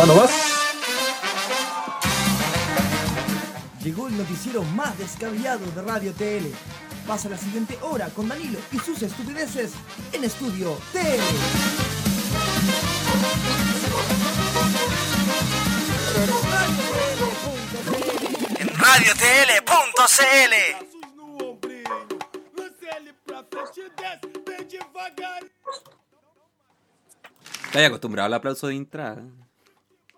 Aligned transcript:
¿Va 0.00 0.06
nomás? 0.06 0.30
Llegó 3.84 4.08
el 4.08 4.16
noticiero 4.16 4.62
más 4.62 4.96
descabellado 4.96 5.70
de 5.72 5.82
Radio 5.82 6.14
TL. 6.14 6.46
Pasa 7.06 7.28
la 7.28 7.36
siguiente 7.36 7.78
hora 7.82 8.08
con 8.08 8.26
Danilo 8.26 8.58
y 8.72 8.78
sus 8.78 9.02
estupideces 9.02 9.72
en 10.12 10.24
Estudio 10.24 10.78
TL. 10.94 11.20
En 18.58 18.68
radiotl.cl 18.68 20.54
Estás 27.66 27.86
acostumbrado 27.86 28.26
al 28.26 28.34
aplauso 28.34 28.66
de 28.68 28.76
entrada. 28.76 29.39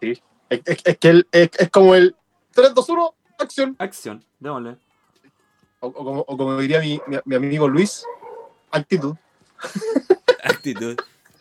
Sí. 0.03 0.21
Es, 0.51 0.61
es- 0.67 0.83
es 0.85 0.99
que 0.99 1.09
el- 1.11 1.29
es, 1.31 1.51
es 1.59 1.71
como 1.71 1.95
el 1.95 2.17
3, 2.53 2.75
2, 2.75 2.89
1, 2.89 3.15
acción. 3.39 3.77
Acción, 3.79 4.25
démosle. 4.41 4.77
O, 5.81 5.87
o 5.87 5.93
como, 5.93 6.21
o 6.27 6.37
como 6.37 6.59
diría 6.59 6.81
mi, 6.81 7.01
mi- 7.07 7.19
mi 7.25 7.37
amigo 7.37 7.69
Luis, 7.69 8.05
actitud. 8.73 9.15
Actitud. 10.45 10.97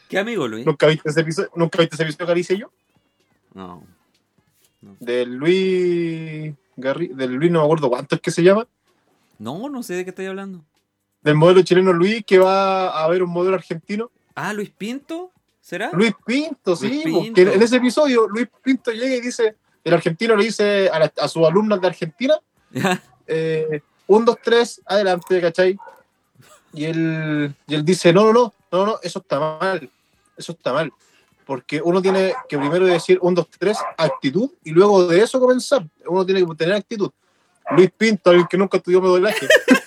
¿Qué 0.07 0.19
amigo, 0.19 0.47
Luis? 0.47 0.63
¿Nunca 0.66 0.85
viste 0.88 1.09
ese 1.09 1.21
episodio, 1.21 1.49
¿nunca 1.55 1.79
viste 1.79 1.95
ese 1.95 2.03
episodio 2.03 2.33
que 2.33 2.39
hice 2.39 2.57
yo? 2.57 2.71
No. 3.55 3.83
Del 4.99 5.35
Luis 5.35 6.53
Garri, 6.75 7.07
del 7.07 7.33
Luis 7.33 7.52
no 7.52 7.59
me 7.59 7.66
acuerdo 7.66 7.89
cuánto 7.89 8.16
es 8.16 8.21
que 8.21 8.30
se 8.31 8.43
llama. 8.43 8.67
No, 9.39 9.69
no 9.69 9.81
sé 9.83 9.95
de 9.95 10.03
qué 10.03 10.09
estoy 10.11 10.27
hablando. 10.27 10.63
Del 11.21 11.35
modelo 11.35 11.61
chileno 11.63 11.93
Luis 11.93 12.23
que 12.25 12.38
va 12.39 12.89
a 12.89 13.07
ver 13.07 13.23
un 13.23 13.31
modelo 13.31 13.55
argentino. 13.55 14.11
Ah, 14.35 14.53
Luis 14.53 14.69
Pinto, 14.71 15.30
¿será? 15.61 15.89
Luis 15.93 16.13
Pinto, 16.25 16.75
sí. 16.75 16.88
Luis 17.05 17.15
porque 17.15 17.31
Pinto. 17.43 17.53
en 17.53 17.61
ese 17.61 17.75
episodio 17.77 18.27
Luis 18.27 18.47
Pinto 18.63 18.91
llega 18.91 19.16
y 19.16 19.22
dice, 19.22 19.55
el 19.83 19.94
argentino 19.94 20.36
le 20.36 20.44
dice 20.45 20.89
a, 20.89 20.99
la- 20.99 21.13
a 21.17 21.27
sus 21.27 21.45
alumnas 21.47 21.80
de 21.80 21.88
Argentina, 21.88 22.36
eh, 23.27 23.81
un, 24.08 24.25
dos, 24.25 24.38
tres, 24.44 24.81
adelante, 24.86 25.39
¿cachai? 25.39 25.77
Y 26.73 26.86
él, 26.86 27.53
y 27.67 27.75
él 27.75 27.86
dice, 27.86 28.11
no, 28.13 28.25
no, 28.25 28.33
no, 28.33 28.53
no, 28.71 28.86
no, 28.86 28.99
eso 29.02 29.19
está 29.19 29.39
mal, 29.39 29.89
eso 30.38 30.52
está 30.52 30.73
mal. 30.73 30.91
Porque 31.45 31.81
uno 31.83 32.02
tiene 32.02 32.33
que 32.47 32.58
primero 32.58 32.86
decir 32.86 33.17
un, 33.21 33.36
dos, 33.36 33.47
tres, 33.58 33.77
actitud, 33.97 34.49
y 34.64 34.71
luego 34.71 35.05
de 35.08 35.21
eso 35.21 35.39
comenzar. 35.39 35.86
Uno 36.05 36.25
tiene 36.25 36.45
que 36.45 36.55
tener 36.55 36.75
actitud. 36.75 37.09
Luis 37.75 37.91
Pinto, 37.97 38.30
alguien 38.30 38.47
que 38.49 38.58
nunca 38.58 38.77
estudió 38.77 39.02
modelaje. 39.02 39.47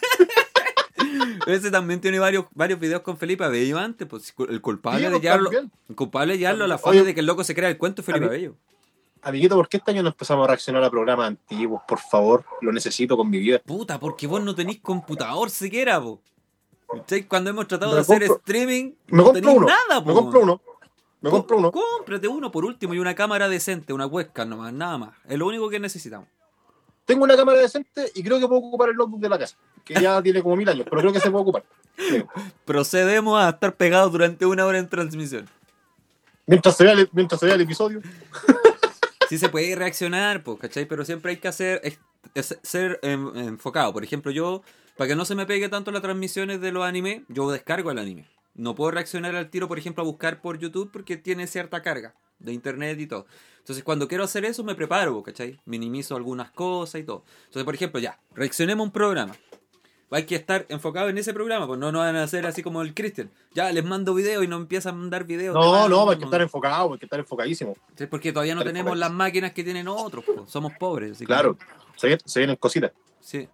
Ese 1.46 1.70
también 1.70 2.00
tiene 2.00 2.18
varios, 2.18 2.46
varios 2.54 2.78
videos 2.80 3.02
con 3.02 3.16
Felipe 3.18 3.44
Abello 3.44 3.78
antes. 3.78 4.06
Pues, 4.08 4.34
el 4.48 4.60
culpable 4.60 5.06
Sí, 5.06 5.12
de 5.12 5.20
llevarlo, 5.20 5.50
el 5.50 5.94
culpable 5.96 6.32
de 6.34 6.38
llevarlo 6.38 6.64
a 6.64 6.68
la 6.68 6.78
fama 6.78 7.02
de 7.02 7.14
que 7.14 7.20
el 7.20 7.26
loco 7.26 7.44
se 7.44 7.54
crea 7.54 7.68
el 7.68 7.78
cuento 7.78 8.00
es 8.02 8.06
Felipe 8.06 8.26
Abello. 8.26 8.54
Amiguito, 9.22 9.56
¿por 9.56 9.68
qué 9.68 9.78
este 9.78 9.90
año 9.90 10.02
no 10.02 10.10
empezamos 10.10 10.44
a 10.44 10.48
reaccionar 10.48 10.84
a 10.84 10.90
programas 10.90 11.28
antiguos? 11.28 11.80
Por 11.88 11.98
favor, 11.98 12.44
lo 12.60 12.72
necesito 12.72 13.16
con 13.16 13.30
mi 13.30 13.38
vida. 13.38 13.58
Puta, 13.64 13.98
porque 13.98 14.26
vos 14.26 14.42
no 14.42 14.54
tenés 14.54 14.80
computador 14.80 15.48
siquiera. 15.50 16.02
¿Cachai? 16.92 17.24
Cuando 17.26 17.48
hemos 17.50 17.66
tratado 17.66 17.92
Me 17.92 17.96
de 17.96 18.00
hacer 18.02 18.22
streaming, 18.24 18.92
Me 19.08 19.22
no 19.22 19.32
tenés 19.32 19.54
uno. 19.56 19.66
nada, 19.66 20.02
po. 20.04 20.08
me 20.10 20.14
compro 20.14 20.40
uno. 20.42 20.60
Me 21.22 21.30
Co- 21.30 21.36
compro 21.38 21.56
uno. 21.56 21.72
Cómprate 21.72 22.28
uno 22.28 22.52
por 22.52 22.66
último 22.66 22.92
y 22.92 22.98
una 22.98 23.14
cámara 23.14 23.48
decente, 23.48 23.94
una 23.94 24.06
webcam 24.06 24.46
nomás, 24.48 24.74
nada 24.74 24.98
más. 24.98 25.10
Es 25.26 25.38
lo 25.38 25.46
único 25.46 25.70
que 25.70 25.80
necesitamos. 25.80 26.28
Tengo 27.04 27.24
una 27.24 27.36
cámara 27.36 27.58
decente 27.60 28.10
y 28.14 28.22
creo 28.22 28.40
que 28.40 28.46
puedo 28.48 28.60
ocupar 28.60 28.88
el 28.88 28.96
notebook 28.96 29.20
de 29.20 29.28
la 29.28 29.38
casa, 29.38 29.56
que 29.84 29.94
ya 29.94 30.22
tiene 30.22 30.42
como 30.42 30.56
mil 30.56 30.68
años, 30.68 30.86
pero 30.88 31.00
creo 31.02 31.12
que 31.12 31.20
se 31.20 31.30
puede 31.30 31.42
ocupar. 31.42 31.64
Procedemos 32.64 33.40
a 33.40 33.50
estar 33.50 33.74
pegados 33.76 34.10
durante 34.12 34.46
una 34.46 34.64
hora 34.66 34.78
en 34.78 34.88
transmisión. 34.88 35.48
Mientras 36.46 36.76
se 36.76 36.84
vea 36.84 36.92
el, 36.94 37.08
mientras 37.12 37.40
se 37.40 37.46
vea 37.46 37.54
el 37.54 37.60
episodio. 37.62 38.00
Sí 39.30 39.38
se 39.38 39.48
puede 39.48 39.74
reaccionar, 39.74 40.42
pues, 40.44 40.58
¿cachai? 40.60 40.84
Pero 40.84 41.02
siempre 41.02 41.30
hay 41.30 41.38
que 41.38 41.48
hacer, 41.48 41.80
es- 41.82 41.98
es- 42.34 42.58
ser 42.62 43.00
em, 43.02 43.34
enfocado. 43.34 43.90
Por 43.94 44.04
ejemplo, 44.04 44.30
yo, 44.30 44.60
para 44.98 45.08
que 45.08 45.16
no 45.16 45.24
se 45.24 45.34
me 45.34 45.46
pegue 45.46 45.70
tanto 45.70 45.90
las 45.92 46.02
transmisiones 46.02 46.60
de 46.60 46.70
los 46.72 46.84
animes, 46.84 47.22
yo 47.28 47.50
descargo 47.50 47.90
el 47.90 47.98
anime. 47.98 48.28
No 48.54 48.74
puedo 48.74 48.90
reaccionar 48.90 49.34
al 49.34 49.48
tiro, 49.48 49.66
por 49.66 49.78
ejemplo, 49.78 50.02
a 50.02 50.06
buscar 50.06 50.42
por 50.42 50.58
YouTube 50.58 50.90
porque 50.92 51.16
tiene 51.16 51.46
cierta 51.46 51.82
carga 51.82 52.12
de 52.38 52.52
internet 52.52 52.98
y 53.00 53.06
todo. 53.06 53.26
Entonces, 53.58 53.82
cuando 53.84 54.08
quiero 54.08 54.24
hacer 54.24 54.44
eso, 54.44 54.62
me 54.64 54.74
preparo, 54.74 55.22
¿cachai? 55.22 55.58
Minimizo 55.64 56.16
algunas 56.16 56.50
cosas 56.50 57.00
y 57.00 57.04
todo. 57.04 57.24
Entonces, 57.46 57.64
por 57.64 57.74
ejemplo, 57.74 57.98
ya, 58.00 58.20
reaccionemos 58.34 58.82
a 58.84 58.86
un 58.86 58.90
programa. 58.92 59.34
Hay 60.10 60.26
que 60.26 60.36
estar 60.36 60.66
enfocado 60.68 61.08
en 61.08 61.18
ese 61.18 61.32
programa, 61.34 61.66
pues 61.66 61.80
no 61.80 61.90
nos 61.90 62.00
van 62.02 62.14
a 62.14 62.22
hacer 62.22 62.46
así 62.46 62.62
como 62.62 62.82
el 62.82 62.94
Christian. 62.94 63.30
Ya, 63.54 63.72
les 63.72 63.84
mando 63.84 64.14
video 64.14 64.42
y 64.44 64.46
no 64.48 64.56
empiezan 64.56 64.94
a 64.94 64.98
mandar 64.98 65.24
videos. 65.24 65.54
No, 65.54 65.88
no, 65.88 66.08
hay 66.10 66.18
que 66.18 66.24
estar 66.24 66.40
enfocado, 66.40 66.92
hay 66.92 66.98
que 66.98 67.06
estar 67.06 67.18
enfocadísimo. 67.18 67.74
Sí, 67.96 68.06
porque 68.06 68.32
todavía 68.32 68.54
no 68.54 68.62
tenemos 68.62 68.96
las 68.96 69.10
máquinas 69.10 69.52
que 69.52 69.64
tienen 69.64 69.88
otros, 69.88 70.24
po. 70.24 70.46
somos 70.46 70.72
pobres. 70.78 71.12
así 71.12 71.20
que- 71.20 71.26
Claro, 71.26 71.56
se, 71.96 72.06
vienen- 72.08 72.22
se 72.28 72.38
vienen 72.40 72.56
cositas. 72.56 72.92
Sí. 73.20 73.48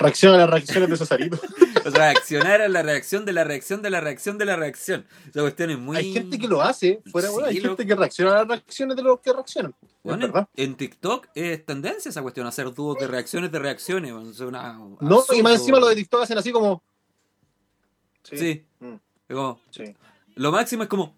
Reacciona 0.00 0.34
a 0.36 0.38
las 0.38 0.50
reacciones 0.50 0.90
de 0.90 0.96
Cesarito. 0.96 1.38
O 1.82 1.88
reaccionar 1.88 2.60
a 2.60 2.68
la 2.68 2.82
reacción 2.82 3.24
de 3.24 3.32
la 3.32 3.42
reacción 3.42 3.80
de 3.80 3.88
la 3.88 4.02
reacción 4.02 4.36
de 4.36 4.44
la 4.44 4.54
reacción. 4.54 5.06
Esa 5.30 5.40
cuestión 5.40 5.70
es 5.70 5.78
muy. 5.78 5.96
Hay 5.96 6.12
gente 6.12 6.38
que 6.38 6.46
lo 6.46 6.60
hace, 6.60 7.00
fuera 7.10 7.28
Sí, 7.28 7.32
bueno, 7.34 7.48
hay 7.48 7.58
gente 7.58 7.86
que 7.86 7.94
reacciona 7.94 8.32
a 8.32 8.34
las 8.40 8.48
reacciones 8.48 8.96
de 8.96 9.02
los 9.02 9.18
que 9.20 9.32
reaccionan. 9.32 9.74
Bueno, 10.02 10.26
en, 10.56 10.64
en 10.64 10.74
TikTok 10.76 11.28
es 11.34 11.64
tendencia 11.64 12.10
esa 12.10 12.20
cuestión, 12.20 12.46
hacer 12.46 12.72
dúos 12.74 12.98
de 12.98 13.06
reacciones 13.06 13.50
de 13.50 13.58
reacciones. 13.58 14.12
bueno, 14.12 14.30
es 14.30 14.40
una- 14.40 14.74
No, 15.00 15.24
y 15.32 15.42
más 15.42 15.54
encima 15.60 15.80
lo 15.80 15.88
de 15.88 15.96
TikTok 15.96 16.22
hacen 16.22 16.36
así 16.36 16.52
como. 16.52 16.82
Sí. 18.24 18.62
Mm, 18.80 18.94
es 19.28 19.34
como- 19.36 19.60
sí. 19.70 19.84
lo 20.34 20.52
máximo 20.52 20.82
es 20.82 20.88
como. 20.90 21.16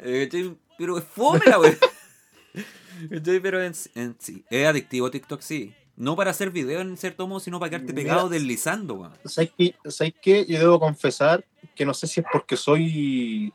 eh, 0.00 0.28
pero 0.76 0.98
es 0.98 1.04
fome 1.04 1.40
la. 1.46 1.58
¿Cachai? 3.10 3.40
Pero 3.40 3.62
en, 3.62 3.72
en 3.94 4.16
sí. 4.18 4.44
Es 4.50 4.66
adictivo 4.66 5.08
TikTok, 5.10 5.40
sí. 5.40 5.72
No 5.96 6.16
para 6.16 6.30
hacer 6.30 6.50
videos 6.50 6.82
en 6.82 6.96
cierto 6.96 7.26
modo, 7.28 7.40
sino 7.40 7.60
para 7.60 7.70
quedarte 7.70 7.92
Mira. 7.92 8.02
pegado 8.12 8.28
deslizando, 8.28 8.94
weón. 8.94 9.12
¿Sabes 9.24 9.52
qué? 9.56 9.74
¿Sabes 9.88 10.14
qué? 10.22 10.46
Yo 10.46 10.58
debo 10.58 10.80
confesar 10.80 11.44
que 11.74 11.84
no 11.84 11.92
sé 11.94 12.06
si 12.06 12.20
es 12.20 12.26
porque 12.32 12.56
soy. 12.56 13.52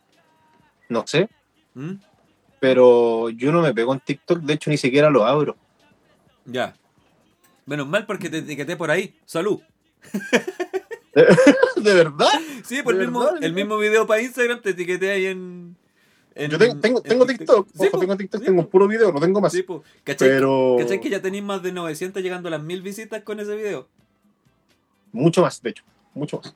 No 0.90 1.06
sé, 1.06 1.30
¿Mm? 1.74 1.94
pero 2.60 3.30
yo 3.30 3.52
no 3.52 3.62
me 3.62 3.74
pego 3.74 3.94
en 3.94 4.00
TikTok, 4.00 4.40
de 4.40 4.54
hecho 4.54 4.70
ni 4.70 4.78
siquiera 4.78 5.10
lo 5.10 5.26
abro. 5.26 5.58
Ya. 6.46 6.76
Menos 7.66 7.88
mal 7.88 8.06
porque 8.06 8.30
te 8.30 8.38
etiqueté 8.40 8.78
por 8.78 8.90
ahí. 8.90 9.16
Salud. 9.26 9.60
¿De 11.76 11.94
verdad? 11.94 12.28
Sí, 12.64 12.82
por 12.84 12.94
el 12.94 13.00
¿De 13.00 13.06
mismo, 13.08 13.20
verdad? 13.24 13.44
el 13.44 13.54
mismo 13.54 13.78
video 13.78 14.06
para 14.06 14.22
Instagram 14.22 14.62
te 14.62 14.70
etiqueté 14.72 15.12
ahí 15.12 15.26
en. 15.28 15.77
En- 16.38 16.52
Yo 16.52 16.58
tengo, 16.58 16.80
tengo, 16.80 16.98
en 17.00 17.04
tengo 17.04 17.26
TikTok, 17.26 17.68
Sí, 17.74 17.80
ojo, 17.84 17.92
po, 17.92 18.00
tengo 18.00 18.18
TikTok, 18.18 18.40
sí, 18.42 18.46
tengo 18.48 18.62
un 18.62 18.68
puro 18.68 18.88
video, 18.88 19.12
no 19.12 19.20
tengo 19.20 19.42
más. 19.42 19.52
sí. 19.54 19.66
¿Cachai? 20.04 20.30
pero 20.30 20.76
¿Cachai 20.80 21.00
que 21.02 21.10
ya 21.10 21.22
tenéis 21.22 21.44
más 21.44 21.62
de 21.64 21.72
900 21.72 22.22
llegando 22.24 22.48
a 22.48 22.52
las 22.52 22.62
1000 22.62 22.82
visitas 22.82 23.22
con 23.24 23.40
ese 23.40 23.56
video? 23.56 23.88
mucho 25.12 25.42
más, 25.42 25.62
de 25.62 25.70
hecho, 25.72 25.84
mucho 26.14 26.38
más. 26.44 26.54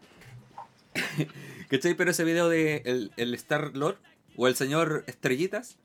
¿Cachai? 1.70 1.94
Pero 1.96 2.12
ese 2.12 2.24
video 2.24 2.50
de 2.50 2.81
el, 2.86 3.12
el 3.18 3.34
Star 3.36 3.75
Lord 3.75 3.97
o 4.36 4.47
el 4.47 4.56
señor 4.56 5.03
Estrellitas. 5.08 5.78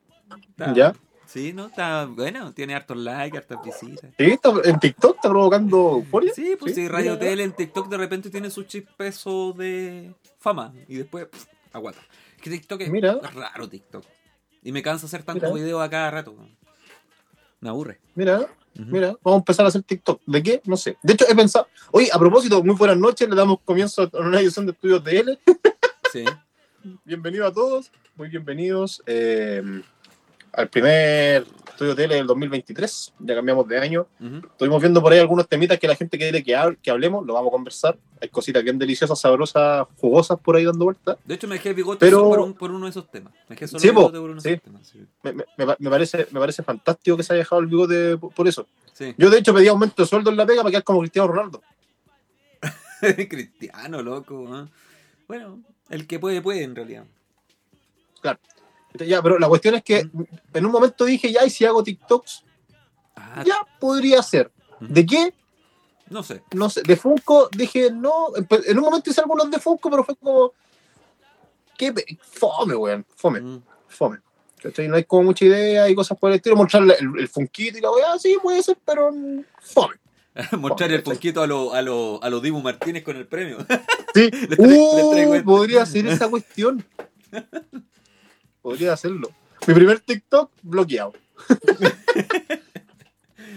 está- 0.51 0.75
¿Ya? 0.75 0.95
Sí, 1.27 1.53
¿no? 1.53 1.67
Está 1.67 2.05
bueno, 2.07 2.53
tiene 2.53 2.75
hartos 2.77 2.97
likes, 2.97 3.37
hartas 3.37 3.59
visitas. 3.65 4.11
¿Sí? 4.17 4.25
¿Está- 4.25 4.53
¿En 4.65 4.79
TikTok 4.79 5.17
está 5.17 5.29
provocando 5.29 5.95
euforia? 5.97 6.33
Sí, 6.35 6.55
pues 6.59 6.75
sí, 6.75 6.83
Sí, 6.83 6.89
Radio 6.89 7.13
mira. 7.15 7.19
Tele 7.27 7.43
en 7.43 7.53
TikTok 7.53 7.89
de 7.89 7.97
repente 7.97 8.31
tiene 8.31 8.49
su 8.51 8.63
chispeso 8.65 9.53
de 9.53 10.15
fama 10.39 10.73
y 10.89 10.97
después 10.97 11.27
pff, 11.27 11.47
aguanta. 11.73 12.01
Que 12.47 12.51
TikTok 12.51 12.81
es 12.83 12.91
Mira. 12.91 13.19
es 13.25 13.35
raro 13.35 13.69
TikTok. 13.69 14.05
Y 14.63 14.71
me 14.71 14.81
cansa 14.81 15.07
hacer 15.07 15.25
tantos 15.25 15.53
videos 15.53 15.83
a 15.83 15.91
cada 15.91 16.13
rato. 16.13 16.37
Me 17.59 17.69
aburre. 17.69 17.99
Mira, 18.15 18.47
mira, 18.73 19.17
vamos 19.21 19.39
a 19.39 19.41
empezar 19.41 19.65
a 19.65 19.69
hacer 19.69 19.83
TikTok. 19.83 20.23
¿De 20.25 20.41
qué? 20.45 20.63
No 20.65 20.77
sé. 20.77 20.97
De 21.03 21.15
hecho, 21.15 21.25
he 21.29 21.35
pensado. 21.35 21.67
Oye, 21.91 22.09
a 22.13 22.21
propósito, 22.21 22.63
muy 22.63 22.77
buenas 22.77 22.99
noches. 22.99 23.29
Le 23.29 23.35
damos 23.35 23.59
comienzo 23.65 24.03
a 24.03 24.19
una 24.21 24.39
edición 24.39 24.65
de 24.65 24.71
Estudios 24.71 25.03
de 25.03 25.19
L. 25.19 25.39
Sí. 26.13 26.25
Bienvenido 27.05 27.49
a 27.49 27.53
todos. 27.53 27.91
Muy 28.15 28.29
bienvenidos 28.29 29.03
eh, 29.07 29.83
al 30.57 30.69
primer 30.69 31.47
Estudio 31.69 31.95
Tele 31.95 32.15
del 32.15 32.27
2023. 32.27 33.13
Ya 33.21 33.35
cambiamos 33.35 33.69
de 33.69 33.79
año. 33.79 34.07
Estuvimos 34.53 34.81
viendo 34.81 35.03
por 35.03 35.13
ahí 35.13 35.19
algunos 35.19 35.47
temitas 35.47 35.79
que 35.79 35.87
la 35.87 35.95
gente 35.95 36.17
quiere 36.17 36.43
que, 36.43 36.57
hable- 36.57 36.79
que 36.83 36.91
hablemos. 36.91 37.27
Lo 37.27 37.35
vamos 37.35 37.51
a 37.51 37.53
conversar. 37.53 37.99
Hay 38.21 38.31
cositas 38.31 38.65
bien 38.65 38.79
deliciosas, 38.79 39.21
sabrosas, 39.21 39.87
jugosas 39.99 40.39
por 40.41 40.57
ahí 40.57 40.65
dando 40.65 40.87
vueltas. 40.87 41.19
De 41.25 41.35
hecho, 41.35 41.47
me 41.47 41.57
dejé 41.57 41.75
bigote 41.75 41.99
Pero- 42.01 42.25
por, 42.31 42.39
un- 42.41 42.55
por 42.55 42.71
uno 42.71 42.87
de 42.87 42.91
esos 42.91 43.11
temas. 43.11 43.33
Me 43.49 43.55
dejé 43.57 43.69
solo 43.69 43.81
Sí, 43.81 43.89
bigote 43.91 44.19
por 44.19 44.31
uno 44.31 44.41
de 44.41 44.51
esos 44.53 44.63
temas. 44.63 44.87
Sí. 44.89 45.05
Me, 45.23 45.33
me- 45.35 45.45
me 45.59 45.67
pa- 45.67 45.77
me 45.79 45.91
parece, 45.91 46.27
me 46.31 46.41
parece 46.41 46.63
fantástico 46.63 47.17
que 47.19 47.23
se 47.23 47.35
haya 47.35 47.41
dejado 47.41 47.61
el 47.61 47.67
bigote 47.67 48.17
por, 48.17 48.33
por 48.33 48.49
eso. 48.49 48.67
Sí. 48.95 49.15
Yo, 49.19 49.29
de 49.29 49.39
hecho, 49.39 49.53
pedí 49.53 49.69
aumento 49.69 50.03
de 50.03 50.09
sueldo 50.09 50.31
en 50.31 50.39
la 50.39 50.47
pega 50.47 50.63
para 50.63 50.71
quedar 50.71 50.85
como 50.85 51.01
Cristiano 51.01 51.29
Ronaldo. 51.29 51.63
Cristiano, 53.29 54.03
loco. 54.03 54.67
Bueno, 55.29 55.61
el 55.91 56.07
que 56.07 56.19
puede, 56.19 56.41
puede 56.41 56.63
en 56.63 56.75
realidad. 56.75 57.05
Ya, 59.05 59.23
pero 59.23 59.39
la 59.39 59.49
cuestión 59.49 59.75
es 59.75 59.83
que 59.83 60.09
en 60.55 60.67
un 60.67 60.73
momento 60.73 61.05
dije, 61.05 61.31
ya, 61.33 61.45
y 61.45 61.51
si 61.51 61.65
hago 61.65 61.83
TikToks, 61.83 62.45
Ah, 63.19 63.43
ya 63.47 63.57
podría 63.81 64.23
ser. 64.23 64.51
¿De 64.79 65.05
qué? 65.07 65.33
no 66.11 66.23
sé. 66.23 66.43
No 66.53 66.69
sé. 66.71 66.83
De 66.83 66.97
Funko 66.97 67.49
dije, 67.51 67.91
no. 67.91 68.27
En 68.67 68.79
un 68.79 68.85
momento 68.85 69.09
hice 69.11 69.21
algunos 69.23 69.51
de 69.51 69.59
Funko, 69.59 69.91
pero 69.91 70.05
fue 70.05 70.15
como. 70.17 70.53
Qué 71.79 71.93
fome, 72.21 72.75
weón. 72.77 73.05
Fome, 73.17 73.61
fome. 73.89 74.19
¿Cachai? 74.63 74.87
No 74.89 74.97
hay 74.97 75.05
como 75.05 75.25
mucha 75.25 75.45
idea 75.47 75.89
y 75.89 75.95
cosas 75.95 76.19
por 76.19 76.31
el 76.31 76.37
estilo. 76.37 76.57
Mostrarle 76.57 76.95
el, 77.01 77.21
el 77.21 77.29
funquito 77.29 77.79
y 77.79 77.81
la 77.81 77.91
weá, 77.91 78.19
sí, 78.19 78.37
puede 78.43 78.63
ser, 78.63 78.77
pero 78.85 79.11
mm, 79.13 79.45
fome. 79.61 79.97
Mostrar 80.59 80.93
el 80.93 81.03
poquito 81.03 81.43
a 81.43 81.47
los 81.47 81.73
a 81.73 81.81
lo, 81.81 82.23
a 82.23 82.29
lo 82.29 82.41
Dibu 82.41 82.61
Martínez 82.61 83.03
con 83.03 83.17
el 83.17 83.27
premio. 83.27 83.59
Sí, 84.15 84.31
Le 84.31 84.57
le 84.57 84.57
Uh, 84.59 85.11
traigo 85.11 85.35
esto. 85.35 85.47
podría 85.47 85.87
ser 85.87 86.07
esa 86.07 86.29
cuestión. 86.31 86.85
Podría 88.67 88.95
hacerlo. 88.95 89.31
Mi 89.69 89.75
primer 89.75 90.01
TikTok 90.01 90.51
bloqueado. 90.63 91.13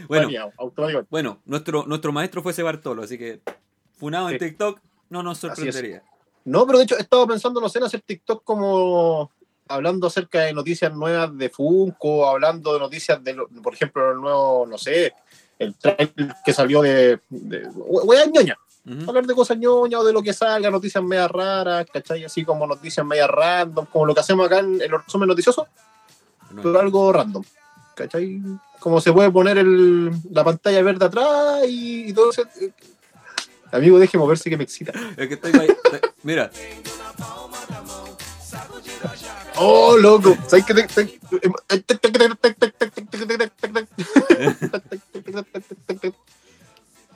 Bueno, 0.07 0.27
bueno, 1.11 1.39
nuestro, 1.45 1.85
nuestro 1.85 2.11
maestro 2.11 2.41
fue 2.41 2.51
ese 2.51 2.63
Bartolo, 2.63 3.03
así 3.03 3.15
que 3.15 3.41
funado 3.99 4.31
en. 4.31 4.39
TikTok 4.39 4.79
no 5.09 5.21
nos 5.21 5.37
sorprendería. 5.37 6.01
No, 6.45 6.65
pero 6.65 6.79
de 6.79 6.85
hecho 6.85 6.97
he 6.97 7.01
estado 7.01 7.27
pensando, 7.27 7.61
no 7.61 7.69
sé, 7.69 7.77
en 7.77 7.85
hacer 7.85 8.01
TikTok 8.01 8.43
como 8.43 9.29
hablando 9.67 10.07
acerca 10.07 10.41
de 10.41 10.53
noticias 10.53 10.91
nuevas 10.95 11.37
de 11.37 11.51
Funko, 11.51 12.27
hablando 12.27 12.73
de 12.73 12.79
noticias 12.79 13.23
de, 13.23 13.35
por 13.61 13.75
ejemplo, 13.75 14.11
el 14.11 14.19
nuevo, 14.19 14.65
no 14.65 14.79
sé, 14.79 15.13
el 15.59 15.75
trailer 15.75 16.35
que 16.43 16.53
salió 16.53 16.81
de, 16.81 17.19
de 17.29 17.69
ñoña. 18.33 18.57
Hablar 19.07 19.25
de 19.27 19.35
cosas 19.35 19.57
ñoñas 19.57 20.01
o 20.01 20.03
de 20.03 20.13
lo 20.13 20.21
que 20.23 20.33
salga, 20.33 20.71
noticias 20.71 21.03
media 21.03 21.27
raras, 21.27 21.85
¿cachai? 21.93 22.23
Así 22.25 22.43
como 22.43 22.65
noticias 22.65 23.05
media 23.05 23.27
random, 23.27 23.85
como 23.85 24.05
lo 24.07 24.13
que 24.15 24.21
hacemos 24.21 24.47
acá 24.47 24.59
en 24.59 24.81
el 24.81 24.89
resumen 24.89 25.27
noticioso, 25.29 25.67
No. 26.51 26.61
pero 26.63 26.79
algo 26.79 27.11
random, 27.13 27.43
¿cachai? 27.95 28.41
Como 28.79 28.99
se 29.01 29.11
puede 29.13 29.29
poner 29.29 29.57
el, 29.59 30.09
la 30.31 30.43
pantalla 30.43 30.81
verde 30.81 31.05
atrás 31.05 31.65
y, 31.67 32.09
y 32.09 32.13
todo 32.13 32.31
eso. 32.31 32.43
Amigo, 33.71 33.99
deje 33.99 34.17
moverse 34.17 34.49
que 34.49 34.57
me 34.57 34.63
excita. 34.63 34.91
Es 35.15 35.27
que 35.27 35.35
estoy 35.35 35.51
ahí- 35.59 35.67
Mira, 36.23 36.49
Oh, 39.61 39.97
loco. 39.97 40.35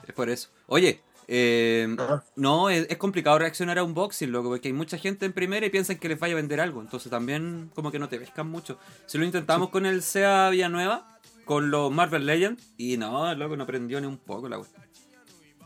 Es 0.06 0.14
por 0.14 0.28
eso. 0.28 0.48
Oye, 0.66 1.00
eh, 1.28 1.94
Ajá. 1.98 2.24
no, 2.36 2.70
es, 2.70 2.86
es 2.90 2.96
complicado 2.96 3.38
reaccionar 3.38 3.78
a 3.78 3.84
un 3.84 3.94
boxing, 3.94 4.30
loco, 4.32 4.48
porque 4.50 4.68
hay 4.68 4.74
mucha 4.74 4.98
gente 4.98 5.26
en 5.26 5.32
primera 5.32 5.64
y 5.66 5.70
piensan 5.70 5.96
que 5.98 6.08
les 6.08 6.18
vaya 6.18 6.34
a 6.34 6.36
vender 6.36 6.60
algo. 6.60 6.80
Entonces 6.80 7.10
también 7.10 7.70
como 7.74 7.90
que 7.90 7.98
no 7.98 8.08
te 8.08 8.18
pescan 8.18 8.48
mucho. 8.48 8.78
Si 9.06 9.18
lo 9.18 9.24
intentamos 9.24 9.70
con 9.70 9.86
el 9.86 10.02
SEA 10.02 10.50
Villanueva, 10.50 11.18
con 11.44 11.70
los 11.70 11.90
Marvel 11.92 12.26
Legends, 12.26 12.62
y 12.76 12.96
no, 12.96 13.34
loco, 13.34 13.56
no 13.56 13.64
aprendió 13.64 14.00
ni 14.00 14.06
un 14.06 14.18
poco 14.18 14.48
la 14.48 14.58
wea. 14.58 14.68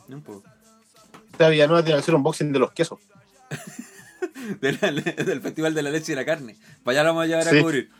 Ni 0.08 0.14
un 0.14 0.22
poco. 0.22 0.42
Esta 1.32 1.48
Villanueva 1.48 1.82
tiene 1.84 1.96
que 1.98 2.02
hacer 2.02 2.14
un 2.14 2.22
boxing 2.22 2.52
de 2.52 2.58
los 2.58 2.72
quesos. 2.72 2.98
De 4.60 4.72
la- 4.80 4.92
del 4.92 5.40
Festival 5.42 5.74
de 5.74 5.82
la 5.82 5.90
Leche 5.90 6.12
y 6.12 6.14
la 6.14 6.24
Carne. 6.24 6.56
Para 6.82 7.00
allá 7.00 7.02
lo 7.04 7.08
vamos 7.10 7.24
a 7.24 7.26
llevar 7.26 7.44
Sí. 7.44 7.58
a 7.58 7.62
cubrir. 7.62 7.90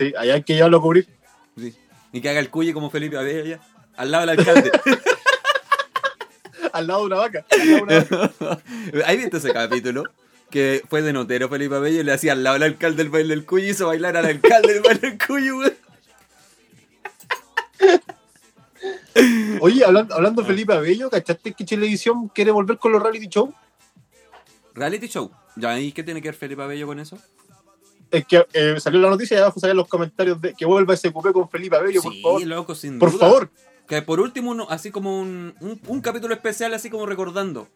Sí, 0.00 0.14
allá 0.16 0.34
hay 0.34 0.42
que 0.42 0.54
llevarlo 0.54 0.78
a 0.78 0.80
cubrir. 0.82 1.08
sí. 1.56 1.74
Y 2.12 2.20
que 2.22 2.30
haga 2.30 2.40
el 2.40 2.48
cuyi 2.48 2.72
como 2.72 2.88
Felipe 2.90 3.18
Abella, 3.18 3.60
al 3.96 4.10
lado 4.10 4.26
del 4.26 4.38
alcalde. 4.38 4.70
Al 6.78 6.86
lado 6.86 7.00
de 7.00 7.06
una 7.06 7.16
vaca. 7.16 7.46
al 7.50 7.58
lado 7.58 7.76
de 7.76 7.82
una 7.82 8.28
vaca. 8.38 8.62
¿Has 9.06 9.16
visto 9.16 9.36
ese 9.38 9.52
capítulo? 9.52 10.04
Que 10.50 10.82
fue 10.88 11.02
de 11.02 11.12
notero 11.12 11.48
Felipe 11.48 11.74
Abello 11.74 12.00
y 12.00 12.04
le 12.04 12.12
hacía 12.12 12.32
al 12.32 12.42
lado 12.42 12.56
al 12.56 12.62
alcalde 12.62 13.02
el 13.02 13.10
baile 13.10 13.30
del 13.34 13.44
cuyo 13.44 13.66
y 13.66 13.70
hizo 13.70 13.86
bailar 13.88 14.16
al 14.16 14.24
alcalde 14.24 14.76
el 14.76 14.80
baile 14.82 15.00
del 15.10 15.18
cuyo, 15.18 15.58
weón. 15.58 15.74
Oye, 19.60 19.84
hablando, 19.84 20.14
hablando 20.14 20.42
de 20.42 20.48
Felipe 20.48 20.72
Abello, 20.72 21.10
¿cachaste 21.10 21.52
que 21.52 21.64
Chilevisión 21.64 22.28
quiere 22.28 22.50
volver 22.52 22.78
con 22.78 22.92
los 22.92 23.02
reality 23.02 23.26
show? 23.28 23.52
Reality 24.74 25.08
show. 25.08 25.30
¿Ya 25.56 25.78
y 25.80 25.90
qué 25.92 26.04
tiene 26.04 26.22
que 26.22 26.28
ver 26.28 26.36
Felipe 26.36 26.62
Abello 26.62 26.86
con 26.86 27.00
eso? 27.00 27.18
Es 28.10 28.24
que 28.26 28.46
eh, 28.52 28.76
salió 28.78 29.00
la 29.00 29.10
noticia 29.10 29.36
y 29.36 29.40
abajo 29.40 29.58
salían 29.60 29.76
los 29.76 29.88
comentarios 29.88 30.40
de 30.40 30.54
que 30.54 30.64
vuelva 30.64 30.94
ese 30.94 31.10
cupé 31.10 31.32
con 31.32 31.50
Felipe 31.50 31.76
Abello, 31.76 32.00
por 32.00 32.12
sí, 32.12 32.22
favor. 32.22 32.42
loco, 32.46 32.74
sin 32.74 32.98
Por 32.98 33.10
duda. 33.10 33.20
favor. 33.20 33.50
Que 33.88 34.02
por 34.02 34.20
último, 34.20 34.50
uno, 34.50 34.66
así 34.68 34.90
como 34.90 35.18
un, 35.18 35.54
un, 35.60 35.80
un 35.86 36.00
capítulo 36.02 36.34
especial, 36.34 36.74
así 36.74 36.90
como 36.90 37.06
recordando. 37.06 37.68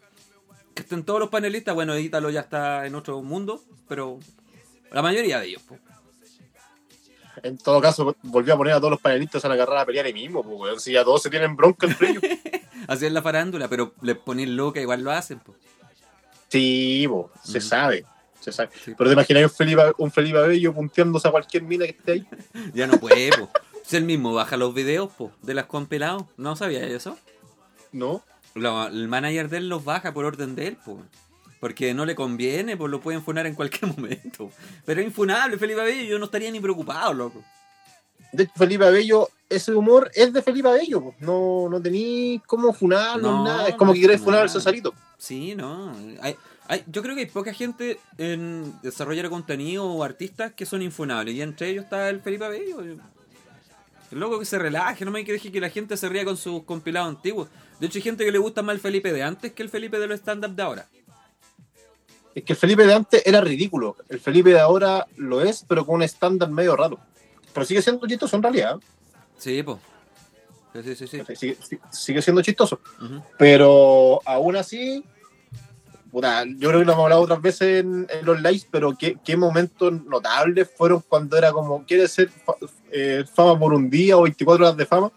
Que 0.75 0.83
estén 0.83 1.03
todos 1.03 1.19
los 1.19 1.29
panelistas. 1.29 1.73
Bueno, 1.73 1.97
Ítalo 1.97 2.29
ya 2.29 2.41
está 2.41 2.85
en 2.85 2.93
otro 2.95 3.21
mundo, 3.21 3.63
pero 3.87 4.19
la 4.91 5.01
mayoría 5.01 5.39
de 5.39 5.47
ellos, 5.47 5.63
po. 5.63 5.77
En 7.41 7.57
todo 7.57 7.81
caso, 7.81 8.15
volvió 8.21 8.53
a 8.53 8.57
poner 8.57 8.73
a 8.73 8.77
todos 8.77 8.91
los 8.91 9.01
panelistas 9.01 9.43
a 9.43 9.49
la 9.49 9.57
carrera 9.57 9.81
a 9.81 9.85
pelear 9.85 10.05
ahí 10.05 10.13
mismo, 10.13 10.43
pues. 10.43 10.83
Si 10.83 10.93
ya 10.93 11.03
todos 11.03 11.23
se 11.23 11.31
tienen 11.31 11.55
bronca 11.55 11.87
entre 11.87 12.11
ellos. 12.11 12.23
Así 12.87 13.07
es 13.07 13.11
la 13.11 13.23
farándula, 13.23 13.67
pero 13.67 13.93
les 14.01 14.17
ponen 14.17 14.55
loca, 14.55 14.79
igual 14.79 15.03
lo 15.03 15.11
hacen, 15.11 15.39
po. 15.39 15.55
Sí, 16.47 17.05
po, 17.07 17.31
se 17.43 17.59
sabe. 17.59 18.05
Se 18.39 18.51
sabe. 18.51 18.69
Sí. 18.85 18.93
Pero 18.95 19.09
te 19.09 19.13
imaginas 19.13 19.43
un 19.43 19.49
Felipe, 19.49 19.81
un 19.97 20.11
Felipe 20.11 20.37
Abello 20.37 20.73
punteándose 20.73 21.27
a 21.27 21.31
cualquier 21.31 21.63
mina 21.63 21.85
que 21.85 21.91
esté 21.91 22.11
ahí. 22.11 22.27
Ya 22.73 22.85
no 22.85 22.99
puede, 22.99 23.31
po. 23.31 23.49
Es 23.85 23.93
el 23.93 24.05
mismo, 24.05 24.33
baja 24.33 24.57
los 24.57 24.73
videos, 24.73 25.11
po, 25.11 25.31
de 25.41 25.53
las 25.53 25.65
compilados. 25.65 26.23
¿No 26.37 26.55
sabía 26.55 26.83
eso? 26.85 27.17
¿No? 27.91 28.23
Lo- 28.55 28.87
el 28.87 29.07
manager 29.07 29.49
de 29.49 29.57
él 29.57 29.69
los 29.69 29.83
baja 29.83 30.13
por 30.13 30.25
orden 30.25 30.55
de 30.55 30.67
él, 30.67 30.77
po. 30.77 31.01
Porque 31.59 31.93
no 31.93 32.05
le 32.05 32.15
conviene, 32.15 32.75
pues 32.77 32.91
lo 32.91 33.01
pueden 33.01 33.23
funar 33.23 33.45
en 33.45 33.55
cualquier 33.55 33.87
momento. 33.97 34.51
Pero 34.85 35.01
es 35.01 35.07
infunable, 35.07 35.57
Felipe 35.57 35.81
Abello, 35.81 36.03
yo 36.03 36.19
no 36.19 36.25
estaría 36.25 36.51
ni 36.51 36.59
preocupado, 36.59 37.13
loco. 37.13 37.43
De 38.31 38.43
hecho, 38.43 38.53
Felipe 38.55 38.85
Abello, 38.85 39.29
ese 39.49 39.73
humor 39.73 40.09
es 40.15 40.33
de 40.33 40.41
Felipe 40.41 40.67
Abello, 40.67 41.01
po. 41.01 41.15
No, 41.19 41.67
no 41.69 41.81
tení 41.81 42.41
cómo 42.47 42.73
funarlo, 42.73 43.21
No, 43.31 43.43
nada. 43.43 43.67
Es 43.67 43.75
como 43.75 43.91
no 43.91 43.95
que 43.95 44.01
querés 44.01 44.17
es 44.19 44.23
funar 44.23 44.41
al. 44.43 44.49
Cesarito. 44.49 44.93
Sí, 45.17 45.55
no. 45.55 45.93
Hay, 46.21 46.35
hay- 46.67 46.83
yo 46.87 47.01
creo 47.03 47.13
que 47.15 47.21
hay 47.21 47.27
poca 47.27 47.53
gente 47.53 47.99
en 48.17 48.73
desarrollar 48.81 49.29
contenido 49.29 49.85
o 49.85 50.03
artistas 50.03 50.53
que 50.53 50.65
son 50.65 50.81
infunables. 50.81 51.35
Y 51.35 51.41
entre 51.43 51.69
ellos 51.69 51.83
está 51.83 52.09
el 52.09 52.21
Felipe 52.21 52.45
Abello. 52.45 52.77
Loco 54.15 54.39
que 54.39 54.45
se 54.45 54.59
relaje, 54.59 55.05
no 55.05 55.11
me 55.11 55.19
hay 55.19 55.25
que 55.25 55.61
la 55.61 55.69
gente 55.69 55.97
se 55.97 56.09
ría 56.09 56.25
con 56.25 56.37
sus 56.37 56.63
compilados 56.63 57.09
antiguos. 57.09 57.47
De 57.79 57.87
hecho, 57.87 57.97
hay 57.97 58.03
gente 58.03 58.25
que 58.25 58.31
le 58.31 58.37
gusta 58.37 58.61
más 58.61 58.75
el 58.75 58.81
Felipe 58.81 59.11
de 59.11 59.23
antes 59.23 59.51
que 59.53 59.63
el 59.63 59.69
Felipe 59.69 59.99
de 59.99 60.07
los 60.07 60.19
stand-up 60.19 60.55
de 60.55 60.63
ahora. 60.63 60.87
Es 62.35 62.43
que 62.43 62.53
el 62.53 62.57
Felipe 62.57 62.85
de 62.85 62.93
antes 62.93 63.21
era 63.25 63.41
ridículo. 63.41 63.95
El 64.09 64.19
Felipe 64.19 64.49
de 64.49 64.59
ahora 64.59 65.07
lo 65.17 65.41
es, 65.41 65.65
pero 65.67 65.85
con 65.85 65.95
un 65.95 66.03
estándar 66.03 66.49
medio 66.49 66.75
raro. 66.75 66.99
Pero 67.53 67.65
sigue 67.65 67.81
siendo 67.81 68.07
chistoso 68.07 68.35
en 68.35 68.43
realidad. 68.43 68.79
Sí, 69.37 69.61
pues. 69.61 69.77
Sí, 70.83 70.95
sí, 70.95 71.07
sí. 71.07 71.57
Sigue, 71.91 72.21
siendo 72.21 72.41
chistoso. 72.41 72.79
Pero 73.37 74.19
aún 74.25 74.55
así, 74.55 75.03
puta, 76.11 76.43
yo 76.45 76.69
creo 76.69 76.79
que 76.79 76.85
lo 76.85 76.93
hemos 76.93 77.03
hablado 77.03 77.21
otras 77.21 77.41
veces 77.41 77.83
en, 77.83 78.07
en 78.09 78.25
los 78.25 78.41
lives, 78.41 78.67
pero 78.71 78.97
qué, 78.97 79.17
qué 79.23 79.37
momentos 79.37 79.93
notables 80.05 80.71
fueron 80.75 81.03
cuando 81.07 81.37
era 81.37 81.51
como, 81.51 81.85
¿quieres 81.85 82.11
ser 82.11 82.31
eh, 82.93 83.25
fama 83.33 83.57
por 83.59 83.73
un 83.73 83.89
día 83.89 84.17
o 84.17 84.23
24 84.23 84.65
horas 84.65 84.77
de 84.77 84.85
fama? 84.85 85.11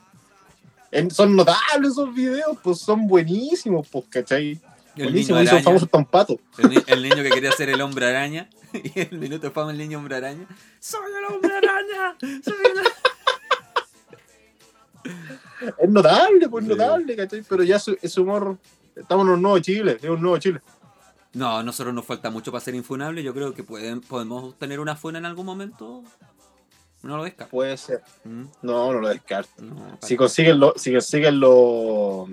En- 0.91 1.11
son 1.11 1.37
notables 1.37 1.93
esos 1.93 2.13
videos, 2.15 2.57
pues 2.63 2.79
son 2.79 3.07
buenísimos, 3.07 3.87
pues, 3.89 4.05
¿cachai? 4.09 4.61
El 4.97 5.05
Buenísimos, 5.05 5.41
niño 5.41 5.51
araña. 5.51 5.65
famoso 5.65 5.87
Tampato. 5.87 6.41
El, 6.59 6.71
ni- 6.71 6.83
el 6.87 7.03
niño 7.03 7.23
que 7.23 7.31
quería 7.31 7.53
ser 7.53 7.69
el 7.69 7.81
hombre 7.83 8.07
araña. 8.07 8.49
Y 8.83 9.01
el 9.01 9.19
minuto 9.19 9.47
de 9.47 9.51
fama 9.53 9.71
el 9.73 9.79
niño 9.79 9.99
hombre 9.99 10.17
araña. 10.17 10.47
¡Soy 10.81 11.01
el 11.19 11.35
hombre 11.35 11.53
araña! 11.55 12.17
¡Soy 12.21 12.55
el... 12.65 12.81
Es 15.79 15.89
notable, 15.89 16.49
pues 16.49 16.65
Sí. 16.65 16.71
notable, 16.71 17.17
¿cachai? 17.17 17.43
Pero 17.49 17.63
ya 17.63 17.79
su- 17.79 17.97
ese 18.03 18.21
humor, 18.21 18.59
estamos 18.95 19.27
en 19.27 19.33
un 19.35 19.43
nuevo 19.43 19.59
Chile, 19.61 19.99
es 20.03 20.11
un 20.11 20.21
nuevo 20.21 20.39
Chile. 20.39 20.61
No, 21.35 21.59
a 21.59 21.63
nosotros 21.63 21.95
nos 21.95 22.05
falta 22.05 22.31
mucho 22.31 22.51
para 22.51 22.65
ser 22.65 22.75
infunable. 22.75 23.23
Yo 23.23 23.33
creo 23.35 23.53
que 23.55 23.63
pueden, 23.63 24.01
podemos 24.01 24.59
tener 24.59 24.81
una 24.81 24.97
funa 24.97 25.19
en 25.19 25.27
algún 25.27 25.47
momento. 25.47 26.03
No 27.07 27.17
lo 27.17 27.25
descarto. 27.25 27.51
Puede 27.51 27.77
ser. 27.77 28.03
Mm, 28.25 28.45
No, 28.63 28.93
no 28.93 29.01
lo 29.01 29.09
descarto. 29.09 29.63
no, 29.63 29.99
Si 30.03 30.17
consiguen, 30.17 30.59
lo, 30.61 30.75
si 30.77 30.93
consiguen 30.93 31.41
los 31.41 32.29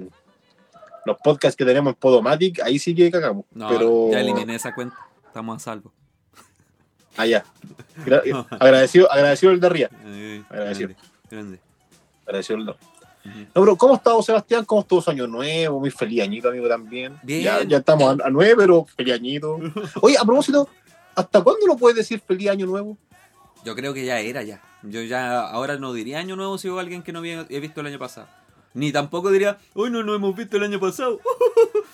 los 1.06 1.18
podcasts 1.22 1.58
que 1.58 1.66
tenemos 1.66 1.92
en 1.94 2.00
Podomatic, 2.00 2.62
ahí 2.62 2.80
sí 2.80 2.96
que 2.96 3.12
cagamos. 3.12 3.46
no, 3.52 3.68
pero 3.70 4.10
ya 4.12 4.22
eliminé 4.22 4.56
esa 4.56 4.74
cuenta. 4.74 4.96
Estamos 5.28 5.58
a 5.58 5.60
salvo. 5.60 5.92
allá. 7.18 7.44
Gra- 8.06 8.48
agradecido, 8.60 9.12
agradecido 9.12 9.52
el 9.52 9.60
de 9.60 9.68
arriba. 9.68 9.90
Eh, 10.06 10.44
Agradecido. 10.50 10.90
grande, 10.90 11.10
grande. 11.30 11.60
Agradecido 12.26 12.60
el 12.60 12.66
de. 12.68 12.74
No, 13.56 13.62
pero 13.64 13.76
¿cómo 13.78 13.94
ha 13.94 13.98
estado 13.98 14.22
Sebastián? 14.22 14.66
¿Cómo 14.66 14.82
estuvo 14.82 15.02
su 15.02 15.10
año 15.10 15.28
nuevo? 15.28 15.80
Muy 15.80 15.92
feliz 15.92 16.22
añito, 16.24 16.50
amigo, 16.50 16.68
también. 16.68 17.18
Bien. 17.24 17.42
Ya, 17.44 17.64
ya 17.64 17.78
estamos 17.78 18.20
a, 18.20 18.28
a 18.28 18.30
nueve, 18.30 18.56
pero 18.58 18.86
feliz 18.86 19.14
añito. 19.14 19.60
Oye, 20.02 20.18
a 20.18 20.24
propósito, 20.26 20.68
¿hasta 21.16 21.42
cuándo 21.42 21.66
lo 21.68 21.78
puedes 21.78 21.96
decir 21.98 22.20
feliz 22.20 22.50
año 22.50 22.66
nuevo? 22.66 22.98
Yo 23.64 23.76
creo 23.76 23.94
que 23.94 24.06
ya 24.06 24.20
era 24.20 24.44
ya. 24.44 24.62
Yo 24.84 25.02
ya 25.02 25.42
ahora 25.48 25.78
no 25.78 25.94
diría 25.94 26.20
año 26.20 26.36
nuevo 26.36 26.58
si 26.58 26.70
hubo 26.70 26.80
alguien 26.80 27.02
que 27.04 27.12
no 27.14 27.20
había 27.20 27.46
he 27.50 27.60
visto 27.60 27.82
el 27.82 27.88
año 27.88 28.00
pasado. 28.00 28.28
Ni 28.76 28.92
tampoco 28.92 29.30
diría, 29.30 29.58
hoy 29.76 29.90
no 29.92 30.02
nos 30.04 30.16
hemos 30.16 30.36
visto 30.36 30.58
el 30.58 30.64
año 30.64 30.80
pasado. 30.80 31.20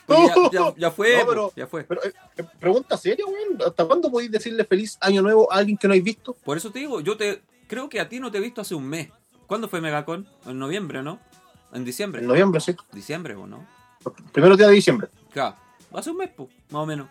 Ya, 0.09 0.33
ya- 0.51 0.73
ya 0.77 0.91
fue, 0.91 1.17
No, 1.19 1.27
pero- 1.27 1.53
ya 1.55 1.67
fue. 1.67 1.83
Pero, 1.83 2.01
eh, 2.03 2.11
pregunta 2.59 2.97
seria, 2.97 3.25
weón. 3.27 3.61
¿Hasta 3.63 3.85
cuándo 3.85 4.09
podéis 4.09 4.31
decirle 4.31 4.65
feliz 4.65 4.97
año 5.01 5.21
nuevo 5.21 5.51
a 5.53 5.57
alguien 5.57 5.77
que 5.77 5.87
no 5.87 5.91
habéis 5.91 6.03
visto? 6.03 6.33
Por 6.33 6.57
eso 6.57 6.71
te 6.71 6.79
digo, 6.79 6.99
yo 7.01 7.15
te 7.15 7.43
creo 7.67 7.87
que 7.89 7.99
a 7.99 8.09
ti 8.09 8.19
no 8.19 8.31
te 8.31 8.39
he 8.39 8.41
visto 8.41 8.59
hace 8.61 8.73
un 8.73 8.87
mes. 8.87 9.09
¿Cuándo 9.45 9.67
fue 9.69 9.81
Megacon? 9.81 10.27
En 10.47 10.57
noviembre, 10.57 11.03
¿no? 11.03 11.19
En 11.73 11.85
diciembre. 11.85 12.21
En 12.21 12.27
noviembre, 12.27 12.59
sí. 12.59 12.75
Diciembre, 12.91 13.35
¿o 13.35 13.45
no? 13.45 13.67
Primero 14.31 14.57
día 14.57 14.67
de 14.67 14.73
diciembre. 14.73 15.09
Claro. 15.31 15.55
Hace 15.93 16.09
un 16.09 16.17
mes, 16.17 16.31
pues, 16.35 16.49
más 16.71 16.81
o 16.81 16.85
menos. 16.87 17.07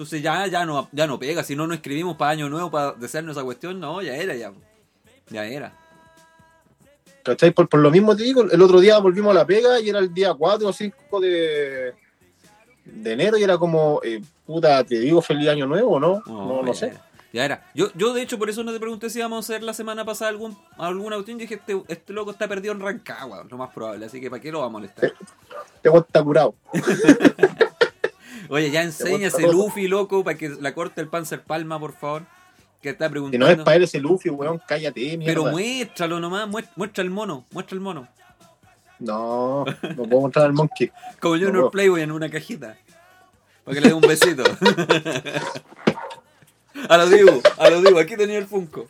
Entonces 0.00 0.22
ya, 0.22 0.46
ya 0.46 0.64
no, 0.64 0.88
ya 0.92 1.06
no 1.06 1.18
pega. 1.18 1.42
Si 1.42 1.54
no 1.54 1.66
nos 1.66 1.76
escribimos 1.76 2.16
para 2.16 2.30
año 2.30 2.48
nuevo 2.48 2.70
para 2.70 2.92
desearnos 2.92 3.36
esa 3.36 3.44
cuestión, 3.44 3.78
no, 3.78 4.00
ya 4.00 4.16
era, 4.16 4.34
ya. 4.34 4.50
Ya 5.28 5.44
era. 5.44 5.74
¿Cachai? 7.22 7.50
Por, 7.50 7.68
por 7.68 7.80
lo 7.80 7.90
mismo 7.90 8.16
te 8.16 8.22
digo, 8.22 8.50
el 8.50 8.62
otro 8.62 8.80
día 8.80 8.96
volvimos 8.96 9.32
a 9.32 9.40
la 9.40 9.46
pega 9.46 9.78
y 9.78 9.90
era 9.90 9.98
el 9.98 10.14
día 10.14 10.32
4 10.32 10.66
o 10.66 10.72
5 10.72 11.20
de, 11.20 11.92
de 12.86 13.12
enero 13.12 13.36
y 13.36 13.42
era 13.42 13.58
como, 13.58 14.00
eh, 14.02 14.22
puta, 14.46 14.82
te 14.84 15.00
digo 15.00 15.20
feliz 15.20 15.50
año 15.50 15.66
nuevo, 15.66 16.00
¿no? 16.00 16.22
No, 16.24 16.62
no, 16.62 16.72
sé. 16.72 16.86
era. 16.86 17.06
Ya 17.34 17.44
era. 17.44 17.70
Yo, 17.74 17.88
yo, 17.94 18.14
de 18.14 18.22
hecho, 18.22 18.38
por 18.38 18.48
eso 18.48 18.64
no 18.64 18.72
te 18.72 18.80
pregunté 18.80 19.10
si 19.10 19.18
íbamos 19.18 19.36
a 19.36 19.52
hacer 19.52 19.62
la 19.62 19.74
semana 19.74 20.06
pasada 20.06 20.30
algún, 20.30 20.56
alguna 20.78 21.16
cuestión. 21.16 21.36
Dije, 21.36 21.56
este, 21.56 21.78
este 21.88 22.14
loco 22.14 22.30
está 22.30 22.48
perdido 22.48 22.72
en 22.72 22.80
Rancagua, 22.80 23.44
lo 23.50 23.58
más 23.58 23.68
probable. 23.68 24.06
Así 24.06 24.18
que, 24.18 24.30
¿para 24.30 24.40
qué 24.40 24.50
lo 24.50 24.60
vamos 24.60 24.70
a 24.70 24.78
molestar? 24.78 25.12
Te 25.82 25.90
weón 25.90 26.06
está 26.08 26.22
curado. 26.22 26.54
Oye, 28.50 28.70
ya 28.70 28.82
enseña 28.82 29.28
ese. 29.28 29.50
Luffy, 29.50 29.88
loco, 29.88 30.22
para 30.24 30.36
que 30.36 30.48
la 30.50 30.74
corte 30.74 31.00
el 31.00 31.08
Panzer 31.08 31.42
Palma, 31.42 31.78
por 31.80 31.92
favor. 31.92 32.24
Que 32.82 32.90
está 32.90 33.06
Si 33.06 33.10
preguntando. 33.12 33.46
no 33.46 33.52
es 33.52 33.58
para 33.58 33.76
él 33.76 33.82
ese 33.84 34.00
Luffy, 34.00 34.30
weón, 34.30 34.60
cállate, 34.66 35.00
mierda. 35.16 35.24
Pero 35.26 35.44
muéstralo 35.52 36.18
nomás, 36.18 36.48
muestra, 36.76 37.04
el 37.04 37.10
mono, 37.10 37.44
muestra 37.52 37.74
el 37.74 37.80
mono. 37.80 38.08
No, 38.98 39.64
no 39.96 40.02
puedo 40.04 40.20
mostrar 40.22 40.46
al 40.46 40.52
monkey. 40.52 40.90
Como 41.20 41.36
No 41.36 41.40
Junior 41.44 41.60
puedo. 41.62 41.70
Playboy 41.70 42.02
en 42.02 42.12
una 42.12 42.30
cajita. 42.30 42.76
Para 43.64 43.74
que 43.74 43.80
le 43.82 43.88
dé 43.88 43.94
un 43.94 44.00
besito. 44.00 44.42
a 46.88 46.96
lo 46.96 47.06
digo, 47.08 47.40
a 47.58 47.70
lo 47.70 47.82
digo, 47.82 47.98
aquí 47.98 48.16
tenía 48.16 48.38
el 48.38 48.46
Funko. 48.46 48.86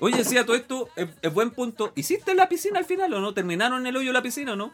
Oye, 0.00 0.24
sí, 0.24 0.36
a 0.38 0.46
todo 0.46 0.56
esto 0.56 0.88
es, 0.96 1.08
es 1.22 1.32
buen 1.34 1.50
punto. 1.50 1.92
¿Hiciste 1.96 2.34
la 2.34 2.48
piscina 2.48 2.78
al 2.78 2.84
final 2.84 3.12
o 3.14 3.20
no? 3.20 3.34
¿Terminaron 3.34 3.86
el 3.86 3.96
hoyo 3.96 4.12
la 4.12 4.22
piscina 4.22 4.52
o 4.52 4.56
no? 4.56 4.70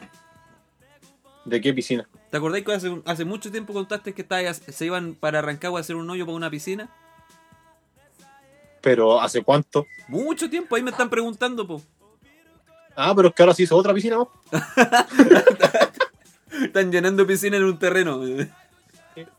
¿De 1.45 1.61
qué 1.61 1.73
piscina? 1.75 2.09
¿Te 2.31 2.37
acordáis 2.37 2.65
que 2.65 2.73
hace, 2.73 3.03
hace 3.05 3.25
mucho 3.25 3.51
tiempo 3.51 3.73
contaste 3.73 4.13
que 4.13 4.23
estabas- 4.23 4.63
se 4.67 4.87
iban 4.87 5.15
para 5.15 5.41
Rancagua 5.43 5.81
a 5.81 5.83
hacer 5.83 5.97
un 5.97 6.09
hoyo 6.11 6.27
para 6.27 6.37
una 6.37 6.51
piscina? 6.51 6.89
Pero 8.81 9.21
¿hace 9.21 9.43
cuánto? 9.43 9.87
Mucho 10.09 10.49
tiempo, 10.51 10.77
ahí 10.77 10.83
me 10.83 10.91
están 10.91 11.09
preguntando, 11.09 11.67
po. 11.67 11.81
Ah, 12.97 13.13
pero 13.17 13.29
es 13.29 13.35
que 13.35 13.43
ahora 13.43 13.55
se 13.55 13.63
hizo 13.63 13.77
otra 13.77 13.95
piscina 13.95 14.19
más. 14.19 14.29
Están 16.63 16.93
llenando 16.93 17.27
piscina 17.27 17.57
en 17.57 17.65
un 17.65 17.79
terreno. 17.79 18.21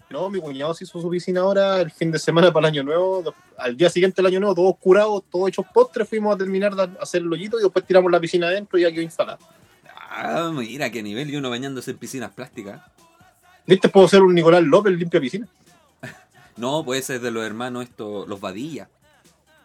No, 0.10 0.30
mi 0.30 0.40
cuñado 0.40 0.74
se 0.74 0.84
hizo 0.84 1.02
su 1.02 1.10
piscina 1.10 1.42
ahora 1.42 1.82
el 1.82 1.92
fin 1.92 2.12
de 2.12 2.20
semana 2.20 2.52
para 2.54 2.68
el 2.68 2.74
año 2.74 2.84
nuevo. 2.84 3.34
Al 3.58 3.76
día 3.76 3.90
siguiente 3.90 4.22
del 4.22 4.28
año 4.28 4.40
nuevo, 4.40 4.56
todos 4.56 4.76
curados, 4.80 5.24
todos 5.32 5.50
hechos 5.50 5.66
postres, 5.74 6.08
fuimos 6.08 6.36
a 6.36 6.38
terminar 6.38 6.76
de 6.76 6.90
hacer 7.00 7.22
el 7.22 7.32
hoyito 7.32 7.60
y 7.60 7.64
después 7.64 7.86
tiramos 7.86 8.12
la 8.12 8.20
piscina 8.20 8.48
adentro 8.48 8.78
y 8.78 8.84
ya 8.84 8.92
quedó 8.92 9.02
instalada. 9.02 9.40
Ah, 10.18 10.52
mira 10.54 10.90
qué 10.92 11.02
nivel. 11.02 11.30
Y 11.30 11.36
uno 11.36 11.50
bañándose 11.50 11.92
en 11.92 11.98
piscinas 11.98 12.32
plásticas. 12.32 12.82
¿Viste? 13.66 13.90
Puedo 13.90 14.08
ser 14.08 14.22
un 14.22 14.34
Nicolás 14.34 14.64
López 14.64 14.94
limpia 14.94 15.20
piscina. 15.20 15.48
No, 16.58 16.86
puede 16.86 17.02
ser 17.02 17.20
de 17.20 17.32
los 17.32 17.46
hermanos 17.46 17.84
estos, 17.84 18.30
los 18.30 18.40
Badilla. 18.40 18.88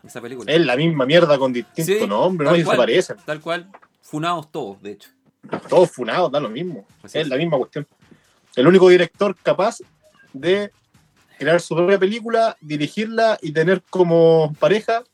Esa 0.03 0.21
película. 0.21 0.53
Es 0.53 0.61
la 0.61 0.75
misma 0.75 1.07
mierda 1.07 1.39
con 1.39 1.53
distinto 1.53 1.93
Sí, 1.93 2.05
nombre, 2.05 2.49
no 2.49 2.57
y 2.57 2.65
se 2.65 2.77
parecen. 2.77 3.17
Tal 3.25 3.41
cual. 3.41 3.71
Funados 4.03 4.51
todos, 4.51 4.83
de 4.83 4.93
hecho. 4.93 5.11
Todos 5.69 5.93
funados, 5.93 6.33
da 6.33 6.41
lo 6.41 6.49
mismo. 6.49 6.85
Así 7.05 7.19
es 7.19 7.25
es. 7.25 7.29
la 7.29 7.37
misma 7.37 7.59
cuestión. 7.59 7.87
El 8.57 8.67
único 8.67 8.89
director 8.89 9.37
capaz 9.41 9.79
de 10.33 10.71
crear 11.39 11.61
su 11.61 11.75
propia 11.75 11.99
película, 11.99 12.57
dirigirla 12.61 13.39
y 13.41 13.53
tener 13.53 13.83
como 13.89 14.55
pareja 14.61 15.05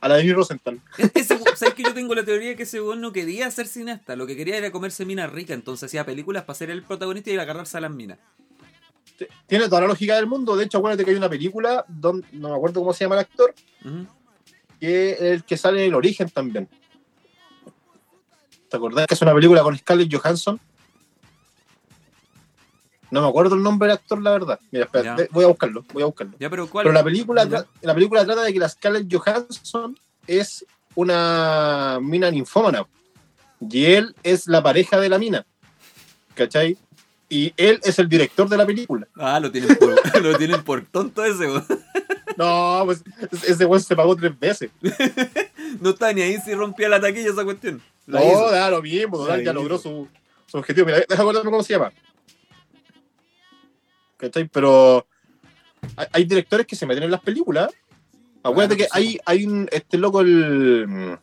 a 0.00 0.08
la 0.08 0.16
de 0.16 0.32
Rosenthal. 0.32 0.80
¿Sabes 1.56 1.74
que 1.74 1.82
yo 1.82 1.94
tengo 1.94 2.14
la 2.14 2.24
teoría 2.24 2.56
que 2.56 2.62
ese 2.62 2.80
no 2.80 3.12
quería 3.12 3.50
ser 3.50 3.66
cineasta? 3.66 4.16
Lo 4.16 4.26
que 4.26 4.36
quería 4.36 4.56
era 4.56 4.70
comerse 4.70 5.04
minas 5.04 5.30
ricas, 5.30 5.54
entonces 5.54 5.88
hacía 5.88 6.04
películas 6.04 6.44
para 6.44 6.56
ser 6.56 6.70
el 6.70 6.82
protagonista 6.82 7.30
y 7.30 7.36
agarrarse 7.36 7.78
a 7.78 7.80
las 7.80 7.90
minas. 7.90 8.18
Tiene 9.46 9.66
toda 9.66 9.82
la 9.82 9.88
lógica 9.88 10.16
del 10.16 10.26
mundo. 10.26 10.56
De 10.56 10.64
hecho, 10.64 10.78
acuérdate 10.78 11.04
que 11.04 11.10
hay 11.10 11.16
una 11.16 11.28
película, 11.28 11.84
donde, 11.88 12.26
no 12.32 12.48
me 12.48 12.54
acuerdo 12.54 12.80
cómo 12.80 12.94
se 12.94 13.04
llama 13.04 13.16
el 13.16 13.20
actor, 13.20 13.54
que 14.80 15.10
es 15.10 15.20
el 15.20 15.44
que 15.44 15.56
sale 15.56 15.80
en 15.82 15.88
el 15.88 15.94
origen 15.94 16.30
también. 16.30 16.68
¿Te 18.68 18.76
acordás 18.76 19.06
que 19.06 19.14
es 19.14 19.22
una 19.22 19.34
película 19.34 19.62
con 19.62 19.76
Scarlett 19.76 20.14
Johansson? 20.14 20.60
No 23.10 23.22
me 23.22 23.28
acuerdo 23.28 23.56
el 23.56 23.62
nombre 23.62 23.88
del 23.88 23.96
actor, 23.96 24.22
la 24.22 24.30
verdad. 24.30 24.60
Mira, 24.70 24.84
espera, 24.84 25.16
Ya. 25.16 25.26
voy 25.30 25.44
a 25.44 25.48
buscarlo, 25.48 25.84
voy 25.92 26.02
a 26.02 26.06
buscarlo. 26.06 26.34
Ya, 26.38 26.48
pero 26.50 26.68
¿cuál? 26.68 26.84
Pero 26.84 26.92
la 26.92 27.02
película, 27.04 27.44
Ya. 27.44 27.66
la 27.82 27.94
película 27.94 28.24
trata 28.24 28.42
de 28.42 28.52
que 28.52 28.58
la 28.58 28.68
Scarlett 28.68 29.12
Johansson 29.12 29.98
es 30.26 30.64
una 30.94 31.98
mina 32.00 32.30
ninfómana. 32.30 32.86
Y 33.68 33.84
él 33.86 34.14
es 34.22 34.46
la 34.46 34.62
pareja 34.62 34.98
de 35.00 35.08
la 35.08 35.18
mina. 35.18 35.44
¿Cachai? 36.34 36.78
Y 37.28 37.52
él 37.56 37.78
es 37.82 37.98
el 37.98 38.08
director 38.08 38.48
de 38.48 38.56
la 38.56 38.66
película. 38.66 39.06
Ah, 39.16 39.38
lo 39.40 39.50
tienen 39.52 39.76
por, 39.76 39.94
lo 40.22 40.36
tienen 40.38 40.62
por 40.64 40.84
tonto 40.86 41.24
ese, 41.24 41.46
weón. 41.46 41.64
No, 42.36 42.82
pues 42.86 43.02
ese 43.46 43.64
weón 43.66 43.82
se 43.82 43.94
pagó 43.96 44.16
tres 44.16 44.38
veces. 44.38 44.70
No 45.80 45.90
está 45.90 46.12
ni 46.12 46.20
ahí 46.20 46.36
si 46.44 46.52
rompía 46.52 46.88
la 46.88 47.00
taquilla 47.00 47.30
esa 47.30 47.44
cuestión. 47.44 47.80
La 48.08 48.18
no, 48.20 48.50
da 48.50 48.68
lo 48.70 48.82
mismo, 48.82 49.18
total, 49.18 49.44
ya 49.44 49.52
logró 49.52 49.78
su, 49.78 50.08
su 50.46 50.58
objetivo. 50.58 50.86
Mira, 50.86 50.98
déjame 51.08 51.20
acordarme 51.22 51.50
cómo 51.52 51.62
se 51.62 51.74
llama. 51.74 51.92
¿Cachai? 54.20 54.48
Pero 54.48 55.06
hay, 55.96 56.06
hay 56.12 56.24
directores 56.24 56.66
que 56.66 56.76
se 56.76 56.86
meten 56.86 57.04
en 57.04 57.10
las 57.10 57.20
películas. 57.22 57.70
Acuérdate 58.42 58.76
Claro 58.76 58.90
que 58.92 59.00
sí. 59.00 59.18
hay, 59.24 59.38
hay 59.38 59.46
un, 59.46 59.68
este 59.72 59.96
loco, 59.98 60.20
el. 60.20 61.18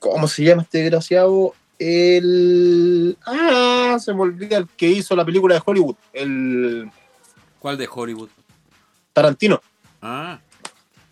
¿Cómo 0.00 0.28
se 0.28 0.44
llama 0.44 0.62
este 0.62 0.78
desgraciado? 0.78 1.54
El. 1.78 3.16
Ah, 3.26 3.96
se 4.00 4.12
me 4.12 4.20
olvida 4.20 4.58
el 4.58 4.68
que 4.68 4.88
hizo 4.88 5.16
la 5.16 5.24
película 5.24 5.54
de 5.54 5.62
Hollywood, 5.64 5.96
el 6.12 6.90
¿Cuál 7.58 7.78
de 7.78 7.88
Hollywood? 7.90 8.28
Tarantino. 9.12 9.60
Ah. 10.00 10.40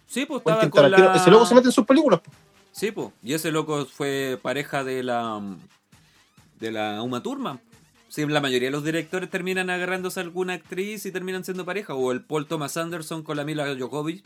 Sí, 0.06 0.26
pues 0.26 0.40
estaba 0.40 0.60
Quentin 0.60 0.70
con 0.70 0.82
Tarantino. 0.82 1.08
la... 1.10 1.16
Ese 1.16 1.30
loco 1.30 1.46
se 1.46 1.54
mete 1.54 1.68
en 1.68 1.72
sus 1.72 1.86
películas. 1.86 2.20
po. 2.20 2.30
Sí, 2.72 2.90
pues. 2.90 3.08
Y 3.22 3.34
ese 3.34 3.50
loco 3.52 3.86
fue 3.86 4.38
pareja 4.42 4.82
de 4.82 5.02
la... 5.04 5.40
De 6.58 6.72
la 6.72 7.02
Uma 7.02 7.22
Thurman. 7.22 7.60
Sí, 8.10 8.26
la 8.26 8.40
mayoría 8.40 8.68
de 8.68 8.72
los 8.72 8.82
directores 8.84 9.30
terminan 9.30 9.70
agarrándose 9.70 10.18
a 10.18 10.24
alguna 10.24 10.54
actriz 10.54 11.06
y 11.06 11.12
terminan 11.12 11.44
siendo 11.44 11.64
pareja. 11.64 11.94
O 11.94 12.10
el 12.10 12.22
Paul 12.22 12.46
Thomas 12.46 12.76
Anderson 12.76 13.22
con 13.22 13.36
la 13.36 13.44
Mila 13.44 13.72
Djokovic. 13.72 14.24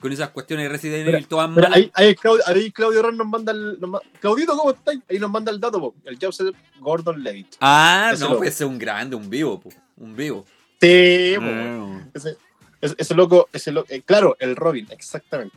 Con 0.00 0.12
esas 0.12 0.30
cuestiones 0.30 0.66
de 0.66 0.68
Resident 0.68 1.08
Evil 1.08 1.26
todas 1.26 1.50
Mira, 1.50 1.62
malas. 1.68 1.76
ahí, 1.76 1.90
ahí 1.94 2.14
Claudio, 2.14 2.44
ahí 2.46 2.70
Claudio 2.70 3.02
Ron 3.02 3.16
nos 3.16 3.26
manda 3.26 3.50
el. 3.50 3.80
nos 3.80 4.00
Claudito, 4.20 4.56
¿cómo 4.56 4.70
estáis? 4.70 5.00
Ahí 5.10 5.18
nos 5.18 5.28
manda 5.28 5.50
el 5.50 5.58
dato, 5.58 5.80
po. 5.80 5.94
el 6.04 6.16
Joseph 6.22 6.54
Gordon 6.78 7.20
Levitt. 7.20 7.56
Ah, 7.60 8.10
ese 8.14 8.22
no, 8.22 8.28
loco. 8.28 8.38
pues 8.38 8.54
ese 8.54 8.62
es 8.62 8.70
un 8.70 8.78
grande, 8.78 9.16
un 9.16 9.28
vivo, 9.28 9.58
po. 9.60 9.70
Un 9.96 10.14
vivo. 10.14 10.46
Sí, 10.80 11.34
po. 11.36 11.44
Ah, 11.44 12.00
ese, 12.14 12.36
ese, 12.80 12.94
ese 12.96 13.14
loco, 13.16 13.48
ese 13.52 13.72
loco, 13.72 13.88
eh, 13.90 14.02
claro, 14.02 14.36
el 14.38 14.54
Robin, 14.54 14.86
exactamente. 14.90 15.56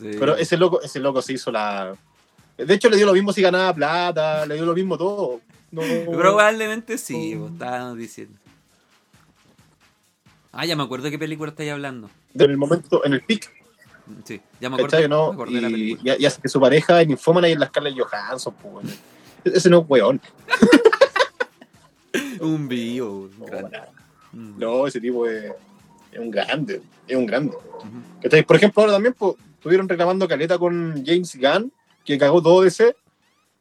sí. 0.00 0.12
Pero 0.16 0.36
ese 0.36 0.56
loco, 0.56 0.80
ese 0.80 1.00
loco 1.00 1.20
se 1.20 1.32
hizo 1.32 1.50
la. 1.50 1.92
De 2.56 2.72
hecho, 2.72 2.88
le 2.88 2.96
dio 2.96 3.06
lo 3.06 3.12
mismo 3.12 3.32
si 3.32 3.42
ganaba 3.42 3.74
plata, 3.74 4.46
le 4.46 4.54
dio 4.54 4.66
lo 4.66 4.74
mismo 4.74 4.96
todo. 4.96 5.40
No, 5.70 5.82
Probablemente 6.12 6.98
sí, 6.98 7.36
po, 7.36 7.46
estábamos 7.48 7.96
diciendo. 7.98 8.36
Ah, 10.52 10.66
ya 10.66 10.74
me 10.76 10.82
acuerdo 10.82 11.04
de 11.04 11.10
qué 11.12 11.18
película 11.18 11.50
estáis 11.50 11.70
hablando. 11.70 12.10
en 12.34 12.50
el 12.50 12.56
momento, 12.56 13.04
en 13.04 13.12
el 13.14 13.22
pic, 13.22 13.50
Sí, 14.24 14.40
ya 14.60 14.68
me 14.68 14.74
acuerdo. 14.76 15.06
¿no? 15.08 15.28
me 15.28 15.34
acordé 15.34 15.54
de 15.54 15.60
la 15.60 15.68
Y, 15.68 15.72
película. 15.72 16.16
y, 16.18 16.22
y 16.22 16.26
hace 16.26 16.42
que 16.42 16.48
su 16.48 16.60
pareja 16.60 17.00
es 17.00 17.06
ninfómana 17.06 17.48
y 17.48 17.52
en 17.52 17.60
la 17.60 17.66
Scarlett 17.66 17.96
Johansson, 17.96 18.54
po, 18.54 18.68
weón. 18.68 18.88
Ese 19.44 19.70
no 19.70 19.78
es 19.82 19.84
weón. 19.88 20.20
Un 22.40 22.66
vivo, 22.68 23.28
un 23.38 23.38
No. 24.32 24.56
No, 24.58 24.86
ese 24.86 25.00
tipo 25.00 25.26
es, 25.28 25.52
es 26.10 26.18
un 26.18 26.30
grande, 26.30 26.80
es 27.06 27.16
un 27.16 27.26
grande. 27.26 27.54
Por 28.46 28.56
ejemplo, 28.56 28.82
ahora 28.82 28.94
también 28.94 29.14
pues, 29.16 29.34
estuvieron 29.54 29.88
reclamando 29.88 30.26
caleta 30.26 30.58
con 30.58 31.04
James 31.04 31.36
Gunn, 31.36 31.70
que 32.04 32.18
cagó 32.18 32.40
todo 32.42 32.62
DC, 32.62 32.96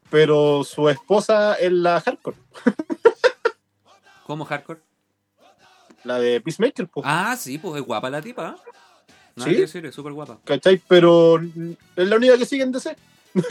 pero 0.10 0.64
su 0.64 0.90
esposa 0.90 1.56
es 1.56 1.72
la 1.72 2.00
hardcore, 2.02 2.38
¿Cómo 4.26 4.46
hardcore? 4.46 4.80
la 6.04 6.20
de 6.20 6.40
Peacemaker, 6.42 6.88
pues. 6.88 7.06
Ah, 7.08 7.36
sí, 7.38 7.58
pues 7.58 7.80
es 7.82 7.86
guapa 7.86 8.10
la 8.10 8.22
tipa. 8.22 8.56
Nada 9.36 9.50
¿Sí? 9.50 9.56
que 9.56 9.62
decir, 9.62 9.86
es 9.86 9.94
súper 9.96 10.14
guapa. 10.14 10.40
¿Cachai? 10.46 10.82
Pero 10.88 11.40
es 11.96 12.08
la 12.08 12.16
única 12.16 12.38
que 12.38 12.46
sigue 12.46 12.64
en 12.64 12.72
DC. 12.72 12.96
No, 13.34 13.44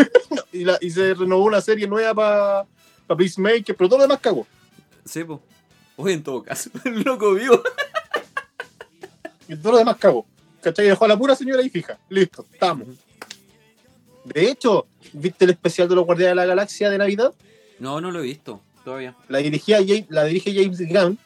y, 0.52 0.64
la- 0.64 0.78
y 0.80 0.90
se 0.90 1.14
renovó 1.14 1.44
una 1.44 1.60
serie 1.60 1.86
nueva 1.86 2.14
para 2.14 2.66
pa 3.06 3.16
Peacemaker, 3.16 3.76
pero 3.76 3.88
todo 3.88 3.98
lo 3.98 4.04
demás 4.04 4.20
cagó. 4.20 4.46
Sí, 5.04 5.24
pues. 5.24 5.40
Oye, 5.96 6.14
en 6.14 6.22
todo 6.22 6.42
caso, 6.42 6.70
el 6.84 7.02
loco 7.02 7.34
vivo. 7.34 7.60
Y 9.48 9.56
todo 9.56 9.72
lo 9.72 9.78
demás 9.78 9.96
cagó. 9.98 10.26
¿Cachai? 10.62 10.86
Y 10.86 10.88
dejó 10.88 11.04
a 11.04 11.08
la 11.08 11.16
pura 11.18 11.34
señora 11.36 11.60
ahí 11.60 11.68
fija. 11.70 11.98
Listo, 12.08 12.46
estamos. 12.52 12.88
De 14.34 14.50
hecho, 14.50 14.86
¿viste 15.12 15.44
el 15.44 15.50
especial 15.52 15.88
de 15.88 15.94
los 15.94 16.04
Guardianes 16.04 16.32
de 16.32 16.36
la 16.36 16.46
Galaxia 16.46 16.90
de 16.90 16.98
Navidad? 16.98 17.32
No, 17.78 18.00
no 18.00 18.10
lo 18.10 18.20
he 18.20 18.22
visto 18.22 18.60
todavía. 18.84 19.14
la 19.28 19.38
dirigía 19.38 19.78
James, 19.78 20.06
la 20.08 20.24
dirige 20.24 20.52
James 20.54 20.78
Gunn 20.88 21.18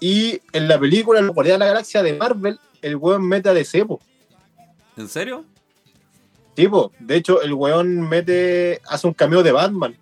y 0.00 0.40
en 0.52 0.68
la 0.68 0.78
película 0.78 1.20
Los 1.20 1.34
Guardianes 1.34 1.60
de 1.60 1.64
la 1.66 1.72
Galaxia 1.72 2.02
de 2.02 2.12
Marvel 2.14 2.58
el 2.82 2.96
weón 2.96 3.26
mete 3.26 3.48
a 3.48 3.54
DC 3.54 3.84
po. 3.86 4.00
¿En 4.96 5.08
serio? 5.08 5.44
Tipo, 6.54 6.92
de 6.98 7.16
hecho, 7.16 7.40
el 7.40 7.54
weón 7.54 8.00
mete, 8.08 8.80
hace 8.86 9.06
un 9.06 9.14
cameo 9.14 9.42
de 9.42 9.52
Batman, 9.52 9.96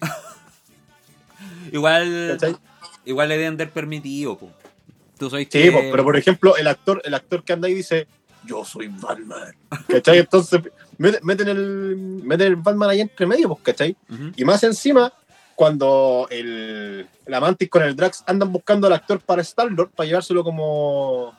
Igual, 1.72 2.38
¿cachai? 2.40 2.56
igual 3.04 3.28
le 3.28 3.36
deben 3.38 3.56
dar 3.56 3.70
permitido, 3.70 4.36
po. 4.38 4.50
Tú 5.18 5.28
sabes 5.30 5.48
Sí, 5.50 5.58
que... 5.64 5.72
po, 5.72 5.78
pero 5.90 6.02
por 6.04 6.16
ejemplo, 6.16 6.56
el 6.56 6.66
actor, 6.66 7.02
el 7.04 7.14
actor 7.14 7.44
que 7.44 7.52
anda 7.52 7.68
ahí 7.68 7.74
dice, 7.74 8.06
yo 8.46 8.64
soy 8.64 8.88
Batman, 8.88 9.54
¿cachai? 9.88 10.18
Entonces, 10.18 10.60
mete- 10.98 11.20
meten 11.22 11.48
el, 11.48 11.96
meten 12.24 12.46
el 12.48 12.56
Batman 12.56 12.90
ahí 12.90 13.00
entre 13.00 13.26
medio, 13.26 13.48
pues, 13.48 13.60
¿cachai? 13.62 13.96
Ujú. 14.08 14.32
Y 14.36 14.44
más 14.44 14.62
encima, 14.64 15.12
cuando 15.54 16.26
el, 16.30 17.06
la 17.26 17.40
Mantis 17.40 17.68
con 17.68 17.82
el 17.82 17.94
Drax 17.94 18.24
andan 18.26 18.50
buscando 18.52 18.86
al 18.86 18.94
actor 18.94 19.20
para 19.20 19.42
Star-Lord, 19.42 19.90
para 19.90 20.06
llevárselo 20.06 20.42
como, 20.42 21.34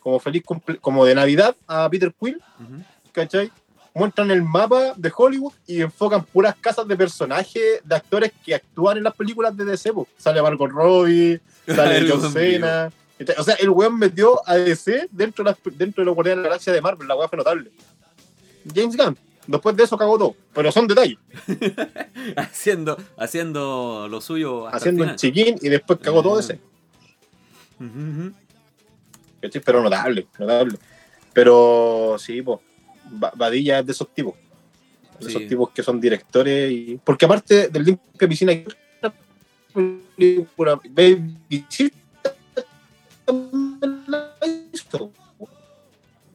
como 0.00 0.20
feliz 0.20 0.42
como 0.80 1.04
de 1.04 1.14
Navidad 1.14 1.56
a 1.66 1.88
Peter 1.90 2.12
Quill, 2.18 2.36
Ujú. 2.60 2.82
¿cachai? 3.12 3.50
Muestran 3.96 4.30
el 4.32 4.42
mapa 4.42 4.94
de 4.96 5.12
Hollywood 5.16 5.52
y 5.68 5.80
enfocan 5.80 6.24
puras 6.24 6.56
casas 6.60 6.86
de 6.88 6.96
personajes, 6.96 7.80
de 7.84 7.94
actores 7.94 8.32
que 8.44 8.52
actúan 8.54 8.96
en 8.98 9.04
las 9.04 9.14
películas 9.14 9.56
de 9.56 9.64
DC. 9.64 9.92
po. 9.92 10.08
Sale 10.18 10.42
Margot 10.42 10.68
Robbie, 10.68 11.40
sale 11.66 12.04
John 12.10 12.32
Cena. 12.32 12.90
O 13.38 13.44
sea, 13.44 13.54
el 13.54 13.70
weón 13.70 13.98
metió 13.98 14.40
a 14.48 14.56
DC 14.56 15.08
dentro 15.12 15.44
de, 15.44 15.50
las- 15.50 15.76
dentro 15.78 16.02
de 16.02 16.06
los 16.06 16.14
Guardianes 16.14 16.38
de 16.38 16.42
la 16.44 16.48
Galaxia 16.50 16.72
de 16.72 16.80
Marvel. 16.80 17.06
La 17.08 17.14
weá 17.16 17.28
fue 17.28 17.38
notable. 17.38 17.70
James 18.74 18.96
Gunn. 18.96 19.16
Después 19.46 19.76
de 19.76 19.84
eso 19.84 19.96
cagó 19.98 20.18
todo. 20.18 20.34
Pero 20.54 20.72
son 20.72 20.86
detalles. 20.88 21.18
haciendo, 22.36 22.96
haciendo 23.18 24.08
lo 24.08 24.20
suyo 24.20 24.66
hasta 24.66 24.78
Haciendo 24.78 25.04
el 25.04 25.16
chiquín 25.16 25.56
y 25.60 25.68
después 25.68 25.98
cagó 26.00 26.22
todo 26.22 26.40
ese. 26.40 26.58
Ujú. 27.78 28.32
¿cachai? 29.42 29.60
Pero 29.62 29.82
notable, 29.82 30.26
notable. 30.38 30.78
Pero 31.32 32.16
sí, 32.18 32.40
pues, 32.42 32.58
Badilla 33.36 33.80
es 33.80 33.86
de 33.86 33.92
esos 33.92 34.08
tipos. 34.14 34.34
De 35.20 35.26
Sí. 35.26 35.36
esos 35.36 35.48
tipos 35.48 35.70
que 35.70 35.82
son 35.82 36.00
directores. 36.00 36.72
y 36.72 37.00
Porque 37.04 37.24
aparte 37.26 37.68
del 37.68 37.98
piscina, 38.28 38.52
hay 38.52 38.64
otra 38.98 39.14
película, 39.72 40.80
Baby 40.90 41.36
hizo. 41.50 41.84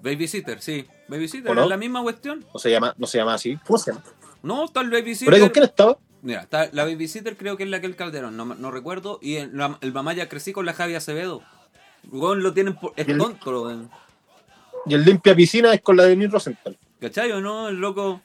Babysitter, 0.02 0.62
sí. 0.62 0.86
Babysitter, 1.08 1.52
¿O 1.52 1.56
no? 1.56 1.64
es 1.64 1.70
la 1.70 1.78
misma 1.78 2.02
cuestión. 2.02 2.46
No 2.54 2.60
se 2.60 2.72
llama, 2.72 2.94
no 2.98 3.06
se 3.08 3.18
llama 3.18 3.34
así. 3.34 3.58
¿Cómo 3.68 3.78
se 3.80 3.92
llama? 3.92 4.04
No, 4.44 4.66
está 4.66 4.82
el 4.82 4.90
¿Pero 4.90 5.02
Babysitter. 5.02 5.40
con 5.40 5.50
quién 5.50 5.66
estaba? 5.66 5.98
Mira, 6.22 6.42
está 6.42 6.70
la 6.72 6.84
Babysitter 6.86 7.36
creo 7.38 7.58
que 7.58 7.64
es 7.64 7.70
la 7.70 7.82
que 7.82 7.88
el 7.88 7.96
Calderón, 7.96 8.38
no, 8.38 8.46
no 8.46 8.72
recuerdo. 8.72 9.20
Y 9.22 9.36
el, 9.36 9.56
la- 9.58 9.78
el 9.82 9.92
mamá 9.92 10.14
ya 10.14 10.30
crecí 10.30 10.54
con 10.54 10.66
la 10.66 10.74
Javi 10.74 10.96
Acevedo. 10.96 11.42
Weón, 12.12 12.44
lo 12.44 12.54
tienen 12.54 12.76
por... 12.76 12.94
Es 12.96 13.08
Y 13.08 13.12
el- 13.12 13.18
tonto, 13.18 13.64
weón. 13.64 13.90
Y 14.86 14.94
el 14.94 15.04
limpia 15.04 15.36
piscina 15.36 15.74
es 15.74 15.82
con 15.82 15.98
la 15.98 16.04
de 16.04 16.16
Neil 16.16 16.32
Rosenthal. 16.32 16.78
¿Cachai 17.02 17.32
o 17.34 17.42
no? 17.42 17.68
El 17.70 17.76
loco... 17.76 18.22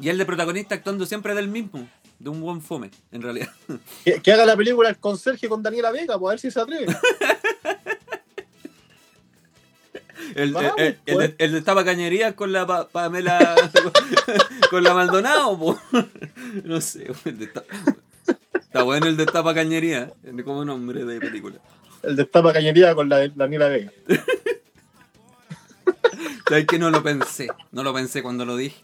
Y 0.00 0.08
el 0.10 0.18
de 0.18 0.26
protagonista 0.26 0.74
actuando 0.74 1.06
siempre 1.06 1.34
del 1.34 1.48
mismo. 1.48 1.88
De 2.18 2.28
un 2.30 2.40
buen 2.40 2.60
fome, 2.60 2.90
en 3.12 3.22
realidad. 3.22 3.48
Que, 4.04 4.20
que 4.20 4.32
haga 4.32 4.44
la 4.46 4.56
película 4.56 4.88
El 4.88 4.98
Conserje 4.98 5.48
con 5.48 5.62
Daniela 5.62 5.90
Vega, 5.90 6.18
pues 6.18 6.28
a 6.28 6.32
ver 6.32 6.40
si 6.40 6.50
se 6.50 6.60
atreve. 6.60 6.86
El, 10.34 10.52
Vamos, 10.52 10.72
el, 10.78 10.86
el, 11.06 11.14
pues. 11.14 11.18
de, 11.36 11.44
el 11.44 11.52
de 11.52 11.62
Tapa 11.62 11.84
Cañería 11.84 12.34
con 12.34 12.52
la 12.52 12.66
Pa- 12.66 12.88
Pamela. 12.88 13.54
con 14.70 14.82
la 14.82 14.94
Maldonado, 14.94 15.58
po. 15.58 15.78
No 16.64 16.80
sé, 16.80 17.10
el 17.24 17.38
de 17.38 17.46
Tapa- 17.48 17.66
Está 18.54 18.82
bueno 18.82 19.06
el 19.06 19.16
de 19.16 19.26
Tapa 19.26 19.54
Cañería, 19.54 20.12
como 20.44 20.64
nombre 20.64 21.04
de 21.04 21.20
película. 21.20 21.56
El 22.02 22.16
de 22.16 22.24
Tapa 22.24 22.52
Cañería 22.52 22.94
con 22.94 23.08
la 23.08 23.18
de 23.18 23.30
Daniela 23.34 23.68
Vega. 23.68 23.92
¿Sabes 26.48 26.66
que 26.66 26.78
no 26.78 26.90
lo 26.90 27.02
pensé? 27.02 27.48
No 27.72 27.82
lo 27.82 27.92
pensé 27.92 28.22
cuando 28.22 28.44
lo 28.44 28.56
dije. 28.56 28.76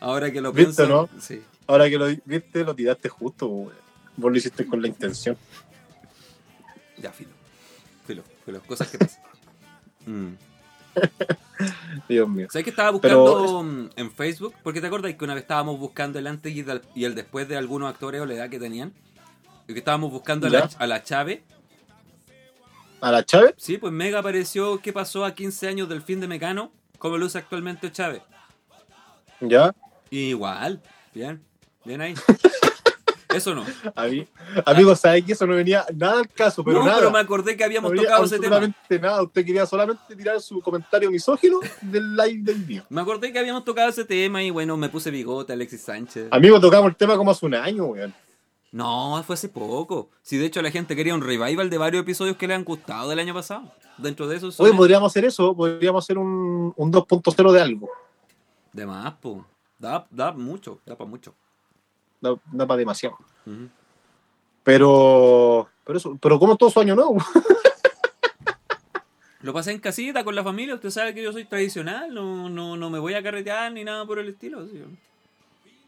Ahora 0.00 0.30
que 0.32 0.40
lo 0.40 0.52
¿Viste, 0.52 0.74
pienso. 0.84 0.86
no? 1.12 1.20
Sí. 1.20 1.42
Ahora 1.66 1.88
que 1.88 1.98
lo 1.98 2.06
viste, 2.24 2.64
lo 2.64 2.74
tiraste 2.74 3.08
justo, 3.08 3.46
weón. 3.46 3.74
Vos 4.16 4.30
lo 4.30 4.36
hiciste 4.38 4.66
con 4.66 4.80
la 4.80 4.88
intención. 4.88 5.36
Ya, 6.98 7.12
filo. 7.12 7.30
Filo, 8.06 8.22
filo. 8.44 8.60
Cosas 8.62 8.88
que 8.88 8.98
pasan. 8.98 9.22
Mm. 10.06 10.28
Dios 12.08 12.28
mío. 12.28 12.48
¿Sabes 12.50 12.64
que 12.64 12.70
estaba 12.70 12.90
buscando 12.90 13.90
en 13.96 14.10
Facebook? 14.10 14.54
Porque 14.62 14.80
te 14.80 14.86
acuerdas 14.86 15.14
que 15.14 15.24
una 15.24 15.34
vez 15.34 15.42
estábamos 15.42 15.78
buscando 15.78 16.18
el 16.18 16.26
antes 16.26 16.52
y 16.52 17.04
el, 17.04 17.14
después 17.14 17.48
de 17.48 17.56
algunos 17.56 17.90
actores 17.90 18.20
o 18.20 18.26
la 18.26 18.34
edad 18.34 18.50
que 18.50 18.58
tenían. 18.58 18.92
Y 19.68 19.72
que 19.72 19.78
estábamos 19.78 20.10
buscando 20.10 20.46
a 20.46 20.50
la, 20.50 20.70
a 20.78 20.86
la 20.86 21.02
Chave. 21.02 21.44
¿A 23.00 23.10
la 23.10 23.24
Chávez? 23.24 23.54
Sí, 23.56 23.78
pues 23.78 23.92
Mega 23.92 24.18
apareció 24.18 24.80
qué 24.80 24.92
pasó 24.92 25.24
a 25.24 25.34
15 25.34 25.68
años 25.68 25.88
del 25.88 26.02
fin 26.02 26.20
de 26.20 26.28
Mecano, 26.28 26.72
como 26.98 27.16
lo 27.16 27.26
usa 27.26 27.40
actualmente 27.40 27.90
Chávez. 27.90 28.22
Ya. 29.40 29.74
Igual, 30.10 30.82
bien, 31.14 31.42
bien 31.84 32.00
ahí. 32.00 32.14
Eso 33.34 33.54
no. 33.54 33.64
A 33.94 34.06
mí, 34.06 34.26
amigo, 34.64 34.94
¿sabes 34.96 35.24
que 35.24 35.32
eso 35.32 35.46
no 35.46 35.54
venía 35.54 35.84
nada 35.94 36.20
al 36.20 36.28
caso? 36.28 36.64
Pero 36.64 36.80
no, 36.80 36.86
nada. 36.86 36.98
pero 36.98 37.10
me 37.10 37.18
acordé 37.20 37.56
que 37.56 37.64
habíamos 37.64 37.92
No 37.92 38.02
tocado 38.02 38.24
ese 38.24 38.38
tema. 38.38 38.56
absolutamente 38.56 38.98
nada. 38.98 39.22
Usted 39.22 39.44
quería 39.46 39.66
solamente 39.66 40.16
tirar 40.16 40.40
su 40.40 40.60
comentario 40.60 41.10
misógino 41.10 41.60
del 41.80 42.16
live 42.16 42.40
del 42.42 42.66
día. 42.66 42.84
Me 42.88 43.00
acordé 43.00 43.32
que 43.32 43.38
habíamos 43.38 43.64
tocado 43.64 43.88
ese 43.88 44.04
tema 44.04 44.42
y 44.42 44.50
bueno, 44.50 44.76
me 44.76 44.88
puse 44.88 45.10
bigote, 45.10 45.52
Alexis 45.52 45.82
Sánchez. 45.82 46.28
Amigo, 46.30 46.60
tocamos 46.60 46.90
el 46.90 46.96
tema 46.96 47.16
como 47.16 47.30
hace 47.30 47.46
un 47.46 47.54
año, 47.54 47.84
weón. 47.86 48.12
No, 48.72 49.22
fue 49.26 49.34
hace 49.34 49.48
poco. 49.48 50.10
Si 50.22 50.36
de 50.36 50.46
hecho 50.46 50.62
la 50.62 50.70
gente 50.70 50.94
quería 50.94 51.14
un 51.14 51.22
revival 51.22 51.70
de 51.70 51.78
varios 51.78 52.02
episodios 52.02 52.36
que 52.36 52.46
le 52.46 52.54
han 52.54 52.64
gustado 52.64 53.08
del 53.10 53.18
año 53.18 53.34
pasado. 53.34 53.72
Dentro 53.98 54.26
de 54.28 54.36
eso 54.36 54.50
Hoy 54.58 54.72
podríamos 54.72 55.10
hacer 55.12 55.24
eso, 55.24 55.54
podríamos 55.54 56.04
hacer 56.04 56.16
un, 56.18 56.72
un 56.76 56.92
2.0 56.92 57.52
de 57.52 57.60
algo. 57.60 57.88
de 58.72 58.86
más, 58.86 59.12
po. 59.14 59.44
Da, 59.78 60.06
da 60.10 60.32
mucho, 60.32 60.78
da 60.86 60.96
para 60.96 61.08
mucho. 61.10 61.34
Da, 62.20 62.34
da 62.52 62.66
para 62.66 62.78
demasiado. 62.78 63.16
Pero, 64.62 65.68
pero 65.84 65.98
eso, 65.98 66.18
pero 66.20 66.38
como 66.38 66.56
todo 66.56 66.70
su 66.70 66.80
año 66.80 66.94
nuevo. 66.94 67.16
Lo 69.42 69.54
pasé 69.54 69.72
en 69.72 69.78
casita 69.78 70.22
con 70.22 70.34
la 70.34 70.44
familia, 70.44 70.74
usted 70.74 70.90
sabe 70.90 71.14
que 71.14 71.22
yo 71.22 71.32
soy 71.32 71.46
tradicional, 71.46 72.12
no, 72.12 72.50
no, 72.50 72.76
no 72.76 72.90
me 72.90 72.98
voy 72.98 73.14
a 73.14 73.22
carretear 73.22 73.72
ni 73.72 73.84
nada 73.84 74.04
por 74.04 74.18
el 74.18 74.28
estilo. 74.28 74.60
así. 74.60 74.82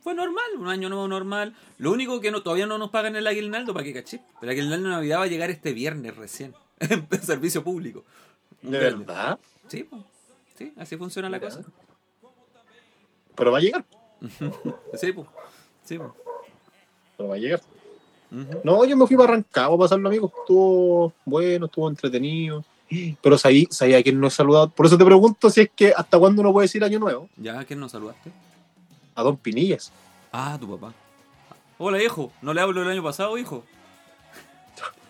Fue 0.02 0.14
normal, 0.14 0.44
un 0.58 0.68
año 0.68 0.88
nuevo 0.88 1.06
normal. 1.06 1.54
Lo 1.78 1.92
único 1.92 2.20
que 2.20 2.30
no, 2.30 2.42
todavía 2.42 2.66
no 2.66 2.78
nos 2.78 2.90
pagan 2.90 3.14
el 3.14 3.26
aguinaldo, 3.26 3.74
para 3.74 3.84
que 3.84 3.92
caché. 3.92 4.22
El 4.40 4.48
aguinaldo 4.48 4.88
de 4.88 4.94
Navidad 4.94 5.18
va 5.18 5.24
a 5.24 5.28
llegar 5.28 5.50
este 5.50 5.74
viernes 5.74 6.16
recién, 6.16 6.54
en 6.80 7.22
servicio 7.22 7.62
público. 7.62 8.04
De 8.62 8.78
viernes. 8.78 9.06
verdad. 9.06 9.38
Sí, 9.68 9.84
po. 9.84 10.04
sí, 10.56 10.72
así 10.78 10.96
funciona 10.96 11.28
la 11.28 11.38
cosa. 11.38 11.62
Pero 13.36 13.52
va 13.52 13.58
a 13.58 13.60
llegar. 13.60 13.84
Sí, 14.94 15.12
pues. 15.12 15.28
Sí, 15.84 15.98
po. 15.98 16.14
Pero 17.16 17.28
va 17.28 17.36
a 17.36 17.38
llegar. 17.38 17.60
No, 18.64 18.84
yo 18.86 18.96
me 18.96 19.06
fui 19.06 19.16
para 19.16 19.32
Rancagua 19.32 19.76
a 19.76 19.80
pasarlo, 19.80 20.08
amigo. 20.08 20.32
Estuvo 20.40 21.12
bueno, 21.24 21.66
estuvo 21.66 21.88
entretenido. 21.88 22.64
Pero 23.20 23.38
sabía, 23.38 23.66
sabía 23.70 23.98
a 23.98 24.02
quién 24.02 24.20
no 24.20 24.26
he 24.26 24.30
saludado. 24.30 24.70
Por 24.70 24.86
eso 24.86 24.96
te 24.96 25.04
pregunto 25.04 25.50
si 25.50 25.62
es 25.62 25.70
que 25.74 25.92
hasta 25.94 26.18
cuándo 26.18 26.40
uno 26.40 26.52
puede 26.52 26.64
decir 26.64 26.82
año 26.82 26.98
nuevo. 26.98 27.28
¿Ya 27.36 27.60
a 27.60 27.64
quién 27.64 27.80
nos 27.80 27.92
saludaste? 27.92 28.30
A 29.14 29.22
Don 29.22 29.36
Pinillas. 29.36 29.92
Ah, 30.30 30.56
tu 30.58 30.76
papá. 30.76 30.94
Hola, 31.78 32.02
hijo. 32.02 32.32
¿No 32.40 32.54
le 32.54 32.60
hablo 32.60 32.82
el 32.82 32.88
año 32.88 33.02
pasado, 33.02 33.36
hijo? 33.36 33.64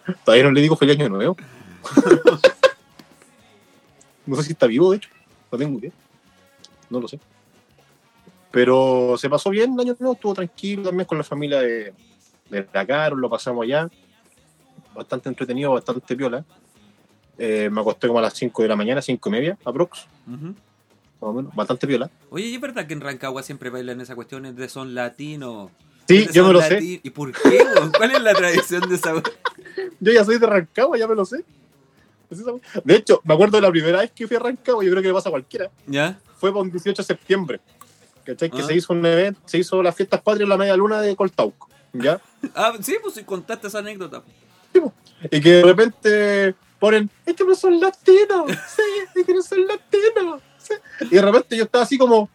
Todavía 0.24 0.44
no 0.44 0.52
le 0.52 0.60
digo 0.60 0.76
feliz 0.76 0.98
año 0.98 1.08
nuevo. 1.08 1.36
no 4.26 4.36
sé 4.36 4.42
si 4.42 4.52
está 4.52 4.66
vivo, 4.66 4.90
de 4.90 4.96
hecho. 4.96 5.10
No 5.50 5.58
tengo 5.58 5.78
idea. 5.78 5.92
No 6.90 7.00
lo 7.00 7.08
sé. 7.08 7.18
Pero 8.52 9.16
se 9.16 9.30
pasó 9.30 9.50
bien 9.50 9.72
el 9.72 9.80
año 9.80 9.96
nuevo, 9.98 10.14
estuvo 10.14 10.34
tranquilo 10.34 10.82
también 10.84 11.06
con 11.06 11.18
la 11.18 11.24
familia 11.24 11.60
de, 11.60 11.94
de 12.50 12.68
la 12.72 12.86
Carol, 12.86 13.20
lo 13.20 13.30
pasamos 13.30 13.64
allá. 13.64 13.88
Bastante 14.94 15.30
entretenido, 15.30 15.72
bastante 15.72 16.14
piola. 16.14 16.44
Eh, 17.38 17.70
me 17.72 17.80
acosté 17.80 18.06
como 18.06 18.18
a 18.18 18.22
las 18.22 18.34
5 18.34 18.62
de 18.62 18.68
la 18.68 18.76
mañana, 18.76 19.00
5 19.00 19.28
y 19.30 19.32
media, 19.32 19.58
aprox, 19.64 20.06
Ujú. 20.26 20.48
más 20.48 20.54
o 21.20 21.32
menos. 21.32 21.54
Bastante 21.54 21.86
piola. 21.86 22.10
Oye, 22.28 22.46
¿y 22.46 22.54
es 22.54 22.60
verdad 22.60 22.86
que 22.86 22.92
en 22.92 23.00
Rancagua 23.00 23.42
siempre 23.42 23.70
bailan 23.70 24.02
esas 24.02 24.14
cuestiones 24.14 24.54
de 24.54 24.68
son 24.68 24.94
latinos? 24.94 25.70
Sí, 26.06 26.28
yo 26.32 26.46
me 26.46 26.52
lo 26.52 26.60
sé. 26.60 26.78
¿Y 26.82 27.10
por 27.10 27.32
qué? 27.32 27.64
¿Cuál 27.96 28.10
es 28.10 28.22
la 28.22 28.34
tradición 28.34 28.86
de 28.86 28.96
esa 28.96 29.14
Yo 30.00 30.12
ya 30.12 30.24
soy 30.24 30.38
de 30.38 30.46
Rancagua, 30.46 30.98
ya 30.98 31.08
me 31.08 31.14
lo 31.14 31.24
sé. 31.24 31.42
De 32.84 32.96
hecho, 32.96 33.20
me 33.24 33.34
acuerdo 33.34 33.56
de 33.56 33.62
la 33.62 33.70
primera 33.70 34.00
vez 34.00 34.10
que 34.10 34.26
fui 34.26 34.36
a 34.36 34.40
Rancagua, 34.40 34.84
yo 34.84 34.90
creo 34.90 35.02
que 35.02 35.08
le 35.08 35.14
pasa 35.14 35.30
a 35.30 35.32
cualquiera. 35.32 35.70
¿Ya? 35.86 36.20
fue 36.42 36.50
para 36.50 36.62
un 36.62 36.72
18 36.72 37.02
de 37.02 37.06
septiembre. 37.06 37.60
¿Cachai? 38.24 38.50
Que 38.50 38.62
Ah. 38.62 38.66
se 38.66 38.74
hizo 38.74 38.92
un 38.92 39.04
evento, 39.04 39.40
se 39.46 39.58
hizo 39.58 39.82
las 39.82 39.94
fiestas 39.94 40.20
patrias 40.20 40.44
en 40.44 40.48
la 40.50 40.56
media 40.56 40.76
luna 40.76 41.00
de 41.00 41.14
Coltauco. 41.16 41.68
¿Ya? 41.92 42.20
Ah, 42.54 42.72
sí, 42.80 42.96
pues 43.02 43.14
si 43.14 43.24
contaste 43.24 43.66
esa 43.68 43.78
anécdota. 43.80 44.22
Y 45.30 45.40
que 45.40 45.50
de 45.50 45.62
repente 45.62 46.54
ponen, 46.78 47.10
es 47.26 47.34
que 47.36 47.44
no 47.44 47.54
son 47.54 47.78
latinos, 47.78 48.46
sí, 48.76 48.82
es 49.20 49.26
que 49.26 49.34
no 49.34 49.42
son 49.42 49.66
latinos. 49.66 50.40
sí". 50.58 50.74
Y 51.10 51.14
de 51.16 51.22
repente 51.22 51.56
yo 51.56 51.64
estaba 51.64 51.84
así 51.84 51.98
como, 51.98 52.28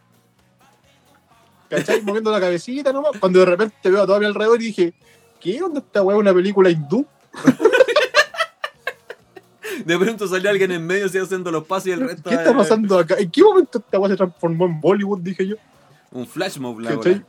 ¿cachai? 1.68 2.00
Moviendo 2.02 2.30
la 2.30 2.40
cabecita 2.40 2.92
nomás. 2.92 3.12
Cuando 3.18 3.40
de 3.40 3.46
repente 3.46 3.90
veo 3.90 4.02
a 4.02 4.06
todo 4.06 4.18
mi 4.20 4.26
alrededor 4.26 4.62
y 4.62 4.66
dije, 4.66 4.94
¿qué 5.40 5.62
onda 5.62 5.80
esta 5.80 6.02
weá? 6.02 6.16
¿Una 6.16 6.32
película 6.32 6.70
hindú? 6.70 7.04
De 9.84 9.98
pronto 9.98 10.26
salió 10.26 10.50
alguien 10.50 10.70
en 10.72 10.86
medio 10.86 11.06
así 11.06 11.18
haciendo 11.18 11.50
los 11.50 11.64
pasos 11.64 11.86
y 11.88 11.90
el 11.92 12.00
resto. 12.00 12.28
¿Qué 12.28 12.36
está 12.36 12.54
pasando 12.56 12.98
acá? 12.98 13.16
¿En 13.18 13.30
qué 13.30 13.42
momento 13.42 13.78
esta 13.78 13.98
weá 13.98 14.10
se 14.10 14.16
transformó 14.16 14.66
en 14.66 14.80
Bollywood? 14.80 15.20
Dije 15.20 15.46
yo. 15.46 15.56
Un 16.12 16.26
flash 16.26 16.58
mob, 16.58 16.80
la 16.80 16.94
¿cachai? 16.96 17.24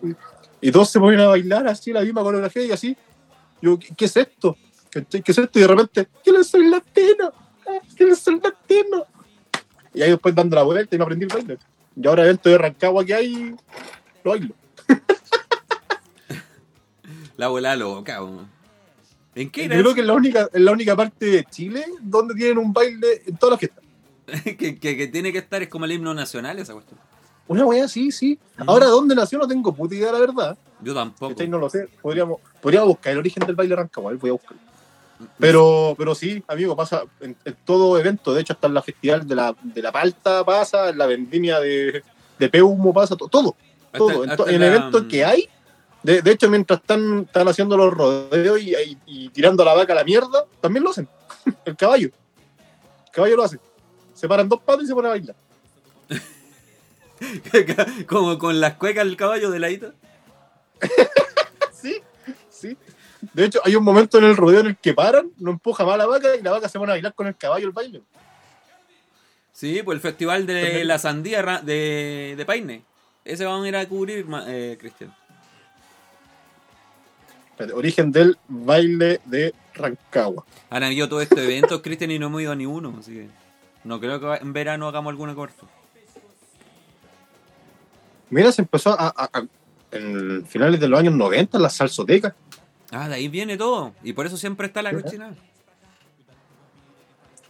Y 0.62 0.72
todos 0.72 0.90
se 0.90 1.00
ponen 1.00 1.20
a 1.20 1.28
bailar 1.28 1.68
así, 1.68 1.92
la 1.94 2.02
misma 2.02 2.22
coreografía 2.24 2.64
y 2.66 2.72
así. 2.72 2.96
Yo, 3.62 3.78
¿qué, 3.80 3.94
qué 3.96 4.06
es 4.06 4.18
esto? 4.18 4.58
¿Cachai? 4.90 5.22
¿Qué 5.22 5.32
es 5.32 5.38
esto? 5.38 5.60
Y 5.60 5.62
de 5.62 5.68
repente, 5.68 6.08
yo 6.26 6.44
soy 6.44 6.68
latino, 6.70 7.32
ah, 7.68 7.80
yo 7.96 8.16
soy 8.16 8.40
latino. 8.40 9.06
Y 9.94 10.02
ahí 10.02 10.12
después 10.12 10.34
dando 10.36 10.56
la 10.56 10.64
vuelta 10.64 10.96
y 10.96 11.00
no 11.00 11.04
aprendí 11.06 11.26
el 11.26 11.32
baile. 11.34 11.58
Y 11.96 12.08
ahora 12.08 12.24
evento 12.24 12.50
de 12.50 12.58
Rancagua 12.58 13.04
que 13.06 13.14
hay, 13.14 13.56
lo 14.24 14.32
bailo. 14.32 14.54
La 17.38 17.46
abuela 17.48 17.76
loca, 17.76 18.22
weón. 18.24 18.48
¿En 19.36 19.50
qué 19.50 19.62
Yo 19.62 19.66
era 19.68 19.76
creo 19.76 19.86
eso? 19.88 19.96
que 19.96 20.02
es 20.02 20.08
la 20.08 20.14
única, 20.14 20.50
es 20.52 20.62
la 20.62 20.72
única 20.72 20.96
parte 20.96 21.26
de 21.26 21.44
Chile 21.46 21.86
donde 22.02 22.36
tienen 22.36 22.58
un 22.58 22.74
baile 22.74 23.22
en 23.26 23.38
todas 23.38 23.52
las 23.52 23.60
fiestas. 23.60 23.84
que, 24.58 24.78
que- 24.78 24.98
que 24.98 25.08
tiene 25.08 25.32
que 25.32 25.38
estar, 25.38 25.62
es 25.64 25.70
como 25.70 25.86
el 25.86 25.94
himno 25.94 26.14
nacional 26.14 26.60
esa 26.60 26.74
cuestión. 26.74 27.00
Una 27.50 27.66
weá, 27.66 27.88
sí, 27.88 28.12
sí. 28.12 28.40
Ahora, 28.66 28.86
¿dónde 28.86 29.14
nació? 29.16 29.40
No 29.40 29.48
tengo 29.48 29.74
puta 29.74 29.94
idea, 29.96 30.12
la 30.12 30.20
verdad. 30.20 30.58
Yo 30.82 30.94
tampoco. 30.94 31.34
¿Cachai? 31.34 31.48
No 31.50 31.58
lo 31.58 31.70
sé. 31.70 31.90
Podríamos, 32.02 32.40
podríamos 32.62 32.90
buscar 32.90 33.12
el 33.14 33.18
origen 33.20 33.46
del 33.46 33.56
baile 33.56 33.76
Rancagua, 33.76 34.14
voy 34.14 34.30
a 34.30 34.34
buscarlo. 34.34 34.60
Pero, 35.38 35.96
pero 35.98 36.16
sí, 36.16 36.42
amigo, 36.48 36.76
pasa 36.78 37.04
en, 37.20 37.36
en 37.44 37.58
todo 37.66 38.00
evento. 38.00 38.34
De 38.34 38.40
hecho, 38.42 38.54
hasta 38.54 38.68
en 38.68 38.74
la 38.76 38.82
festival 38.82 39.28
de 39.28 39.36
la, 39.36 39.54
de 39.62 39.82
la 39.82 39.92
palta 39.92 40.46
pasa, 40.46 40.90
en 40.90 40.98
la 40.98 41.08
vendimia 41.08 41.60
de, 41.60 42.02
de 42.38 42.50
Peumo 42.50 42.94
pasa, 42.94 43.18
to- 43.18 43.28
todo. 43.28 43.56
Hasta- 43.88 43.98
todo. 43.98 44.24
En, 44.24 44.30
hasta 44.30 44.50
en 44.52 44.60
la- 44.62 44.68
eventos 44.68 45.04
que 45.10 45.26
hay. 45.26 45.50
De, 46.04 46.22
de 46.22 46.32
hecho, 46.32 46.50
mientras 46.50 46.80
están, 46.80 47.24
están 47.26 47.48
haciendo 47.50 47.76
los 47.76 47.92
rodeos 47.94 48.62
y, 48.62 48.74
y- 48.76 48.98
y 49.08 49.30
tirando 49.30 49.64
a 49.64 49.66
la 49.66 49.74
vaca 49.74 49.92
a 49.92 49.96
la 49.98 50.04
mierda, 50.06 50.46
también 50.62 50.84
lo 50.84 50.92
hacen. 50.92 51.10
El 51.66 51.76
caballo. 51.76 52.10
El 53.08 53.12
caballo 53.12 53.36
lo 53.36 53.44
hace. 53.44 53.60
Se 54.14 54.28
paran 54.28 54.48
dos 54.48 54.62
patas 54.62 54.84
y 54.84 54.88
se 54.88 54.94
pone 54.94 55.08
a 55.08 55.12
bailar. 55.12 55.36
como 58.08 58.38
con 58.38 58.60
las 58.60 58.76
cuecas 58.76 59.06
del 59.06 59.18
caballo 59.18 59.52
de 59.52 59.60
ladito. 59.60 59.94
Sí, 61.74 62.02
sí. 62.50 62.78
De 63.34 63.46
hecho, 63.46 63.62
hay 63.64 63.76
un 63.76 63.84
momento 63.84 64.18
en 64.18 64.26
el 64.26 64.38
rodeo 64.38 64.62
en 64.62 64.68
el 64.68 64.78
que 64.78 64.94
paran, 64.94 65.32
no 65.38 65.52
empuja 65.52 65.86
más 65.86 65.96
a 65.96 65.98
la 65.98 66.06
vaca 66.08 66.36
y 66.36 66.42
la 66.42 66.52
vaca 66.52 66.70
se 66.70 66.80
pone 66.80 66.92
a 66.92 66.96
bailar 66.96 67.14
con 67.14 67.28
el 67.28 67.36
caballo 67.36 67.68
el 67.68 67.74
baile. 67.74 68.02
Sí, 69.52 69.82
pues 69.84 69.98
el 69.98 70.02
festival 70.02 70.46
de 70.46 70.86
la 70.86 71.00
sandía 71.00 71.62
de, 71.64 72.36
de 72.38 72.46
Paine. 72.46 72.84
Ese 73.26 73.46
vamos 73.46 73.66
a 73.66 73.68
ir 73.68 73.76
a 73.76 73.88
cubrir, 73.88 74.26
eh, 74.48 74.78
Cristian. 74.80 75.14
Origen 77.74 78.12
del 78.12 78.38
baile 78.48 79.20
de 79.26 79.54
Rancagua. 79.74 80.46
Han 80.70 80.84
habido 80.84 81.10
todos 81.10 81.24
estos 81.24 81.40
eventos, 81.40 81.82
Cristian, 81.82 82.12
y 82.12 82.20
no 82.20 82.28
hemos 82.28 82.42
ido 82.42 82.54
a 82.54 82.56
ni 82.56 82.66
uno. 82.66 82.96
Así 82.98 83.14
que 83.14 83.28
no 83.84 84.00
creo 84.00 84.20
que 84.20 84.42
en 84.42 84.54
verano 84.54 84.88
hagamos 84.88 85.12
alguna 85.12 85.36
cobertura. 85.36 85.70
Mira, 88.30 88.52
se 88.52 88.62
empezó 88.62 88.92
a, 89.00 89.08
a- 89.16 89.30
a- 89.34 89.48
en 89.92 90.46
finales 90.46 90.80
de 90.80 90.88
los 90.88 91.00
años 91.00 91.14
90 91.16 91.58
la 91.60 91.70
salsoteca. 91.70 92.36
Ah, 92.92 93.08
de 93.08 93.16
ahí 93.16 93.28
viene 93.28 93.58
todo. 93.58 93.94
Y 94.04 94.14
por 94.14 94.26
eso 94.26 94.38
siempre 94.38 94.68
está 94.68 94.82
la 94.82 94.92
cochina. 94.92 95.34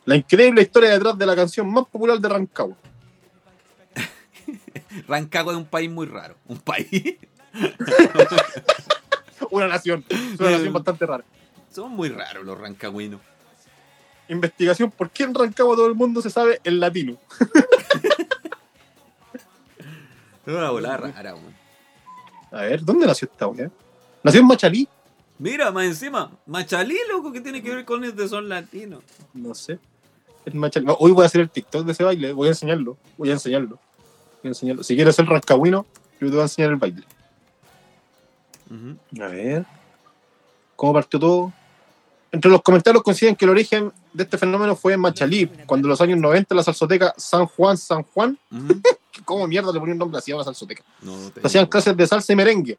La 0.05 0.15
increíble 0.15 0.61
historia 0.61 0.91
detrás 0.91 1.17
de 1.17 1.25
la 1.25 1.35
canción 1.35 1.69
más 1.71 1.85
popular 1.87 2.19
de 2.19 2.29
Rancagua. 2.29 2.75
Rancagua 5.07 5.53
es 5.53 5.57
un 5.59 5.65
país 5.65 5.89
muy 5.89 6.07
raro. 6.07 6.35
Un 6.47 6.57
país. 6.59 6.87
Una 9.51 9.67
nación. 9.67 10.03
Es 10.09 10.39
una 10.39 10.51
nación 10.51 10.73
bastante 10.73 11.05
rara. 11.05 11.23
Son 11.73 11.91
muy 11.91 12.09
raros 12.09 12.45
los 12.45 12.57
rancagüinos. 12.57 13.21
Investigación, 14.27 14.91
¿por 14.91 15.09
qué 15.09 15.23
en 15.23 15.33
Rancagua 15.33 15.75
todo 15.75 15.87
el 15.87 15.95
mundo 15.95 16.21
se 16.21 16.29
sabe 16.29 16.59
el 16.63 16.79
latino? 16.79 17.17
Es 20.45 20.53
una 20.53 20.69
volada 20.71 20.97
rara, 20.97 21.35
weón. 21.35 21.55
A 22.51 22.61
ver, 22.61 22.83
¿dónde 22.83 23.05
nació 23.05 23.27
esta 23.31 23.47
weá? 23.47 23.69
Nació 24.23 24.41
en 24.41 24.47
Machalí. 24.47 24.87
Mira, 25.37 25.71
más 25.71 25.85
encima, 25.85 26.31
Machalí, 26.45 26.97
loco, 27.09 27.31
que 27.31 27.39
tiene 27.41 27.61
que 27.61 27.73
ver 27.73 27.85
con 27.85 28.03
este 28.03 28.27
son 28.27 28.49
latinos. 28.49 29.03
No 29.33 29.53
sé. 29.53 29.79
En 30.45 30.57
Machalí. 30.57 30.85
Hoy 30.99 31.11
voy 31.11 31.23
a 31.23 31.27
hacer 31.27 31.41
el 31.41 31.49
TikTok 31.49 31.85
de 31.85 31.91
ese 31.91 32.03
baile. 32.03 32.33
Voy 32.33 32.47
a 32.47 32.51
enseñarlo. 32.51 32.97
Voy 33.17 33.29
a 33.29 33.33
enseñarlo. 33.33 33.79
Voy 34.41 34.45
a 34.45 34.47
enseñarlo. 34.47 34.83
Si 34.83 34.95
quieres 34.95 35.15
ser 35.15 35.25
rancagüino, 35.25 35.85
yo 36.19 36.27
te 36.27 36.31
voy 36.31 36.39
a 36.39 36.43
enseñar 36.43 36.71
el 36.71 36.75
baile. 36.77 37.03
A 39.21 39.27
ver. 39.27 39.65
¿Cómo 40.75 40.93
partió 40.93 41.19
todo? 41.19 41.53
Entre 42.31 42.51
los 42.51 42.61
comentarios 42.61 43.01
coinciden 43.03 43.35
que 43.35 43.45
el 43.45 43.51
origen 43.51 43.91
de 44.13 44.23
este 44.23 44.37
fenómeno 44.37 44.75
fue 44.75 44.93
en 44.93 44.99
Machalí, 44.99 45.47
cuando 45.65 45.87
en 45.87 45.89
los 45.89 46.01
años 46.01 46.19
90 46.19 46.53
la 46.53 46.63
salsoteca 46.63 47.13
San 47.17 47.45
Juan 47.47 47.77
San 47.77 48.03
Juan. 48.03 48.37
¿Cómo 49.25 49.47
mierda 49.47 49.71
le 49.71 49.79
ponía 49.79 49.93
un 49.93 49.99
nombre 49.99 50.17
así 50.17 50.31
a 50.31 50.35
una 50.35 50.43
salsoteca? 50.43 50.83
No, 51.01 51.31
hacían 51.43 51.65
clases 51.65 51.95
de 51.95 52.07
salsa 52.07 52.33
y 52.33 52.35
merengue 52.35 52.77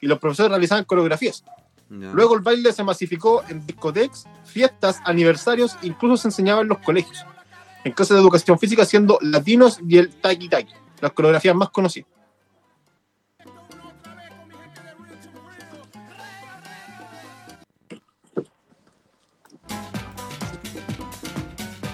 y 0.00 0.06
los 0.06 0.18
profesores 0.18 0.50
realizaban 0.50 0.84
coreografías. 0.84 1.44
Luego 1.90 2.34
el 2.34 2.42
baile 2.42 2.70
se 2.72 2.84
masificó 2.84 3.42
en 3.48 3.66
discotecas, 3.66 4.26
fiestas, 4.44 5.00
aniversarios, 5.04 5.76
incluso 5.80 6.18
se 6.18 6.28
enseñaba 6.28 6.60
en 6.60 6.68
los 6.68 6.78
colegios. 6.78 7.24
En 7.82 7.92
clases 7.92 8.14
de 8.14 8.20
educación 8.20 8.58
física 8.58 8.84
siendo 8.84 9.18
latinos 9.22 9.80
y 9.88 9.96
el 9.96 10.10
taqui 10.10 10.50
taqui, 10.50 10.74
las 11.00 11.12
coreografías 11.12 11.54
más 11.54 11.70
conocidas. 11.70 12.10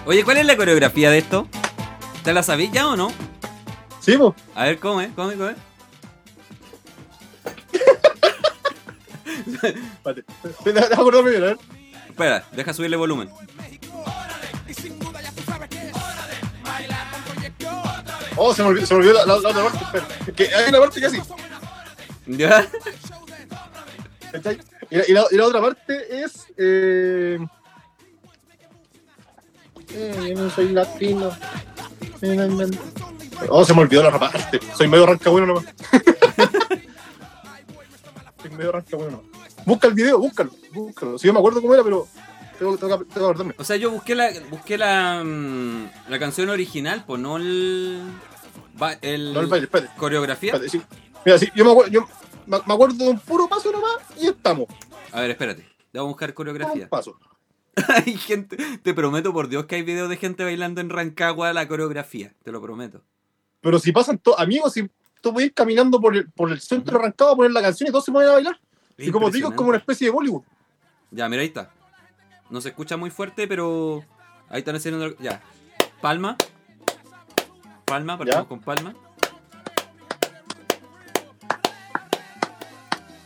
Oye, 0.06 0.22
¿cuál 0.24 0.38
es 0.38 0.46
la 0.46 0.56
coreografía 0.56 1.10
de 1.10 1.18
esto? 1.18 1.46
¿Te 2.24 2.34
la 2.34 2.42
sabéis 2.42 2.72
ya 2.72 2.88
o 2.88 2.96
no? 2.96 3.10
¿Sí, 4.04 4.16
po? 4.18 4.34
A 4.54 4.64
ver. 4.64 4.78
Déjame 10.64 10.94
acordarme 10.94 11.30
bien, 11.30 11.42
a 11.42 11.46
ver. 11.46 11.58
Espera, 12.08 12.44
deja 12.52 12.72
subirle 12.74 12.96
volumen. 12.96 13.28
Oh, 18.36 18.52
se 18.54 18.62
me 18.62 18.68
olvidó, 18.70 18.86
se 18.86 18.94
me 18.94 19.00
olvidó 19.00 19.14
la, 19.14 19.26
la- 19.26 19.40
la 19.40 19.48
otra 19.48 19.62
parte. 19.62 19.78
Espera. 19.84 20.32
Que 20.34 20.54
hay 20.54 20.68
una 20.68 20.78
parte 20.80 21.00
que 21.00 21.06
así. 21.06 21.18
¿Ya? 22.26 22.66
Y 24.90 24.96
la, 24.96 25.04
y 25.08 25.12
la- 25.12 25.24
y 25.30 25.36
la 25.36 25.44
otra 25.46 25.60
parte 25.60 26.22
es. 26.22 26.46
Eh, 26.56 27.38
eh, 29.90 30.34
yo 30.34 30.42
no 30.42 30.50
soy 30.50 30.68
latino. 30.70 31.30
Oh, 33.48 33.64
se 33.64 33.74
me 33.74 33.80
olvidó 33.82 34.02
la 34.02 34.08
otra 34.08 34.20
parte. 34.30 34.60
Soy 34.76 34.88
medio 34.88 35.06
rancagüino 35.06 35.46
nomás. 35.46 35.64
soy 38.40 38.50
medio 38.50 38.72
rancagüino 38.72 39.10
nomás. 39.12 39.26
Busca 39.66 39.86
el 39.88 39.94
video, 39.94 40.18
búscalo. 40.18 40.50
búscalo. 40.72 41.18
Si 41.18 41.26
yo 41.26 41.32
me 41.32 41.38
acuerdo 41.38 41.60
cómo 41.62 41.74
era, 41.74 41.82
pero 41.82 42.06
tengo, 42.58 42.76
tengo 42.76 42.98
que, 42.98 43.04
tengo 43.06 43.14
que 43.14 43.20
acordarme. 43.20 43.54
O 43.58 43.64
sea, 43.64 43.76
yo 43.76 43.90
busqué 43.90 44.14
la 44.14 44.30
busqué 44.50 44.76
la, 44.78 45.22
mm, 45.24 45.88
la 46.08 46.18
canción 46.18 46.48
original, 46.50 47.04
pues 47.06 47.20
no 47.20 47.36
el. 47.36 48.02
ba- 48.74 48.98
el, 49.00 49.32
No 49.32 49.40
el 49.40 49.46
baile, 49.46 49.64
espérate. 49.66 49.92
coreografía. 49.96 50.52
espérate 50.52 50.70
sí. 50.70 50.82
Mira, 51.24 51.38
sí, 51.38 51.48
yo 51.54 51.64
me 51.64 51.70
acuerdo, 51.70 51.90
yo 51.90 52.06
me 52.46 52.58
me 52.66 52.74
acuerdo 52.74 52.96
de 52.96 53.08
un 53.08 53.18
puro 53.18 53.48
paso 53.48 53.72
nomás 53.72 53.96
y 54.20 54.26
estamos. 54.26 54.66
A 55.12 55.20
ver, 55.22 55.30
espérate. 55.30 55.62
Vamos 55.94 56.08
a 56.08 56.10
buscar 56.10 56.28
Un 56.30 56.34
coreografía. 56.34 56.88
paso. 56.88 57.18
hay 58.06 58.16
gente, 58.18 58.56
te 58.82 58.94
prometo 58.94 59.32
por 59.32 59.48
Dios 59.48 59.64
que 59.66 59.76
hay 59.76 59.82
videos 59.82 60.08
de 60.08 60.16
gente 60.16 60.44
bailando 60.44 60.80
en 60.80 60.90
Rancagua 60.90 61.52
la 61.52 61.66
coreografía, 61.66 62.32
te 62.44 62.52
lo 62.52 62.60
prometo. 62.60 63.02
Pero 63.64 63.78
si 63.78 63.92
pasan 63.92 64.18
todos, 64.18 64.38
amigos, 64.38 64.74
si 64.74 64.86
tú 65.22 65.32
puedes 65.32 65.48
ir 65.48 65.54
caminando 65.54 65.98
por 65.98 66.14
el, 66.14 66.30
por 66.32 66.52
el 66.52 66.60
centro 66.60 66.98
arrancado 66.98 67.32
a 67.32 67.36
poner 67.36 67.50
la 67.50 67.62
canción 67.62 67.88
y 67.88 67.90
todos 67.90 68.04
se 68.04 68.12
ponen 68.12 68.28
a 68.28 68.32
bailar. 68.32 68.60
Y 68.98 69.10
como 69.10 69.30
digo, 69.30 69.48
es 69.48 69.54
como 69.54 69.70
una 69.70 69.78
especie 69.78 70.06
de 70.06 70.10
Bollywood. 70.10 70.42
Ya, 71.10 71.30
mira, 71.30 71.40
ahí 71.40 71.48
está. 71.48 71.70
No 72.50 72.60
se 72.60 72.68
escucha 72.68 72.98
muy 72.98 73.08
fuerte, 73.08 73.48
pero 73.48 74.04
ahí 74.50 74.58
están 74.58 74.76
haciendo. 74.76 75.16
Ya. 75.18 75.40
Palma. 76.02 76.36
Palma, 77.86 78.18
partimos 78.18 78.46
con 78.48 78.60
palma. 78.60 78.94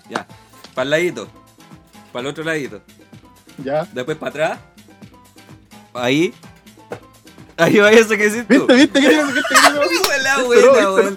Ya. 0.09 0.25
Para 0.73 0.85
el 0.85 0.91
ladito. 0.91 1.29
Para 2.13 2.21
el 2.21 2.27
otro 2.29 2.45
ladito. 2.45 2.81
Ya. 3.65 3.89
Después 3.93 4.17
para 4.17 4.31
atrás. 4.31 4.61
Ahí. 5.95 6.33
Ahí 7.59 7.77
va 7.79 7.91
eso 7.91 8.09
que 8.11 8.27
hiciste. 8.27 8.55
tú. 8.59 8.67
¿Viste, 8.67 8.75
viste 8.75 9.01
que 9.01 9.09
tiene, 9.09 9.25
viste 9.25 9.41
que 9.55 9.61
tiene, 9.61 9.95
Hijo 9.95 10.09
de 10.11 10.23
la 10.23 10.37
Pero, 10.49 10.93
buena, 10.93 11.11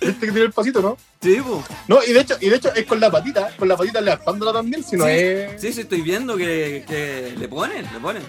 ¿viste? 0.00 0.20
que 0.20 0.32
tiene 0.32 0.40
el 0.42 0.52
pasito, 0.52 0.82
no? 0.82 0.96
Sí, 1.22 1.36
po. 1.40 1.64
No, 1.88 2.02
y 2.06 2.12
de 2.12 2.20
hecho, 2.20 2.36
y 2.40 2.50
de 2.50 2.56
hecho 2.56 2.72
es 2.74 2.84
con 2.84 3.00
la 3.00 3.10
patita, 3.10 3.50
con 3.56 3.66
la 3.68 3.76
patita 3.76 4.00
levantándola 4.02 4.52
también, 4.52 4.84
si 4.84 4.96
no 4.96 5.04
Sí. 5.04 5.10
es. 5.12 5.60
Sí, 5.60 5.72
sí, 5.72 5.80
estoy 5.82 6.02
viendo 6.02 6.36
que, 6.36 6.84
que 6.86 7.34
le 7.38 7.48
ponen, 7.48 7.86
le 7.90 8.00
ponen. 8.00 8.22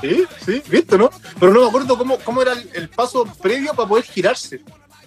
Sí, 0.00 0.24
sí, 0.46 0.62
viste, 0.68 0.96
¿no? 0.96 1.10
Pero 1.38 1.52
no 1.52 1.60
me 1.62 1.68
acuerdo 1.68 1.98
cómo, 1.98 2.18
cómo 2.20 2.40
era 2.40 2.52
el, 2.54 2.70
el 2.72 2.88
paso 2.88 3.24
previo 3.42 3.74
para 3.74 3.88
poder 3.88 4.04
girarse. 4.04 4.60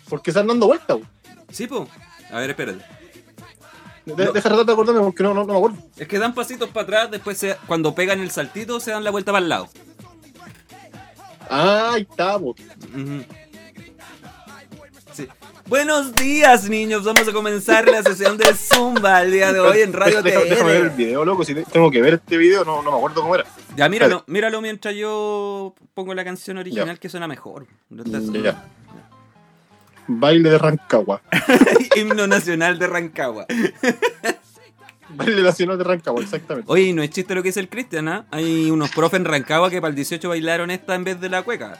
Porque 0.08 0.30
están 0.30 0.46
dando 0.46 0.68
vueltas. 0.68 0.98
Sí, 1.52 1.66
po. 1.66 1.88
A 2.32 2.40
ver, 2.40 2.52
espérate. 2.52 2.84
De- 4.06 4.26
No. 4.26 4.34
Deja 4.34 4.50
tratar 4.50 4.66
de 4.66 4.74
acordarme 4.74 5.02
porque 5.02 5.24
no, 5.24 5.34
no, 5.34 5.46
no 5.46 5.54
me 5.54 5.58
acuerdo. 5.58 5.78
Es 5.98 6.08
que 6.08 6.20
dan 6.20 6.36
pasitos 6.36 6.70
para 6.70 6.84
atrás, 6.84 7.12
después 7.12 7.38
se- 7.38 7.58
cuando 7.66 7.96
pegan 7.96 8.20
el 8.20 8.30
saltito 8.30 8.80
se 8.80 8.92
dan 8.92 9.04
la 9.04 9.10
vuelta 9.12 9.32
para 9.32 9.42
el 9.42 9.50
lado. 9.50 9.70
Po. 11.58 12.56
Ujú. 12.96 13.24
Sí. 15.14 15.28
Buenos 15.68 16.16
días, 16.16 16.68
niños. 16.68 17.04
Vamos 17.04 17.28
a 17.28 17.32
comenzar 17.32 17.88
la 17.88 18.02
sesión 18.02 18.38
de 18.38 18.46
Zumba 18.56 19.22
el 19.22 19.32
día 19.32 19.54
de 19.54 19.60
hoy 19.60 19.82
en 19.82 19.94
Radio 19.94 20.24
Deja- 20.24 20.40
Déjame 20.44 20.72
ver 20.72 20.82
el 20.86 20.90
video, 20.90 21.24
loco. 21.24 21.46
Si 21.46 21.54
te- 21.54 21.64
tengo 21.66 21.92
que 21.92 22.02
ver 22.02 22.16
este 22.16 22.38
video, 22.38 22.66
no, 22.66 22.82
no 22.82 22.92
me 22.92 22.98
acuerdo 22.98 23.22
cómo 23.22 23.36
era. 23.36 23.46
Ya, 23.76 23.88
míralo, 23.90 24.24
míralo 24.28 24.62
mientras 24.62 24.96
yo 24.96 25.76
pongo 25.94 26.14
la 26.16 26.24
canción 26.24 26.58
original 26.58 26.88
Ya. 26.88 26.96
que 26.98 27.10
suena 27.10 27.28
mejor. 27.28 27.68
Ya. 27.92 28.66
Baile 30.08 30.50
de 30.50 30.58
Rancagua. 30.58 31.22
Himno 31.96 32.26
nacional 32.28 32.80
de 32.80 32.88
Rancagua. 32.88 33.46
Baile 35.16 35.42
nacional 35.42 35.78
de 35.78 35.84
Rancagua, 35.84 36.22
exactamente. 36.22 36.72
Oye, 36.72 36.94
no 36.94 37.04
es 37.04 37.10
chiste 37.10 37.36
lo 37.36 37.42
que 37.44 37.50
dice 37.50 37.60
el 37.60 37.70
Cristian, 37.70 38.08
¿ah? 38.08 38.26
Hay 38.32 38.70
unos 38.72 38.92
profes 38.92 39.20
en 39.20 39.26
Rancagua 39.26 39.70
que 39.70 39.82
para 39.82 39.90
el 39.90 39.96
18 39.96 40.28
bailaron 40.30 40.72
esta 40.72 40.96
en 40.96 41.04
vez 41.04 41.20
de 41.20 41.30
la 41.30 41.44
cueca. 41.44 41.80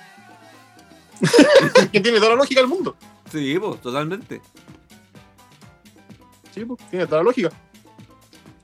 que 1.92 2.00
tiene 2.00 2.18
toda 2.18 2.32
la 2.32 2.36
lógica 2.36 2.62
del 2.62 2.70
mundo. 2.70 2.96
Sí, 3.32 3.58
pues, 3.60 3.82
totalmente. 3.82 4.42
Sí, 6.54 6.66
pues, 6.66 6.80
tiene 6.90 7.06
toda 7.06 7.20
la 7.20 7.24
lógica. 7.24 7.50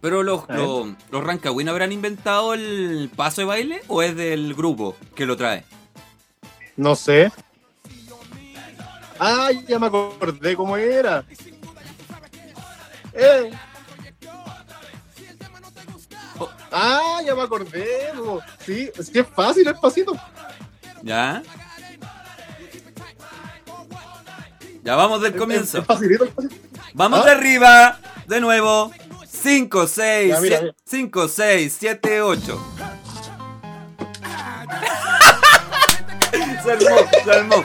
Pero 0.02 0.24
los, 0.24 0.48
los, 0.48 0.88
los 1.12 1.24
rancagüinos 1.24 1.74
habrán 1.74 1.92
inventado 1.92 2.54
el 2.54 3.10
paso 3.16 3.42
de 3.42 3.46
baile 3.46 3.82
o 3.88 4.02
es 4.02 4.16
del 4.16 4.54
grupo 4.54 4.96
que 5.16 5.26
lo 5.26 5.36
trae. 5.36 5.66
No 6.78 6.96
sé. 6.96 7.32
Ay, 9.20 9.66
ya 9.68 9.78
me 9.78 9.88
acordé 9.88 10.56
cómo 10.56 10.78
era. 10.78 11.26
Eh. 13.14 13.52
Oh. 16.40 16.50
Ah, 16.72 17.22
ya 17.26 17.36
me 17.36 17.42
acordé. 17.42 18.12
Sí, 18.66 18.90
es 18.98 19.10
que 19.10 19.20
es 19.20 19.28
fácil 19.28 19.68
el 19.68 19.76
pasito. 19.76 20.14
¿Ya? 21.04 21.42
Ya 24.84 24.96
vamos 24.96 25.22
del 25.22 25.36
comienzo. 25.36 25.78
Es, 25.78 25.82
es 25.82 25.86
facilito 25.88 26.24
el 26.24 26.30
pasito. 26.32 26.56
Vamos 26.94 27.20
¿Ah? 27.22 27.26
de 27.26 27.32
arriba, 27.32 28.00
de 28.28 28.40
nuevo. 28.40 28.92
5, 29.28 29.88
6, 29.88 30.30
Ya, 30.30 30.42
mira, 30.42 30.62
mira. 30.62 30.76
5, 30.86 31.28
6, 31.28 31.78
7, 31.80 32.22
8. 32.22 32.66
se 36.64 36.72
armó, 36.72 36.98
se 37.24 37.32
armó. 37.32 37.56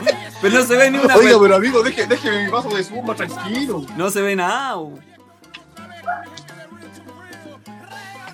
Pero 0.40 0.54
no 0.54 0.64
se 0.64 0.76
ve 0.76 0.90
ni 0.90 0.98
una 0.98 1.16
Oiga, 1.16 1.38
pero 1.40 1.56
amigo, 1.56 1.82
deje, 1.82 2.06
déjeme 2.06 2.44
mi 2.44 2.50
paso 2.50 2.68
de 2.68 2.84
zumba 2.84 3.14
tranquilo. 3.14 3.84
No 3.96 4.10
se 4.10 4.20
ve 4.20 4.36
nada. 4.36 4.76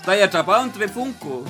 Bo. 0.00 0.02
Está 0.02 0.12
ahí 0.12 0.22
atrapado 0.22 0.64
entre 0.64 0.88
Funko. 0.88 1.44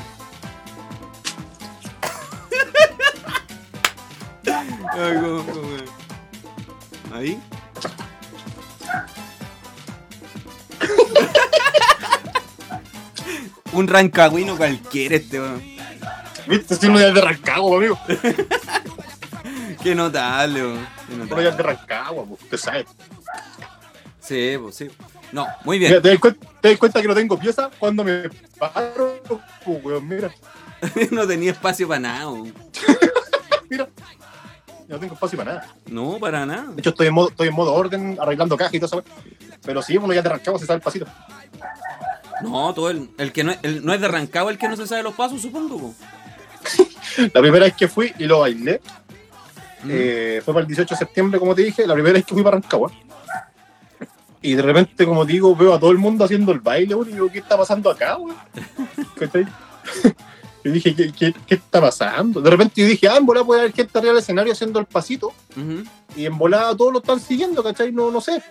Ay, 4.92 5.14
cómo- 5.20 5.44
cómo- 5.44 7.16
Ahí. 7.16 7.40
Un 13.72 13.86
rancagüino 13.86 14.56
cualquiera 14.56 15.16
este, 15.16 15.40
weón. 15.40 15.62
Viste, 16.46 16.74
si 16.76 16.86
uno 16.86 16.98
ya 16.98 17.08
es 17.08 17.14
de 17.14 17.20
Rancagua, 17.20 17.76
amigo. 17.78 17.98
Qué 19.82 19.94
notable, 19.94 20.62
weón. 20.62 20.86
Qué 21.08 21.14
Uno 21.14 21.40
ya 21.42 21.50
es 21.50 21.56
de 21.56 21.62
Rancagua, 21.62 22.24
pues, 22.24 22.42
usted 22.42 22.58
sabe. 22.58 22.86
Sí, 24.20 24.56
pues 24.60 24.74
sí. 24.76 24.90
No, 25.32 25.46
muy 25.64 25.78
Mira, 25.78 25.90
bien. 25.90 26.02
¿te, 26.02 26.08
das 26.10 26.18
cuen- 26.18 26.38
te 26.60 26.68
das 26.70 26.78
cuenta 26.78 27.00
que 27.02 27.08
no 27.08 27.14
tengo 27.14 27.38
pieza 27.38 27.70
cuando 27.78 28.02
me 28.04 28.28
paro? 28.58 29.20
Weón, 29.66 30.08
mira, 30.08 30.30
no 31.10 31.26
tenía 31.26 31.52
espacio 31.52 31.86
para 31.88 32.00
nada, 32.00 32.30
mira. 33.70 33.88
No 34.88 34.98
tengo 34.98 35.14
espacio 35.14 35.38
para 35.38 35.54
nada. 35.54 35.68
No, 35.86 36.18
para 36.18 36.44
nada. 36.44 36.64
De 36.72 36.80
hecho, 36.80 36.90
estoy 36.90 37.06
en 37.06 37.14
modo, 37.14 37.28
estoy 37.28 37.46
en 37.48 37.54
modo 37.54 37.72
orden, 37.74 38.18
arreglando 38.20 38.56
cajas 38.56 38.74
y 38.74 38.80
todo 38.80 39.00
eso. 39.00 39.04
Pero 39.64 39.82
sí, 39.82 39.96
uno 39.96 40.12
ya 40.12 40.20
de 40.22 40.28
Rancagua 40.28 40.58
se 40.58 40.66
sabe 40.66 40.78
el 40.78 40.82
pasito. 40.82 41.06
No, 42.42 42.74
todo 42.74 42.90
el, 42.90 43.08
el 43.18 43.30
que 43.32 43.44
no, 43.44 43.52
es- 43.52 43.58
el, 43.62 43.84
no 43.84 43.94
es 43.94 44.00
de 44.00 44.08
Rancagua 44.08 44.50
el 44.50 44.58
que 44.58 44.68
no 44.68 44.76
se 44.76 44.88
sabe 44.88 45.04
los 45.04 45.14
pasos, 45.14 45.40
supongo. 45.40 45.78
po. 45.78 45.94
La 47.34 47.40
primera 47.40 47.66
vez 47.66 47.74
que 47.74 47.86
fui 47.86 48.12
y 48.18 48.24
lo 48.24 48.40
bailé, 48.40 48.80
Mm. 49.82 49.88
eh, 49.92 50.42
fue 50.44 50.52
para 50.52 50.60
el 50.62 50.66
18 50.66 50.94
de 50.94 50.98
septiembre, 50.98 51.40
como 51.40 51.54
te 51.54 51.62
dije, 51.62 51.86
la 51.86 51.94
primera 51.94 52.12
vez 52.12 52.26
que 52.26 52.34
fui 52.34 52.42
para 52.42 52.58
Rancagua. 52.58 52.92
Y 54.42 54.54
de 54.54 54.62
repente, 54.62 55.04
como 55.04 55.24
digo, 55.24 55.54
veo 55.54 55.74
a 55.74 55.80
todo 55.80 55.90
el 55.90 55.98
mundo 55.98 56.24
haciendo 56.24 56.52
el 56.52 56.60
baile, 56.60 56.94
weón, 56.94 57.10
y 57.10 57.12
digo, 57.12 57.30
¿qué 57.30 57.38
está 57.40 57.56
pasando 57.58 57.90
acá, 57.90 58.16
weón? 58.16 58.36
¿Cachai? 59.18 59.46
Y 60.62 60.68
dije, 60.68 60.94
¿qué, 60.94 61.10
qué, 61.10 61.34
qué 61.46 61.54
está 61.54 61.80
pasando? 61.80 62.42
De 62.42 62.50
repente 62.50 62.82
yo 62.82 62.86
dije, 62.86 63.08
ah, 63.08 63.16
en 63.16 63.24
volada 63.24 63.46
puede 63.46 63.62
haber 63.62 63.72
gente 63.72 63.96
arriba 63.98 64.12
del 64.12 64.22
escenario 64.22 64.52
haciendo 64.52 64.78
el 64.78 64.84
pasito, 64.84 65.28
Ujú. 65.56 65.84
y 66.14 66.26
en 66.26 66.36
volada 66.36 66.76
todos 66.76 66.92
lo 66.92 66.98
están 66.98 67.18
siguiendo, 67.18 67.62
¿cachai? 67.62 67.92
No, 67.92 68.10
no 68.10 68.20
sé. 68.20 68.42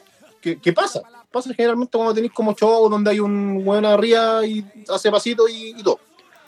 ¿Qué, 0.41 0.57
qué 0.57 0.73
pasa? 0.73 1.01
Pasa 1.31 1.53
generalmente 1.53 1.95
cuando 1.95 2.15
tenéis 2.15 2.33
como 2.33 2.55
show 2.55 2.89
donde 2.89 3.11
hay 3.11 3.19
un 3.19 3.61
weón 3.63 3.85
arriba 3.85 4.43
y 4.43 4.65
hace 4.91 5.11
pasito 5.11 5.47
y, 5.47 5.75
y 5.77 5.83
todo. 5.83 5.99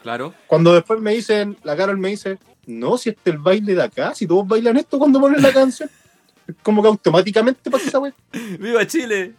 Claro. 0.01 0.33
Cuando 0.47 0.73
después 0.73 0.99
me 0.99 1.13
dicen, 1.13 1.55
la 1.63 1.77
Carol 1.77 1.99
me 1.99 2.09
dice, 2.09 2.39
no, 2.65 2.97
si 2.97 3.09
este 3.09 3.29
es 3.29 3.35
el 3.35 3.39
baile 3.39 3.75
de 3.75 3.83
acá, 3.83 4.15
si 4.15 4.25
todos 4.25 4.47
bailan 4.47 4.77
esto 4.77 4.97
cuando 4.97 5.21
ponen 5.21 5.43
la 5.43 5.53
canción. 5.53 5.91
Como 6.63 6.81
que 6.81 6.87
automáticamente 6.89 7.69
pasa 7.71 7.87
esa 7.87 7.99
weá. 7.99 8.13
¡Viva 8.59 8.85
Chile! 8.87 9.33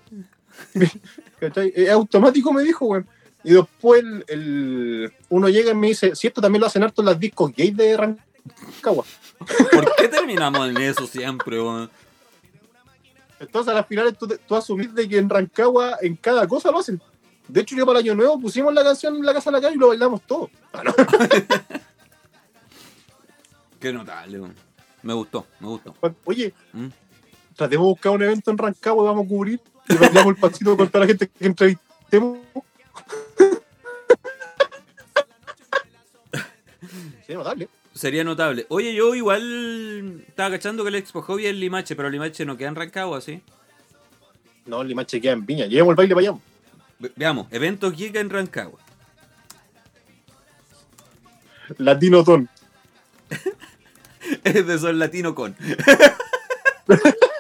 Es 1.75 1.91
automático, 1.91 2.53
me 2.53 2.63
dijo, 2.63 2.87
weón. 2.87 3.07
Y 3.45 3.53
después 3.55 4.03
el, 4.03 4.25
el- 4.29 5.13
uno 5.29 5.49
llega 5.49 5.73
y 5.73 5.75
me 5.75 5.89
dice, 5.89 6.15
si 6.15 6.29
esto 6.29 6.41
también 6.41 6.61
lo 6.61 6.67
hacen 6.69 6.83
harto 6.85 7.03
en 7.03 7.07
las 7.07 7.19
discos 7.19 7.53
gays 7.57 7.77
de 7.77 7.97
Rancagua. 7.97 9.05
¿Por 9.73 9.97
qué 9.97 10.09
terminamos 10.09 10.69
en 10.69 10.77
eso 10.77 11.07
siempre, 11.07 11.61
weón? 11.61 11.91
Entonces 13.41 13.73
a 13.73 13.75
las 13.75 13.87
finales 13.89 14.17
tú, 14.17 14.29
tú 14.47 14.55
asumís 14.55 14.95
de 14.95 15.09
que 15.09 15.19
en 15.19 15.29
Rancagua 15.29 15.99
en 16.01 16.15
cada 16.15 16.47
cosa 16.47 16.71
lo 16.71 16.79
hacen. 16.79 17.03
De 17.49 17.61
hecho, 17.63 17.75
yo 17.75 17.85
para 17.85 17.99
el 17.99 18.05
año 18.05 18.15
nuevo 18.15 18.39
pusimos 18.41 18.73
la 18.73 18.85
canción 18.85 19.17
en 19.17 19.27
la 19.27 19.35
casa 19.35 19.51
de 19.51 19.57
la 19.57 19.61
calle 19.61 19.75
y 19.75 19.79
lo 19.79 19.89
bailamos 19.89 20.23
todo. 20.23 20.49
Ah, 20.73 20.85
no. 20.85 20.95
Qué 23.81 23.93
notable, 23.93 24.39
weón. 24.41 24.55
Me 25.03 25.13
gustó, 25.15 25.45
me 25.59 25.67
gustó. 25.67 25.97
Oye, 26.25 26.55
¿Mm? 26.73 26.87
Tratemos 27.63 27.87
de 27.87 27.91
buscar 27.91 28.13
un 28.13 28.23
evento 28.23 28.51
en 28.51 28.59
Rancagua 28.59 29.05
y 29.05 29.07
vamos 29.07 29.27
a 29.27 29.29
cubrir. 29.29 29.61
Y 29.89 29.95
bailamos 29.95 30.35
el 30.35 30.37
pasito 30.37 30.77
con 30.77 30.89
toda 30.89 31.01
la 31.01 31.07
gente 31.09 31.29
que 31.29 31.47
entrevistemos. 31.47 32.39
Sí, 37.27 37.35
notable. 37.35 37.69
Sería 37.95 38.25
notable. 38.25 38.67
Oye, 38.69 38.95
yo 38.95 39.15
igual 39.15 40.25
estaba 40.27 40.51
cachando 40.51 40.83
que 40.83 40.89
el 40.89 40.97
Expo 40.97 41.23
Hobby 41.23 41.47
es 41.47 41.55
Limache, 41.55 41.95
pero 41.95 42.11
Limache 42.11 42.45
no 42.45 42.57
queda 42.57 42.69
en 42.69 42.75
Rancagua, 42.75 43.21
¿sí? 43.21 43.41
No, 44.67 44.83
Limache 44.83 45.21
queda 45.21 45.33
en 45.33 45.47
Viña. 45.47 45.67
Llevemos 45.67 45.93
el 45.93 45.97
baile 45.97 46.15
para 46.15 46.29
allá. 46.31 46.39
Ve- 46.99 47.13
veamos, 47.15 47.47
eventos 47.51 47.95
Giga 47.95 48.21
en 48.21 48.31
Rancagua. 48.31 48.81
Latino 51.79 52.25
Ton. 52.25 52.49
Es 54.45 54.67
de 54.67 54.79
Sol 54.79 54.99
Latino 54.99 55.35
con. 55.35 55.57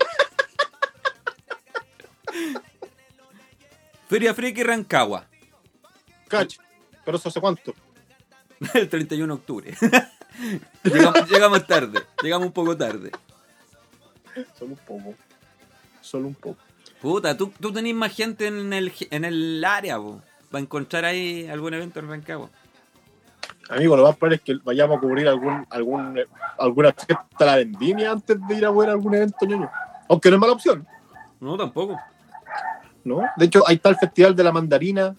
Feria 4.13 4.35
Friki 4.35 4.63
Rancagua, 4.63 5.25
Cach. 6.29 6.59
Pero 7.03 7.17
eso 7.17 7.31
hace 7.31 7.41
cuánto. 7.41 7.73
el 8.75 8.87
31 8.87 9.27
de 9.27 9.41
octubre. 9.41 9.75
llegamos, 10.85 11.31
llegamos 11.31 11.67
tarde, 11.67 12.03
llegamos 12.23 12.49
un 12.49 12.53
poco 12.53 12.77
tarde. 12.77 13.11
Solo 14.59 14.73
un 14.73 14.77
poco. 14.87 15.15
Solo 16.03 16.29
un 16.29 16.35
poco. 16.35 16.59
Puta, 17.01 17.35
tú, 17.35 17.55
tú 17.59 17.73
tenés 17.73 17.95
más 17.95 18.15
gente 18.15 18.49
en 18.49 18.75
el, 18.75 18.93
en 19.11 19.25
el 19.25 19.65
área, 19.65 19.97
po, 19.97 20.21
para 20.51 20.61
encontrar 20.61 21.07
ahí 21.07 21.49
algún 21.49 21.73
evento 21.73 22.01
en 22.01 22.11
Rancagua. 22.11 22.51
Amigo, 23.71 23.97
lo 23.97 24.03
más 24.03 24.17
probable 24.19 24.37
es 24.37 24.43
que 24.43 24.59
vayamos 24.63 24.99
a 24.99 25.01
cubrir 25.01 25.27
algún, 25.27 25.67
algún, 25.71 26.19
eh, 26.19 26.27
alguna 26.59 26.93
fiesta 26.93 27.47
la 27.47 27.57
vendimia 27.57 28.11
antes 28.11 28.37
de 28.47 28.55
ir 28.57 28.67
a 28.67 28.71
ver 28.73 28.91
algún 28.91 29.15
evento 29.15 29.47
ñoño. 29.47 29.71
Aunque 30.11 30.29
no 30.29 30.37
es 30.37 30.41
mala 30.41 30.53
opción, 30.53 30.87
No, 31.41 31.57
tampoco. 31.57 31.99
¿No? 33.05 33.21
De 33.37 33.47
hecho, 33.47 33.63
ahí 33.67 33.77
está 33.77 33.89
el 33.91 33.97
Festival 33.97 34.35
de 34.37 34.45
la 34.45 34.53
Mandarina. 34.53 35.15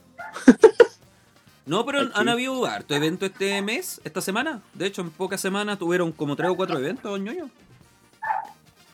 No, 1.66 1.86
pero 1.86 2.02
Aquí. 2.02 2.12
han 2.16 2.28
habido 2.30 2.66
harto 2.66 2.94
evento 2.94 3.26
este 3.26 3.62
mes, 3.62 4.02
esta 4.04 4.20
semana. 4.22 4.62
De 4.74 4.86
hecho, 4.86 5.02
en 5.02 5.12
pocas 5.12 5.40
semanas 5.40 5.80
tuvieron 5.80 6.12
como 6.12 6.36
tres 6.36 6.50
o 6.50 6.56
cuatro 6.56 6.78
eventos, 6.78 7.18
ñoño. 7.20 7.50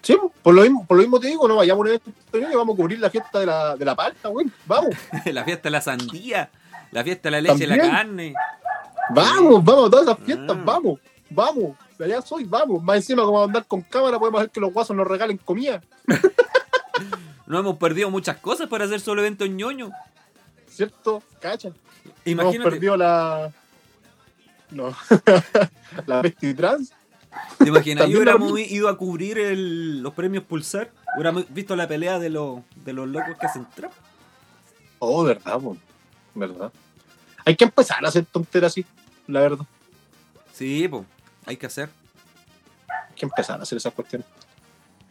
Sí, 0.01 0.15
por 0.43 0.53
lo 0.53 0.61
mismo, 0.61 0.85
por 0.85 0.97
lo 0.97 1.03
mismo 1.03 1.19
te 1.19 1.27
digo, 1.27 1.47
no 1.47 1.55
vayamos 1.57 1.79
a 1.79 1.81
un 1.81 1.87
evento 1.87 2.57
vamos 2.57 2.73
a 2.73 2.77
cubrir 2.77 2.99
la 2.99 3.09
fiesta 3.09 3.39
de 3.39 3.45
la, 3.47 3.75
de 3.75 3.85
la 3.85 3.95
palta, 3.95 4.29
güey. 4.29 4.47
Vamos, 4.65 4.91
la 5.25 5.43
fiesta 5.43 5.63
de 5.63 5.71
la 5.71 5.81
sandía, 5.81 6.49
la 6.91 7.03
fiesta 7.03 7.27
de 7.29 7.31
la 7.31 7.41
leche 7.41 7.63
y 7.63 7.67
la 7.67 7.75
También. 7.75 7.91
carne. 7.95 8.33
vamos, 9.09 9.63
vamos 9.63 9.87
a 9.87 9.89
todas 9.89 10.05
esas 10.07 10.19
fiestas, 10.25 10.57
Ah. 10.57 10.63
vamos, 10.63 10.99
vamos. 11.29 11.75
Allá 11.99 12.21
soy, 12.21 12.45
vamos. 12.45 12.81
Más 12.81 12.95
encima, 12.97 13.23
como 13.23 13.41
a 13.41 13.43
andar 13.45 13.65
con 13.65 13.81
cámara, 13.81 14.17
podemos 14.17 14.39
hacer 14.39 14.51
que 14.51 14.59
los 14.61 14.71
guasos 14.71 14.95
nos 14.95 15.05
regalen 15.07 15.37
comida. 15.37 15.81
No 17.49 17.57
hemos 17.57 17.77
perdido 17.77 18.11
muchas 18.11 18.37
cosas 18.37 18.69
para 18.69 18.85
hacer 18.85 19.01
solo 19.01 19.21
eventos 19.21 19.49
ñoño. 19.49 19.89
¿Cierto? 20.69 21.23
Hemos 21.43 21.73
Imagínate, 22.23 22.69
perdido 22.69 22.95
la. 22.95 23.51
No. 24.69 24.95
la 26.05 26.21
trans. 26.55 26.93
¿te 27.57 27.67
imaginas? 27.67 28.07
Yo 28.07 28.17
hubiéramos 28.17 28.59
ido 28.59 28.87
a 28.87 28.95
cubrir 28.95 29.39
el- 29.39 30.03
los 30.03 30.13
premios 30.13 30.43
Pulsar. 30.43 30.91
Hubiéramos 31.15 31.51
visto 31.51 31.75
la 31.75 31.87
pelea 31.87 32.19
de, 32.19 32.29
los 32.29 32.59
de 32.85 32.93
los 32.93 33.07
locos 33.07 33.35
que 33.39 33.47
hacen 33.47 33.65
trap. 33.75 33.91
Oh, 34.99 35.23
verdad, 35.23 35.59
po. 35.59 35.75
verdad. 36.35 36.71
Hay 37.45 37.55
que 37.55 37.63
empezar 37.63 38.05
a 38.05 38.09
hacer 38.09 38.25
tonteras 38.25 38.73
así, 38.73 38.85
la 39.25 39.39
verdad. 39.41 39.65
Sí, 40.53 40.87
pues, 40.87 41.03
hay 41.47 41.57
que 41.57 41.65
hacer. 41.65 41.89
Hay 42.87 43.15
que 43.15 43.25
empezar 43.25 43.59
a 43.59 43.63
hacer 43.63 43.77
esas 43.77 43.93
cuestiones. 43.93 44.27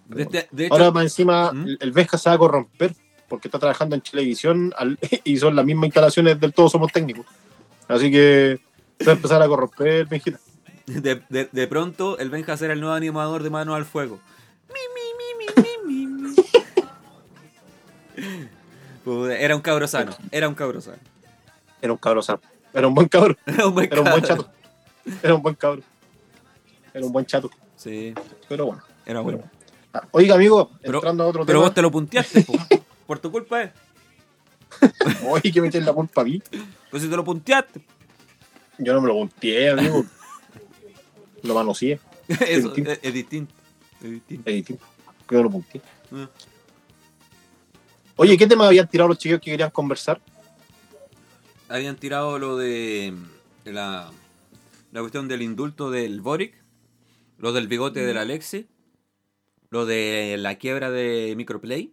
De, 0.09 0.23
este- 0.23 0.49
de 0.51 0.65
hecho, 0.67 0.75
Ahora, 0.75 0.91
más 0.91 1.05
encima, 1.05 1.53
¿Mm? 1.53 1.77
el- 1.81 1.93
Benja 1.93 2.19
se 2.19 2.29
va 2.31 2.35
a 2.35 2.39
corromper 2.39 2.95
porque 3.29 3.49
está 3.49 3.59
trabajando 3.59 3.95
en 3.95 4.01
televisión 4.01 4.73
y 5.25 5.37
son 5.37 5.55
las 5.55 5.65
mismas 5.65 5.87
instalaciones 5.87 6.41
del 6.41 6.53
Todos 6.53 6.73
Somos 6.73 6.91
Técnicos. 6.93 7.27
Así 7.87 8.11
que 8.11 8.59
se 8.99 9.07
va 9.07 9.13
a 9.13 9.17
empezar 9.17 9.43
a 9.43 9.49
corromper, 9.49 10.07
Benjita. 10.07 10.39
de, 10.87 11.23
de- 11.29 11.49
de 11.53 11.67
pronto, 11.69 12.19
el 12.19 12.31
Benja 12.31 12.57
será 12.57 12.73
el 12.73 12.81
nuevo 12.81 12.95
animador 12.95 13.43
de 13.43 13.51
Manos 13.51 13.77
al 13.77 13.85
Fuego. 13.85 14.19
Mi, 14.69 14.75
mi, 14.95 15.03
mi, 16.27 16.35
Era 19.39 19.57
un 19.57 19.63
cabro 19.63 19.87
sano, 19.89 20.13
era 20.31 20.49
un 20.49 20.55
cabro 20.55 20.81
sano. 20.81 20.99
Era 21.81 21.93
un 21.93 21.99
cabrón 21.99 22.23
sano. 22.23 22.41
Era 22.75 22.87
un 22.89 22.95
buen 22.95 23.09
cabrón. 23.09 23.37
Era 23.47 23.67
un 23.67 23.75
buen 23.75 23.87
Era 23.91 24.01
un 24.03 24.11
buen 24.11 24.21
cabro. 24.23 24.43
chato. 24.45 24.51
Era 25.23 25.35
un 25.35 25.43
buen 25.43 25.55
cabrón. 25.55 25.85
Era 26.93 27.07
un 27.07 27.13
buen 27.13 27.27
chato. 27.27 27.51
Sí, 27.77 28.15
Pero 28.49 28.67
bueno. 28.67 28.83
era 29.07 29.21
bueno. 29.21 29.43
Ah, 29.45 29.51
Oiga, 30.13 30.35
amigo, 30.35 30.71
Pero- 30.83 30.99
entrando 30.99 31.25
a 31.25 31.27
otro 31.29 31.47
Pero 31.47 31.61
vos 31.61 31.75
te 31.75 31.83
lo 31.83 31.91
punteaste, 31.91 32.43
po. 32.43 32.55
por 33.07 33.19
tu 33.19 33.31
culpa, 33.33 33.63
eh. 33.63 33.73
Oye, 35.29 35.51
que 35.51 35.61
me 35.61 35.69
echen 35.69 35.85
la 35.85 35.93
culpa 35.93 36.21
a 36.21 36.25
mí. 36.25 36.43
Pues 36.91 37.03
si 37.03 37.09
te 37.09 37.17
lo 37.17 37.25
punteaste. 37.25 37.81
Yo 38.79 38.93
no 38.93 39.01
me 39.01 39.09
lo 39.09 39.15
punteé, 39.15 39.71
amigo. 39.71 40.05
Lo 41.43 41.55
manoseé. 41.55 41.99
Eso 42.29 42.69
distinto. 42.69 42.93
es, 42.93 43.01
es 43.03 43.15
distinto. 43.15 43.55
Es 44.03 44.11
distinto. 44.11 44.51
Es 44.51 44.57
distinto. 44.57 44.85
Yo 45.31 45.39
no 45.39 45.45
lo 45.45 45.51
punteé. 45.51 45.81
Ah. 46.13 46.29
Oye, 48.17 48.37
¿qué 48.37 48.47
tema 48.47 48.67
habían 48.67 48.89
tirado 48.89 49.09
los 49.09 49.19
chicos 49.19 49.41
que 49.41 49.51
querían 49.51 49.71
conversar? 49.71 50.21
Habían 51.69 51.97
tirado 51.97 52.39
lo 52.39 52.57
de 52.57 53.15
la, 53.65 54.11
la 54.93 55.01
cuestión 55.01 55.29
del 55.29 55.43
indulto 55.43 55.91
del 55.91 56.21
Boric, 56.21 56.55
lo 57.39 57.53
del 57.53 57.69
bigote 57.69 58.01
del 58.01 58.17
Alexi, 58.19 58.67
lo 59.71 59.87
de 59.87 60.37
la 60.39 60.57
quiebra 60.57 60.91
de 60.91 61.35
Microplay 61.37 61.93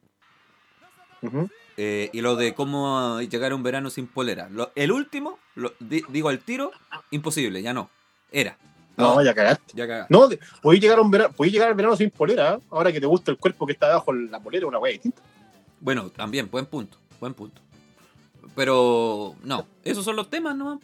eh, 1.77 2.09
y 2.13 2.21
lo 2.21 2.35
de 2.35 2.53
cómo 2.53 3.19
llegar 3.21 3.51
a 3.51 3.55
un 3.55 3.63
verano 3.63 3.89
sin 3.89 4.07
polera. 4.07 4.47
Lo- 4.49 4.71
el 4.75 4.91
último, 4.91 5.39
lo- 5.55 5.73
di- 5.79 6.03
digo 6.09 6.29
al 6.29 6.39
tiro, 6.39 6.71
imposible, 7.11 7.61
ya 7.61 7.73
no. 7.73 7.89
Era. 8.31 8.57
No, 8.97 9.21
ya 9.21 9.33
cagaste. 9.33 9.73
ya 9.75 9.87
cagá. 9.87 10.07
No, 10.09 10.29
podéis 10.61 10.81
llegar, 10.81 10.99
a 10.99 11.01
un 11.01 11.11
verano, 11.11 11.33
podéis 11.35 11.53
llegar 11.53 11.67
al 11.67 11.75
verano 11.75 11.97
sin 11.97 12.09
polera. 12.11 12.59
Ahora 12.69 12.93
que 12.93 13.01
te 13.01 13.05
gusta 13.07 13.31
el 13.31 13.37
cuerpo 13.37 13.65
que 13.65 13.73
está 13.73 13.87
debajo 13.87 14.13
de 14.13 14.21
la 14.29 14.39
polera, 14.39 14.67
una 14.67 14.79
wea 14.79 14.93
distinta. 14.93 15.21
Bueno, 15.81 16.09
también, 16.09 16.49
buen 16.49 16.65
punto, 16.65 16.97
buen 17.19 17.33
punto. 17.33 17.61
Pero, 18.55 19.35
no, 19.43 19.67
esos 19.83 20.05
son 20.05 20.15
los 20.15 20.29
temas 20.29 20.55
nomás. 20.55 20.79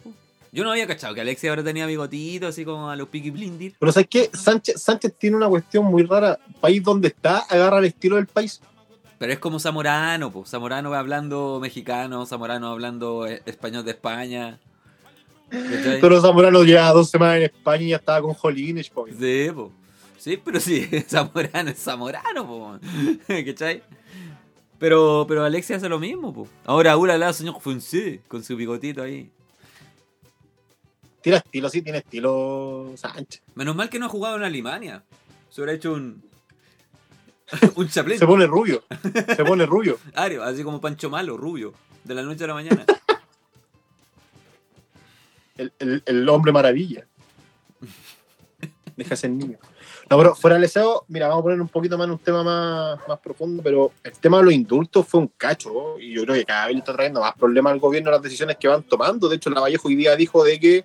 Yo 0.54 0.64
no 0.64 0.70
había 0.70 0.86
cachado 0.86 1.14
que 1.14 1.22
Alexi 1.22 1.48
ahora 1.48 1.64
tenía 1.64 1.86
bigotito, 1.86 2.46
así 2.46 2.62
como 2.62 2.90
a 2.90 2.94
los 2.94 3.08
Peaky 3.08 3.30
Blinders. 3.30 3.74
Pero 3.78 3.90
¿sabes 3.90 4.08
qué? 4.10 4.30
Sánchez, 4.34 4.82
Sánchez 4.82 5.14
tiene 5.18 5.36
una 5.36 5.48
cuestión 5.48 5.86
muy 5.86 6.02
rara. 6.02 6.38
País 6.60 6.82
donde 6.82 7.08
está, 7.08 7.38
agarra 7.38 7.78
el 7.78 7.86
estilo 7.86 8.16
del 8.16 8.26
país. 8.26 8.60
Pero 9.18 9.32
es 9.32 9.38
como 9.38 9.58
Zamorano, 9.58 10.30
pues. 10.30 10.50
Zamorano 10.50 10.90
va 10.90 10.98
hablando 10.98 11.58
mexicano, 11.58 12.26
Zamorano 12.26 12.68
hablando 12.68 13.26
eh, 13.26 13.40
español 13.46 13.82
de 13.86 13.92
España. 13.92 14.58
¿Cachai? 15.48 16.02
Pero 16.02 16.20
Zamorano 16.20 16.62
lleva 16.64 16.92
dos 16.92 17.08
semanas 17.08 17.36
en 17.36 17.42
España 17.44 17.84
y 17.84 17.88
ya 17.88 17.96
estaba 17.96 18.20
con 18.20 18.34
Jolines. 18.34 18.90
po. 18.90 19.06
Sí, 19.06 19.48
po. 19.54 19.72
Sí, 20.18 20.38
pero 20.44 20.60
sí, 20.60 20.86
Zamorano 21.08 21.70
es 21.70 21.78
Zamorano, 21.78 22.46
po. 22.46 22.78
¿Cachai? 23.26 23.82
Pero, 24.78 25.24
pero 25.26 25.44
Alexia 25.44 25.76
hace 25.76 25.88
lo 25.88 25.98
mismo, 25.98 26.34
po. 26.34 26.46
Ahora, 26.66 26.94
la 27.16 27.32
señor 27.32 27.58
Fonse, 27.58 28.20
con 28.28 28.44
su 28.44 28.54
bigotito 28.54 29.02
ahí. 29.02 29.30
Tiene 31.22 31.38
estilo, 31.38 31.68
sí, 31.68 31.82
tiene 31.82 31.98
estilo 31.98 32.92
Sánchez. 32.96 33.42
Menos 33.54 33.76
mal 33.76 33.88
que 33.88 33.98
no 33.98 34.06
ha 34.06 34.08
jugado 34.08 34.36
en 34.36 34.42
Alemania. 34.44 35.04
Se 35.50 35.60
hubiera 35.60 35.72
hecho 35.76 35.92
un. 35.92 36.22
un 37.76 37.88
chaplin. 37.88 38.18
Se 38.18 38.26
pone 38.26 38.46
rubio. 38.46 38.82
Se 39.36 39.44
pone 39.44 39.66
rubio. 39.66 39.98
Ario, 40.14 40.42
así 40.42 40.62
como 40.64 40.80
Pancho 40.80 41.10
Malo, 41.10 41.36
rubio. 41.36 41.74
De 42.04 42.14
la 42.14 42.22
noche 42.22 42.44
a 42.44 42.48
la 42.48 42.54
mañana. 42.54 42.84
El, 45.56 45.72
el- 45.78 46.02
el 46.06 46.28
hombre 46.28 46.50
maravilla. 46.50 47.06
Deja 48.96 49.16
ser 49.16 49.30
niño. 49.30 49.58
No, 50.10 50.18
pero 50.18 50.34
fuera 50.34 50.54
del 50.56 50.62
deseo, 50.62 51.04
mira, 51.08 51.28
vamos 51.28 51.40
a 51.40 51.44
poner 51.44 51.60
un 51.60 51.68
poquito 51.68 51.96
más 51.96 52.06
en 52.06 52.12
un 52.12 52.18
tema 52.18 52.42
más, 52.42 52.98
más 53.08 53.18
profundo, 53.20 53.62
pero 53.62 53.92
el 54.02 54.12
tema 54.12 54.38
de 54.38 54.44
los 54.44 54.52
indultos 54.52 55.06
fue 55.06 55.20
un 55.20 55.28
cacho, 55.28 55.98
y 55.98 56.14
yo 56.14 56.22
creo 56.24 56.34
que 56.36 56.44
cada 56.44 56.66
vez 56.66 56.74
le 56.74 56.78
está 56.80 56.92
trayendo 56.94 57.20
más 57.20 57.34
problemas 57.34 57.72
al 57.72 57.80
gobierno 57.80 58.10
las 58.10 58.20
decisiones 58.22 58.56
que 58.58 58.68
van 58.68 58.82
tomando. 58.82 59.28
De 59.28 59.36
hecho, 59.36 59.50
la 59.50 59.60
Vallejo 59.60 59.88
hoy 59.88 59.94
día 59.96 60.16
dijo 60.16 60.42
de 60.44 60.58
que 60.60 60.84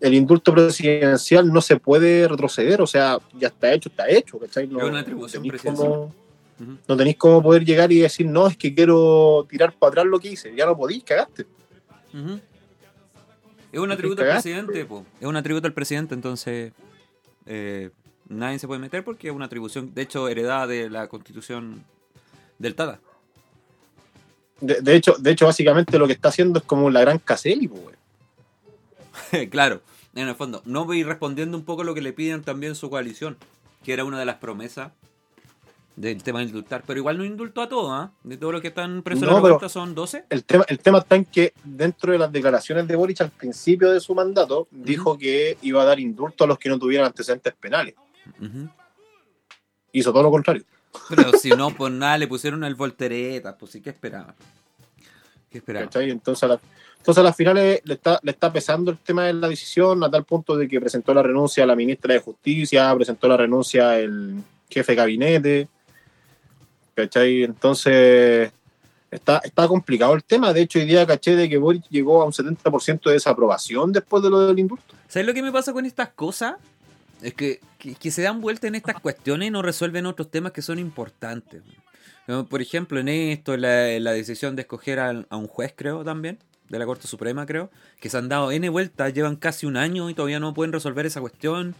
el 0.00 0.14
indulto 0.14 0.52
presidencial 0.52 1.52
no 1.52 1.60
se 1.60 1.76
puede 1.76 2.26
retroceder, 2.26 2.80
o 2.80 2.86
sea, 2.86 3.18
ya 3.38 3.48
está 3.48 3.72
hecho, 3.72 3.90
está 3.90 4.08
hecho, 4.08 4.38
¿cachai? 4.38 4.66
No, 4.66 4.78
Es 4.80 4.84
una 4.84 5.00
atribución 5.00 5.42
tenéis 5.42 5.62
presidencial. 5.62 6.08
no 6.88 6.96
tenéis 6.96 7.16
cómo 7.16 7.42
poder 7.42 7.64
llegar 7.64 7.92
y 7.92 8.00
decir, 8.00 8.26
no, 8.26 8.46
es 8.46 8.56
que 8.56 8.74
quiero 8.74 9.46
tirar 9.48 9.72
para 9.74 9.90
atrás 9.90 10.06
lo 10.06 10.18
que 10.18 10.28
hice. 10.28 10.54
Ya 10.56 10.64
no 10.66 10.76
podéis, 10.76 11.04
cagaste. 11.04 11.46
Es 13.72 13.78
un 13.78 13.92
atributo 13.92 14.22
al 14.22 14.28
presidente, 14.28 14.84
po. 14.84 15.04
Es 15.20 15.26
un 15.26 15.36
atributo 15.36 15.66
al 15.66 15.74
presidente, 15.74 16.14
entonces 16.14 16.72
eh, 17.46 17.90
nadie 18.28 18.58
se 18.58 18.66
puede 18.66 18.80
meter 18.80 19.04
porque 19.04 19.28
es 19.28 19.34
una 19.34 19.44
atribución, 19.44 19.92
de 19.94 20.02
hecho, 20.02 20.28
heredada 20.28 20.66
de 20.66 20.88
la 20.88 21.08
constitución 21.08 21.84
del 22.58 22.74
Tata. 22.74 23.00
De, 24.60 24.80
de 24.80 24.94
hecho, 24.94 25.14
de 25.18 25.30
hecho, 25.30 25.46
básicamente 25.46 25.98
lo 25.98 26.06
que 26.06 26.14
está 26.14 26.30
haciendo 26.30 26.58
es 26.58 26.64
como 26.64 26.90
la 26.90 27.00
gran 27.00 27.18
Caselli, 27.18 27.68
pues. 27.68 27.99
claro, 29.50 29.82
en 30.14 30.28
el 30.28 30.34
fondo. 30.34 30.62
No 30.64 30.84
voy 30.84 31.02
respondiendo 31.02 31.56
un 31.56 31.64
poco 31.64 31.84
lo 31.84 31.94
que 31.94 32.00
le 32.02 32.12
piden 32.12 32.42
también 32.42 32.74
su 32.74 32.90
coalición, 32.90 33.36
que 33.84 33.92
era 33.92 34.04
una 34.04 34.18
de 34.18 34.24
las 34.24 34.36
promesas 34.36 34.92
del 35.96 36.22
tema 36.22 36.38
de 36.38 36.46
indultar, 36.46 36.82
pero 36.86 36.98
igual 36.98 37.18
no 37.18 37.24
indultó 37.24 37.60
a 37.60 37.68
todos, 37.68 37.90
¿ah? 37.92 38.10
De 38.22 38.38
todos 38.38 38.52
los 38.54 38.62
que 38.62 38.68
están 38.68 39.02
presos 39.02 39.28
en 39.28 39.58
la 39.60 39.68
son 39.68 39.94
12. 39.94 40.24
El 40.30 40.44
tema, 40.44 40.64
el 40.68 40.78
tema 40.78 40.98
está 40.98 41.16
en 41.16 41.26
que 41.26 41.52
dentro 41.62 42.12
de 42.12 42.18
las 42.18 42.32
declaraciones 42.32 42.88
de 42.88 42.96
Boric 42.96 43.20
al 43.20 43.30
principio 43.30 43.90
de 43.90 44.00
su 44.00 44.14
mandato, 44.14 44.66
dijo 44.70 45.18
que 45.18 45.58
iba 45.62 45.82
a 45.82 45.84
dar 45.84 46.00
indulto 46.00 46.44
a 46.44 46.46
los 46.46 46.58
que 46.58 46.70
no 46.70 46.78
tuvieran 46.78 47.06
antecedentes 47.06 47.52
penales. 47.54 47.94
Hizo 49.92 50.12
todo 50.12 50.22
lo 50.22 50.30
contrario. 50.30 50.64
Pero 51.08 51.32
si 51.32 51.50
no, 51.50 51.70
pues 51.76 51.92
nada, 51.92 52.16
le 52.16 52.28
pusieron 52.28 52.64
el 52.64 52.74
voltereta, 52.74 53.56
pues 53.58 53.72
sí, 53.72 53.80
¿qué 53.80 53.90
esperaban? 53.90 54.34
¿Qué 55.50 55.58
esperaban? 55.58 55.88
¿cachai? 55.88 56.10
Entonces, 56.10 56.42
a 56.44 56.48
la- 56.48 56.60
entonces 57.00 57.22
a 57.22 57.24
las 57.24 57.36
finales 57.36 57.80
le 57.84 57.94
está, 57.94 58.20
le 58.22 58.30
está 58.30 58.52
pesando 58.52 58.90
el 58.90 58.98
tema 58.98 59.24
de 59.24 59.32
la 59.32 59.48
decisión 59.48 60.04
a 60.04 60.10
tal 60.10 60.24
punto 60.24 60.54
de 60.54 60.68
que 60.68 60.78
presentó 60.78 61.14
la 61.14 61.22
renuncia 61.22 61.64
a 61.64 61.66
la 61.66 61.74
ministra 61.74 62.12
de 62.12 62.20
Justicia, 62.20 62.94
presentó 62.94 63.26
la 63.26 63.38
renuncia 63.38 63.98
el 63.98 64.42
jefe 64.68 64.92
de 64.92 64.96
gabinete. 64.96 65.68
¿Cachai? 66.94 67.42
Entonces 67.42 68.52
está, 69.10 69.38
está 69.42 69.66
complicado 69.66 70.12
el 70.12 70.22
tema. 70.22 70.52
De 70.52 70.60
hecho, 70.60 70.78
hoy 70.78 70.84
día 70.84 71.06
caché 71.06 71.36
de 71.36 71.48
que 71.48 71.56
Boric 71.56 71.84
llegó 71.88 72.20
a 72.20 72.26
un 72.26 72.32
70% 72.32 73.02
de 73.04 73.12
desaprobación 73.12 73.92
después 73.92 74.22
de 74.22 74.28
lo 74.28 74.46
del 74.46 74.58
indulto. 74.58 74.94
¿Sabes 75.08 75.26
lo 75.26 75.32
que 75.32 75.42
me 75.42 75.50
pasa 75.50 75.72
con 75.72 75.86
estas 75.86 76.10
cosas? 76.10 76.56
Es 77.22 77.32
que, 77.32 77.60
que, 77.78 78.10
se 78.10 78.22
dan 78.22 78.42
vuelta 78.42 78.66
en 78.66 78.74
estas 78.74 79.00
cuestiones 79.00 79.48
y 79.48 79.50
no 79.50 79.62
resuelven 79.62 80.04
otros 80.04 80.30
temas 80.30 80.52
que 80.52 80.60
son 80.60 80.78
importantes. 80.78 81.62
Por 82.48 82.62
ejemplo, 82.62 83.00
en 83.00 83.08
esto, 83.08 83.56
la, 83.56 84.12
decisión 84.12 84.54
de 84.54 84.62
escoger 84.62 85.00
a, 85.00 85.10
un 85.30 85.48
juez, 85.48 85.72
creo, 85.74 86.04
también, 86.04 86.38
de 86.70 86.78
la 86.78 86.86
Corte 86.86 87.06
Suprema, 87.06 87.44
creo, 87.44 87.70
que 88.00 88.08
se 88.08 88.16
han 88.16 88.28
dado 88.28 88.52
N 88.52 88.68
vueltas, 88.68 89.12
llevan 89.12 89.36
casi 89.36 89.66
un 89.66 89.76
año 89.76 90.08
y 90.08 90.14
todavía 90.14 90.40
no 90.40 90.54
pueden 90.54 90.72
resolver 90.72 91.04
esa 91.04 91.20
cuestión. 91.20 91.74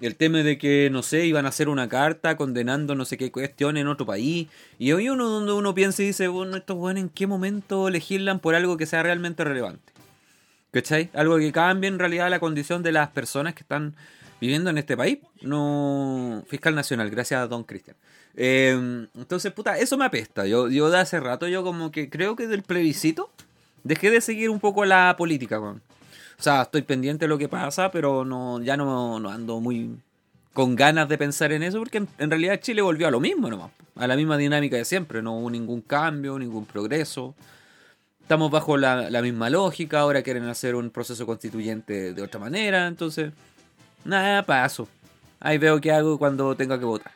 El 0.00 0.16
tema 0.16 0.38
de 0.38 0.58
que, 0.58 0.88
no 0.90 1.04
sé, 1.04 1.26
iban 1.26 1.46
a 1.46 1.50
hacer 1.50 1.68
una 1.68 1.88
carta 1.88 2.36
condenando 2.36 2.96
no 2.96 3.04
sé 3.04 3.16
qué 3.16 3.30
cuestión 3.30 3.76
en 3.76 3.86
otro 3.86 4.04
país. 4.04 4.48
Y 4.80 4.90
hoy 4.90 5.08
uno 5.08 5.28
donde 5.28 5.52
uno 5.52 5.74
piensa 5.74 6.02
y 6.02 6.06
dice, 6.06 6.26
bueno, 6.26 6.56
estos 6.56 6.76
buenos, 6.76 7.04
¿en 7.04 7.08
qué 7.08 7.28
momento 7.28 7.88
legislan 7.88 8.40
por 8.40 8.56
algo 8.56 8.76
que 8.76 8.84
sea 8.84 9.04
realmente 9.04 9.44
relevante? 9.44 9.92
¿Cachai? 10.72 11.08
Algo 11.14 11.38
que 11.38 11.52
cambie 11.52 11.86
en 11.86 12.00
realidad 12.00 12.28
la 12.30 12.40
condición 12.40 12.82
de 12.82 12.90
las 12.90 13.10
personas 13.10 13.54
que 13.54 13.60
están 13.60 13.94
viviendo 14.40 14.70
en 14.70 14.78
este 14.78 14.96
país. 14.96 15.18
No. 15.40 16.42
Fiscal 16.48 16.74
Nacional, 16.74 17.08
gracias 17.08 17.40
a 17.40 17.46
Don 17.46 17.62
Cristian. 17.62 17.96
Eh, 18.34 19.06
entonces, 19.16 19.52
puta, 19.52 19.78
eso 19.78 19.96
me 19.96 20.04
apesta. 20.04 20.46
Yo, 20.46 20.68
yo 20.68 20.90
de 20.90 20.98
hace 20.98 21.20
rato, 21.20 21.46
yo 21.46 21.62
como 21.62 21.92
que 21.92 22.10
creo 22.10 22.34
que 22.34 22.48
del 22.48 22.64
plebiscito 22.64 23.30
dejé 23.84 24.10
de 24.10 24.20
seguir 24.20 24.50
un 24.50 24.60
poco 24.60 24.84
la 24.84 25.14
política, 25.16 25.60
weón. 25.60 25.82
O 26.38 26.42
sea, 26.42 26.62
estoy 26.62 26.82
pendiente 26.82 27.24
de 27.24 27.28
lo 27.28 27.38
que 27.38 27.48
pasa, 27.48 27.90
pero 27.90 28.24
no, 28.24 28.60
ya 28.62 28.76
no, 28.76 29.20
no 29.20 29.30
ando 29.30 29.60
muy 29.60 29.96
con 30.52 30.76
ganas 30.76 31.08
de 31.08 31.16
pensar 31.16 31.52
en 31.52 31.62
eso, 31.62 31.78
porque 31.78 31.98
en, 31.98 32.08
en 32.18 32.30
realidad 32.30 32.60
Chile 32.60 32.82
volvió 32.82 33.08
a 33.08 33.10
lo 33.10 33.20
mismo 33.20 33.48
nomás, 33.48 33.70
a 33.96 34.06
la 34.06 34.16
misma 34.16 34.36
dinámica 34.36 34.76
de 34.76 34.84
siempre, 34.84 35.22
no 35.22 35.38
hubo 35.38 35.50
ningún 35.50 35.80
cambio, 35.80 36.38
ningún 36.38 36.66
progreso. 36.66 37.34
Estamos 38.20 38.50
bajo 38.50 38.76
la, 38.76 39.10
la 39.10 39.22
misma 39.22 39.50
lógica, 39.50 40.00
ahora 40.00 40.22
quieren 40.22 40.44
hacer 40.44 40.74
un 40.74 40.90
proceso 40.90 41.26
constituyente 41.26 42.12
de 42.12 42.22
otra 42.22 42.40
manera, 42.40 42.86
entonces, 42.86 43.32
nada, 44.04 44.42
paso. 44.42 44.88
Ahí 45.40 45.58
veo 45.58 45.80
qué 45.80 45.92
hago 45.92 46.18
cuando 46.18 46.54
tenga 46.54 46.78
que 46.78 46.84
votar. 46.84 47.12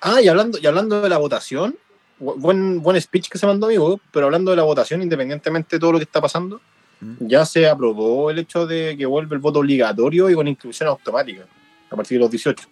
Ah, 0.00 0.20
y 0.20 0.28
hablando, 0.28 0.58
y 0.58 0.66
hablando 0.66 1.00
de 1.00 1.08
la 1.08 1.18
votación, 1.18 1.76
buen, 2.18 2.82
buen 2.82 3.00
speech 3.00 3.28
que 3.28 3.38
se 3.38 3.46
mandó 3.46 3.66
amigo, 3.66 4.00
pero 4.12 4.26
hablando 4.26 4.50
de 4.50 4.56
la 4.56 4.64
votación, 4.64 5.02
independientemente 5.02 5.76
de 5.76 5.80
todo 5.80 5.92
lo 5.92 5.98
que 5.98 6.04
está 6.04 6.20
pasando, 6.20 6.60
Mm. 7.00 7.28
ya 7.28 7.44
se 7.44 7.68
aprobó 7.68 8.30
el 8.30 8.40
hecho 8.40 8.66
de 8.66 8.96
que 8.96 9.06
vuelve 9.06 9.36
el 9.36 9.40
voto 9.40 9.60
obligatorio 9.60 10.28
y 10.30 10.34
con 10.34 10.48
inscripción 10.48 10.88
automática 10.88 11.44
a 11.90 11.96
partir 11.96 12.18
de 12.18 12.22
los 12.22 12.30
18. 12.30 12.68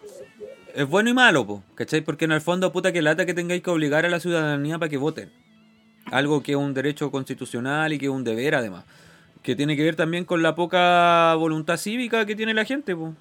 Es 0.75 0.89
bueno 0.89 1.11
y 1.11 1.15
malo, 1.15 1.47
po, 1.47 1.63
¿cachai? 1.75 2.01
Porque 2.01 2.25
en 2.25 2.33
el 2.33 2.41
fondo, 2.41 2.73
puta 2.73 2.93
que 2.93 3.03
lata 3.03 3.25
que 3.25 3.35
tengáis 3.35 3.63
que 3.63 3.71
obligar 3.71 4.05
a 4.05 4.09
la 4.09 4.21
ciudadanía 4.21 4.79
para 4.79 4.89
que 4.91 4.97
voten. 4.97 5.31
Algo 6.11 6.43
que 6.43 6.53
es 6.53 6.59
un 6.59 6.75
derecho 6.75 7.11
constitucional 7.11 7.93
y 7.93 7.99
que 7.99 8.07
es 8.07 8.11
un 8.11 8.25
deber, 8.25 8.57
además. 8.57 8.85
Que 9.43 9.55
tiene 9.57 9.77
que 9.77 9.85
ver 9.85 9.97
también 9.97 10.25
con 10.25 10.43
la 10.43 10.55
poca 10.55 11.35
voluntad 11.37 11.77
cívica 11.77 12.27
que 12.27 12.37
tiene 12.37 12.53
la 12.53 12.65
gente, 12.65 12.95
po. 12.95 13.15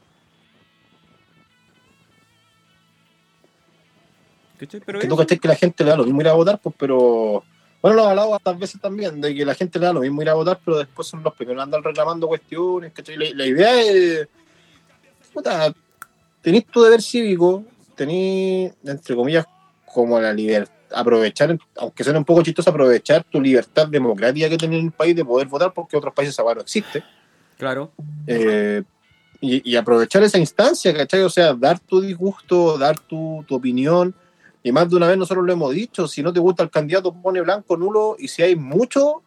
Pero 4.57 4.99
que 4.99 5.07
tú 5.07 5.17
cachai 5.17 5.39
que 5.39 5.47
la 5.47 5.55
gente 5.55 5.83
le 5.83 5.89
da 5.91 5.97
lo 5.97 6.05
mismo 6.05 6.21
ir 6.21 6.27
a 6.27 6.33
votar, 6.33 6.59
pues, 6.61 6.75
pero. 6.77 7.43
Bueno, 7.81 7.97
lo 7.97 8.03
he 8.03 8.09
hablado 8.09 8.31
tantas 8.31 8.59
veces 8.59 8.81
también, 8.81 9.21
de 9.21 9.35
que 9.35 9.45
la 9.45 9.53
gente 9.53 9.77
le 9.77 9.85
da 9.85 9.93
lo 9.93 9.99
mismo 9.99 10.21
ir 10.21 10.29
a 10.29 10.33
votar, 10.33 10.59
pero 10.65 10.77
después 10.77 11.07
son 11.07 11.21
los 11.21 11.33
primeros 11.35 11.61
andan 11.61 11.83
reclamando 11.83 12.27
cuestiones, 12.27 12.91
¿cachai? 12.93 13.15
La, 13.17 13.25
la 13.33 13.45
idea 13.45 13.81
es. 13.81 14.27
Puta, 15.33 15.73
tenés 16.41 16.65
tu 16.65 16.81
deber 16.81 17.01
cívico, 17.01 17.63
tenés, 17.95 18.73
entre 18.83 19.15
comillas, 19.15 19.45
como 19.93 20.19
la 20.19 20.33
libertad, 20.33 20.73
aprovechar, 20.93 21.57
aunque 21.77 22.03
suene 22.03 22.19
un 22.19 22.25
poco 22.25 22.41
chistoso, 22.41 22.69
aprovechar 22.69 23.23
tu 23.23 23.41
libertad 23.41 23.87
democrática 23.87 24.49
que 24.49 24.65
en 24.65 24.73
el 24.73 24.91
país 24.91 25.15
de 25.15 25.25
poder 25.25 25.47
votar, 25.47 25.73
porque 25.73 25.97
otros 25.97 26.13
países 26.13 26.37
weá 26.39 26.55
no 26.55 26.61
existe. 26.61 27.03
Claro. 27.57 27.91
Eh, 28.27 28.83
y, 29.41 29.71
y 29.71 29.75
aprovechar 29.75 30.23
esa 30.23 30.37
instancia, 30.37 30.93
¿cachai? 30.93 31.21
O 31.21 31.29
sea, 31.29 31.53
dar 31.53 31.79
tu 31.79 32.01
disgusto, 32.01 32.77
dar 32.77 32.99
tu, 32.99 33.43
tu 33.47 33.55
opinión. 33.55 34.15
Y 34.65 34.71
más 34.71 34.89
de 34.89 34.95
una 34.95 35.07
vez 35.07 35.15
nosotros 35.15 35.45
lo 35.45 35.53
hemos 35.53 35.71
dicho, 35.75 36.07
si 36.07 36.23
no 36.23 36.33
te 36.33 36.39
gusta 36.39 36.63
el 36.63 36.71
candidato, 36.71 37.13
pone 37.13 37.39
blanco, 37.39 37.77
nulo, 37.77 38.15
y 38.17 38.27
si 38.27 38.41
hay 38.41 38.55
mucho, 38.55 39.21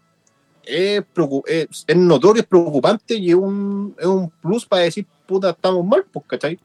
es, 0.64 1.04
es, 1.46 1.84
es 1.86 1.96
notorio, 1.96 2.42
es 2.42 2.48
preocupante 2.48 3.14
y 3.14 3.28
es 3.28 3.36
un, 3.36 3.94
es 3.96 4.06
un 4.06 4.30
plus 4.30 4.66
para 4.66 4.82
decir, 4.82 5.06
puta, 5.26 5.50
estamos 5.50 5.86
mal, 5.86 6.04
pues, 6.12 6.26
¿cachai? 6.26 6.58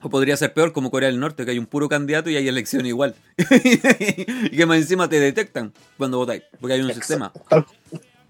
O 0.00 0.08
podría 0.08 0.36
ser 0.36 0.54
peor 0.54 0.72
como 0.72 0.88
Corea 0.88 1.08
del 1.08 1.18
Norte, 1.18 1.44
que 1.44 1.50
hay 1.50 1.58
un 1.58 1.66
puro 1.66 1.88
candidato 1.88 2.30
y 2.30 2.36
hay 2.36 2.46
elección 2.46 2.86
igual. 2.86 3.16
y 3.38 4.56
que 4.56 4.66
más 4.66 4.76
encima 4.76 5.08
te 5.08 5.18
detectan 5.18 5.72
cuando 5.98 6.18
votáis, 6.18 6.44
porque 6.60 6.74
hay 6.74 6.80
un 6.80 6.94
sistema. 6.94 7.32
Tal, 7.48 7.66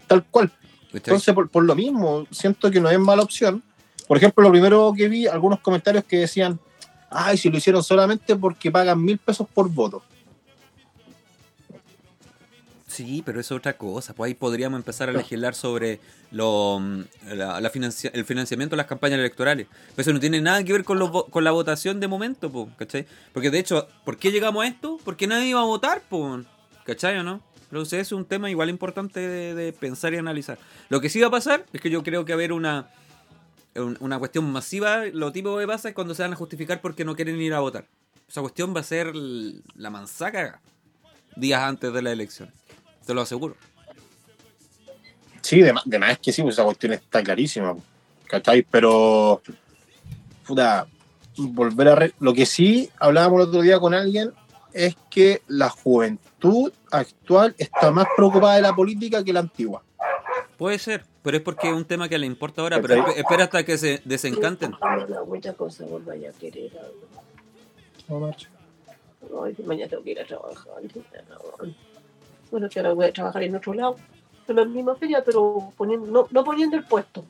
tal 0.07 0.25
cual. 0.25 0.51
Entonces, 0.91 1.35
por, 1.35 1.51
por 1.51 1.65
lo 1.65 1.75
mismo, 1.75 2.27
siento 2.31 2.71
que 2.71 2.81
no 2.81 2.89
es 2.89 2.99
mala 2.99 3.23
opción. 3.23 3.63
Por 4.09 4.17
ejemplo, 4.17 4.43
lo 4.43 4.51
primero 4.51 4.95
que 4.97 5.07
vi, 5.07 5.27
algunos 5.27 5.61
comentarios 5.61 6.05
que 6.05 6.21
decían, 6.21 6.59
ay, 7.15 7.37
si 7.39 7.49
lo 7.51 7.57
hicieron 7.59 7.83
solamente 7.83 8.37
porque 8.37 8.71
pagan 8.71 9.03
mil 9.03 9.19
pesos 9.19 9.47
por 9.53 9.71
voto. 9.71 10.03
Sí, 12.87 13.23
pero 13.27 13.41
eso 13.41 13.55
es 13.55 13.59
otra 13.59 13.77
cosa. 13.77 14.15
Pues 14.15 14.29
ahí 14.29 14.35
podríamos 14.35 14.79
empezar 14.79 15.09
a 15.09 15.13
legislar 15.13 15.57
sobre 15.57 15.99
lo, 16.31 16.79
mm, 16.81 17.01
la, 17.35 17.61
la 17.61 17.71
financia- 17.71 18.11
el 18.15 18.25
financiamiento 18.25 18.75
de 18.75 18.77
las 18.77 18.87
campañas 18.87 19.19
electorales. 19.19 19.67
Pero 19.97 20.03
eso 20.03 20.13
no 20.13 20.21
tiene 20.21 20.41
nada 20.41 20.63
que 20.63 20.73
ver 20.73 20.85
con, 20.85 21.01
los 21.01 21.11
vo- 21.11 21.29
con 21.29 21.43
la 21.43 21.51
votación 21.51 21.99
de 21.99 22.07
momento, 22.07 22.53
po, 22.53 22.69
¿cachai? 22.77 23.05
Porque 23.33 23.51
de 23.51 23.59
hecho, 23.59 23.89
¿por 24.05 24.17
qué 24.17 24.31
llegamos 24.31 24.65
a 24.65 24.69
esto? 24.69 24.99
Porque 25.05 25.27
nadie 25.27 25.47
iba 25.49 25.61
a 25.61 25.65
votar, 25.65 26.03
po, 26.09 26.41
¿cachai 26.85 27.19
o 27.19 27.25
no? 27.25 27.41
Entonces 27.65 28.01
es 28.01 28.13
un 28.13 28.25
tema 28.27 28.49
igual 28.49 28.71
importante 28.71 29.19
de, 29.19 29.55
de 29.57 29.73
pensar 29.73 30.15
y 30.15 30.19
analizar. 30.19 30.59
Lo 30.89 31.01
que 31.01 31.09
sí 31.09 31.21
va 31.21 31.27
a 31.27 31.31
pasar 31.33 31.67
es 31.73 31.81
que 31.81 31.91
yo 31.91 32.05
creo 32.05 32.25
que 32.25 32.33
va 32.33 32.37
a 32.37 32.39
haber 32.39 32.53
una, 32.53 32.83
un- 32.83 32.87
una 33.75 34.19
cuestión 34.19 34.51
masiva. 34.51 35.05
Lo 35.13 35.33
típico 35.33 35.59
que 35.59 35.67
pasa 35.67 35.89
es 35.89 35.95
cuando 35.95 36.15
se 36.15 36.23
van 36.23 36.33
a 36.33 36.37
justificar 36.37 36.81
porque 36.81 37.05
no 37.05 37.15
quieren 37.17 37.41
ir 37.41 37.55
a 37.55 37.61
votar. 37.61 37.87
Esa 38.29 38.41
cuestión 38.41 38.75
va 38.75 38.81
a 38.81 38.85
ser 38.85 39.13
la 39.15 39.91
manzaca 39.91 40.61
días 41.37 41.61
antes 41.63 41.93
de 41.93 42.03
la 42.03 42.13
elección. 42.13 42.51
Te 43.07 43.13
lo 43.15 43.21
aseguro. 43.21 43.57
Sí, 45.43 45.61
de, 45.61 45.75
de 45.85 45.99
más 45.99 46.19
que 46.19 46.33
sí, 46.33 46.43
pues 46.43 46.55
esa 46.55 46.65
cuestión 46.65 46.95
está 46.95 47.23
clarísima, 47.23 47.77
¿cachai? 48.27 48.63
Pero, 48.63 49.43
puta, 50.47 50.87
volver 51.37 51.89
a... 51.89 51.95
re- 51.97 52.15
Lo 52.19 52.33
que 52.33 52.47
sí 52.47 52.89
hablábamos 52.99 53.43
el 53.43 53.49
otro 53.49 53.61
día 53.61 53.79
con 53.79 53.93
alguien 53.93 54.33
es 54.73 54.97
que 55.11 55.43
la 55.47 55.69
juventud 55.69 56.73
actual 56.91 57.55
está 57.59 57.91
más 57.91 58.07
preocupada 58.17 58.57
de 58.57 58.63
la 58.63 58.75
política 58.75 59.23
que 59.23 59.35
la 59.35 59.41
antigua. 59.41 59.83
Puede 60.57 60.79
ser, 60.79 61.05
pero 61.25 61.39
es 61.39 61.43
porque 61.43 61.69
es 61.69 61.75
un 61.75 61.85
tema 61.87 62.09
que 62.09 62.19
le 62.19 62.27
importa 62.27 62.61
ahora. 62.63 62.81
Pero 62.83 62.97
espe- 63.03 63.17
espera 63.17 63.45
hasta 63.45 63.65
que 63.65 63.79
se 63.79 64.03
desencanten. 64.05 64.73
No, 65.09 65.25
muchas 65.27 65.57
cosas 65.57 65.89
vos 65.91 66.05
vaya 66.05 66.29
a 66.31 66.33
querer. 66.35 66.71
Ay, 69.43 69.55
que 69.55 69.63
mañana 69.63 69.89
tengo 69.91 70.03
que 70.05 70.11
ir 70.11 70.21
a 70.21 70.27
trabajar. 70.27 70.67
Bueno, 72.51 72.69
que 72.69 72.79
ahora 72.79 72.93
voy 72.93 73.07
a 73.07 73.13
trabajar 73.13 73.43
en 73.43 73.57
otro 73.57 73.73
lado, 73.75 73.97
en 74.47 74.57
la 74.57 74.65
misma 74.67 74.95
feria, 74.97 75.25
pero 75.25 75.73
poniendo, 75.77 76.07
no, 76.07 76.29
no 76.31 76.45
poniendo 76.45 76.77
el 76.77 76.85
puesto. 76.85 77.25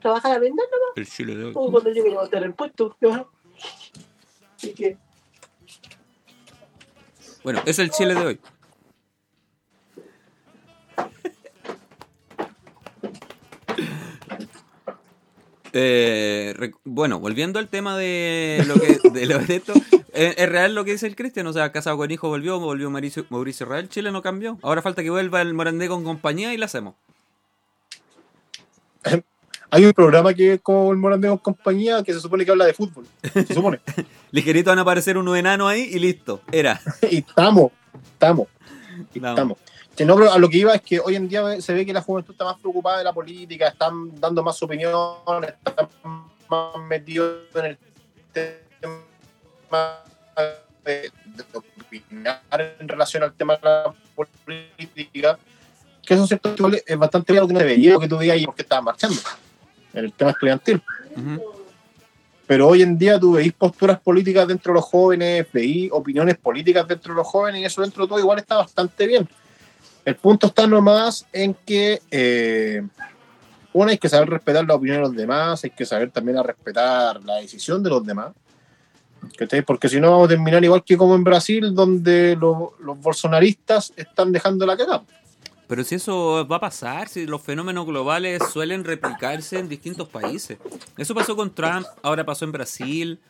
Trabajar 0.00 0.32
a 0.32 0.38
vender 0.38 0.66
nomás, 0.70 0.96
El 0.96 1.06
Chile 1.08 1.34
de 1.36 1.44
hoy. 1.46 1.52
o 1.54 1.70
cuando 1.70 1.90
llegue 1.90 2.16
a 2.16 2.26
tener 2.28 2.44
el 2.44 2.54
puesto. 2.54 2.96
Así 4.56 4.72
que, 4.74 4.96
Bueno, 7.42 7.62
es 7.64 7.78
el 7.78 7.90
Chile 7.90 8.14
de 8.14 8.20
hoy. 8.26 8.40
Eh, 15.72 16.72
bueno, 16.84 17.20
volviendo 17.20 17.58
al 17.58 17.68
tema 17.68 17.96
de 17.96 18.64
lo 18.66 18.74
que 18.74 18.98
de 19.12 19.26
lo 19.26 19.38
de 19.38 19.56
esto, 19.56 19.72
eh, 20.12 20.34
es 20.36 20.48
real 20.48 20.74
lo 20.74 20.84
que 20.84 20.92
dice 20.92 21.06
el 21.06 21.16
Cristian, 21.16 21.46
o 21.46 21.52
sea, 21.52 21.72
casado 21.72 21.96
con 21.96 22.10
hijo 22.10 22.28
volvió, 22.28 22.58
volvió 22.58 22.90
Mauricio, 22.90 23.24
Mauricio 23.30 23.66
Real, 23.66 23.88
Chile 23.88 24.10
no 24.10 24.22
cambió. 24.22 24.58
Ahora 24.62 24.82
falta 24.82 25.02
que 25.02 25.10
vuelva 25.10 25.40
el 25.42 25.54
Morandé 25.54 25.88
con 25.88 26.04
compañía 26.04 26.52
y 26.52 26.56
la 26.56 26.66
hacemos. 26.66 26.94
Hay 29.72 29.84
un 29.84 29.92
programa 29.92 30.34
que 30.34 30.54
es 30.54 30.60
como 30.60 30.90
el 30.90 30.98
Morandeo 30.98 31.38
compañía 31.38 32.02
que 32.02 32.12
se 32.12 32.18
supone 32.18 32.44
que 32.44 32.50
habla 32.50 32.64
de 32.64 32.74
fútbol. 32.74 33.06
Se 33.22 33.54
supone. 33.54 33.78
Ligerito 34.32 34.70
van 34.70 34.80
a 34.80 34.82
aparecer 34.82 35.16
unos 35.16 35.36
enanos 35.36 35.70
ahí 35.70 35.88
y 35.92 36.00
listo, 36.00 36.42
era. 36.50 36.80
y 37.08 37.18
estamos, 37.18 37.70
estamos. 38.12 38.48
estamos. 39.14 39.58
Que 40.00 40.06
no, 40.06 40.16
pero 40.16 40.32
a 40.32 40.38
lo 40.38 40.48
que 40.48 40.56
iba 40.56 40.74
es 40.74 40.80
que 40.80 40.98
hoy 40.98 41.14
en 41.14 41.28
día 41.28 41.60
se 41.60 41.74
ve 41.74 41.84
que 41.84 41.92
la 41.92 42.00
juventud 42.00 42.32
está 42.32 42.46
más 42.46 42.58
preocupada 42.58 42.96
de 42.96 43.04
la 43.04 43.12
política, 43.12 43.68
están 43.68 44.18
dando 44.18 44.42
más 44.42 44.62
opinión, 44.62 44.94
están 45.44 45.88
más 46.48 46.78
metidos 46.88 47.40
en 47.54 47.64
el 47.66 47.78
tema 48.32 49.98
de, 50.82 51.12
de 51.26 51.44
opinar 51.52 52.40
en 52.78 52.88
relación 52.88 53.24
al 53.24 53.34
tema 53.34 53.56
de 53.56 53.60
la 53.62 53.94
política. 54.14 55.38
Que 56.02 56.14
eso 56.14 56.22
es 56.22 56.28
cierto 56.28 56.54
que 56.70 56.82
es 56.86 56.96
bastante 56.96 57.34
bien 57.34 57.42
lo 57.42 57.48
que 57.48 57.52
no 57.52 57.58
debería, 57.58 57.92
lo 57.92 58.00
que 58.00 58.08
tú 58.08 58.16
digas 58.16 58.38
y 58.38 58.46
porque 58.46 58.62
estaban 58.62 58.86
marchando 58.86 59.20
en 59.92 60.04
el 60.06 60.14
tema 60.14 60.30
estudiantil. 60.30 60.82
Pero 62.46 62.68
hoy 62.68 62.80
en 62.80 62.96
día 62.96 63.20
tú 63.20 63.32
veis 63.32 63.52
posturas 63.52 64.00
políticas 64.00 64.48
dentro 64.48 64.72
de 64.72 64.76
los 64.76 64.84
jóvenes, 64.86 65.46
veis 65.52 65.90
opiniones 65.92 66.38
políticas 66.38 66.88
dentro 66.88 67.12
de 67.12 67.18
los 67.18 67.26
jóvenes 67.26 67.60
y 67.60 67.64
eso 67.66 67.82
dentro 67.82 68.04
de 68.04 68.08
todo 68.08 68.18
igual 68.18 68.38
está 68.38 68.56
bastante 68.56 69.06
bien. 69.06 69.28
El 70.04 70.16
punto 70.16 70.46
está 70.46 70.66
nomás 70.66 71.26
en 71.32 71.54
que, 71.54 72.00
eh, 72.10 72.82
uno, 73.72 73.90
hay 73.90 73.98
que 73.98 74.08
saber 74.08 74.30
respetar 74.30 74.64
la 74.66 74.74
opinión 74.74 74.98
de 74.98 75.02
los 75.02 75.16
demás, 75.16 75.62
hay 75.64 75.70
que 75.70 75.84
saber 75.84 76.10
también 76.10 76.42
respetar 76.42 77.22
la 77.24 77.36
decisión 77.36 77.82
de 77.82 77.90
los 77.90 78.04
demás. 78.04 78.32
Porque 79.66 79.88
si 79.88 80.00
no 80.00 80.10
vamos 80.10 80.26
a 80.26 80.28
terminar 80.30 80.64
igual 80.64 80.82
que 80.82 80.96
como 80.96 81.14
en 81.14 81.24
Brasil, 81.24 81.74
donde 81.74 82.36
los, 82.36 82.70
los 82.80 82.98
bolsonaristas 82.98 83.92
están 83.96 84.32
dejando 84.32 84.64
la 84.66 84.76
cagada. 84.76 85.02
Pero 85.70 85.84
si 85.84 85.94
eso 85.94 86.44
va 86.48 86.56
a 86.56 86.60
pasar, 86.60 87.08
si 87.08 87.26
los 87.26 87.40
fenómenos 87.40 87.86
globales 87.86 88.42
suelen 88.52 88.82
replicarse 88.82 89.56
en 89.56 89.68
distintos 89.68 90.08
países. 90.08 90.58
Eso 90.96 91.14
pasó 91.14 91.36
con 91.36 91.54
Trump, 91.54 91.86
ahora 92.02 92.24
pasó 92.24 92.44
en 92.44 92.50
Brasil. 92.50 93.20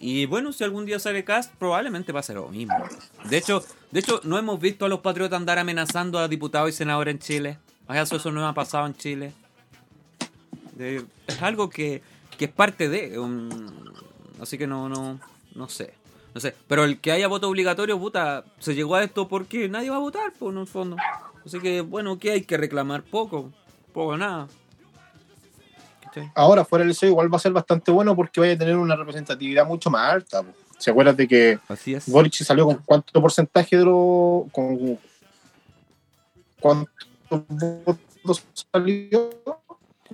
Y 0.00 0.26
bueno, 0.26 0.52
si 0.52 0.62
algún 0.62 0.86
día 0.86 0.98
sale 0.98 1.24
Cast, 1.24 1.54
probablemente 1.56 2.12
pase 2.12 2.34
lo 2.34 2.48
mismo. 2.48 2.74
De 3.24 3.36
hecho, 3.36 3.64
de 3.90 4.00
hecho, 4.00 4.20
no 4.24 4.38
hemos 4.38 4.60
visto 4.60 4.84
a 4.84 4.88
los 4.88 5.00
patriotas 5.00 5.38
andar 5.38 5.58
amenazando 5.58 6.18
a 6.18 6.28
diputados 6.28 6.70
y 6.70 6.72
senadores 6.72 7.14
en 7.14 7.18
Chile. 7.18 7.58
¿Acaso 7.86 8.16
eso 8.16 8.30
no 8.30 8.46
ha 8.46 8.52
pasado 8.52 8.86
en 8.86 8.94
Chile? 8.94 9.32
Es 10.78 11.42
algo 11.42 11.68
que, 11.68 12.02
que 12.36 12.44
es 12.44 12.50
parte 12.50 12.88
de. 12.88 13.18
así 14.40 14.56
que 14.58 14.66
no, 14.66 14.88
no, 14.88 15.18
no 15.54 15.68
sé. 15.68 15.94
No 16.34 16.40
sé. 16.40 16.54
Pero 16.68 16.84
el 16.84 17.00
que 17.00 17.10
haya 17.10 17.26
voto 17.26 17.48
obligatorio, 17.48 17.98
puta, 17.98 18.44
se 18.60 18.74
llegó 18.74 18.94
a 18.94 19.02
esto 19.02 19.26
porque 19.26 19.68
nadie 19.68 19.90
va 19.90 19.96
a 19.96 20.00
votar, 20.00 20.32
por 20.34 20.52
en 20.52 20.60
el 20.60 20.66
fondo. 20.66 20.96
Así 21.44 21.58
que, 21.60 21.80
bueno, 21.80 22.18
¿qué 22.18 22.32
hay 22.32 22.42
que 22.42 22.56
reclamar? 22.56 23.02
Poco. 23.02 23.50
Poco 23.92 24.16
nada. 24.16 24.46
Ahora 26.34 26.64
fuera 26.64 26.82
del 26.82 26.88
liceo 26.90 27.08
igual 27.10 27.32
va 27.32 27.36
a 27.36 27.40
ser 27.40 27.52
bastante 27.52 27.90
bueno 27.90 28.14
porque 28.16 28.40
vaya 28.40 28.54
a 28.54 28.58
tener 28.58 28.76
una 28.76 28.96
representatividad 28.96 29.66
mucho 29.66 29.90
más 29.90 30.12
alta. 30.12 30.42
po. 30.42 30.50
¿Se 30.78 30.90
acuerdan 30.90 31.16
de 31.16 31.26
que 31.26 31.58
Así 31.68 31.94
es. 31.94 32.08
Boric 32.08 32.34
salió 32.34 32.66
con 32.66 32.76
cuánto 32.84 33.20
porcentaje 33.20 33.76
de 33.76 33.84
lo. 33.84 34.46
con 34.52 34.98
cuántos 36.60 37.42
votos 37.48 38.44
salió? 38.72 39.30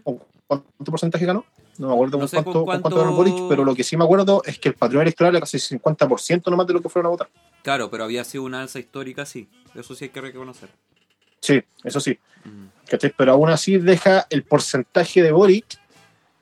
¿Con 0.02 0.20
¿Cuánto 0.46 0.90
porcentaje 0.90 1.24
ganó? 1.24 1.44
No 1.78 1.88
me 1.88 1.94
acuerdo 1.94 2.18
No 2.18 2.28
sé 2.28 2.36
cuánto, 2.36 2.52
con 2.52 2.64
cuánto 2.64 2.82
cuánto- 2.82 2.98
ganó 3.00 3.16
Boric, 3.16 3.34
pero 3.48 3.64
lo 3.64 3.74
que 3.74 3.82
sí 3.82 3.96
me 3.96 4.05
acuerdo 4.05 4.42
es 4.44 4.59
que 4.59 4.68
el 4.68 4.74
patrón 4.74 5.02
electoral 5.02 5.34
era 5.34 5.40
casi 5.40 5.59
50% 5.59 6.50
nomás 6.50 6.66
de 6.66 6.74
lo 6.74 6.80
que 6.80 6.88
fueron 6.88 7.07
a 7.07 7.11
votar. 7.11 7.28
Claro, 7.62 7.90
pero 7.90 8.05
había 8.05 8.22
sido 8.24 8.44
una 8.44 8.61
alza 8.62 8.78
histórica, 8.78 9.26
sí. 9.26 9.48
Eso 9.74 9.94
sí 9.94 10.05
hay 10.05 10.11
que 10.11 10.20
reconocer. 10.20 10.68
Sí, 11.40 11.62
eso 11.82 11.98
sí. 12.00 12.18
Mm. 12.44 12.66
Pero 13.16 13.32
aún 13.32 13.50
así 13.50 13.78
deja 13.78 14.26
el 14.30 14.44
porcentaje 14.44 15.22
de 15.22 15.32
Boric 15.32 15.66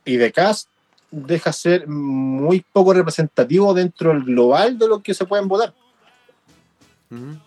y 0.05 0.17
de 0.17 0.33
Kass 0.33 0.69
deja 1.11 1.53
ser 1.53 1.87
muy 1.87 2.65
poco 2.73 2.93
representativo 2.95 3.75
dentro 3.75 4.11
del 4.13 4.25
global 4.25 4.79
de 4.79 4.89
lo 4.89 5.03
que 5.03 5.15
se 5.15 5.25
pueden 5.27 5.49
votar. 5.49 5.75
Ujú. 7.11 7.39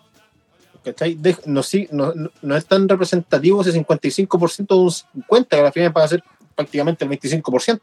¿cachai? 0.84 1.14
De- 1.14 1.36
no, 1.46 1.62
sí, 1.64 1.88
no, 1.90 2.12
no- 2.42 2.56
es 2.56 2.64
tan 2.66 2.88
representativo 2.88 3.60
ese 3.62 3.72
55% 3.72 4.76
de 4.76 4.80
un 4.80 4.90
50%, 4.90 5.48
que 5.48 5.56
al 5.66 5.72
final 5.72 5.96
va 5.96 6.04
a 6.04 6.08
ser 6.08 6.22
prácticamente 6.54 7.04
el 7.04 7.10
25%. 7.10 7.80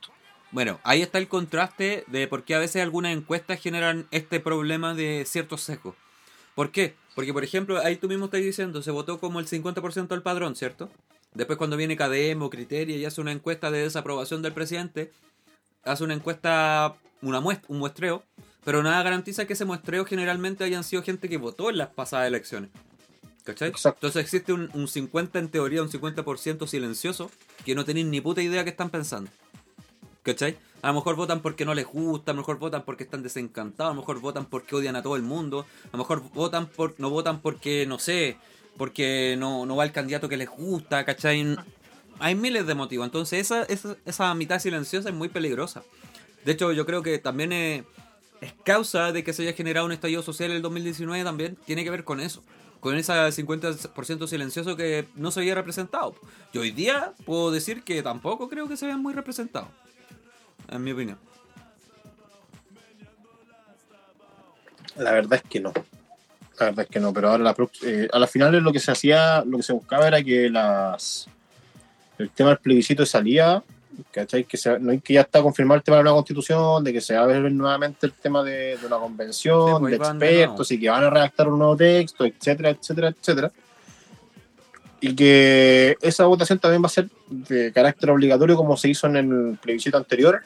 Bueno, 0.51 0.79
ahí 0.83 1.01
está 1.01 1.17
el 1.17 1.27
contraste 1.27 2.05
de 2.07 2.27
por 2.27 2.43
qué 2.43 2.55
a 2.55 2.59
veces 2.59 2.81
algunas 2.81 3.11
encuestas 3.11 3.59
generan 3.59 4.07
este 4.11 4.39
problema 4.39 4.93
de 4.93 5.25
ciertos 5.27 5.61
sesgos. 5.61 5.95
¿Por 6.55 6.71
qué? 6.71 6.95
Porque, 7.15 7.33
por 7.33 7.43
ejemplo, 7.43 7.79
ahí 7.79 7.97
tú 7.97 8.07
mismo 8.07 8.25
estás 8.25 8.41
diciendo, 8.41 8.81
se 8.81 8.91
votó 8.91 9.19
como 9.19 9.39
el 9.39 9.47
50% 9.47 10.07
del 10.15 10.21
padrón, 10.21 10.55
¿cierto? 10.55 10.89
Después 11.33 11.57
cuando 11.57 11.77
viene 11.77 11.97
KDM 11.97 12.41
o 12.43 12.49
Criteria 12.49 12.95
y 12.95 13.05
hace 13.05 13.21
una 13.21 13.31
encuesta 13.31 13.71
de 13.71 13.79
desaprobación 13.83 14.41
del 14.41 14.53
presidente, 14.53 15.11
hace 15.83 16.03
una 16.03 16.13
encuesta, 16.13 16.95
una 17.21 17.41
muest- 17.41 17.63
un 17.67 17.79
muestreo, 17.79 18.23
pero 18.63 18.83
nada 18.83 19.01
garantiza 19.03 19.45
que 19.45 19.53
ese 19.53 19.65
muestreo 19.65 20.05
generalmente 20.05 20.63
hayan 20.63 20.83
sido 20.83 21.03
gente 21.03 21.27
que 21.29 21.37
votó 21.37 21.69
en 21.69 21.77
las 21.77 21.89
pasadas 21.89 22.27
elecciones. 22.27 22.69
¿Cachai? 23.43 23.69
Exacto. 23.69 23.97
Entonces 24.07 24.23
existe 24.23 24.53
un, 24.53 24.69
un 24.73 24.87
50 24.87 25.37
en 25.37 25.49
teoría, 25.49 25.81
un 25.81 25.89
50% 25.89 26.65
silencioso, 26.65 27.29
que 27.65 27.75
no 27.75 27.83
tenéis 27.83 28.05
ni 28.05 28.21
puta 28.21 28.41
idea 28.41 28.63
que 28.63 28.69
están 28.69 28.89
pensando. 28.89 29.29
¿Cachai? 30.21 30.57
A 30.81 30.87
lo 30.89 30.93
mejor 30.95 31.15
votan 31.17 31.41
porque 31.41 31.65
no 31.65 31.73
les 31.73 31.85
gusta, 31.85 32.31
a 32.31 32.33
lo 32.35 32.41
mejor 32.41 32.57
votan 32.59 32.83
porque 32.85 33.03
están 33.03 33.21
desencantados, 33.23 33.91
a 33.91 33.95
lo 33.95 34.01
mejor 34.01 34.21
votan 34.21 34.45
porque 34.45 34.75
odian 34.75 34.95
a 34.95 35.01
todo 35.03 35.17
el 35.17 35.23
mundo, 35.23 35.65
a 35.87 35.89
lo 35.91 35.97
mejor 35.97 36.21
votan 36.33 36.67
por, 36.67 36.95
no 36.99 37.09
votan 37.09 37.41
porque, 37.41 37.85
no 37.85 37.99
sé, 37.99 38.37
porque 38.77 39.35
no, 39.37 39.65
no 39.65 39.75
va 39.75 39.83
el 39.83 39.91
candidato 39.91 40.29
que 40.29 40.37
les 40.37 40.49
gusta, 40.49 41.05
¿cachai? 41.05 41.57
Hay 42.19 42.35
miles 42.35 42.65
de 42.67 42.75
motivos, 42.75 43.05
entonces 43.05 43.39
esa, 43.39 43.63
esa, 43.63 43.95
esa 44.05 44.33
mitad 44.33 44.59
silenciosa 44.59 45.09
es 45.09 45.15
muy 45.15 45.29
peligrosa. 45.29 45.83
De 46.45 46.51
hecho, 46.51 46.71
yo 46.73 46.85
creo 46.85 47.01
que 47.01 47.19
también 47.19 47.53
es, 47.53 47.83
causa 48.63 49.11
de 49.11 49.23
que 49.23 49.33
se 49.33 49.43
haya 49.43 49.53
generado 49.53 49.85
un 49.85 49.93
estallido 49.93 50.21
social 50.21 50.51
en 50.51 50.57
el 50.57 50.61
2019 50.61 51.23
también, 51.23 51.57
tiene 51.65 51.83
que 51.83 51.89
ver 51.89 52.03
con 52.03 52.19
eso. 52.19 52.43
Con 52.79 52.97
ese 52.97 53.13
50% 53.13 54.27
silencioso 54.27 54.75
que 54.75 55.07
no 55.15 55.31
se 55.31 55.39
había 55.39 55.55
representado. 55.55 56.15
Y 56.51 56.57
hoy 56.57 56.71
día 56.71 57.13
puedo 57.25 57.49
decir 57.49 57.83
que 57.83 58.03
tampoco 58.03 58.49
creo 58.49 58.67
que 58.67 58.75
se 58.75 58.85
vean 58.85 59.01
muy 59.01 59.13
representados. 59.13 59.69
En 60.69 60.83
mi 60.83 60.91
opinión. 60.91 61.17
La 64.97 65.11
verdad 65.13 65.41
es 65.41 65.49
que 65.49 65.61
no. 65.61 65.71
La 66.63 66.69
verdad 66.69 66.85
es 66.85 66.91
que 66.91 66.99
no, 66.99 67.13
pero 67.13 67.29
ahora 67.29 67.43
la, 67.43 67.55
eh, 67.83 68.07
a 68.11 68.19
las 68.19 68.31
finales 68.31 68.61
lo 68.61 68.71
que 68.71 68.79
se 68.79 68.91
hacía, 68.91 69.43
lo 69.45 69.57
que 69.57 69.63
se 69.63 69.73
buscaba 69.73 70.07
era 70.07 70.23
que 70.23 70.49
las 70.49 71.27
el 72.17 72.29
tema 72.29 72.49
del 72.49 72.59
plebiscito 72.59 73.05
salía, 73.05 73.63
¿cachai? 74.11 74.45
Que, 74.45 74.57
se, 74.57 74.79
no, 74.79 74.99
que 75.01 75.13
ya 75.13 75.21
está 75.21 75.41
confirmado 75.41 75.77
el 75.77 75.83
tema 75.83 75.97
de 75.97 76.03
la 76.03 76.11
constitución, 76.11 76.83
de 76.83 76.93
que 76.93 77.01
se 77.01 77.15
va 77.15 77.23
a 77.23 77.27
ver 77.27 77.51
nuevamente 77.51 78.05
el 78.05 78.13
tema 78.13 78.43
de, 78.43 78.77
de 78.77 78.85
una 78.85 78.97
Sí, 78.97 79.01
convención, 79.01 79.79
pues, 79.81 79.91
de 79.91 79.97
van 79.97 80.19
de 80.19 80.25
expertos 80.27 80.71
y 80.71 80.79
que 80.79 80.89
van 80.89 81.03
a 81.03 81.09
redactar 81.09 81.47
un 81.47 81.59
nuevo 81.59 81.75
texto, 81.75 82.25
etcétera, 82.25 82.69
etcétera, 82.69 83.09
etcétera. 83.09 83.51
Y 85.01 85.13
que 85.15 85.97
esa 86.01 86.25
votación 86.25 86.59
también 86.59 86.81
va 86.81 86.87
a 86.87 86.89
ser 86.89 87.09
de 87.27 87.73
carácter 87.73 88.09
obligatorio 88.09 88.55
como 88.55 88.77
se 88.77 88.89
hizo 88.89 89.07
en 89.07 89.17
el 89.17 89.57
plebiscito 89.61 89.97
anterior. 89.97 90.41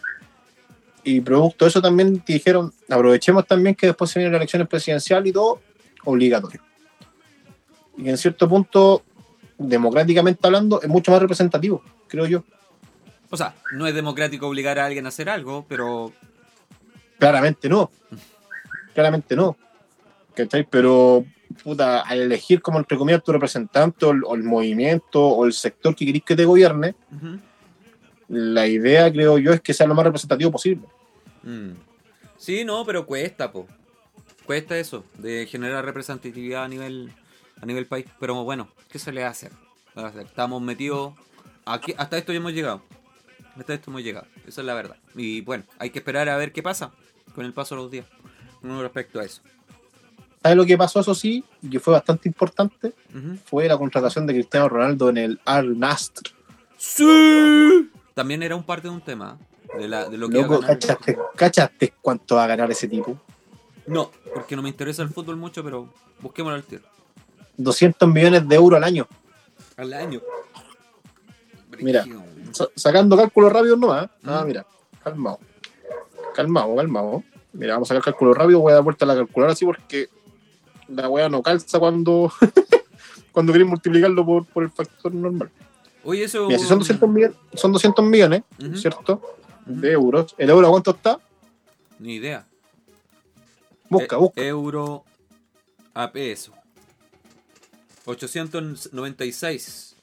Y 1.04 1.22
producto 1.22 1.66
de 1.66 1.70
eso 1.70 1.82
también 1.82 2.24
dijeron, 2.26 2.74
aprovechemos 2.90 3.46
también 3.46 3.76
que 3.76 3.88
después 3.88 4.10
se 4.10 4.20
viene 4.20 4.32
la 4.32 4.38
elección 4.38 4.66
presidencial 4.66 5.26
y 5.28 5.32
todo, 5.32 5.62
obligatorio. 6.08 6.62
Y 7.98 8.10
en 8.10 8.18
cierto 8.18 8.48
punto, 8.48 9.04
democráticamente 9.58 10.40
hablando, 10.44 10.82
es 10.82 10.88
mucho 10.88 11.12
más 11.12 11.22
representativo, 11.22 11.84
creo 12.08 12.26
yo. 12.26 12.44
O 13.30 13.38
sea, 13.38 13.56
no 13.74 13.88
es 13.88 13.94
democrático 13.94 14.48
obligar 14.48 14.80
a 14.80 14.86
alguien 14.86 15.06
a 15.06 15.10
hacer 15.10 15.30
algo, 15.30 15.66
pero 15.68 16.14
Claramente 17.18 17.68
no. 17.68 17.90
Claramente 18.94 19.36
no. 19.36 19.58
¿Cachai? 20.36 20.68
Pero, 20.70 21.26
puta, 21.64 22.02
al 22.02 22.22
elegir 22.22 22.62
como 22.62 22.78
entre 22.78 22.98
comillas 22.98 23.24
tu 23.24 23.32
representante 23.32 24.06
o 24.06 24.12
el, 24.12 24.24
o 24.24 24.36
el 24.36 24.44
movimiento 24.44 25.24
o 25.24 25.46
el 25.46 25.54
sector 25.54 25.96
que 25.96 26.06
querís 26.06 26.24
que 26.24 26.36
te 26.36 26.46
gobierne, 26.46 26.96
la 28.28 28.68
idea, 28.68 29.12
creo 29.12 29.38
yo, 29.38 29.54
es 29.54 29.62
que 29.62 29.74
sea 29.74 29.88
lo 29.88 29.96
más 29.96 30.06
representativo 30.06 30.52
posible. 30.52 30.86
mm. 31.44 31.72
Sí, 32.38 32.64
no, 32.64 32.86
pero 32.86 33.04
cuesta, 33.04 33.52
po. 33.52 33.66
Cuesta 34.48 34.78
eso, 34.80 35.04
de 35.18 35.46
generar 35.46 35.84
representatividad 35.84 36.64
a 36.64 36.68
nivel, 36.70 37.12
a 37.62 37.66
nivel 37.66 37.86
país. 37.86 38.06
Pero 38.18 38.46
bueno, 38.46 38.70
¿qué 38.90 38.98
se 38.98 39.12
le 39.12 39.26
hace? 39.26 39.50
Estamos 40.22 40.62
metidos. 40.62 41.14
Aquí, 41.66 41.94
hasta 41.98 42.18
esto 42.18 42.32
ya 42.32 42.38
hemos 42.38 42.54
llegado. 42.54 42.82
Hasta 43.58 43.74
esto 43.74 43.92
hemos 43.92 44.04
llegado. 44.04 44.26
Esa 44.48 44.62
es 44.62 44.68
la 44.68 44.74
verdad. 44.74 44.96
Y 45.16 45.42
bueno, 45.42 45.66
hay 45.80 45.90
que 45.90 46.00
esperar 46.00 46.30
a 46.30 46.38
ver 46.38 46.54
qué 46.54 46.64
pasa 46.64 46.92
con 47.36 47.44
el 47.44 47.52
paso 47.52 47.76
de 47.76 47.82
los 47.82 47.92
días. 47.92 48.06
Con 48.62 48.80
respecto 48.80 49.20
a 49.20 49.26
eso. 49.26 49.42
¿Sabes 50.42 50.56
lo 50.56 50.66
que 50.66 50.78
pasó, 50.78 51.02
eso 51.02 51.14
sí? 51.14 51.44
Y 51.62 51.70
que 51.70 51.82
fue 51.82 51.92
bastante 51.92 52.30
importante. 52.30 52.94
Fue 53.44 53.68
la 53.68 53.78
contratación 53.78 54.26
de 54.28 54.34
Cristiano 54.34 54.70
Ronaldo 54.70 55.10
en 55.10 55.18
el 55.18 55.42
Al 55.44 55.78
Nasr. 55.78 56.24
¡Sí! 56.78 57.90
También 58.14 58.42
era 58.44 58.56
un 58.56 58.64
parte 58.64 58.88
de 58.88 58.94
un 58.94 59.02
tema. 59.02 59.38
De, 59.78 59.90
la, 59.90 60.08
de 60.08 60.18
lo 60.18 60.30
que 60.30 60.38
iba 60.38 60.46
a 60.46 60.50
Loco, 60.50 60.62
ganar. 60.62 60.80
¿cachaste, 60.80 61.18
¿cachaste 61.36 61.94
cuánto 62.02 62.38
va 62.38 62.46
a 62.46 62.48
ganar 62.48 62.72
ese 62.72 62.88
tipo? 62.88 63.20
No, 63.88 64.12
porque 64.34 64.56
no 64.56 64.62
me 64.62 64.70
interesa 64.70 65.02
el 65.02 65.10
fútbol 65.10 65.38
mucho, 65.38 65.64
pero 65.64 65.90
busquémoslo 66.20 66.56
al 66.56 66.64
tiro. 66.64 66.84
200 67.58 68.08
millones 68.10 68.48
de 68.48 68.56
euros 68.56 68.78
al 68.78 68.84
año. 68.84 69.08
Al 69.78 69.94
año. 69.94 70.22
Mira. 71.80 72.06
Sa- 72.52 72.70
sacando 72.76 73.16
cálculos 73.18 73.52
rápidos 73.52 73.78
nomás. 73.80 74.10
Ah, 74.24 74.42
Mm. 74.44 74.48
mira, 74.48 74.66
calmado. 75.04 75.40
Calmado, 76.36 76.76
calmado. 76.76 77.24
Mira, 77.54 77.74
vamos 77.74 77.90
a 77.92 77.96
sacar 77.96 78.12
cálculos 78.14 78.38
rápidos. 78.38 78.62
Voy 78.62 78.72
a 78.72 78.76
dar 78.76 78.84
vuelta 78.84 79.06
a 79.06 79.08
la 79.08 79.16
calculadora 79.16 79.54
así 79.54 79.66
porque 79.66 80.10
la 80.88 81.08
weá 81.10 81.30
no 81.30 81.42
calza 81.42 81.80
cuando, 81.80 82.32
cuando 83.32 83.54
querés 83.54 83.68
multiplicarlo 83.68 84.26
por, 84.26 84.46
por 84.46 84.64
el 84.64 84.70
factor 84.72 85.14
normal. 85.14 85.50
Oye, 86.04 86.24
eso. 86.24 86.48
Mira, 86.48 86.60
si 86.60 86.66
son 86.66 86.80
200 86.80 87.10
millones, 87.10 87.38
son 87.54 87.72
200 87.72 88.06
millones. 88.06 88.44
¿cierto? 88.76 89.22
De 89.66 89.92
euros. 89.92 90.34
¿El 90.38 90.50
euro 90.50 90.70
cuánto 90.70 90.92
está? 90.92 91.20
Ni 92.00 92.16
idea. 92.16 92.46
Busca, 93.90 94.16
E- 94.16 94.20
busca. 94.20 94.42
Euro 94.42 95.06
a 95.94 96.12
peso. 96.12 96.54
896. 98.06 99.96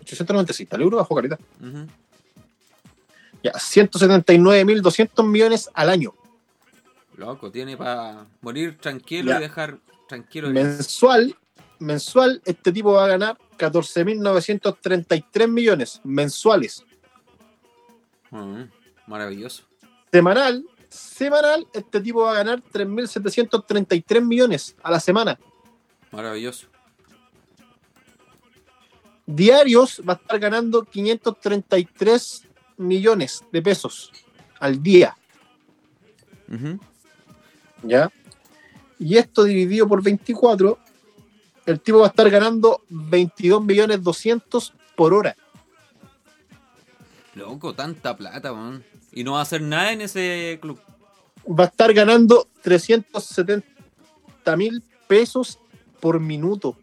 896. 0.00 0.68
El 0.72 0.80
euro 0.82 0.96
bajó 0.98 1.14
carita. 1.14 1.38
Ujú. 1.60 1.86
Ya, 3.42 3.52
179.200 3.52 5.24
millones 5.26 5.68
al 5.74 5.90
año. 5.90 6.12
Loco, 7.16 7.50
tiene 7.50 7.76
para 7.76 8.26
morir 8.40 8.78
tranquilo 8.78 9.32
Ya. 9.32 9.38
y 9.38 9.40
dejar 9.42 9.78
tranquilo. 10.08 10.50
Mensual, 10.50 11.36
mensual, 11.78 12.40
este 12.44 12.72
tipo 12.72 12.92
va 12.92 13.04
a 13.04 13.08
ganar 13.08 13.38
14.933 13.58 15.48
millones 15.48 16.00
mensuales. 16.04 16.84
Maravilloso. 19.06 19.64
Semanal, 20.12 20.64
semanal, 20.88 21.66
este 21.72 22.00
tipo 22.00 22.22
va 22.22 22.32
a 22.32 22.34
ganar 22.34 22.62
3.733 22.62 24.20
millones 24.22 24.76
a 24.82 24.90
la 24.90 25.00
semana. 25.00 25.38
Maravilloso. 26.10 26.66
Diarios 29.26 30.00
va 30.08 30.14
a 30.14 30.16
estar 30.16 30.38
ganando 30.38 30.82
533 30.84 32.48
millones 32.78 33.44
de 33.52 33.62
pesos 33.62 34.10
al 34.58 34.82
día. 34.82 35.16
¿Ya? 37.82 38.10
Y 38.98 39.16
esto 39.16 39.44
dividido 39.44 39.86
por 39.86 40.02
24, 40.02 40.78
el 41.66 41.80
tipo 41.80 41.98
va 41.98 42.06
a 42.06 42.08
estar 42.08 42.28
ganando 42.30 42.82
22 42.88 43.62
millones 43.62 44.02
200 44.02 44.72
por 44.96 45.12
hora. 45.12 45.36
Loco, 47.34 47.74
tanta 47.74 48.16
plata, 48.16 48.52
man. 48.52 48.82
Y 49.18 49.24
no 49.24 49.32
va 49.32 49.40
a 49.40 49.42
hacer 49.42 49.60
nada 49.62 49.90
en 49.90 50.00
ese 50.02 50.58
club. 50.62 50.78
Va 51.48 51.64
a 51.64 51.66
estar 51.66 51.92
ganando 51.92 52.46
370 52.62 53.64
mil 54.56 54.80
pesos 55.08 55.58
por 55.98 56.20
minuto. 56.20 56.76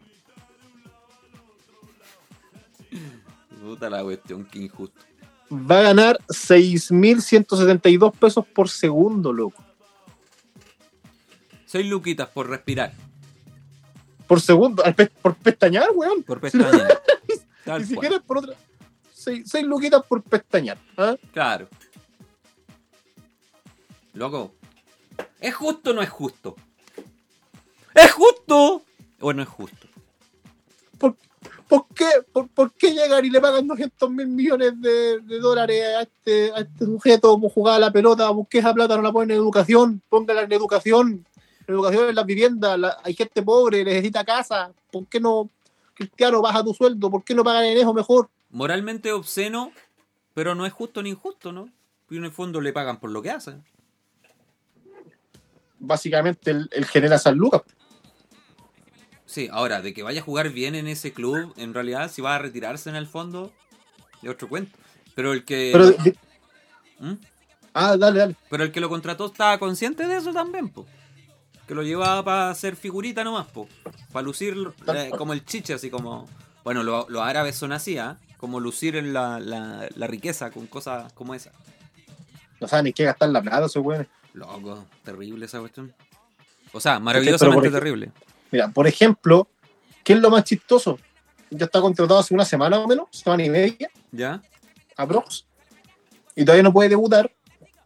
Puta 3.62 3.88
la 3.88 4.02
cuestión, 4.02 4.44
qué 4.44 4.58
injusto. 4.58 5.00
va 5.50 5.78
a 5.78 5.82
ganar 5.82 6.18
6.172 6.28 8.12
pesos 8.18 8.44
por 8.46 8.68
segundo, 8.68 9.32
loco. 9.32 9.64
Seis 11.64 11.86
luquitas 11.86 12.28
por 12.28 12.50
respirar, 12.50 12.92
Por 14.26 14.42
segundo, 14.42 14.82
pe- 14.94 15.10
por 15.22 15.36
pestañear, 15.36 15.88
weón. 15.94 16.22
por 16.22 16.38
pestañear. 16.38 17.02
Ni 17.78 17.84
siquiera 17.86 18.20
por 18.20 18.38
otra. 18.38 18.54
6 19.14 19.64
luquitas 19.64 20.02
por 20.04 20.22
pestañear. 20.22 20.76
¿ah? 20.98 21.16
Claro. 21.32 21.66
Loco. 24.16 24.54
¿Es 25.40 25.54
justo 25.54 25.90
o 25.90 25.92
no 25.92 26.02
es 26.02 26.08
justo? 26.10 26.56
¡Es 27.94 28.12
justo! 28.12 28.82
O 29.20 29.32
no 29.32 29.42
es 29.42 29.48
justo. 29.48 29.86
¿Por, 30.98 31.16
por 31.68 31.86
qué, 31.94 32.06
por, 32.32 32.48
por 32.48 32.72
qué 32.72 32.92
llegan 32.92 33.24
y 33.24 33.30
le 33.30 33.40
pagan 33.40 33.66
200 33.66 34.10
mil 34.10 34.26
millones 34.26 34.80
de, 34.80 35.20
de 35.20 35.38
dólares 35.38 35.82
a 35.96 36.02
este, 36.02 36.52
a 36.52 36.58
este 36.60 36.84
sujeto 36.86 37.30
como 37.30 37.48
jugar 37.48 37.76
a 37.76 37.78
la 37.78 37.90
pelota? 37.90 38.32
¿Por 38.32 38.46
qué 38.48 38.58
esa 38.58 38.74
plata 38.74 38.96
no 38.96 39.02
la 39.02 39.12
ponen 39.12 39.32
en 39.32 39.36
educación? 39.36 40.02
Póngala 40.08 40.42
en 40.42 40.52
educación. 40.52 41.26
En 41.66 41.74
educación 41.74 42.08
en 42.08 42.14
las 42.14 42.26
viviendas. 42.26 42.78
la- 42.78 42.96
hay 43.02 43.14
gente 43.14 43.42
pobre, 43.42 43.84
necesita 43.84 44.24
casa. 44.24 44.72
¿Por 44.90 45.06
qué 45.06 45.20
no, 45.20 45.50
Cristiano, 45.94 46.40
baja 46.40 46.64
tu 46.64 46.72
sueldo? 46.74 47.10
¿Por 47.10 47.22
qué 47.24 47.34
no 47.34 47.44
pagan 47.44 47.64
en 47.64 47.78
eso 47.78 47.92
mejor? 47.92 48.28
Moralmente 48.50 49.12
obsceno, 49.12 49.72
pero 50.34 50.54
no 50.54 50.64
es 50.64 50.72
justo 50.72 51.02
ni 51.02 51.10
injusto, 51.10 51.52
¿no? 51.52 51.68
Y 52.10 52.16
en 52.18 52.24
el 52.24 52.30
fondo 52.32 52.60
le 52.60 52.72
pagan 52.72 53.00
por 53.00 53.10
lo 53.10 53.20
que 53.20 53.30
hacen. 53.30 53.64
Básicamente, 55.86 56.50
él 56.50 56.84
genera 56.86 57.16
esas 57.16 57.34
lucas. 57.36 57.62
Sí, 59.24 59.48
ahora, 59.52 59.82
de 59.82 59.92
que 59.92 60.02
vaya 60.02 60.20
a 60.20 60.24
jugar 60.24 60.50
bien 60.50 60.74
en 60.74 60.86
ese 60.86 61.12
club, 61.12 61.52
en 61.56 61.74
realidad, 61.74 62.10
si 62.10 62.22
va 62.22 62.36
a 62.36 62.38
retirarse 62.38 62.88
en 62.88 62.96
el 62.96 63.06
fondo, 63.06 63.52
es 64.22 64.30
otro 64.30 64.48
cuento. 64.48 64.78
Pero 65.14 65.32
el 65.32 65.44
que. 65.44 65.70
Pero, 65.72 65.90
de- 65.90 66.16
¿Mm? 67.00 67.12
ah, 67.74 67.96
dale, 67.96 68.18
dale. 68.20 68.36
Pero 68.48 68.64
el 68.64 68.72
que 68.72 68.80
lo 68.80 68.88
contrató 68.88 69.26
estaba 69.26 69.58
consciente 69.58 70.06
de 70.06 70.16
eso 70.16 70.32
también, 70.32 70.68
po. 70.68 70.86
Que 71.66 71.74
lo 71.74 71.82
llevaba 71.82 72.24
para 72.24 72.50
hacer 72.50 72.76
figurita 72.76 73.24
nomás, 73.24 73.46
po. 73.48 73.68
Para 74.12 74.22
lucir 74.24 74.56
eh, 74.94 75.10
como 75.18 75.32
el 75.32 75.44
chiche, 75.44 75.74
así 75.74 75.90
como. 75.90 76.28
Bueno, 76.62 76.82
lo- 76.82 77.06
los 77.08 77.22
árabes 77.22 77.56
son 77.56 77.72
así, 77.72 77.98
¿ah? 77.98 78.18
Como 78.38 78.60
lucir 78.60 78.96
en 78.96 79.12
la, 79.12 79.40
la, 79.40 79.88
la 79.94 80.06
riqueza 80.06 80.50
con 80.50 80.66
cosas 80.66 81.12
como 81.14 81.34
esa. 81.34 81.50
No 82.60 82.68
saben 82.68 82.84
ni 82.84 82.92
qué 82.92 83.04
gastar 83.04 83.28
la 83.30 83.42
plata, 83.42 83.66
esos 83.66 83.84
weones. 83.84 84.06
Loco, 84.36 84.84
terrible 85.02 85.46
esa 85.46 85.60
cuestión. 85.60 85.94
O 86.72 86.78
sea, 86.80 86.98
maravillosamente 87.00 87.70
por 87.70 87.72
terrible. 87.80 88.12
Mira, 88.50 88.68
por 88.68 88.86
ejemplo, 88.86 89.48
¿qué 90.04 90.12
es 90.12 90.18
lo 90.20 90.28
más 90.30 90.44
chistoso? 90.44 90.98
Ya 91.50 91.64
está 91.64 91.80
contratado 91.80 92.20
hace 92.20 92.34
una 92.34 92.44
semana 92.44 92.78
o 92.78 92.86
menos, 92.86 93.06
semana 93.12 93.44
y 93.44 93.48
media, 93.50 93.88
¿Ya? 94.12 94.42
aprox, 94.96 95.46
y 96.34 96.44
todavía 96.44 96.62
no 96.64 96.72
puede 96.72 96.90
debutar 96.90 97.32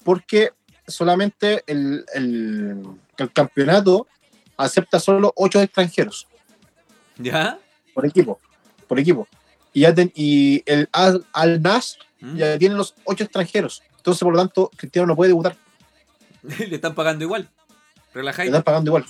porque 0.03 0.51
solamente 0.89 1.63
el, 1.69 2.05
el- 2.15 2.83
el 3.17 3.33
campeonato 3.33 4.09
acepta 4.57 4.99
solo 4.99 5.33
ocho 5.37 5.61
extranjeros 5.61 6.27
¿Ya? 7.17 7.59
por 7.95 8.07
equipo, 8.07 8.41
por 8.89 8.99
equipo. 8.99 9.29
Y, 9.73 9.83
ya 9.83 9.95
ten- 9.95 10.11
y 10.17 10.63
el 10.67 10.89
Al, 10.91 11.25
Al 11.33 11.63
Nasr 11.63 11.99
¿Mm? 12.21 12.37
ya 12.37 12.59
tiene 12.59 12.75
los 12.75 12.95
ocho 13.05 13.23
extranjeros. 13.23 13.83
Entonces, 13.99 14.21
por 14.23 14.33
lo 14.33 14.39
tanto, 14.41 14.69
Cristiano 14.77 15.07
no 15.07 15.15
puede 15.15 15.29
debutar. 15.29 15.57
Le 16.69 16.75
están 16.75 16.95
pagando 16.95 17.25
igual. 17.25 17.43
Le 17.43 18.15
Relajáis. 18.15 18.49
están 18.49 18.63
pagando 18.63 18.91
igual. 18.91 19.07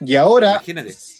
Y 0.00 0.16
ahora 0.16 0.60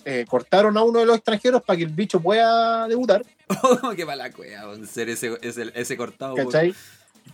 eh, 0.05 0.27
cortaron 0.29 0.77
a 0.77 0.83
uno 0.83 0.99
de 0.99 1.07
los 1.07 1.17
extranjeros 1.17 1.63
para 1.63 1.79
que 1.79 1.85
el 1.85 1.91
bicho 1.91 2.21
pueda 2.21 2.87
debutar. 2.89 3.25
Oh, 3.63 3.93
qué 3.95 4.05
mala 4.05 4.33
cueva, 4.33 4.75
ser 4.87 5.09
ese, 5.09 5.39
ese, 5.41 5.71
ese 5.75 5.97
cortado. 5.97 6.35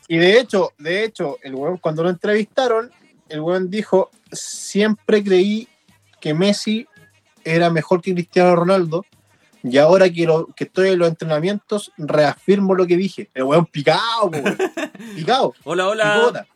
Y 0.08 0.18
de 0.18 0.38
hecho, 0.38 0.72
de 0.78 1.04
hecho, 1.04 1.38
el 1.42 1.54
weón 1.54 1.78
cuando 1.78 2.02
lo 2.02 2.10
entrevistaron, 2.10 2.90
el 3.30 3.40
weón 3.40 3.70
dijo, 3.70 4.10
siempre 4.30 5.24
creí 5.24 5.68
que 6.20 6.34
Messi 6.34 6.86
era 7.44 7.70
mejor 7.70 8.02
que 8.02 8.12
Cristiano 8.12 8.54
Ronaldo, 8.54 9.06
y 9.62 9.78
ahora 9.78 10.10
que, 10.10 10.26
lo- 10.26 10.46
que 10.54 10.64
estoy 10.64 10.90
en 10.90 10.98
los 10.98 11.08
entrenamientos, 11.08 11.90
reafirmo 11.96 12.74
lo 12.74 12.86
que 12.86 12.96
dije. 12.98 13.30
El 13.32 13.44
weón 13.44 13.64
picado, 13.64 14.26
weón. 14.26 14.58
picado, 15.16 15.54
Hola, 15.64 15.88
hola. 15.88 16.14
picota. 16.14 16.46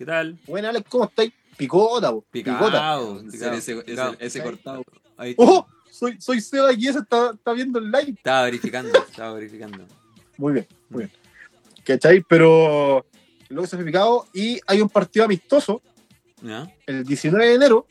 ¿Qué 0.00 0.06
tal? 0.06 0.38
Bueno, 0.46 0.70
Alex, 0.70 0.88
¿cómo 0.88 1.04
estáis? 1.04 1.30
Picota, 1.58 2.10
po, 2.10 2.24
picota. 2.30 2.58
Picado. 2.58 3.22
Picado, 3.30 3.52
Ese, 3.52 3.74
ese, 3.74 3.82
picado. 3.82 4.16
ese 4.18 4.42
cortado. 4.42 4.82
Ahí 5.18 5.34
¡Oh! 5.36 5.66
Soy, 5.90 6.18
soy 6.18 6.40
Seba 6.40 6.72
y 6.72 6.88
ese 6.88 7.00
está, 7.00 7.32
está 7.34 7.52
viendo 7.52 7.78
el 7.78 7.90
live. 7.90 8.12
Estaba 8.16 8.44
verificando, 8.44 8.98
estaba 8.98 9.34
verificando. 9.34 9.84
Muy 10.38 10.54
bien, 10.54 10.66
muy 10.88 11.00
bien. 11.00 11.12
¿Cachai? 11.84 12.24
Pero 12.26 13.04
luego 13.50 13.66
se 13.66 13.76
fue 13.76 13.84
picado 13.84 14.26
y 14.32 14.58
hay 14.66 14.80
un 14.80 14.88
partido 14.88 15.26
amistoso 15.26 15.82
¿Ya? 16.40 16.74
el 16.86 17.04
19 17.04 17.46
de 17.46 17.54
enero, 17.56 17.86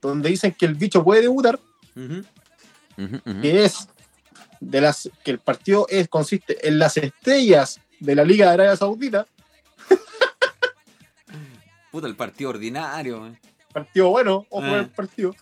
donde 0.00 0.28
dicen 0.28 0.54
que 0.56 0.66
el 0.66 0.76
bicho 0.76 1.02
puede 1.02 1.22
debutar, 1.22 1.58
que 3.42 3.64
es 3.64 3.88
de 4.60 4.80
las 4.80 5.10
que 5.24 5.32
el 5.32 5.40
partido 5.40 5.88
es, 5.88 6.06
consiste 6.06 6.68
en 6.68 6.78
las 6.78 6.96
estrellas 6.96 7.80
de 7.98 8.14
la 8.14 8.22
Liga 8.22 8.46
de 8.46 8.52
Arabia 8.52 8.76
Saudita, 8.76 9.26
Puta, 11.96 12.08
el 12.08 12.14
partido 12.14 12.50
ordinario. 12.50 13.34
partido 13.72 14.10
bueno, 14.10 14.44
ojo 14.50 14.66
Ah. 14.66 14.86
partido, 14.94 15.34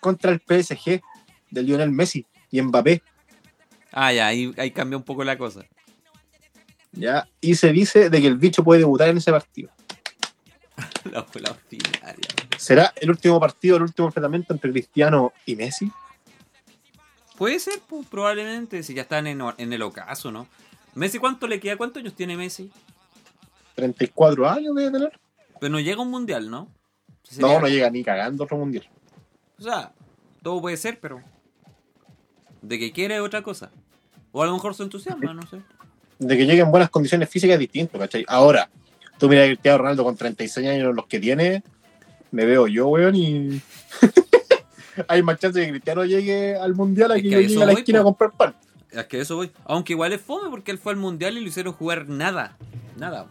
contra 0.00 0.30
el 0.32 0.40
PSG 0.40 1.02
de 1.50 1.62
Lionel 1.62 1.90
Messi 1.90 2.24
y 2.50 2.62
Mbappé, 2.62 3.02
Ah, 3.92 4.10
ya, 4.10 4.26
ahí, 4.26 4.54
ahí 4.56 4.70
cambia 4.70 4.96
un 4.96 5.02
poco 5.02 5.22
la 5.22 5.36
cosa. 5.36 5.66
¿ya? 6.92 7.28
Y 7.42 7.56
se 7.56 7.72
dice 7.72 8.08
de 8.08 8.20
que 8.22 8.26
el 8.26 8.38
bicho 8.38 8.64
puede 8.64 8.80
debutar 8.80 9.10
en 9.10 9.18
ese 9.18 9.30
partido. 9.30 9.70
La, 11.12 11.26
la 11.34 11.50
ordinaria. 11.50 12.28
¿Será 12.56 12.94
el 12.96 13.10
último 13.10 13.38
partido, 13.38 13.76
el 13.76 13.82
último 13.82 14.08
enfrentamiento 14.08 14.54
entre 14.54 14.70
Cristiano 14.70 15.34
y 15.44 15.56
Messi? 15.56 15.92
Puede 17.36 17.60
ser, 17.60 17.80
pues, 17.86 18.06
probablemente, 18.06 18.82
si 18.82 18.94
ya 18.94 19.02
están 19.02 19.26
en, 19.26 19.42
en 19.58 19.72
el 19.74 19.82
ocaso, 19.82 20.32
¿no? 20.32 20.46
Messi, 20.94 21.18
¿cuánto 21.18 21.46
le 21.46 21.60
queda? 21.60 21.76
¿Cuántos 21.76 22.00
años 22.00 22.14
tiene 22.14 22.34
Messi? 22.34 22.70
34 23.74 24.48
años 24.48 24.74
debe 24.74 24.90
tener. 24.90 25.20
Pero 25.60 25.72
no 25.72 25.80
llega 25.80 26.02
un 26.02 26.10
mundial, 26.10 26.50
¿no? 26.50 26.64
No, 26.64 26.68
Sería- 27.22 27.60
no 27.60 27.68
llega 27.68 27.90
ni 27.90 28.04
cagando 28.04 28.44
otro 28.44 28.56
mundial. 28.56 28.88
O 29.58 29.62
sea, 29.62 29.92
todo 30.42 30.60
puede 30.60 30.76
ser, 30.76 30.98
pero. 31.00 31.22
De 32.62 32.78
que 32.78 32.92
quiere 32.92 33.20
otra 33.20 33.42
cosa. 33.42 33.70
O 34.32 34.42
a 34.42 34.46
lo 34.46 34.52
mejor 34.52 34.74
su 34.74 34.82
entusiasmo, 34.82 35.32
no 35.32 35.46
sé. 35.46 35.60
de 36.18 36.36
que 36.36 36.46
llegue 36.46 36.60
en 36.62 36.70
buenas 36.70 36.88
condiciones 36.90 37.28
físicas 37.28 37.54
es 37.54 37.60
distinto, 37.60 37.98
¿cachai? 37.98 38.24
Ahora, 38.28 38.68
tú 39.18 39.28
mira 39.28 39.42
a 39.44 39.46
Cristiano 39.46 39.78
Ronaldo 39.78 40.02
con 40.04 40.16
36 40.16 40.66
años 40.66 40.94
los 40.94 41.06
que 41.06 41.20
tiene, 41.20 41.62
me 42.30 42.44
veo 42.46 42.66
yo, 42.66 42.88
weón, 42.88 43.14
y 43.14 43.60
hay 45.08 45.22
más 45.22 45.38
chance 45.38 45.58
de 45.58 45.66
que 45.66 45.72
Cristiano 45.72 46.04
llegue 46.04 46.56
al 46.56 46.74
mundial 46.74 47.12
a 47.12 47.16
Es 47.16 47.22
que 47.22 47.28
que 47.28 47.34
yo 47.34 47.38
a 47.38 47.42
llegue 47.42 47.56
a 47.62 47.66
la 47.66 47.72
voy, 47.72 47.80
esquina 47.80 47.98
po. 47.98 48.02
a 48.02 48.04
comprar 48.04 48.32
pan. 48.32 48.54
Es 48.90 49.04
que 49.06 49.20
eso 49.20 49.36
voy. 49.36 49.50
Aunque 49.64 49.92
igual 49.92 50.12
es 50.12 50.20
fome 50.20 50.48
porque 50.48 50.70
él 50.70 50.78
fue 50.78 50.92
al 50.92 50.98
mundial 50.98 51.36
y 51.36 51.40
lo 51.42 51.48
hicieron 51.48 51.72
jugar 51.74 52.08
nada. 52.08 52.56
Nada. 52.98 53.26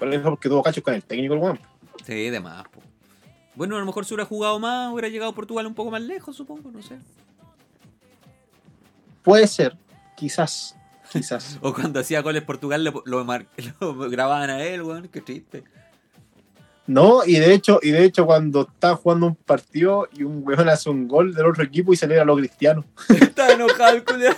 Porque 0.00 0.48
tuvo 0.48 0.62
cachos 0.62 0.82
con 0.82 0.94
el 0.94 1.04
técnico, 1.04 1.34
el 1.34 1.40
weón. 1.40 1.60
Sí, 2.04 2.30
de 2.30 2.40
más, 2.40 2.66
po. 2.68 2.80
Bueno, 3.54 3.76
a 3.76 3.78
lo 3.80 3.84
mejor 3.86 4.04
si 4.06 4.14
hubiera 4.14 4.26
jugado 4.26 4.58
más, 4.58 4.92
hubiera 4.92 5.08
llegado 5.08 5.30
a 5.30 5.34
Portugal 5.34 5.66
un 5.66 5.74
poco 5.74 5.90
más 5.90 6.00
lejos, 6.02 6.34
supongo, 6.34 6.70
no 6.72 6.82
sé. 6.82 6.98
Puede 9.22 9.46
ser, 9.46 9.76
quizás, 10.16 10.74
quizás. 11.12 11.58
O 11.62 11.74
cuando 11.74 12.00
hacía 12.00 12.22
goles 12.22 12.42
Portugal 12.42 12.82
lo, 12.84 13.02
lo, 13.04 13.24
mar- 13.24 13.46
lo 13.80 13.94
grababan 14.08 14.48
a 14.50 14.62
él, 14.64 14.82
weón, 14.82 15.08
qué 15.08 15.20
triste. 15.20 15.62
no, 16.86 17.24
y 17.26 17.34
de 17.34 17.52
hecho, 17.52 17.80
y 17.82 17.90
de 17.90 18.04
hecho 18.04 18.24
cuando 18.24 18.62
está 18.62 18.96
jugando 18.96 19.26
un 19.26 19.34
partido 19.36 20.08
y 20.12 20.22
un 20.22 20.42
weón 20.46 20.68
hace 20.70 20.88
un 20.88 21.06
gol 21.06 21.34
del 21.34 21.46
otro 21.46 21.62
equipo 21.62 21.92
y 21.92 21.96
celebra 21.96 22.22
a 22.22 22.26
los 22.26 22.38
cristianos. 22.38 22.86
Está 23.10 23.52
enojado 23.52 23.96
el 23.96 24.04
culiao. 24.04 24.34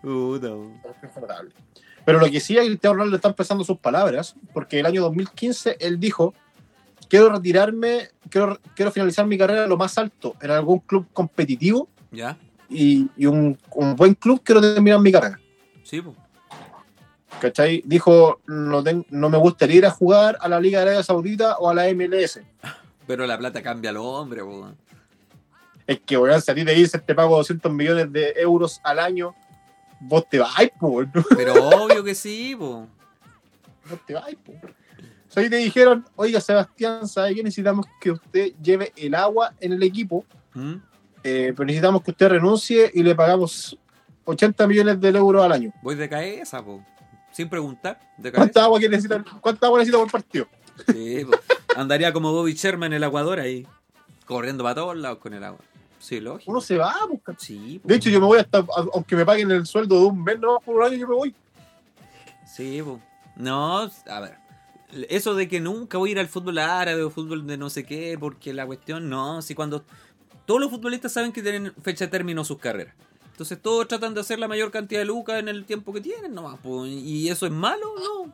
Puta. 0.00 0.48
Pero 2.08 2.20
lo 2.20 2.30
que 2.30 2.40
sí 2.40 2.56
a 2.56 2.62
Cristiano 2.62 2.94
Ronaldo 2.94 3.10
le 3.10 3.16
están 3.16 3.34
pesando 3.34 3.64
sus 3.64 3.76
palabras, 3.78 4.34
porque 4.54 4.80
el 4.80 4.86
año 4.86 5.02
2015 5.02 5.76
él 5.78 6.00
dijo, 6.00 6.32
quiero 7.06 7.28
retirarme, 7.28 8.08
quiero, 8.30 8.58
quiero 8.74 8.90
finalizar 8.90 9.26
mi 9.26 9.36
carrera 9.36 9.66
lo 9.66 9.76
más 9.76 9.98
alto 9.98 10.34
en 10.40 10.50
algún 10.50 10.78
club 10.78 11.06
competitivo 11.12 11.86
¿Ya? 12.10 12.38
y, 12.70 13.08
y 13.14 13.26
un, 13.26 13.58
un 13.74 13.94
buen 13.94 14.14
club 14.14 14.40
quiero 14.42 14.62
terminar 14.62 15.00
mi 15.00 15.12
carrera. 15.12 15.38
Sí, 15.82 16.00
pues. 16.00 16.16
¿Cachai? 17.42 17.82
Dijo, 17.84 18.40
no, 18.46 18.82
ten- 18.82 19.04
no 19.10 19.28
me 19.28 19.36
gustaría 19.36 19.76
ir 19.76 19.84
a 19.86 19.90
jugar 19.90 20.38
a 20.40 20.48
la 20.48 20.58
Liga 20.58 20.78
de 20.78 20.84
Arabia 20.86 21.02
Saudita 21.02 21.58
o 21.58 21.68
a 21.68 21.74
la 21.74 21.92
MLS. 21.92 22.40
Pero 23.06 23.26
la 23.26 23.36
plata 23.36 23.62
cambia 23.62 23.90
al 23.90 23.98
hombre, 23.98 24.42
po, 24.42 24.60
weón. 24.60 24.76
Es 25.86 26.00
que, 26.00 26.16
weón, 26.16 26.40
si 26.40 26.50
a 26.50 26.54
ti 26.54 26.64
te 26.64 26.72
dicen 26.72 27.02
te 27.06 27.14
pago 27.14 27.36
200 27.36 27.70
millones 27.70 28.10
de 28.12 28.32
euros 28.38 28.80
al 28.82 28.98
año, 28.98 29.34
vos 30.00 30.28
te 30.28 30.38
vas, 30.38 30.70
po, 30.78 31.02
¿no? 31.02 31.24
Pero 31.36 31.68
obvio 31.68 32.02
que 32.04 32.14
sí, 32.14 32.54
po. 32.56 32.86
no 33.88 33.96
te 34.06 34.14
vas, 34.14 34.34
po. 34.44 34.52
O 34.52 35.30
sea, 35.30 35.42
ahí 35.42 35.50
te 35.50 35.56
dijeron, 35.56 36.06
oiga, 36.16 36.40
Sebastián, 36.40 37.06
¿sabe 37.06 37.34
qué? 37.34 37.42
Necesitamos 37.42 37.86
que 38.00 38.12
usted 38.12 38.52
lleve 38.62 38.92
el 38.96 39.14
agua 39.14 39.52
en 39.60 39.72
el 39.74 39.82
equipo, 39.82 40.24
¿Mm? 40.54 40.74
eh, 41.22 41.52
pero 41.54 41.66
necesitamos 41.66 42.02
que 42.02 42.12
usted 42.12 42.28
renuncie 42.28 42.90
y 42.94 43.02
le 43.02 43.14
pagamos 43.14 43.78
80 44.24 44.66
millones 44.66 45.00
de 45.00 45.08
euros 45.10 45.44
al 45.44 45.52
año. 45.52 45.72
Voy 45.82 45.96
de 45.96 46.08
cabeza, 46.08 46.64
po. 46.64 46.82
Sin 47.30 47.48
preguntar, 47.48 48.00
de 48.16 48.32
¿Cuánta 48.32 48.64
agua, 48.64 48.80
que 48.80 48.88
necesita, 48.88 49.22
¿Cuánta 49.40 49.66
agua 49.66 49.78
necesita 49.78 49.98
por 49.98 50.10
partido? 50.10 50.48
Sí, 50.86 51.24
po. 51.24 51.38
Andaría 51.76 52.12
como 52.12 52.32
Bobby 52.32 52.54
Sherman 52.54 52.92
en 52.92 52.96
el 52.96 53.04
aguador 53.04 53.38
ahí, 53.38 53.66
corriendo 54.24 54.64
para 54.64 54.76
todos 54.76 54.96
lados 54.96 55.18
con 55.18 55.34
el 55.34 55.44
agua. 55.44 55.60
Sí, 56.08 56.20
lógico. 56.20 56.50
Uno 56.50 56.62
se 56.62 56.78
va, 56.78 56.94
pues, 57.06 57.20
¿cachai? 57.22 57.58
Sí. 57.58 57.80
De 57.84 57.96
hecho, 57.96 58.08
yo 58.08 58.18
me 58.18 58.24
voy 58.24 58.38
hasta, 58.38 58.64
aunque 58.94 59.14
me 59.14 59.26
paguen 59.26 59.50
el 59.50 59.66
sueldo 59.66 60.00
de 60.00 60.06
un 60.06 60.24
mes, 60.24 60.40
no 60.40 60.58
por 60.58 60.76
un 60.76 60.84
año, 60.84 60.96
yo 60.96 61.06
me 61.06 61.14
voy. 61.14 61.34
Sí, 62.46 62.80
po. 62.82 62.98
No, 63.36 63.80
a 63.80 64.20
ver. 64.20 64.38
Eso 65.10 65.34
de 65.34 65.48
que 65.48 65.60
nunca 65.60 65.98
voy 65.98 66.08
a 66.08 66.12
ir 66.12 66.18
al 66.18 66.28
fútbol 66.28 66.56
árabe 66.56 67.02
o 67.02 67.10
fútbol 67.10 67.46
de 67.46 67.58
no 67.58 67.68
sé 67.68 67.84
qué, 67.84 68.16
porque 68.18 68.54
la 68.54 68.64
cuestión 68.64 69.10
no, 69.10 69.42
si 69.42 69.54
cuando 69.54 69.84
todos 70.46 70.58
los 70.58 70.70
futbolistas 70.70 71.12
saben 71.12 71.30
que 71.30 71.42
tienen 71.42 71.74
fecha 71.82 72.06
de 72.06 72.10
término 72.10 72.42
sus 72.42 72.56
carreras. 72.56 72.94
Entonces 73.32 73.60
todos 73.60 73.86
tratan 73.86 74.14
de 74.14 74.22
hacer 74.22 74.38
la 74.38 74.48
mayor 74.48 74.70
cantidad 74.70 75.02
de 75.02 75.04
lucas 75.04 75.38
en 75.38 75.48
el 75.48 75.66
tiempo 75.66 75.92
que 75.92 76.00
tienen 76.00 76.32
nomás, 76.32 76.58
po. 76.60 76.86
¿Y 76.86 77.28
eso 77.28 77.44
es 77.44 77.52
malo? 77.52 77.86
No. 78.02 78.32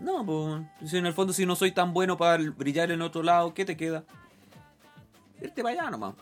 No, 0.00 0.24
pues. 0.24 0.90
Si 0.90 0.96
en 0.96 1.04
el 1.04 1.12
fondo 1.12 1.34
si 1.34 1.44
no 1.44 1.56
soy 1.56 1.72
tan 1.72 1.92
bueno 1.92 2.16
para 2.16 2.42
brillar 2.42 2.90
en 2.90 3.02
otro 3.02 3.22
lado, 3.22 3.52
¿qué 3.52 3.66
te 3.66 3.76
queda? 3.76 4.02
Irte 5.42 5.62
para 5.62 5.82
allá 5.82 5.90
nomás. 5.90 6.14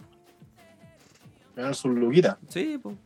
Ganar 1.56 1.74
sus 1.74 1.94
luquitas. 1.94 2.36
Sí, 2.48 2.78
pues. 2.82 2.96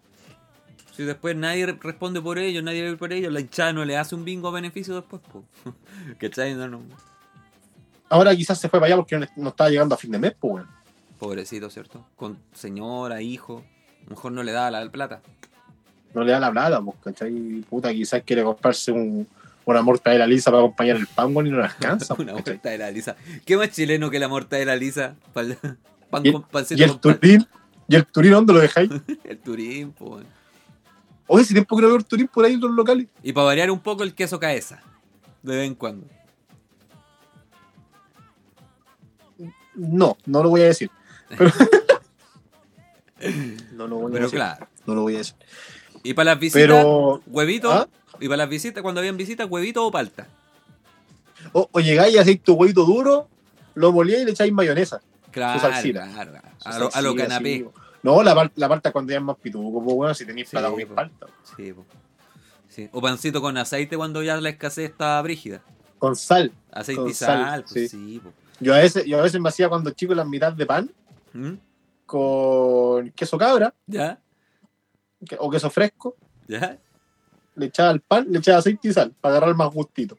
Si 0.97 1.05
después 1.05 1.37
nadie 1.37 1.67
re- 1.67 1.79
responde 1.81 2.21
por 2.21 2.39
ellos, 2.39 2.63
nadie 2.65 2.83
ve 2.83 2.97
por 2.97 3.13
ellos, 3.13 3.33
la 3.33 3.41
hinchada 3.41 3.73
no 3.73 3.85
le 3.85 3.97
hace 3.97 4.15
un 4.15 4.25
bingo 4.25 4.49
a 4.49 4.51
beneficio 4.53 4.95
después, 4.95 5.23
pues. 5.31 5.45
¿Cachai? 6.19 6.55
No, 6.55 6.67
no. 6.69 6.81
Ahora 8.09 8.35
quizás 8.35 8.59
se 8.59 8.69
fue 8.69 8.81
para 8.81 8.87
allá 8.89 8.97
porque 8.97 9.19
no, 9.19 9.27
no 9.37 9.49
estaba 9.51 9.71
llegando 9.71 9.95
a 9.95 9.99
fin 9.99 10.11
de 10.11 10.19
mes, 10.19 10.35
pues, 10.39 10.55
weón. 10.55 10.69
Pobrecito, 11.19 11.69
¿cierto? 11.71 12.05
Con 12.17 12.39
señora, 12.55 13.21
hijo. 13.23 13.65
A 14.01 14.05
lo 14.05 14.11
mejor 14.11 14.33
no 14.33 14.43
le 14.43 14.53
daba 14.53 14.71
la 14.71 14.89
plata. 14.91 15.21
No 16.15 16.25
le 16.25 16.33
da 16.33 16.41
la 16.41 16.51
plata, 16.51 16.81
pues, 16.81 16.97
¿cachai? 17.05 17.65
Puta, 17.69 17.93
quizás 17.93 18.23
quiere 18.25 18.43
comprarse 18.43 18.91
un, 18.93 19.27
una 19.67 19.83
mortadela 19.83 20.27
lisa 20.27 20.51
para 20.51 20.63
acompañar 20.63 20.97
el 20.97 21.07
pan, 21.07 21.31
y 21.31 21.51
no 21.51 21.59
le 21.59 21.65
alcanza. 21.65 22.15
Una 22.19 22.33
¿cachai? 22.35 22.55
mortadela 22.55 22.91
lisa. 22.91 23.15
¿Qué 23.45 23.57
más 23.57 23.71
chileno 23.71 24.11
que 24.11 24.19
la 24.19 24.29
mortadela 24.29 24.75
lisa? 24.75 25.15
Pal- 25.35 25.59
Pan 26.11 26.25
Y, 26.25 26.33
con 26.33 26.47
y 26.71 26.83
el 26.83 26.99
con 27.01 27.15
pan. 27.19 27.49
Y 27.89 27.97
el 27.97 28.07
turín, 28.07 28.33
¿dónde 28.33 28.53
lo 28.53 28.61
dejáis? 28.61 28.91
El 29.25 29.39
turín, 29.39 29.93
pues. 29.93 30.25
Oye, 31.27 31.43
ese 31.43 31.55
tiempo 31.55 31.77
que 31.77 31.83
no 31.83 31.89
veo 31.89 31.97
el 31.99 32.05
turín 32.05 32.29
por 32.29 32.45
ahí 32.45 32.55
en 32.55 32.61
los 32.61 32.71
locales. 32.71 33.07
Y 33.23 33.33
para 33.33 33.47
variar 33.47 33.71
un 33.71 33.81
poco 33.81 34.03
el 34.03 34.15
queso 34.15 34.39
caesa. 34.41 34.83
De 35.43 35.57
vez 35.57 35.67
en 35.67 35.75
cuando. 35.75 36.07
No, 39.75 40.17
no 40.27 40.43
lo 40.43 40.51
voy 40.51 40.63
a 40.63 40.65
decir. 40.65 40.91
Pero... 41.29 41.51
no 43.73 43.87
lo 43.87 43.97
voy 43.97 44.07
a 44.07 44.13
Pero 44.13 44.25
decir. 44.25 44.39
claro. 44.39 44.69
No 44.87 44.95
lo 44.95 45.03
voy 45.03 45.15
a 45.15 45.19
decir. 45.19 45.35
Y 46.03 46.15
para 46.15 46.33
las 46.33 46.41
visitas, 46.41 46.63
Pero. 46.63 47.23
huevito. 47.27 47.73
¿Ah? 47.73 47.89
Y 48.21 48.27
para 48.27 48.39
las 48.39 48.49
visitas, 48.49 48.83
cuando 48.83 49.01
habían 49.01 49.17
visitas, 49.17 49.47
huevito 49.51 49.87
o 49.87 49.91
palta. 49.91 50.27
O, 51.53 51.69
o 51.71 51.81
llegáis 51.81 52.15
y 52.15 52.19
hacéis 52.19 52.43
tu 52.43 52.55
huevito 52.55 52.85
duro, 52.85 53.29
lo 53.75 53.93
molíais 53.93 54.23
y 54.23 54.25
le 54.25 54.31
echáis 54.33 54.53
mayonesa. 54.53 55.01
Claro, 55.39 55.61
salsita. 55.61 56.09
claro. 56.13 56.33
Su 56.59 56.69
A 56.69 56.79
lo, 56.79 56.91
a 56.95 57.01
lo 57.03 57.15
canapé. 57.15 57.55
así. 57.57 57.67
No, 58.03 58.23
la, 58.23 58.51
la 58.55 58.69
parte 58.69 58.93
cuando 58.93 59.11
ya 59.13 59.19
es 59.19 59.25
más 59.25 59.37
pituco, 59.37 59.83
pues 59.83 59.97
bueno, 59.97 60.15
si 60.15 60.25
tenéis 60.25 60.49
Sí, 60.49 60.53
plata 60.53 60.71
comís 60.71 60.87
po. 60.87 60.95
palta. 60.95 61.27
Sí, 61.57 61.73
po. 61.73 61.85
Sí. 62.69 62.89
O 62.93 63.01
pancito 63.01 63.41
con 63.41 63.57
aceite 63.57 63.97
cuando 63.97 64.23
ya 64.23 64.37
la 64.41 64.49
escasez 64.51 64.91
está 64.91 65.21
brígida. 65.23 65.63
Con 65.99 66.15
sal. 66.15 66.53
Aceite 66.71 67.01
Con 67.01 67.11
y 67.11 67.15
sal, 67.15 67.45
sal, 67.45 67.63
pues 67.65 67.73
sí. 67.73 67.89
sí, 67.89 68.21
po. 68.23 68.33
Yo 68.61 68.75
a 68.75 68.79
veces, 68.79 69.05
yo 69.05 69.19
a 69.19 69.23
veces 69.23 69.41
me 69.41 69.49
hacía 69.49 69.69
cuando 69.69 69.91
chico 69.91 70.15
las 70.15 70.27
mitad 70.27 70.53
de 70.53 70.67
pan 70.67 70.91
¿Mm? 71.33 71.55
con 72.07 73.11
queso 73.11 73.37
cabra 73.39 73.75
¿Ya? 73.87 74.19
o 75.39 75.51
queso 75.51 75.69
fresco, 75.71 76.17
¿Ya? 76.47 76.79
le 77.57 77.67
echaba 77.67 77.91
el 77.91 78.01
pan, 78.01 78.27
le 78.31 78.39
echaba 78.39 78.59
aceite 78.59 78.89
y 78.89 78.93
sal 78.93 79.13
para 79.21 79.37
agarrar 79.37 79.55
más 79.57 79.73
gustito. 79.73 80.17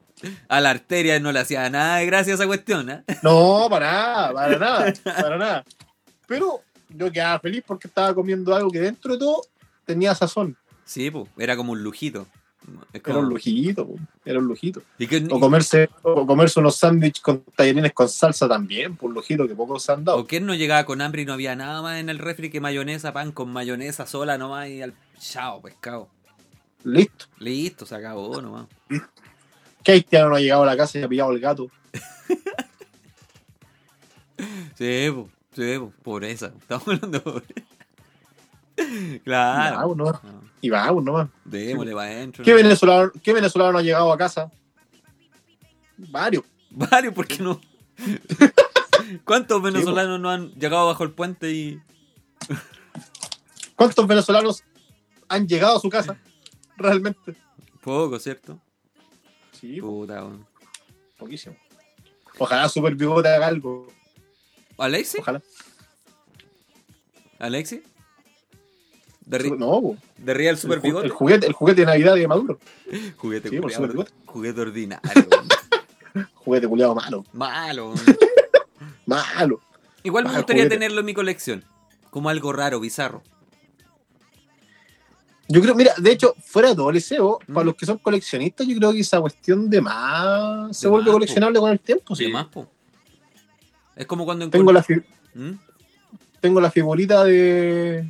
A 0.48 0.60
la 0.62 0.70
arteria 0.72 1.20
no 1.20 1.32
le 1.32 1.40
hacía 1.40 1.70
nada 1.70 1.98
de 1.98 2.06
gracia 2.06 2.34
esa 2.34 2.46
cuestión, 2.48 2.90
¿eh? 2.90 3.04
No, 3.24 3.68
para 3.70 3.92
nada, 3.92 4.34
para 4.34 4.58
nada, 4.60 4.94
para 5.04 5.38
nada. 5.38 5.66
Pero 6.28 6.62
yo 6.90 7.12
quedaba 7.12 7.40
feliz 7.40 7.64
porque 7.66 7.88
estaba 7.88 8.14
comiendo 8.14 8.56
algo 8.56 8.70
que 8.70 8.80
dentro 8.80 9.14
de 9.14 9.20
todo 9.20 9.42
tenía 9.86 10.14
sazón. 10.16 10.58
Sí, 10.86 11.10
pues, 11.12 11.28
era 11.38 11.56
como 11.56 11.72
un 11.74 11.84
lujito. 11.84 12.28
Es 12.94 13.02
Era 13.06 13.18
un 13.20 13.30
lujito, 13.30 13.88
po, 13.88 13.96
era 14.26 14.38
un 14.38 14.46
lujito. 14.46 14.82
¿Y 15.00 15.08
qué- 15.08 15.26
O 15.32 15.40
comerse, 15.40 15.90
o 16.04 16.28
comerse 16.28 16.60
unos 16.60 16.76
sándwiches 16.76 17.22
con 17.24 17.42
tallarines 17.56 17.94
con 17.94 18.08
salsa 18.10 18.48
también, 18.48 18.96
por 18.96 19.10
un 19.10 19.16
lujito 19.16 19.48
que 19.48 19.56
pocos 19.56 19.82
se 19.82 19.92
han 19.92 20.04
dado. 20.04 20.20
¿O 20.20 20.28
quién 20.28 20.46
no 20.46 20.54
llegaba 20.54 20.86
con 20.86 21.02
hambre 21.02 21.24
y 21.24 21.26
no 21.26 21.34
había 21.34 21.56
nada 21.56 21.82
más 21.82 22.00
en 22.00 22.10
el 22.10 22.20
refri 22.20 22.50
que 22.52 22.60
mayonesa, 22.60 23.12
pan 23.14 23.32
con 23.32 23.50
mayonesa 23.52 24.06
sola 24.06 24.38
nomás 24.38 24.68
y 24.70 24.82
al 24.84 24.94
chao, 25.20 25.62
pescado? 25.62 26.10
Listo. 26.84 27.26
Listo, 27.40 27.86
se 27.88 27.96
acabó 27.96 28.40
nomás. 28.42 28.68
¿Qué 28.88 29.00
haitiano 29.92 30.30
no 30.30 30.36
ha 30.36 30.40
llegado 30.40 30.64
a 30.64 30.66
la 30.66 30.78
casa 30.78 31.00
y 31.00 31.04
ha 31.04 31.08
pillado 31.08 31.32
el 31.32 31.40
gato? 31.40 31.70
Sí, 34.78 35.10
po, 35.14 35.30
sí, 35.54 35.78
po, 35.78 35.92
pobreza. 36.04 36.54
Estamos 36.62 36.88
hablando 36.88 37.10
de 37.10 37.20
pobreza. 37.20 37.54
Y 38.78 39.20
Claro. 39.20 39.76
vamos, 39.76 39.98
¿no? 39.98 40.06
No, 40.06 40.42
Y 40.62 40.70
vamos 40.70 41.04
nomás. 41.04 41.28
démosle 41.44 41.94
para 41.94 42.12
adentro. 42.12 42.46
¿Qué 42.46 42.52
¿no? 42.52 42.58
venezolano, 42.58 43.12
¿Qué 43.22 43.34
venezolano 43.34 43.74
no 43.74 43.78
ha 43.80 43.82
llegado 43.82 44.12
a 44.14 44.18
casa? 44.18 44.50
Varios. 45.98 46.46
Varios, 46.70 47.14
¿por 47.14 47.28
qué 47.28 47.40
no? 47.44 47.60
¿Cuántos 49.26 49.62
venezolanos 49.62 50.20
no 50.22 50.30
han 50.30 50.52
llegado 50.54 50.88
bajo 50.88 51.04
el 51.04 51.12
puente 51.12 51.52
y. 51.52 51.82
¿Cuántos 53.76 54.08
venezolanos 54.08 54.64
han 55.28 55.48
llegado 55.48 55.78
a 55.78 55.82
su 55.82 55.90
casa? 55.90 56.18
Realmente. 56.78 57.36
Poco, 57.82 58.18
¿cierto? 58.20 58.60
Sí, 59.60 59.82
Puta, 59.82 60.26
poquísimo. 61.18 61.56
Ojalá 62.38 62.70
Super 62.70 62.94
haga 63.28 63.48
algo. 63.48 63.88
¿Alexi? 64.78 65.18
Ojalá. 65.20 65.42
¿Alexi? 67.40 67.84
De, 69.26 69.52
No, 69.52 69.82
po. 69.82 69.98
de 70.18 70.34
Real 70.34 70.58
Super 70.58 70.78
el, 70.78 70.82
Bigote. 70.82 71.06
el 71.06 71.12
juguete, 71.12 71.48
el 71.48 71.54
juguete 71.54 71.82
de 71.82 71.88
Navidad 71.88 72.16
de 72.16 72.28
Maduro. 72.28 72.60
Juguete 73.18 73.50
Sí, 73.50 73.60
por 73.60 73.72
Bigote. 73.90 74.12
Juguete 74.26 74.62
ordinario. 74.62 75.12
Juguete 76.34 76.68
culiado 76.68 76.96
malo. 76.96 77.24
Malo. 77.34 77.94
Malo. 79.06 79.62
Igual 80.04 80.26
me 80.26 80.36
gustaría 80.36 80.68
tenerlo 80.70 81.02
en 81.02 81.06
mi 81.06 81.14
colección. 81.14 81.64
Como 82.10 82.30
algo 82.30 82.54
raro, 82.54 82.80
bizarro. 82.80 83.22
Yo 85.52 85.62
creo, 85.62 85.74
mira, 85.74 85.94
de 85.98 86.12
hecho, 86.12 86.36
fuera 86.44 86.70
de 86.70 86.76
todo 86.76 86.92
liceo, 86.92 87.40
Mm. 87.48 87.54
para 87.54 87.66
los 87.66 87.76
que 87.76 87.86
son 87.88 87.98
coleccionistas, 87.98 88.68
yo 88.68 88.78
creo 88.78 88.92
que 88.94 89.00
esa 89.00 89.20
cuestión 89.20 89.68
de 89.70 89.82
más 89.82 90.78
se 90.78 90.86
De 90.88 90.92
vuelve 90.92 91.08
más, 91.08 91.14
coleccionable 91.14 91.60
con 91.60 91.72
el 91.72 91.80
tiempo. 91.80 92.16
Sí. 92.16 92.26
Sí. 92.26 92.32
más, 92.32 92.46
po. 92.48 92.70
Es 93.96 94.06
como 94.06 94.26
cuando 94.26 94.50
Tengo 94.50 94.72
la, 94.72 94.86
¿Mm? 95.34 95.52
tengo 96.40 96.62
la 96.62 96.70
figurita 96.72 97.24
de, 97.24 98.10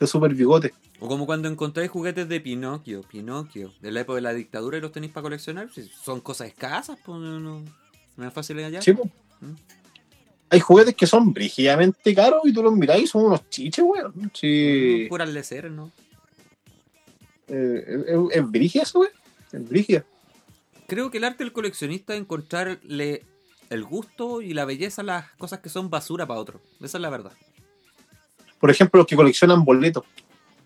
de 0.00 0.06
Super 0.06 0.34
Bigote. 0.34 0.72
O 0.98 1.08
como 1.08 1.26
cuando 1.26 1.48
encontráis 1.48 1.90
juguetes 1.90 2.28
de 2.28 2.40
Pinocchio, 2.40 3.02
Pinocchio, 3.02 3.72
de 3.80 3.90
la 3.92 4.00
época 4.00 4.16
de 4.16 4.22
la 4.22 4.32
dictadura 4.32 4.78
y 4.78 4.80
los 4.80 4.92
tenéis 4.92 5.12
para 5.12 5.22
coleccionar. 5.24 5.68
Son 6.02 6.20
cosas 6.20 6.48
escasas, 6.48 6.96
pues 7.04 7.18
no, 7.20 7.38
no, 7.38 7.62
no 8.16 8.26
es 8.26 8.32
fácil 8.32 8.56
de 8.56 8.64
hallar. 8.64 8.82
Sí, 8.82 8.92
po. 8.94 9.04
Mm. 9.40 9.54
Hay 10.50 10.60
juguetes 10.60 10.94
que 10.94 11.06
son 11.06 11.32
brígidamente 11.32 12.14
caros 12.14 12.42
y 12.44 12.52
tú 12.52 12.62
los 12.62 12.72
miráis 12.74 13.04
y 13.04 13.06
son 13.08 13.24
unos 13.24 13.48
chiches, 13.50 13.84
weón. 13.86 14.30
Sí. 14.34 15.02
Mm, 15.04 15.08
Puras 15.08 15.28
leceras, 15.28 15.72
¿no? 15.72 15.90
Eh, 17.48 18.04
es, 18.08 18.36
es 18.38 18.50
brígida 18.50 18.82
eso, 18.82 19.00
weón. 19.00 19.12
Es 19.52 19.68
brígida. 19.68 20.04
Creo 20.86 21.10
que 21.10 21.18
el 21.18 21.24
arte 21.24 21.44
del 21.44 21.52
coleccionista 21.52 22.14
es 22.14 22.20
encontrarle 22.20 23.24
el 23.70 23.84
gusto 23.84 24.42
y 24.42 24.52
la 24.52 24.64
belleza 24.64 25.02
a 25.02 25.04
las 25.04 25.30
cosas 25.32 25.60
que 25.60 25.68
son 25.68 25.88
basura 25.90 26.26
para 26.26 26.40
otros. 26.40 26.60
Esa 26.80 26.98
es 26.98 27.02
la 27.02 27.10
verdad. 27.10 27.32
Por 28.60 28.70
ejemplo, 28.70 28.98
los 28.98 29.06
que 29.06 29.16
coleccionan 29.16 29.64
boletos. 29.64 30.04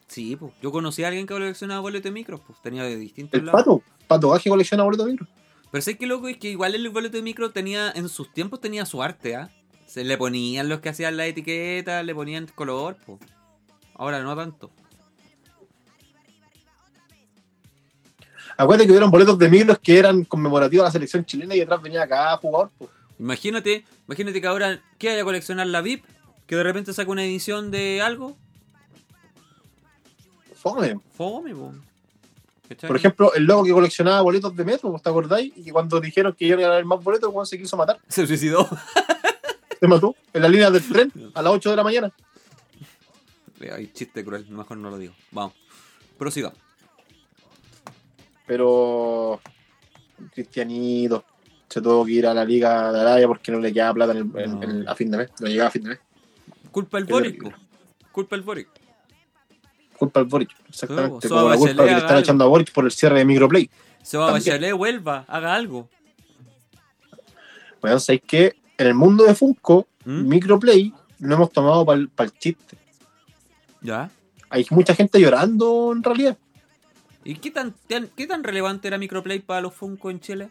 Sí, 0.09 0.37
pues. 0.37 0.53
Yo 0.62 0.70
conocí 0.70 1.03
a 1.05 1.09
alguien 1.09 1.27
que 1.27 1.35
coleccionaba 1.35 1.81
boletos 1.81 2.05
de 2.05 2.11
micros, 2.12 2.41
pues. 2.47 2.61
Tenía 2.62 2.83
de 2.83 2.97
distintos 2.97 3.39
El 3.39 3.47
lados. 3.47 3.61
pato. 3.61 3.83
Pato 4.07 4.31
Gaje 4.31 4.51
colecciona 4.51 4.85
boletos 4.85 5.07
de 5.07 5.12
micro. 5.12 5.27
Pero 5.70 5.83
sé 5.83 5.97
que 5.99 6.07
loco 6.07 6.29
es 6.29 6.37
que 6.39 6.51
igual 6.51 6.74
el 6.74 6.89
boleto 6.91 7.16
de 7.16 7.22
micro 7.22 7.51
tenía, 7.51 7.91
en 7.91 8.09
sus 8.09 8.33
tiempos 8.33 8.61
tenía 8.61 8.87
su 8.87 9.03
arte, 9.03 9.35
¿ah? 9.37 9.51
Se 9.87 10.05
le 10.05 10.16
ponían 10.16 10.68
los 10.68 10.81
que 10.81 10.89
hacían 10.89 11.16
la 11.16 11.27
etiqueta, 11.27 12.03
le 12.03 12.14
ponían 12.14 12.47
color, 12.55 12.97
pues. 13.05 13.18
Ahora 13.95 14.22
no 14.22 14.37
tanto. 14.37 14.70
Acuérdate 18.57 18.86
que 18.86 18.92
hubieron 18.92 19.11
boletos 19.11 19.38
de 19.38 19.48
micros 19.48 19.78
que 19.78 19.98
eran 19.98 20.24
conmemorativos 20.24 20.84
a 20.84 20.88
la 20.88 20.92
selección 20.92 21.24
chilena 21.24 21.54
y 21.54 21.61
detrás 21.61 21.82
venía 21.82 22.07
cada 22.09 22.36
jugador. 22.38 22.70
pues. 22.78 22.90
Imagínate, 23.18 23.84
imagínate 24.07 24.40
que 24.40 24.46
ahora, 24.46 24.82
¿qué 24.98 25.11
hay 25.11 25.20
a 25.20 25.24
coleccionar 25.24 25.66
la 25.66 25.80
VIP? 25.80 26.04
Que 26.46 26.57
de 26.57 26.62
repente 26.62 26.92
saca 26.92 27.11
una 27.11 27.24
edición 27.24 27.70
de 27.70 28.00
algo. 28.02 28.36
Fome. 30.54 30.98
Fome, 31.16 31.54
po. 31.54 31.72
Por 32.86 32.96
ejemplo, 32.96 33.32
el 33.34 33.44
loco 33.44 33.64
que 33.64 33.72
coleccionaba 33.72 34.20
boletos 34.22 34.54
de 34.57 34.64
metro, 34.64 34.94
¿te 35.02 35.09
acordáis? 35.09 35.52
Y 35.57 35.64
que 35.64 35.72
cuando 35.72 36.00
dijeron 36.00 36.34
que 36.34 36.46
iban 36.46 36.61
a 36.61 36.68
ganar 36.68 36.84
más 36.84 37.02
boletos, 37.02 37.32
Juan 37.32 37.46
se 37.46 37.59
quiso 37.59 37.76
matar. 37.76 38.00
Se 38.09 38.26
suicidó. 38.26 38.68
Se 39.78 39.86
mató 39.86 40.16
en 40.32 40.40
la 40.40 40.48
línea 40.48 40.70
del 40.70 40.82
tren 40.88 41.12
a 41.34 41.42
las 41.42 41.52
8 41.52 41.70
de 41.70 41.76
la 41.76 41.84
mañana. 41.84 42.12
Ay, 43.70 43.90
chiste 43.92 44.24
cruel, 44.24 44.46
mejor 44.48 44.78
no 44.78 44.88
lo 44.88 44.96
digo. 44.96 45.14
Vamos. 45.30 45.52
Prosigamos. 46.18 46.59
Pero 48.47 49.40
Cristianito 50.32 51.24
se 51.68 51.80
tuvo 51.80 52.05
que 52.05 52.12
ir 52.12 52.26
a 52.26 52.34
la 52.34 52.44
Liga 52.44 52.92
de 52.92 53.01
Arabia 53.01 53.26
porque 53.28 53.51
no 53.53 53.59
le 53.59 53.72
quedaba 53.72 53.94
plata 53.94 54.12
en 54.12 54.18
el- 54.18 54.40
en- 54.42 54.61
No. 54.61 54.62
en- 54.62 54.88
a 54.88 54.94
fin 54.94 55.11
de 55.11 55.18
mes. 55.18 55.30
No 55.40 55.47
llegaba 55.49 55.68
a 55.68 55.72
fin 55.72 55.82
de 55.82 55.88
mes. 55.90 55.99
Culpa 56.70 56.99
Qué 56.99 57.12
Boric. 57.12 57.55
Culpa 58.12 58.36
del 58.36 58.44
Boric. 58.44 58.68
Culpa 59.99 60.20
al 60.20 60.26
Boric. 60.26 60.51
Oh, 60.53 60.64
Exactamente. 60.68 61.28
Soba 61.28 61.40
como 61.42 61.51
la 61.51 61.57
culpa 61.57 61.84
que 61.84 61.90
le 61.90 61.97
están 61.97 62.11
algo. 62.11 62.20
echando 62.20 62.44
a 62.44 62.47
Boric 62.49 62.72
por 62.72 62.84
el 62.84 62.90
cierre 62.90 63.18
de 63.18 63.24
Microplay. 63.24 63.70
Se 64.03 64.16
va 64.18 64.28
a. 64.28 64.32
Bachelet, 64.32 64.72
vuelva, 64.74 65.24
haga 65.26 65.55
algo. 65.55 65.88
Bueno, 67.80 67.99
¿sabéis 68.01 68.22
que 68.26 68.57
En 68.78 68.88
el 68.88 68.94
mundo 68.94 69.24
de 69.24 69.34
Funko, 69.34 69.88
¿Mm? 70.05 70.28
Microplay 70.28 70.92
lo 71.20 71.34
hemos 71.34 71.51
tomado 71.51 71.86
para 71.86 71.99
el 71.99 72.38
chiste. 72.38 72.76
¿Ya? 73.80 74.11
Hay 74.51 74.66
mucha 74.68 74.94
gente 74.94 75.18
llorando 75.18 75.92
en 75.97 76.03
realidad. 76.03 76.36
¿Y 77.27 77.35
qué 77.37 77.51
tan, 77.51 77.74
tan- 77.89 78.09
qué 78.16 78.27
tan 78.27 78.45
relevante 78.45 78.87
era 78.89 78.99
Microplay 78.99 79.41
para 79.41 79.61
los 79.62 79.74
Funko 79.74 80.11
en 80.11 80.20
Chile? 80.20 80.49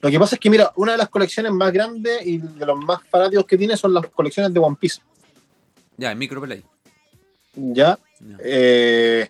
Lo 0.00 0.10
que 0.10 0.18
pasa 0.18 0.36
es 0.36 0.40
que, 0.40 0.50
mira, 0.50 0.72
una 0.76 0.92
de 0.92 0.98
las 0.98 1.08
colecciones 1.08 1.52
más 1.52 1.72
grandes 1.72 2.26
y 2.26 2.38
de 2.38 2.66
los 2.66 2.76
más 2.78 3.02
fanáticos 3.08 3.46
que 3.46 3.56
tiene 3.58 3.76
son 3.76 3.92
las 3.94 4.06
colecciones 4.08 4.52
de 4.52 4.60
One 4.60 4.76
Piece. 4.78 5.00
Ya, 5.96 6.12
en 6.12 6.18
Microplay. 6.18 6.62
Ya, 7.54 7.98
eh, 8.40 9.28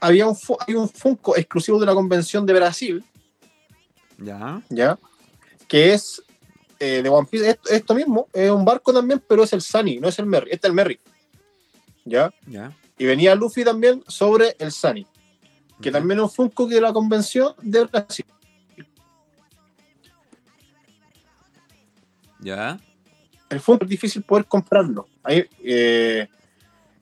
había 0.00 0.26
un, 0.28 0.36
hay 0.66 0.74
un 0.74 0.88
Funko 0.88 1.36
exclusivo 1.36 1.78
de 1.80 1.86
la 1.86 1.94
convención 1.94 2.44
de 2.44 2.52
Brasil, 2.52 3.04
Ya. 4.18 4.60
ya, 4.68 4.98
que 5.66 5.94
es 5.94 6.22
eh, 6.78 7.00
de 7.02 7.08
One 7.08 7.26
Piece, 7.30 7.48
esto, 7.48 7.70
esto 7.70 7.94
mismo, 7.94 8.28
es 8.32 8.50
un 8.50 8.64
barco 8.64 8.92
también, 8.92 9.22
pero 9.26 9.44
es 9.44 9.52
el 9.54 9.62
Sunny, 9.62 9.98
no 9.98 10.08
es 10.08 10.18
el 10.18 10.26
Merry, 10.26 10.50
este 10.50 10.66
es 10.66 10.70
el 10.70 10.74
Merry, 10.74 11.00
ya, 12.04 12.30
Ya. 12.46 12.76
y 12.98 13.06
venía 13.06 13.34
Luffy 13.34 13.64
también 13.64 14.04
sobre 14.06 14.54
el 14.58 14.70
Sunny, 14.72 15.06
que 15.80 15.90
también 15.90 16.18
es 16.18 16.24
un 16.24 16.30
Funko 16.30 16.68
que 16.68 16.80
la 16.80 16.92
convención 16.92 17.54
de 17.62 17.84
Brasil. 17.84 18.24
Ya. 22.40 22.78
el 23.48 23.60
Funko 23.60 23.84
es 23.84 23.90
difícil 23.90 24.22
poder 24.22 24.44
comprarlo. 24.46 25.08
Ahí, 25.22 25.44
eh, 25.64 26.28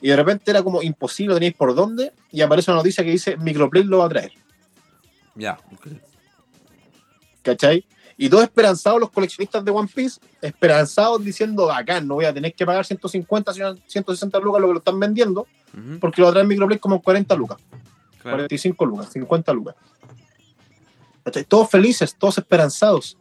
y 0.01 0.09
de 0.09 0.17
repente 0.17 0.51
era 0.51 0.63
como 0.63 0.83
imposible, 0.83 1.29
no 1.29 1.35
teníais 1.35 1.55
por 1.57 1.75
dónde, 1.75 2.13
y 2.31 2.41
aparece 2.43 2.71
una 2.71 2.79
noticia 2.79 3.03
que 3.03 3.11
dice 3.11 3.37
Microplay 3.37 3.85
lo 3.85 3.99
va 3.99 4.07
a 4.07 4.09
traer. 4.09 4.33
Ya. 5.35 5.59
ok. 5.73 5.89
¿Cachai? 7.43 7.85
Y 8.17 8.29
todos 8.29 8.45
esperanzados, 8.45 9.01
los 9.01 9.11
coleccionistas 9.11 9.65
de 9.65 9.71
One 9.71 9.89
Piece, 9.93 10.21
esperanzados 10.41 11.25
diciendo, 11.25 11.71
acá 11.73 12.01
no 12.01 12.15
voy 12.15 12.27
a 12.27 12.33
tener 12.33 12.55
que 12.55 12.65
pagar 12.65 12.85
150, 12.85 13.53
sino 13.53 13.77
160 13.87 14.39
lucas 14.39 14.61
lo 14.61 14.69
que 14.69 14.73
lo 14.75 14.79
están 14.79 15.01
vendiendo, 15.01 15.47
Ujú, 15.73 15.99
porque 15.99 16.21
lo 16.21 16.27
va 16.27 16.31
a 16.31 16.35
traer 16.35 16.47
Microplay 16.47 16.79
como 16.79 17.03
40 17.03 17.35
lucas, 17.35 17.59
claro. 18.25 18.39
45 18.39 18.87
lucas, 18.87 19.13
50 19.13 19.53
lucas. 19.53 19.77
Todos 21.49 21.71
felices, 21.71 22.15
todos 22.17 22.39
esperanzados. 22.39 23.17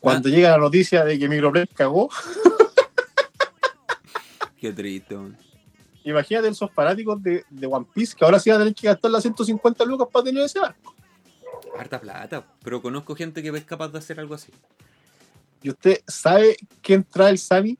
Cuando 0.00 0.28
llega 0.28 0.50
la 0.50 0.58
noticia 0.58 1.04
de 1.04 1.18
que 1.18 1.28
Microplay 1.28 1.66
cagó, 1.66 2.08
Qué 4.60 4.72
triste, 4.72 5.16
man. 5.16 5.38
imagínate 6.04 6.48
esos 6.48 6.70
fanáticos 6.72 7.22
de, 7.22 7.44
de 7.48 7.66
One 7.66 7.86
Piece 7.94 8.16
que 8.16 8.24
ahora 8.24 8.40
sí 8.40 8.50
van 8.50 8.56
a 8.56 8.64
tener 8.64 8.74
que 8.74 8.88
gastar 8.88 9.10
las 9.10 9.22
150 9.22 9.84
lucas 9.84 10.08
para 10.12 10.24
tener 10.24 10.42
ese 10.44 10.58
barco. 10.58 10.94
Harta 11.78 12.00
plata. 12.00 12.44
Pero 12.62 12.82
conozco 12.82 13.14
gente 13.14 13.42
que 13.42 13.48
es 13.50 13.64
capaz 13.64 13.88
de 13.88 13.98
hacer 13.98 14.18
algo 14.18 14.34
así. 14.34 14.52
¿Y 15.62 15.70
usted 15.70 16.02
sabe 16.06 16.56
quién 16.82 17.04
trae 17.04 17.30
el 17.30 17.38
Sami? 17.38 17.78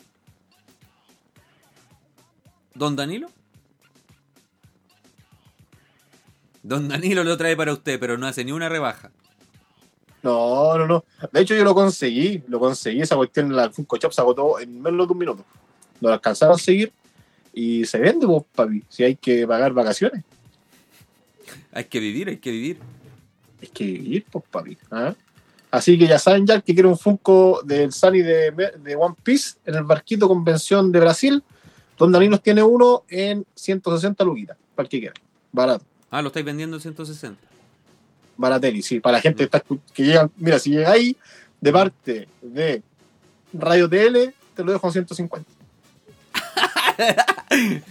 ¿Don 2.74 2.94
Danilo? 2.94 3.28
Don 6.62 6.88
Danilo 6.88 7.24
lo 7.24 7.36
trae 7.36 7.56
para 7.56 7.72
usted, 7.72 7.98
pero 7.98 8.18
no 8.18 8.26
hace 8.26 8.44
ni 8.44 8.52
una 8.52 8.68
rebaja. 8.68 9.10
No, 10.22 10.76
no, 10.76 10.86
no. 10.86 11.04
De 11.32 11.40
hecho, 11.40 11.54
yo 11.54 11.64
lo 11.64 11.74
conseguí. 11.74 12.42
Lo 12.48 12.58
conseguí. 12.58 13.00
Esa 13.00 13.16
cuestión 13.16 13.46
en 13.46 13.56
la 13.56 13.70
Funko 13.70 13.96
Shop 13.96 14.12
se 14.12 14.20
agotó 14.20 14.58
en 14.58 14.80
menos 14.82 15.06
de 15.06 15.12
un 15.12 15.18
minuto. 15.18 15.44
Lo 16.00 16.12
alcanzaron 16.12 16.56
a 16.56 16.58
seguir 16.58 16.92
y 17.52 17.84
se 17.84 17.98
vende, 17.98 18.26
pues, 18.26 18.42
papi. 18.54 18.82
Si 18.88 19.04
hay 19.04 19.16
que 19.16 19.46
pagar 19.46 19.72
vacaciones, 19.72 20.24
Hay 21.72 21.84
que 21.84 22.00
vivir, 22.00 22.28
hay 22.28 22.38
que 22.38 22.50
vivir. 22.50 22.78
hay 23.62 23.68
que 23.68 23.84
ir, 23.84 24.26
pues, 24.30 24.44
papi. 24.50 24.76
¿ah? 24.90 25.14
Así 25.70 25.98
que 25.98 26.06
ya 26.06 26.18
saben 26.18 26.46
ya 26.46 26.60
que 26.60 26.74
quiere 26.74 26.88
un 26.88 26.98
Funko 26.98 27.60
del 27.64 27.92
Sunny 27.92 28.22
de, 28.22 28.50
de 28.82 28.96
One 28.96 29.14
Piece 29.22 29.58
en 29.64 29.74
el 29.76 29.84
barquito 29.84 30.26
convención 30.26 30.90
de 30.90 31.00
Brasil. 31.00 31.42
Don 31.96 32.10
Danilos 32.12 32.42
tiene 32.42 32.62
uno 32.62 33.04
en 33.08 33.44
160 33.54 34.24
luquitas, 34.24 34.56
para 34.74 34.84
el 34.86 34.90
que 34.90 34.98
quiera. 35.00 35.14
Barato. 35.52 35.84
Ah, 36.10 36.22
lo 36.22 36.28
estáis 36.28 36.46
vendiendo 36.46 36.76
en 36.76 36.82
160. 36.82 37.40
Baratelli, 38.36 38.82
sí, 38.82 39.00
para 39.00 39.18
la 39.18 39.20
gente 39.20 39.48
que, 39.92 40.04
llega, 40.04 40.30
mira, 40.36 40.58
si 40.58 40.70
llegáis 40.70 41.16
de 41.60 41.72
parte 41.72 42.28
de 42.40 42.82
Radio 43.52 43.88
TL, 43.88 44.32
te 44.54 44.64
lo 44.64 44.72
dejo 44.72 44.86
en 44.86 44.92
150. 44.92 45.50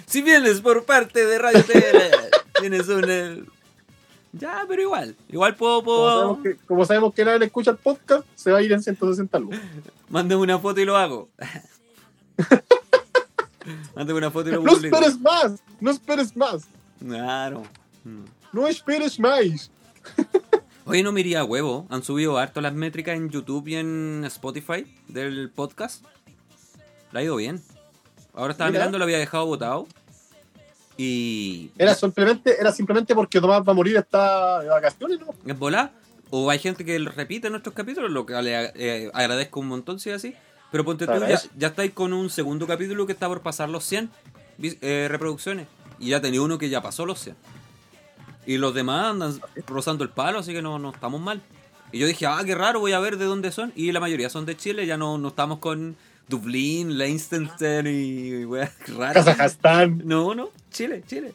Si 0.06 0.22
vienes 0.22 0.60
por 0.62 0.84
parte 0.86 1.26
de 1.26 1.40
Radio 1.40 1.64
Tele, 1.64 2.12
tienes 2.60 2.88
un... 2.90 3.06
eh, 3.10 3.44
Ya, 4.34 4.66
pero 4.68 4.82
igual. 4.82 5.16
Igual 5.30 5.56
puedo... 5.56 5.82
Como 5.84 5.86
puedo... 5.86 6.20
sabemos, 6.20 6.44
que, 6.44 6.56
como 6.68 6.86
sabemos 6.86 7.14
que 7.14 7.24
nadie 7.26 7.40
le 7.40 7.46
escucha 7.46 7.72
el 7.72 7.78
podcast, 7.78 8.26
se 8.36 8.52
va 8.52 8.58
a 8.60 8.62
ir 8.62 8.72
en 8.74 8.84
160 8.84 9.40
lucas. 9.40 9.60
Mándame 10.10 10.42
una 10.42 10.60
foto 10.60 10.80
y 10.82 10.86
lo 10.86 10.98
hago. 10.98 11.30
Mándame 13.96 14.18
una 14.20 14.32
foto 14.32 14.50
y 14.50 14.52
lo 14.54 14.62
No 14.62 14.72
publico. 14.74 14.96
esperes 14.96 15.20
más, 15.20 15.54
no 15.80 15.92
esperes 15.92 16.36
más, 16.38 16.64
Claro. 17.00 17.64
Mm. 18.08 18.26
no 18.54 18.68
esperes 18.68 19.20
más. 19.20 19.72
Oye, 20.86 21.04
no 21.04 21.12
me 21.12 21.20
iría 21.20 21.42
a 21.42 21.44
huevo. 21.44 21.86
Han 21.90 22.02
subido 22.04 22.38
harto 22.38 22.62
las 22.62 22.74
métricas 22.74 23.18
en 23.18 23.30
YouTube 23.30 23.68
y 23.68 23.76
en 23.76 24.24
Spotify 24.26 24.86
del 25.10 25.50
podcast. 25.50 26.06
Le 27.12 27.20
ha 27.20 27.24
ido 27.24 27.36
bien. 27.36 27.62
Ahora 28.34 28.52
estaba 28.54 28.70
Mira. 28.70 28.80
mirando, 28.82 28.98
lo 28.98 29.04
había 29.04 29.18
dejado 29.18 29.46
votado. 29.46 29.88
Y. 30.96 31.72
Era 31.78 31.94
simplemente, 31.94 32.60
era 32.60 32.72
simplemente 32.72 33.14
porque 33.14 33.40
Tomás 33.40 33.62
va 33.68 33.72
a 33.72 33.76
morir, 33.76 33.98
está 33.98 34.62
de 34.62 34.70
vacaciones, 34.70 35.20
¿no? 35.20 35.34
¿Es 35.46 35.58
volá? 35.60 35.92
O 36.30 36.50
hay 36.50 36.60
gente 36.60 36.84
que 36.84 36.98
repite 37.00 37.50
nuestros 37.50 37.74
capítulos, 37.76 38.12
lo 38.12 38.26
que 38.26 38.34
le 38.42 38.72
eh, 38.76 39.12
agradezco 39.14 39.60
un 39.60 39.68
montón 39.68 40.00
si 40.00 40.10
es 40.10 40.16
así. 40.18 40.34
Pero 40.72 40.84
ponte 40.84 41.06
Te 41.08 41.14
tú, 41.14 41.20
ya, 41.26 41.40
ya 41.58 41.68
estáis 41.68 41.94
con 41.94 42.12
un 42.14 42.30
segundo 42.30 42.68
capítulo 42.68 43.06
que 43.06 43.14
está 43.14 43.28
por 43.28 43.42
pasar 43.42 43.70
los 43.70 43.86
100 43.86 44.10
vis- 44.58 44.78
eh, 44.82 45.08
reproducciones. 45.10 45.68
Y 46.00 46.10
ya 46.10 46.20
tenía 46.22 46.42
uno 46.42 46.58
que 46.58 46.70
ya 46.70 46.82
pasó 46.82 47.06
los 47.06 47.20
100. 47.20 47.36
Y 48.48 48.58
los 48.58 48.74
demás 48.74 49.12
andan 49.12 49.40
rozando 49.68 50.04
el 50.04 50.10
palo, 50.10 50.40
así 50.40 50.54
que 50.54 50.62
no, 50.64 50.80
no 50.80 50.90
estamos 50.92 51.22
mal. 51.22 51.42
Y 51.92 52.00
yo 52.00 52.08
dije, 52.08 52.26
ah, 52.26 52.42
qué 52.46 52.56
raro, 52.56 52.80
voy 52.80 52.94
a 52.94 53.00
ver 53.00 53.18
de 53.18 53.26
dónde 53.26 53.52
son. 53.52 53.72
Y 53.76 53.92
la 53.92 54.00
mayoría 54.00 54.30
son 54.30 54.46
de 54.48 54.58
Chile, 54.58 54.86
ya 54.88 54.98
no, 54.98 55.18
no 55.20 55.28
estamos 55.28 55.60
con 55.60 55.96
Dublín, 56.28 56.98
Leinster 56.98 57.86
y 57.88 58.46
weas 58.46 58.72
raras. 58.98 59.26
Kazajstán, 59.26 60.02
No, 60.06 60.34
no, 60.34 60.50
Chile, 60.72 61.04
Chile. 61.08 61.34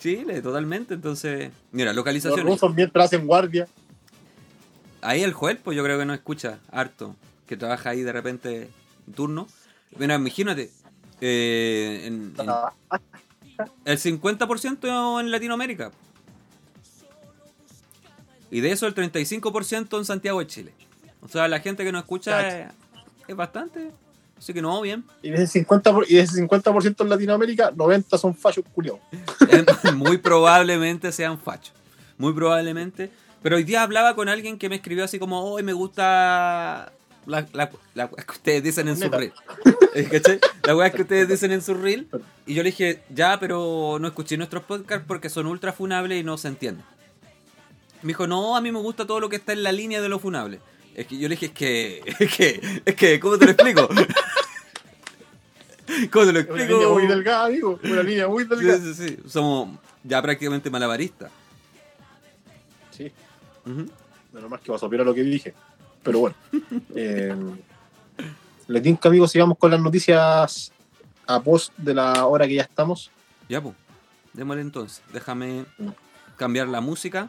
Chile, 0.00 0.42
totalmente. 0.42 0.94
Entonces, 0.94 1.50
mira, 1.72 1.90
los 1.90 1.96
localizaciones. 1.96 2.44
rusos 2.44 2.74
mientras 2.74 3.06
hacen 3.06 3.26
guardia. 3.26 3.66
Ahí 5.02 5.22
el 5.22 5.32
Joel, 5.32 5.58
pues 5.58 5.76
yo 5.76 5.82
creo 5.84 5.98
que 5.98 6.04
no 6.06 6.12
escucha 6.14 6.58
harto, 6.70 7.16
que 7.46 7.56
trabaja 7.56 7.90
ahí 7.90 8.02
de 8.02 8.12
repente 8.12 8.68
en 9.06 9.12
turno. 9.14 9.46
Mira, 9.98 10.16
imagínate, 10.16 10.70
eh, 11.20 12.02
en- 12.06 12.34
en- 12.38 12.50
El 13.84 13.98
50% 13.98 15.20
en 15.20 15.30
Latinoamérica. 15.30 15.90
Y 18.50 18.60
de 18.60 18.72
eso 18.72 18.86
el 18.86 18.94
35% 18.94 19.98
en 19.98 20.04
Santiago 20.04 20.40
de 20.40 20.46
Chile. 20.46 20.72
O 21.22 21.28
sea, 21.28 21.46
la 21.48 21.60
gente 21.60 21.84
que 21.84 21.92
nos 21.92 22.02
escucha 22.02 22.48
es, 22.48 22.72
es 23.28 23.36
bastante. 23.36 23.90
Así 24.36 24.54
que 24.54 24.62
no, 24.62 24.80
bien. 24.80 25.04
Y 25.22 25.30
de 25.30 25.42
ese 25.42 25.64
50%, 25.66 25.92
por- 25.92 26.10
y 26.10 26.14
de 26.14 26.22
ese 26.22 26.36
50 26.36 26.72
en 26.98 27.08
Latinoamérica, 27.08 27.70
90 27.76 28.18
son 28.18 28.34
fachos 28.34 28.64
culiados. 28.74 29.00
Eh, 29.50 29.64
muy 29.94 30.16
probablemente 30.18 31.12
sean 31.12 31.38
fachos. 31.38 31.74
Muy 32.16 32.32
probablemente. 32.32 33.10
Pero 33.42 33.56
hoy 33.56 33.64
día 33.64 33.82
hablaba 33.82 34.14
con 34.14 34.28
alguien 34.28 34.58
que 34.58 34.68
me 34.68 34.76
escribió 34.76 35.04
así 35.04 35.18
como, 35.18 35.42
hoy 35.42 35.62
me 35.62 35.72
gusta 35.72 36.92
la, 37.26 37.46
la, 37.52 37.70
la 37.94 38.08
que 38.08 38.32
ustedes 38.32 38.62
dicen 38.62 38.88
en 38.88 38.96
su 38.96 39.08
reel. 39.08 39.32
Eh, 39.94 40.08
¿Cachai? 40.10 40.40
La 40.64 40.74
weá 40.76 40.90
que 40.90 41.02
ustedes 41.02 41.28
dicen 41.28 41.52
en 41.52 41.62
su 41.62 41.74
reel. 41.74 42.08
Y 42.46 42.54
yo 42.54 42.62
le 42.62 42.70
dije, 42.70 43.02
ya, 43.10 43.38
pero 43.40 43.98
no 44.00 44.08
escuché 44.08 44.36
nuestros 44.36 44.64
podcasts 44.64 45.04
porque 45.06 45.28
son 45.28 45.46
ultra 45.46 45.72
funables 45.72 46.20
y 46.20 46.24
no 46.24 46.38
se 46.38 46.48
entienden. 46.48 46.84
Me 48.02 48.08
dijo, 48.08 48.26
no, 48.26 48.56
a 48.56 48.60
mí 48.60 48.72
me 48.72 48.78
gusta 48.78 49.06
todo 49.06 49.20
lo 49.20 49.28
que 49.28 49.36
está 49.36 49.52
en 49.52 49.62
la 49.62 49.72
línea 49.72 50.00
de 50.00 50.08
lo 50.08 50.18
funable. 50.18 50.60
Es 50.94 51.06
que 51.06 51.18
yo 51.18 51.28
le 51.28 51.34
dije, 51.36 51.46
es 51.46 51.52
que, 51.52 52.02
es 52.18 52.34
que, 52.36 52.80
es 52.84 52.94
que, 52.94 53.20
¿cómo 53.20 53.38
te 53.38 53.44
lo 53.46 53.50
explico? 53.52 53.88
¿Cómo 56.12 56.26
te 56.26 56.32
lo 56.32 56.38
Es 56.40 56.46
una 56.48 56.56
explico? 56.62 56.78
línea 56.78 56.88
muy 56.88 57.06
delgada, 57.06 57.46
amigo. 57.46 57.78
Una 57.82 58.02
línea 58.02 58.28
muy 58.28 58.44
Sí, 58.44 58.48
delgada. 58.50 58.78
sí, 58.78 58.94
sí. 58.94 59.18
Somos 59.26 59.78
ya 60.04 60.22
prácticamente 60.22 60.70
malabaristas. 60.70 61.30
Sí. 62.90 63.10
Ujú. 63.66 63.86
Menos 64.32 64.50
mal 64.50 64.60
que 64.60 64.70
vas 64.70 64.82
a 64.82 64.86
opinar 64.86 65.04
lo 65.04 65.14
que 65.14 65.22
dije. 65.24 65.52
Pero 66.02 66.18
bueno. 66.20 66.36
eh, 66.94 67.34
le 68.68 68.80
tinca, 68.80 69.08
amigos, 69.08 69.30
sigamos 69.32 69.58
con 69.58 69.70
las 69.70 69.80
noticias 69.80 70.72
a 71.26 71.40
post 71.40 71.72
de 71.76 71.94
la 71.94 72.26
hora 72.26 72.46
que 72.46 72.54
ya 72.54 72.62
estamos. 72.62 73.10
Ya, 73.48 73.60
pues. 73.60 73.74
démosle 74.32 74.62
entonces. 74.62 75.02
Déjame 75.12 75.64
cambiar 76.36 76.68
la 76.68 76.80
música. 76.80 77.28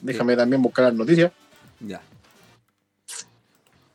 Déjame 0.00 0.36
también 0.36 0.60
buscar 0.62 0.84
las 0.86 0.94
noticias. 0.94 1.32
Ya. 1.80 2.02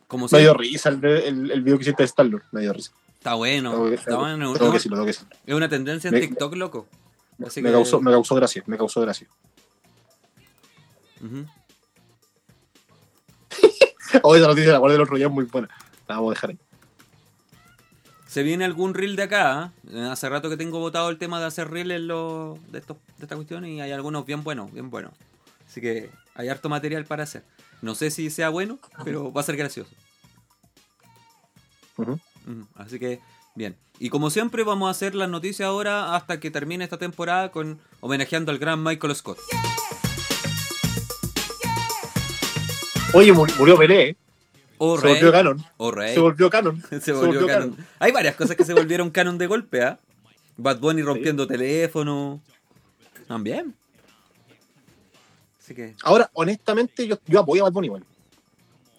Como 0.08 0.28
Me 0.32 0.40
dio 0.40 0.54
risa 0.54 0.90
el, 0.90 1.04
el, 1.06 1.52
el 1.52 1.62
video 1.62 1.78
que 1.78 1.84
hiciste 1.84 2.04
de 2.04 2.08
Star-Lord. 2.08 2.44
Me 2.52 2.62
dio 2.62 2.74
risa. 2.74 2.92
está 3.18 3.36
bueno. 3.36 3.72
Tengo 3.72 3.90
que- 3.90 3.96
Está 3.96 4.18
bueno. 4.18 4.38
tengo 4.38 4.54
Es 4.54 4.60
que 4.60 4.66
una- 4.66 4.74
decirlo, 4.74 4.96
tengo 4.98 5.06
que 5.06 5.12
decirlo. 5.12 5.36
Es 5.46 5.54
una 5.56 5.70
tendencia 5.70 6.08
en 6.10 6.14
Me- 6.16 6.22
TikTok, 6.22 6.56
loco. 6.56 6.88
Así 7.46 7.62
Me 7.62 7.70
que- 7.70 7.74
causó, 7.74 8.02
me 8.02 8.12
causó 8.12 8.36
gracia, 8.36 8.64
me 8.66 8.78
causó 8.78 9.02
gracia. 9.02 9.28
Ujú. 11.24 11.46
Oh, 14.24 14.36
esa 14.36 14.48
noticia 14.48 14.72
la 14.72 14.78
guardé 14.78 14.96
el 14.96 15.02
otro 15.02 15.18
día 15.18 15.28
es 15.28 15.32
muy 15.32 15.46
buena. 15.46 15.70
La 16.08 16.16
vamos 16.16 16.32
a 16.32 16.34
dejar 16.34 16.50
ahí. 16.52 16.60
¿Se 18.28 18.44
viene 18.44 18.64
algún 18.64 18.94
reel 18.94 19.16
de 19.16 19.24
acá? 19.24 19.74
¿eh? 19.92 20.08
Hace 20.10 20.30
rato 20.30 20.50
que 20.50 20.58
tengo 20.58 20.80
votado 20.80 21.10
el 21.10 21.18
tema 21.18 21.40
de 21.40 21.48
hacer 21.48 21.70
reel 21.70 21.92
en 21.92 22.08
lo, 22.08 22.58
de, 22.70 22.80
esto, 22.80 22.98
de 23.18 23.26
esta 23.26 23.36
cuestión 23.36 23.66
y 23.66 23.82
hay 23.82 23.92
algunos 23.92 24.26
bien 24.26 24.44
buenos, 24.44 24.72
bien 24.72 24.90
buenos. 24.90 25.14
Así 25.68 25.82
que 25.82 26.10
hay 26.36 26.48
harto 26.48 26.70
material 26.70 27.06
para 27.06 27.24
hacer. 27.24 27.44
No 27.82 27.96
sé 27.96 28.12
si 28.12 28.30
sea 28.30 28.50
bueno, 28.50 28.80
pero 29.04 29.34
va 29.34 29.42
a 29.42 29.44
ser 29.44 29.58
gracioso. 29.58 29.92
Así 32.76 33.00
que, 33.00 33.20
bien. 33.56 33.76
Y 34.00 34.10
como 34.10 34.30
siempre, 34.30 34.64
vamos 34.64 34.88
a 34.88 34.92
hacer 34.92 35.14
las 35.14 35.30
noticias 35.30 35.68
ahora 35.68 36.16
hasta 36.16 36.40
que 36.40 36.52
termine 36.52 36.84
esta 36.84 36.98
temporada 36.98 37.52
con 37.52 37.80
homenajeando 38.00 38.52
al 38.52 38.60
gran 38.60 38.82
Michael 38.82 39.16
Scott. 39.16 39.40
Oye, 43.14 43.34
murió, 43.34 43.78
Pelé, 43.78 44.10
¿eh? 44.10 44.18
O 44.78 44.98
se 44.98 45.08
volvió 45.08 45.32
canon. 45.32 45.64
O 45.78 45.92
rey. 45.92 46.14
Se 46.14 46.20
volvió 46.22 46.50
canon. 46.50 46.82
Se 47.02 47.12
volvió 47.12 47.46
canon. 47.46 47.76
Hay 48.00 48.12
varias 48.12 48.36
cosas 48.36 48.56
que 48.56 48.64
se 48.64 48.74
volvieron 48.74 49.12
canon 49.12 49.38
de 49.38 49.48
golpe, 49.48 49.84
¿ah? 49.84 50.00
Bad 50.58 50.80
Bunny 50.80 51.02
rompiendo 51.02 51.46
teléfono. 51.46 52.42
También. 53.28 53.76
Así 55.60 55.76
que. 55.76 55.94
Ahora, 56.04 56.30
honestamente, 56.34 57.06
yo, 57.06 57.20
yo 57.28 57.42
apoyo 57.42 57.62
a 57.62 57.66
Bad 57.66 57.74
Bunny, 57.74 57.90
bueno. 57.90 58.06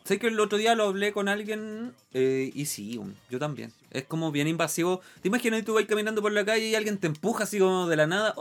Sé 0.04 0.18
que 0.18 0.26
el 0.26 0.38
otro 0.40 0.58
día 0.58 0.74
lo 0.74 0.84
hablé 0.84 1.12
con 1.12 1.28
alguien 1.28 1.94
eh, 2.12 2.50
y 2.54 2.66
sí, 2.66 2.98
um, 2.98 3.14
yo 3.30 3.38
también. 3.38 3.72
Es 3.90 4.04
como 4.04 4.30
bien 4.30 4.46
invasivo. 4.46 5.00
¿Te 5.22 5.28
imaginas 5.28 5.60
que 5.60 5.66
tú 5.66 5.74
vas 5.74 5.84
caminando 5.86 6.20
por 6.20 6.32
la 6.32 6.44
calle 6.44 6.68
y 6.68 6.74
alguien 6.74 6.98
te 6.98 7.06
empuja 7.06 7.44
así 7.44 7.58
como 7.58 7.88
de 7.88 7.96
la 7.96 8.06
nada 8.06 8.34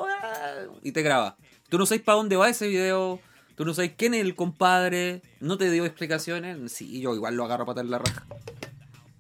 y 0.83 0.91
te 0.91 1.01
graba? 1.01 1.37
Tú 1.69 1.77
no 1.77 1.85
sabes 1.85 2.03
para 2.03 2.17
dónde 2.17 2.35
va 2.35 2.49
ese 2.49 2.67
video. 2.67 3.19
Tú 3.55 3.65
no 3.65 3.73
sabes 3.73 3.91
quién 3.97 4.13
es 4.13 4.21
el 4.21 4.35
compadre. 4.35 5.21
No 5.39 5.57
te 5.57 5.69
dio 5.69 5.85
explicaciones. 5.85 6.71
Sí, 6.71 7.01
yo 7.01 7.13
igual 7.15 7.35
lo 7.35 7.45
agarro 7.45 7.65
para 7.65 7.83
la 7.83 7.99
raja. 7.99 8.25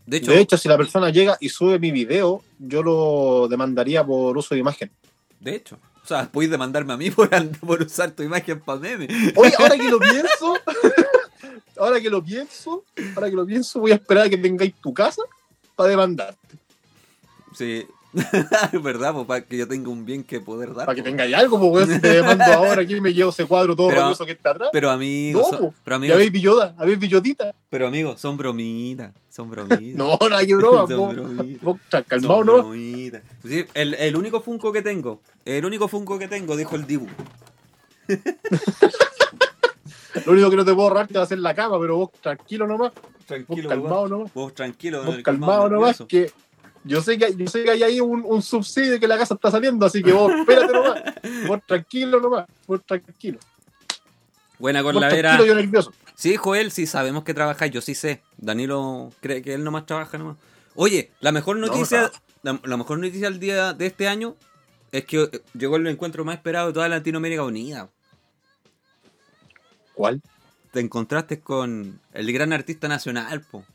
De 0.05 0.17
hecho, 0.17 0.31
De 0.31 0.39
hecho, 0.39 0.57
si 0.57 0.67
la 0.67 0.77
persona 0.77 1.09
llega 1.09 1.37
y 1.39 1.49
sube 1.49 1.79
mi 1.79 1.91
video, 1.91 2.43
yo 2.59 2.81
lo 2.83 3.47
demandaría 3.47 4.03
por 4.05 4.37
uso 4.37 4.55
de 4.55 4.61
imagen. 4.61 4.91
de 5.39 5.55
hecho. 5.55 5.77
O 6.03 6.07
sea, 6.07 6.29
podéis 6.31 6.49
demandarme 6.49 6.93
a 6.93 6.97
mí 6.97 7.11
por, 7.11 7.29
por 7.59 7.81
usar 7.83 8.11
tu 8.11 8.23
imagen 8.23 8.59
para 8.59 8.79
meme. 8.79 9.07
Oye, 9.35 9.53
ahora 9.59 9.77
que 9.77 9.89
lo 9.89 9.99
pienso, 9.99 10.57
ahora 11.77 12.01
que 12.01 12.09
lo 12.09 12.23
pienso, 12.23 12.83
ahora 13.15 13.29
que 13.29 13.35
lo 13.35 13.45
pienso, 13.45 13.79
voy 13.79 13.91
a 13.91 13.95
esperar 13.95 14.25
a 14.25 14.29
que 14.29 14.37
tengáis 14.37 14.73
tu 14.81 14.93
casa 14.93 15.21
para 15.75 15.89
demandarte. 15.89 16.57
Sí. 17.53 17.85
¿Verdad? 18.83 19.13
Pues 19.13 19.25
para 19.25 19.41
que 19.45 19.57
yo 19.57 19.67
tenga 19.67 19.89
un 19.89 20.05
bien 20.05 20.23
que 20.23 20.41
poder 20.41 20.73
dar. 20.73 20.85
Para 20.85 20.95
que 20.95 21.01
pues. 21.01 21.11
tengáis 21.11 21.33
algo, 21.35 21.57
pues 21.59 21.71
weón, 21.71 21.89
si 21.95 22.01
te 22.01 22.09
demando 22.15 22.43
ahora 22.43 22.81
aquí 22.81 22.99
me 22.99 23.13
llevo 23.13 23.29
ese 23.29 23.45
cuadro 23.45 23.75
todo 23.75 23.87
Pero- 23.89 24.13
que 24.25 24.31
está 24.33 24.51
atrás. 24.51 24.69
Pero 24.73 24.89
amigos, 24.89 25.47
No, 25.51 25.57
po. 25.59 25.73
pero 25.83 25.93
Ya 25.93 25.95
amigos, 25.95 26.17
veis 26.17 26.31
Villoda, 26.31 26.75
a 26.77 26.85
ver 26.85 26.97
Villotita. 26.97 27.53
pero 27.69 27.87
amigos, 27.87 28.19
son 28.19 28.35
bromitas, 28.37 29.13
son 29.29 29.49
bromitas. 29.49 29.79
No, 29.95 30.17
nada 30.29 30.45
que 30.45 30.55
broma, 30.55 30.85
Son 30.87 30.97
vos, 30.97 31.15
bromitas. 31.15 31.61
vos, 31.61 31.77
calmado, 32.07 32.37
Son 32.39 32.45
¿no? 32.47 32.53
bromitas. 32.63 33.21
Sí, 33.45 33.65
el, 33.73 33.93
el 33.93 34.15
único 34.17 34.41
Funko 34.41 34.71
que 34.73 34.81
tengo, 34.81 35.21
el 35.45 35.63
único 35.65 35.87
Funko 35.87 36.19
que 36.19 36.27
tengo, 36.27 36.57
dijo 36.57 36.75
el 36.75 36.85
Dibu. 36.85 37.07
Lo 40.25 40.33
único 40.33 40.49
que 40.49 40.55
no 40.57 40.65
te 40.65 40.73
puedo 40.73 40.87
ahorrar 40.89 41.07
te 41.07 41.13
va 41.13 41.21
a 41.21 41.23
hacer 41.23 41.39
la 41.39 41.55
cama, 41.55 41.79
pero 41.79 41.95
vos 41.97 42.09
tranquilo 42.19 42.67
nomás, 42.67 42.91
vos 42.93 43.25
Tranquilo, 43.25 43.69
calmado 43.69 44.07
nomás, 44.09 44.33
Vos 44.33 44.53
tranquilo, 44.53 45.03
vos 45.05 45.17
calmado 45.23 45.69
nomás, 45.69 46.03
que 46.07 46.29
yo 46.83 47.01
sé 47.01 47.17
que, 47.17 47.35
yo 47.35 47.47
sé 47.47 47.63
que 47.63 47.71
hay 47.71 47.83
ahí 47.83 47.99
un, 47.99 48.23
un 48.25 48.41
subsidio 48.41 48.99
que 48.99 49.07
la 49.07 49.17
casa 49.17 49.35
está 49.35 49.51
saliendo, 49.51 49.85
así 49.85 50.01
que 50.01 50.11
vos 50.13 50.31
espérate 50.39 50.73
nomás, 50.73 51.01
vos 51.47 51.59
tranquilo 51.67 52.19
nomás, 52.19 52.45
vos 52.67 52.81
tranquilo, 52.85 53.39
Buena 54.59 54.83
con 54.83 54.93
vos 54.93 55.01
la 55.01 55.09
vera. 55.09 55.43
yo 55.43 55.55
nervioso. 55.55 55.91
Sí, 56.15 56.35
Joel, 56.35 56.71
sí 56.71 56.85
sabemos 56.85 57.23
que 57.23 57.33
trabaja, 57.33 57.65
yo 57.65 57.81
sí 57.81 57.95
sé. 57.95 58.21
Danilo 58.37 59.11
cree 59.19 59.41
que 59.41 59.55
él 59.55 59.63
nomás 59.63 59.87
trabaja 59.87 60.19
nomás. 60.19 60.37
Oye, 60.75 61.09
la 61.19 61.31
mejor 61.31 61.57
No, 61.57 61.65
noticia, 61.65 62.11
no. 62.43 62.53
la, 62.53 62.59
la 62.63 62.77
mejor 62.77 62.99
noticia 62.99 63.29
del 63.29 63.39
día 63.39 63.73
de 63.73 63.87
este 63.87 64.07
año 64.07 64.35
es 64.91 65.05
que 65.05 65.41
llegó 65.55 65.77
el 65.77 65.87
encuentro 65.87 66.23
más 66.23 66.35
esperado 66.35 66.67
de 66.67 66.73
toda 66.73 66.87
Latinoamérica 66.89 67.43
Unida. 67.43 67.89
¿Cuál? 69.93 70.21
Te 70.71 70.79
encontraste 70.79 71.39
con 71.39 71.99
el 72.13 72.31
gran 72.31 72.53
artista 72.53 72.87
nacional, 72.87 73.41
po. 73.41 73.65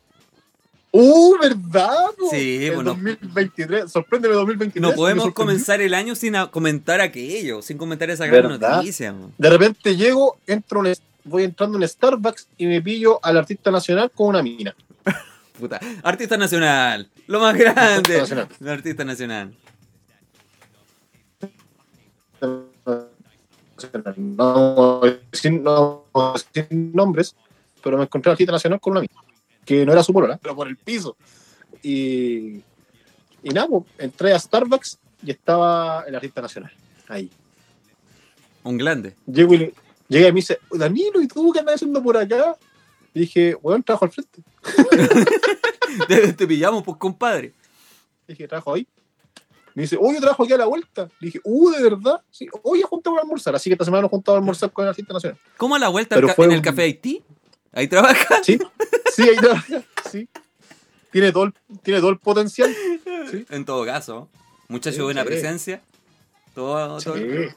¡Uh, 0.99 1.38
verdad! 1.40 2.07
Sí, 2.30 2.66
el 2.66 2.74
bueno. 2.76 2.90
2023, 2.92 3.90
sorpréndeme 3.90 4.34
2023. 4.34 4.80
No 4.80 4.94
podemos 4.97 5.32
comenzar 5.32 5.80
el 5.82 5.92
año 5.94 6.14
sin 6.14 6.36
a- 6.36 6.51
comentar 6.51 7.01
aquello, 7.01 7.61
sin 7.61 7.76
comentar 7.76 8.09
esa 8.11 8.26
gran 8.26 8.49
¿Verdad? 8.49 8.76
noticia. 8.76 9.14
De 9.36 9.51
repente 9.51 9.94
llego, 9.97 10.38
entro 10.47 10.86
en 10.86 10.94
voy 11.24 11.42
entrando 11.44 11.76
en 11.76 11.86
Starbucks 11.88 12.49
y 12.57 12.66
me 12.66 12.80
pillo 12.80 13.18
al 13.22 13.36
artista 13.36 13.70
nacional 13.70 14.11
con 14.14 14.28
una 14.28 14.42
mina. 14.42 14.74
Puta. 15.59 15.80
Artista 16.03 16.36
nacional, 16.36 17.09
lo 17.26 17.40
más 17.40 17.57
grande. 17.57 18.18
nacional. 18.18 18.49
El 18.61 18.68
artista 18.68 19.05
nacional. 19.05 19.55
No, 24.16 25.01
sin, 25.32 25.62
no, 25.62 26.05
sin 26.55 26.92
nombres, 26.92 27.34
pero 27.82 27.99
me 27.99 28.05
encontré 28.05 28.30
al 28.30 28.34
artista 28.34 28.53
nacional 28.53 28.80
con 28.80 28.92
una 28.92 29.01
mina, 29.03 29.14
que 29.66 29.84
no 29.84 29.92
era 29.92 30.02
su 30.02 30.12
polola, 30.14 30.38
pero 30.40 30.56
por 30.56 30.68
el 30.68 30.76
piso. 30.78 31.16
Y, 31.82 32.62
y 33.42 33.50
nada, 33.52 33.66
pues, 33.68 33.84
entré 33.98 34.32
a 34.32 34.38
Starbucks 34.38 34.98
y 35.22 35.30
estaba 35.32 36.04
el 36.06 36.14
artista 36.14 36.40
nacional, 36.40 36.72
ahí. 37.08 37.30
Un 38.62 38.78
grande. 38.78 39.14
Llego 39.26 39.54
y 39.54 39.58
le- 39.58 39.74
llega 40.08 40.28
y 40.28 40.32
me 40.32 40.36
dice, 40.36 40.58
Danilo, 40.72 41.20
¿y 41.20 41.28
tú 41.28 41.52
qué 41.52 41.60
andas 41.60 41.74
haciendo 41.76 42.02
por 42.02 42.16
acá? 42.16 42.56
Y 43.12 43.20
dije, 43.20 43.54
bueno, 43.60 43.82
trabajo 43.84 44.04
al 44.06 44.10
frente. 44.12 44.42
Te, 46.08 46.32
te 46.34 46.46
pillamos, 46.46 46.82
pues, 46.82 46.96
compadre. 46.98 47.52
Dije, 48.28 48.46
trabajo 48.46 48.74
ahí. 48.74 48.86
Me 49.74 49.82
dice, 49.82 49.96
oye, 50.00 50.14
yo 50.14 50.20
trabajo 50.20 50.42
aquí 50.44 50.52
a 50.52 50.58
la 50.58 50.66
vuelta. 50.66 51.08
Le 51.20 51.26
dije, 51.28 51.40
uh, 51.44 51.70
¿de 51.70 51.82
verdad? 51.82 52.20
Sí, 52.30 52.46
oye, 52.62 52.82
juntamos 52.82 53.18
a 53.18 53.22
almorzar. 53.22 53.54
Así 53.54 53.68
que 53.70 53.74
esta 53.74 53.84
semana 53.84 54.02
nos 54.02 54.10
juntamos 54.10 54.36
a 54.36 54.40
almorzar 54.40 54.72
con 54.72 54.84
el 54.84 54.88
artista 54.90 55.12
nacional. 55.14 55.38
¿Cómo 55.56 55.74
a 55.74 55.78
la 55.78 55.88
vuelta 55.88 56.14
Pero 56.16 56.28
en 56.36 56.50
el 56.52 56.58
un- 56.58 56.62
café 56.62 56.82
Haití? 56.82 57.22
Ahí 57.72 57.88
trabaja. 57.88 58.42
Sí, 58.42 58.58
sí, 59.16 59.28
ahí. 59.28 59.84
Sí. 60.10 60.28
Tiene 61.10 61.32
todo 61.32 61.44
el, 61.44 61.54
tiene 61.82 62.00
todo 62.00 62.10
el 62.10 62.18
potencial. 62.18 62.74
Sí. 63.30 63.44
En 63.50 63.64
todo 63.64 63.84
caso, 63.84 64.28
muchacho 64.68 64.98
de 64.98 65.02
buena 65.04 65.24
presencia. 65.24 65.82
Todo, 66.54 66.98
todo-. 67.00 67.16
El 67.16 67.54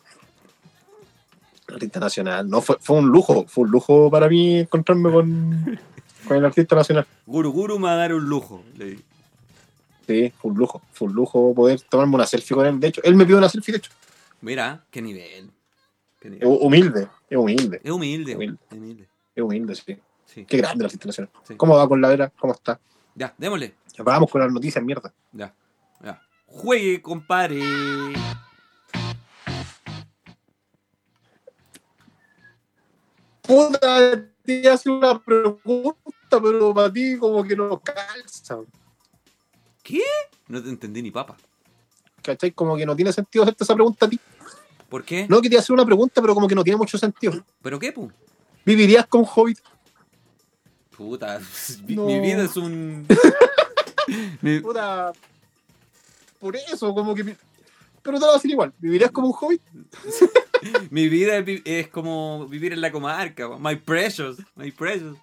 artista 1.76 2.00
nacional. 2.00 2.50
No, 2.50 2.62
fue, 2.62 2.78
fue 2.80 2.98
un 2.98 3.08
lujo. 3.10 3.46
Fue 3.48 3.64
un 3.66 3.72
lujo 3.72 4.10
para 4.10 4.28
mí 4.28 4.60
encontrarme 4.60 5.12
con, 5.12 5.80
con 6.28 6.38
el 6.38 6.46
artista 6.46 6.76
nacional. 6.76 7.06
Guru 7.26 7.52
Guru 7.52 7.78
me 7.80 7.86
va 7.88 7.94
a 7.94 7.98
dar 7.98 8.14
un 8.14 8.24
lujo. 8.26 8.64
Sí, 10.08 10.34
fue 10.42 10.52
un 10.52 10.58
lujo. 10.58 10.82
Fue 10.94 11.08
un 11.08 11.14
lujo 11.14 11.54
poder 11.54 11.82
tomarme 11.82 12.16
una 12.16 12.26
selfie 12.26 12.56
con 12.56 12.66
él. 12.66 12.80
De 12.80 12.88
hecho, 12.88 13.02
él 13.04 13.16
me 13.16 13.26
pidió 13.26 13.38
una 13.38 13.50
selfie, 13.50 13.74
de 13.74 13.78
hecho. 13.78 13.92
Mira, 14.42 14.84
qué 14.90 15.02
nivel. 15.02 15.52
Qué 16.20 16.28
Es 16.30 16.34
nivel. 16.34 16.58
humilde. 16.62 17.08
Es 17.30 17.38
humilde. 17.38 17.82
Es 17.84 17.92
humilde, 17.92 18.36
Humilde. 18.36 18.58
es 18.72 18.78
humilde. 18.78 19.08
Es 19.36 19.44
humilde, 19.44 19.76
sí. 19.76 19.98
Sí. 20.30 20.46
Qué 20.46 20.58
grande 20.58 20.84
el 20.84 20.86
artista 20.86 21.08
nacional. 21.08 21.32
Sí. 21.44 21.56
¿Cómo 21.56 21.76
va 21.76 21.88
con 21.88 22.00
la 22.00 22.10
vera? 22.10 22.32
¿Cómo 22.40 22.54
está? 22.54 22.80
Ya, 23.16 23.34
démosle. 23.38 23.74
Ya 23.98 24.04
vamos 24.04 24.30
con 24.30 24.42
las 24.42 24.52
noticias, 24.52 24.84
mierda. 24.84 25.12
Ya, 25.32 25.54
ya. 26.04 26.22
Juegue, 26.46 27.02
compadre. 27.02 27.62
Puta, 33.42 34.30
te 34.44 34.70
hace 34.70 34.92
una 34.92 35.20
pregunta, 35.20 35.98
pero 36.30 36.74
para 36.74 36.94
ti 36.94 37.18
como 37.18 37.44
que 37.44 37.56
no 37.56 37.80
calza. 37.80 38.60
¿Qué? 39.82 40.04
No 40.48 40.62
te 40.62 40.70
entendí 40.70 41.02
ni 41.02 41.10
papa. 41.10 41.36
¿Cachai? 42.22 42.52
Como 42.52 42.78
que 42.78 42.86
no 42.86 42.96
tiene 42.96 43.12
sentido 43.12 43.44
hacerte 43.44 43.64
esa 43.64 43.74
pregunta 43.74 44.06
a 44.06 44.10
ti. 44.10 44.20
¿Por 44.88 45.04
qué? 45.04 45.26
No 45.28 45.42
que 45.42 45.50
te 45.50 45.58
hace 45.58 45.74
una 45.74 45.86
pregunta, 45.86 46.22
pero 46.22 46.36
como 46.36 46.48
que 46.48 46.54
no 46.54 46.64
tiene 46.64 46.78
mucho 46.78 47.00
sentido. 47.00 47.44
¿Pero 47.64 47.80
qué, 47.80 47.92
pu? 47.92 48.12
¿Vivirías 48.64 49.08
con 49.08 49.26
Hobbit? 49.26 49.60
Puta, 51.00 51.40
mi, 51.88 51.96
No. 51.96 52.06
mi 52.06 52.20
vida 52.20 52.44
es 52.44 52.58
un... 52.58 53.08
mi, 54.42 54.60
Puta. 54.60 55.14
Por 56.38 56.58
eso, 56.58 56.94
como 56.94 57.16
que. 57.16 57.38
Pero 58.04 58.18
te 58.18 58.20
lo 58.20 58.28
va 58.28 58.32
a 58.34 58.36
decir 58.36 58.52
igual. 58.52 58.74
¿Vivirías 58.80 59.10
como 59.10 59.28
un 59.28 59.34
Hobbit? 59.40 59.62
mi 60.90 61.08
vida 61.08 61.38
es, 61.64 61.88
como 61.88 62.46
vivir 62.48 62.74
en 62.74 62.82
la 62.82 62.92
comarca. 62.92 63.48
My 63.58 63.78
precious, 63.78 64.40
my 64.56 64.72
precious. 64.72 65.18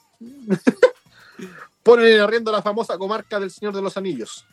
Ponen 1.82 2.06
en 2.06 2.20
arriendo 2.20 2.50
la 2.50 2.62
famosa 2.62 2.96
comarca 2.96 3.38
del 3.38 3.50
Señor 3.50 3.74
de 3.74 3.82
los 3.82 3.98
Anillos. 3.98 4.46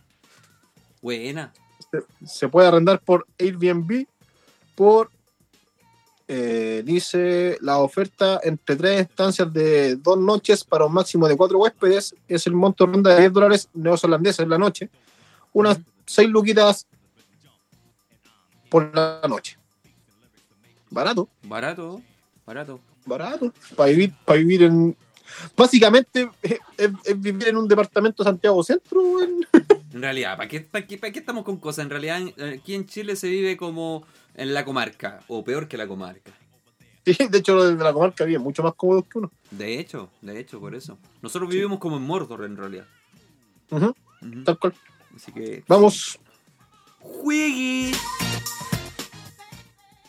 Buena. 1.01 1.53
Se, 1.89 2.03
se 2.25 2.49
puede 2.49 2.67
arrendar 2.67 2.99
por 2.99 3.25
Airbnb 3.39 4.05
por, 4.75 5.09
eh, 6.27 6.81
dice, 6.85 7.57
la 7.61 7.77
oferta 7.79 8.39
entre 8.43 8.75
tres 8.75 9.01
estancias 9.01 9.51
de 9.51 9.95
dos 9.97 10.17
noches 10.17 10.63
para 10.63 10.85
un 10.85 10.93
máximo 10.93 11.27
de 11.27 11.35
cuatro 11.35 11.59
huéspedes 11.59 12.15
es 12.27 12.47
el 12.47 12.53
monto 12.53 12.85
ronda 12.85 13.13
de 13.13 13.19
10 13.21 13.33
dólares 13.33 13.69
neozelandeses 13.73 14.39
en 14.39 14.49
la 14.49 14.57
noche. 14.57 14.89
Unas 15.51 15.79
seis 16.05 16.29
luquitas 16.29 16.87
por 18.69 18.93
la 18.95 19.21
noche. 19.27 19.57
Barato, 20.89 21.27
Barato, 21.43 22.01
barato. 22.45 22.79
barato. 23.05 23.53
Para 23.75 23.89
vivir, 23.89 24.13
para 24.25 24.39
vivir 24.39 24.63
en... 24.63 24.95
Básicamente 25.57 26.29
es, 26.41 26.53
es- 26.77 26.91
es 27.05 27.21
vivir 27.21 27.47
en 27.49 27.57
un 27.57 27.67
departamento 27.67 28.23
de 28.23 28.29
Santiago 28.29 28.63
Centro. 28.63 29.01
En 29.93 30.01
realidad, 30.01 30.35
¿para 30.35 30.49
qué, 30.49 30.61
para 30.61 30.87
qué, 30.87 30.97
para 30.97 31.13
qué 31.13 31.19
estamos 31.19 31.43
con 31.43 31.57
cosas? 31.57 31.85
En 31.85 31.91
realidad, 31.91 32.19
aquí 32.55 32.73
en 32.73 32.87
Chile 32.87 33.15
se 33.15 33.29
vive 33.29 33.55
como 33.55 34.05
en 34.33 34.53
la 34.53 34.65
comarca, 34.65 35.19
o 35.27 35.43
peor 35.43 35.67
que 35.67 35.77
la 35.77 35.87
comarca. 35.87 36.31
Sí, 37.05 37.15
de 37.29 37.37
hecho, 37.37 37.53
los 37.53 37.77
de 37.77 37.83
la 37.83 37.93
comarca 37.93 38.25
viven 38.25 38.41
mucho 38.41 38.63
más 38.63 38.73
cómodos 38.73 39.05
que 39.05 39.19
uno. 39.19 39.31
De 39.51 39.79
hecho, 39.79 40.09
de 40.21 40.39
hecho, 40.39 40.59
por 40.59 40.73
eso. 40.73 40.97
Nosotros 41.21 41.49
vivimos 41.49 41.77
como 41.77 41.97
en 41.97 42.03
Mordor, 42.03 42.43
en 42.45 42.57
realidad. 42.57 42.87
Ujú. 43.69 43.93
tal 44.43 44.57
cual. 44.57 44.73
Así 45.15 45.31
que. 45.31 45.63
Vamos. 45.67 46.17
¡Juegui! 46.99 47.91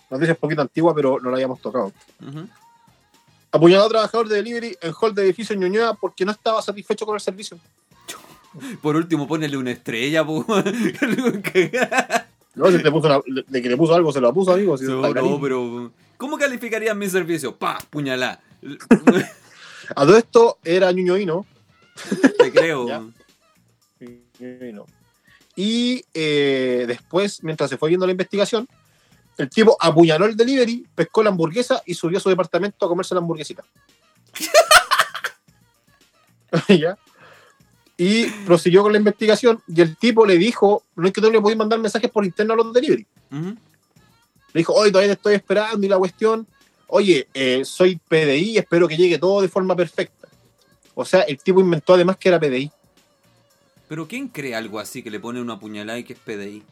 Noticia 0.08 0.32
un 0.32 0.40
poquito 0.40 0.62
antigua, 0.62 0.94
pero 0.94 1.18
no 1.20 1.30
la 1.30 1.36
habíamos 1.36 1.60
tocado. 1.60 1.92
Ujú. 2.26 2.48
Apuñalado 3.50 3.86
a 3.86 3.90
trabajador 3.90 4.28
de 4.28 4.36
delivery 4.36 4.76
en 4.80 4.92
hall 4.92 5.14
de 5.14 5.22
edificio 5.24 5.54
en 5.54 5.60
Ñuñoa 5.60 5.94
porque 5.94 6.24
no 6.24 6.32
estaba 6.32 6.62
satisfecho 6.62 7.04
con 7.04 7.16
el 7.16 7.20
servicio. 7.20 7.58
Por 8.80 8.96
último, 8.96 9.26
ponele 9.26 9.56
una 9.56 9.72
estrella, 9.72 10.24
po. 10.24 10.44
No, 12.54 12.70
si 12.70 12.78
le 12.78 12.90
puso 12.92 13.24
de 13.48 13.62
que 13.62 13.68
le 13.68 13.76
puso 13.76 13.96
algo, 13.96 14.12
se 14.12 14.20
lo 14.20 14.32
puso, 14.32 14.52
amigo. 14.52 14.78
si 14.78 14.84
No, 14.84 15.12
no, 15.12 15.40
pero. 15.40 15.90
¿Cómo 16.16 16.38
calificarían 16.38 16.96
mi 16.96 17.08
servicio? 17.08 17.56
¡Pa! 17.56 17.78
¡Puñalá! 17.90 18.40
A 19.96 20.06
todo 20.06 20.16
esto 20.16 20.58
era 20.62 20.92
ñuñoíno. 20.92 21.44
Te 22.38 22.52
creo. 22.52 23.12
Y 25.56 26.04
eh, 26.14 26.84
después, 26.86 27.42
mientras 27.42 27.70
se 27.70 27.76
fue 27.76 27.88
viendo 27.88 28.06
la 28.06 28.12
investigación, 28.12 28.68
el 29.36 29.50
tipo 29.50 29.76
apuñaló 29.80 30.26
el 30.26 30.36
delivery, 30.36 30.86
pescó 30.94 31.22
la 31.22 31.30
hamburguesa 31.30 31.82
y 31.86 31.94
subió 31.94 32.18
a 32.18 32.20
su 32.20 32.28
departamento 32.28 32.86
a 32.86 32.88
comerse 32.88 33.14
la 33.14 33.20
hamburguesita. 33.20 33.64
¿Ya? 36.68 36.96
Y 37.96 38.26
prosiguió 38.44 38.82
con 38.82 38.92
la 38.92 38.98
investigación 38.98 39.62
y 39.68 39.80
el 39.80 39.96
tipo 39.96 40.26
le 40.26 40.36
dijo, 40.36 40.82
no 40.96 41.06
es 41.06 41.12
que 41.12 41.20
tú 41.20 41.30
le 41.30 41.40
podías 41.40 41.58
mandar 41.58 41.78
mensajes 41.78 42.10
por 42.10 42.24
interno 42.24 42.54
a 42.54 42.56
los 42.56 42.72
delivery. 42.72 43.06
Le 43.30 43.58
dijo, 44.52 44.72
oye, 44.72 44.90
todavía 44.90 45.14
te 45.14 45.18
estoy 45.18 45.34
esperando 45.34 45.86
y 45.86 45.88
la 45.88 45.98
cuestión, 45.98 46.46
oye, 46.88 47.28
eh, 47.34 47.64
soy 47.64 47.96
PDI, 47.96 48.58
espero 48.58 48.88
que 48.88 48.96
llegue 48.96 49.18
todo 49.18 49.42
de 49.42 49.48
forma 49.48 49.76
perfecta. 49.76 50.28
O 50.94 51.04
sea, 51.04 51.22
el 51.22 51.38
tipo 51.38 51.60
inventó 51.60 51.94
además 51.94 52.16
que 52.16 52.28
era 52.28 52.40
PDI. 52.40 52.70
Pero 53.88 54.08
¿quién 54.08 54.28
cree 54.28 54.54
algo 54.54 54.80
así 54.80 55.02
que 55.02 55.10
le 55.10 55.20
pone 55.20 55.40
una 55.40 55.58
puñalada 55.58 55.98
y 55.98 56.04
que 56.04 56.14
es 56.14 56.18
PDI? 56.18 56.62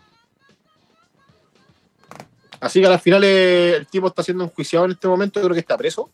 Así 2.60 2.80
que 2.80 2.86
al 2.86 3.00
final 3.00 3.22
eh, 3.24 3.76
el 3.76 3.86
tipo 3.86 4.06
está 4.06 4.22
siendo 4.22 4.44
enjuiciado 4.44 4.84
en 4.86 4.92
este 4.92 5.08
momento, 5.08 5.40
creo 5.40 5.52
que 5.52 5.60
está 5.60 5.76
preso, 5.76 6.08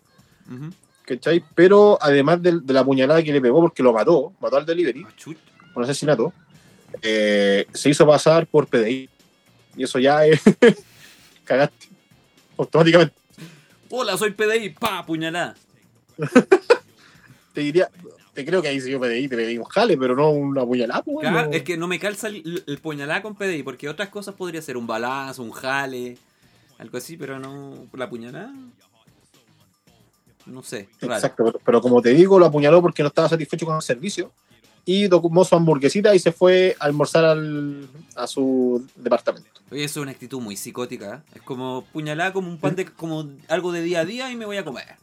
Ujú. 0.50 0.70
¿Cachai? 1.08 1.42
Pero 1.54 1.98
además 2.00 2.42
del- 2.42 2.64
de, 2.66 2.72
la 2.74 2.84
puñalada 2.84 3.22
que 3.22 3.32
le 3.32 3.40
pegó 3.40 3.60
porque 3.60 3.82
lo 3.82 3.92
mató, 3.92 4.32
mató 4.40 4.56
al 4.58 4.66
delivery, 4.66 5.04
Ah, 5.06 5.12
por 5.74 5.84
asesinato, 5.84 6.32
eh, 7.02 7.66
se 7.72 7.90
hizo 7.90 8.06
pasar 8.06 8.46
por 8.46 8.66
PDI. 8.66 9.08
Y 9.76 9.82
eso 9.84 9.98
ya 9.98 10.26
es... 10.26 10.40
cagaste. 11.44 11.86
Automáticamente. 12.56 13.14
Hola, 13.90 14.16
soy 14.18 14.32
PDI. 14.32 14.70
¡Pa! 14.70 15.04
Puñalada. 15.06 15.54
Te 17.54 17.60
diría, 17.62 17.88
te 18.34 18.44
creo 18.44 18.62
que 18.62 18.68
ahí 18.68 18.80
sí 18.80 18.90
yo 18.90 19.00
PDI, 19.00 19.26
te 19.28 19.36
pedí 19.36 19.58
un 19.58 19.64
jale, 19.64 19.96
pero 19.96 20.14
no 20.14 20.30
una 20.30 20.64
puñalada. 20.64 21.02
pues, 21.02 21.26
Caga- 21.26 21.46
no. 21.46 21.52
Es 21.52 21.62
que 21.64 21.76
no 21.76 21.88
me 21.88 21.98
calza 21.98 22.28
el, 22.28 22.62
el 22.66 22.78
puñalada 22.78 23.20
con 23.22 23.34
PDI, 23.34 23.62
porque 23.64 23.88
otras 23.88 24.10
cosas 24.10 24.34
podría 24.36 24.62
ser 24.62 24.76
un 24.76 24.86
balazo, 24.86 25.42
un 25.42 25.50
jale, 25.50 26.16
algo 26.78 26.98
así, 26.98 27.16
pero 27.16 27.38
no. 27.40 27.86
La 27.94 28.08
puñalada. 28.08 28.52
No 30.48 30.62
sé. 30.62 30.88
raro. 31.00 31.14
Exacto, 31.14 31.44
pero, 31.44 31.60
pero 31.64 31.80
como 31.80 32.02
te 32.02 32.10
digo, 32.10 32.38
lo 32.38 32.46
apuñaló 32.46 32.80
porque 32.82 33.02
no 33.02 33.08
estaba 33.08 33.28
satisfecho 33.28 33.66
con 33.66 33.76
el 33.76 33.82
servicio 33.82 34.32
y 34.90 35.06
tomó 35.08 35.44
su 35.44 35.54
hamburguesita 35.54 36.14
y 36.14 36.18
se 36.18 36.32
fue 36.32 36.74
a 36.80 36.86
almorzar 36.86 37.22
al, 37.22 37.86
a 38.16 38.26
su 38.26 38.86
departamento. 38.96 39.60
Oye, 39.70 39.84
eso 39.84 40.00
es 40.00 40.02
una 40.02 40.12
actitud 40.12 40.40
muy 40.40 40.56
psicótica. 40.56 41.16
¿eh? 41.16 41.32
Es 41.36 41.42
como 41.42 41.84
puñalada 41.92 42.32
como 42.32 42.48
un 42.48 42.56
pan 42.56 42.74
de. 42.74 42.86
como 42.86 43.28
algo 43.48 43.70
de 43.72 43.82
día 43.82 44.00
a 44.00 44.04
día 44.06 44.32
y 44.32 44.36
me 44.36 44.46
voy 44.46 44.56
a 44.56 44.64
comer. 44.64 44.96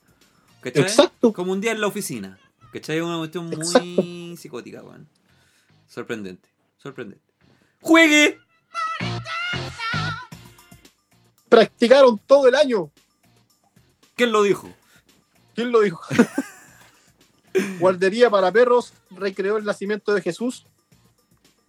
¿Cachai? 0.61 0.81
Exacto. 0.81 1.31
Como 1.33 1.51
un 1.51 1.61
día 1.61 1.71
en 1.71 1.81
la 1.81 1.85
oficina. 1.85 2.39
¿Cachai? 2.73 2.97
Es 2.97 3.03
una 3.03 3.19
cuestión 3.19 3.45
muy 3.45 3.57
Exacto. 3.57 4.01
psicótica, 4.37 4.81
weón. 4.81 5.07
Sorprendente. 5.87 6.49
Sorprendente. 6.81 7.23
¡Juegue! 7.81 8.39
Practicaron 11.47 12.19
todo 12.25 12.47
el 12.47 12.55
año. 12.55 12.89
¿Quién 14.15 14.31
lo 14.31 14.41
dijo? 14.41 14.67
¿Quién 15.55 15.71
lo 15.71 15.81
dijo? 15.81 16.01
Guardería 17.79 18.29
para 18.29 18.51
perros 18.51 18.93
recreó 19.11 19.57
el 19.57 19.63
nacimiento 19.65 20.13
de 20.13 20.21
Jesús 20.21 20.65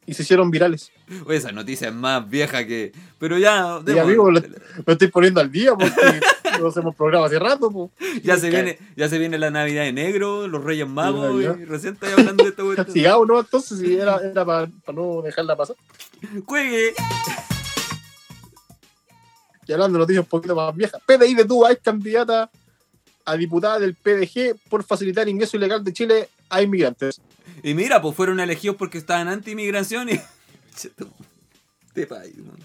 y 0.05 0.15
se 0.15 0.23
hicieron 0.23 0.51
virales. 0.51 0.91
Oye, 1.25 1.37
esa 1.37 1.53
noticia 1.53 1.89
es 1.89 1.95
más 1.95 2.29
vieja 2.29 2.67
que. 2.67 2.93
Pero 3.19 3.39
ya. 3.39 3.79
Y 3.81 3.85
demos- 3.85 4.03
amigo, 4.05 4.31
me 4.31 4.93
estoy 4.93 5.09
poniendo 5.09 5.41
al 5.41 5.51
día 5.51 5.75
porque 5.75 6.21
no 6.61 6.69
hacemos 6.69 6.95
programa 6.97 7.27
hace 7.27 7.39
rato. 7.39 7.71
po. 7.71 7.93
ya, 8.23 8.37
se 8.37 8.51
viene, 8.51 8.79
ya 8.97 9.09
se 9.09 9.19
viene 9.19 9.39
la 9.39 9.51
Navidad 9.51 9.85
de 9.85 9.93
negro, 9.93 10.49
los 10.49 10.63
Reyes 10.65 10.89
Magos, 10.89 11.41
y 11.43 11.65
recién 11.65 11.95
estoy 11.95 12.11
hablando 12.13 12.43
de 12.45 12.51
esta 12.51 12.63
cuestión. 12.65 12.91
Sigamos, 12.93 13.27
¿no? 13.29 13.39
Entonces, 13.41 13.79
si 13.79 13.97
era, 13.97 14.17
era 14.19 14.45
para 14.45 14.69
no 14.93 15.23
dejarla 15.23 15.57
pasar. 15.57 15.77
¡Juegue! 16.45 16.95
Y 19.69 19.73
hablando 19.73 19.99
de 19.99 20.03
noticias 20.03 20.25
un 20.25 20.29
poquito 20.29 20.55
más 20.55 20.75
viejas, 20.75 21.01
PDI 21.07 21.35
de 21.35 21.45
Tuba 21.45 21.73
es 21.73 21.79
candidata 21.81 22.51
a 23.27 23.37
diputada 23.37 23.79
del 23.79 23.95
PDG 23.95 24.57
por 24.69 24.85
facilitar 24.85 25.29
ingreso 25.29 25.57
ilegal 25.57 25.85
de 25.85 25.93
Chile 25.93 26.29
a 26.49 26.63
inmigrantes. 26.63 27.21
Y 27.63 27.75
mira, 27.75 28.01
pues 28.01 28.15
fueron 28.17 28.41
elegidos 28.41 28.77
porque 28.77 28.99
estaban 28.99 29.29
anti-inmigración 29.29 30.09
y. 30.09 30.21
Este 31.89 32.07
país, 32.07 32.37
man. 32.37 32.59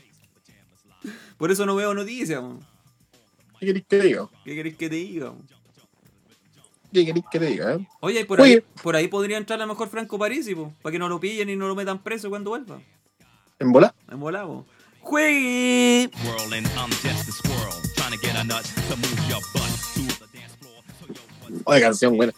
Por 1.38 1.52
eso 1.52 1.66
no 1.66 1.74
veo 1.76 1.94
noticias, 1.94 2.42
man. 2.44 2.60
¿Qué 3.60 3.68
queréis 3.68 3.86
que 3.88 4.00
diga? 4.02 4.28
¿Qué 4.44 4.56
querés 4.56 4.76
que 4.76 4.90
te 4.90 4.96
diga? 4.96 5.28
man? 5.32 5.48
¿Qué 6.94 7.06
queréis 7.06 7.26
que 7.32 7.40
te 7.40 7.46
diga? 7.46 7.74
eh? 7.76 7.88
Oye, 8.02 8.20
y 8.20 8.24
por 8.26 8.42
Oye. 8.42 8.56
ahí, 8.56 8.64
por 8.84 8.96
ahí 8.98 9.08
podría 9.08 9.38
entrar 9.38 9.62
a 9.62 9.66
lo 9.66 9.72
mejor 9.72 9.88
Franco 9.88 10.20
Parisi, 10.20 10.54
po, 10.54 10.74
para 10.82 10.92
que 10.92 11.00
no 11.00 11.08
lo 11.08 11.20
pillen 11.22 11.50
y 11.50 11.56
no 11.56 11.70
lo 11.70 11.76
metan 11.76 12.04
preso 12.04 12.30
cuando 12.30 12.50
vuelva. 12.50 12.82
¿En 13.60 13.72
bola? 13.72 13.96
En 14.10 14.20
volado. 14.20 14.66
¡Juegue! 15.00 16.12
Oye, 21.66 21.82
canción 21.82 22.16
buena. 22.18 22.34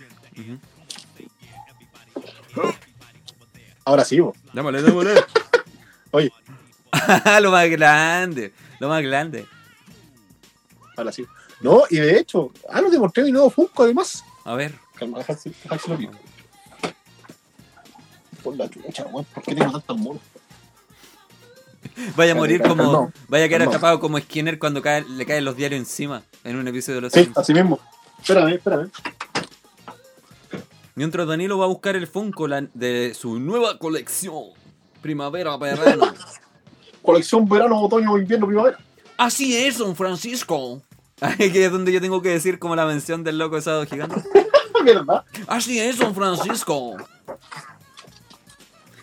Ahora 3.85 4.05
sí, 4.05 4.19
po. 4.21 4.33
Dámale, 4.53 4.81
dámale. 4.81 5.11
Oye, 6.11 6.31
lo 7.41 7.51
más 7.51 7.69
grande. 7.69 8.53
Lo 8.79 8.87
más 8.89 9.01
grande. 9.03 9.45
ahora 10.97 11.11
sí. 11.11 11.25
No, 11.61 11.83
y 11.89 11.97
de 11.97 12.19
hecho, 12.19 12.51
ah, 12.69 12.81
no 12.81 12.89
te 12.89 12.99
mostré 12.99 13.23
mi 13.23 13.31
nuevo 13.31 13.49
Funko 13.49 13.83
además. 13.83 14.23
A 14.45 14.53
ver. 14.55 14.75
Calma, 14.95 15.17
deja 15.19 15.33
así- 15.33 15.49
deja 15.63 15.77
que 15.77 15.83
se 15.83 15.89
lo 15.89 15.97
pido. 15.97 16.11
Por 18.43 18.57
la 18.57 18.69
chucha, 18.69 19.05
weón, 19.05 19.25
¿por 19.33 19.43
qué 19.43 19.55
tengo 19.55 19.71
tantas 19.71 19.97
monos? 19.97 20.21
Vaya 22.15 22.33
a 22.33 22.35
morir 22.35 22.61
como. 22.61 23.11
Vaya 23.27 23.45
a 23.45 23.49
quedar 23.49 23.63
atrapado 23.67 23.99
como 23.99 24.19
Skinner 24.19 24.59
cuando 24.59 24.81
cae- 24.81 25.05
le 25.07 25.25
caen 25.25 25.45
los 25.45 25.55
diarios 25.55 25.79
encima 25.79 26.23
en 26.43 26.57
un 26.57 26.67
episodio 26.67 26.95
de 26.97 27.01
los 27.01 27.13
Sí, 27.13 27.23
Simpsons. 27.23 27.43
así 27.43 27.53
mismo. 27.53 27.79
Espérame, 28.23 28.53
espérame. 28.53 28.89
Mientras 30.95 31.27
Danilo 31.27 31.57
va 31.57 31.65
a 31.65 31.67
buscar 31.67 31.97
el 31.97 32.07
Funko 32.07 32.47
de 32.73 33.13
su 33.13 33.37
nueva 33.37 33.77
colección. 33.77 34.51
Primavera, 35.01 35.57
verano. 35.57 36.13
Colección 37.01 37.49
verano, 37.49 37.81
otoño, 37.81 38.17
invierno, 38.17 38.47
primavera. 38.47 38.79
Así 39.17 39.57
es, 39.57 39.77
don 39.77 39.93
Francisco. 39.93 40.81
que 41.37 41.65
es 41.65 41.71
donde 41.71 41.91
yo 41.91 41.99
tengo 41.99 42.21
que 42.21 42.29
decir 42.29 42.59
como 42.59 42.77
la 42.77 42.85
mención 42.85 43.25
del 43.25 43.37
loco 43.37 43.57
asado 43.57 43.85
gigante. 43.85 44.23
¿Verdad? 44.85 45.25
Así 45.47 45.79
es, 45.79 45.97
don 45.97 46.15
Francisco. 46.15 46.95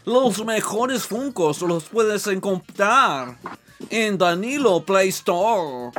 Los 0.06 0.42
mejores 0.46 1.02
Funkos 1.02 1.60
los 1.60 1.84
puedes 1.84 2.26
encontrar 2.26 3.36
en 3.90 4.16
Danilo 4.16 4.82
Play 4.82 5.10
Store. 5.10 5.90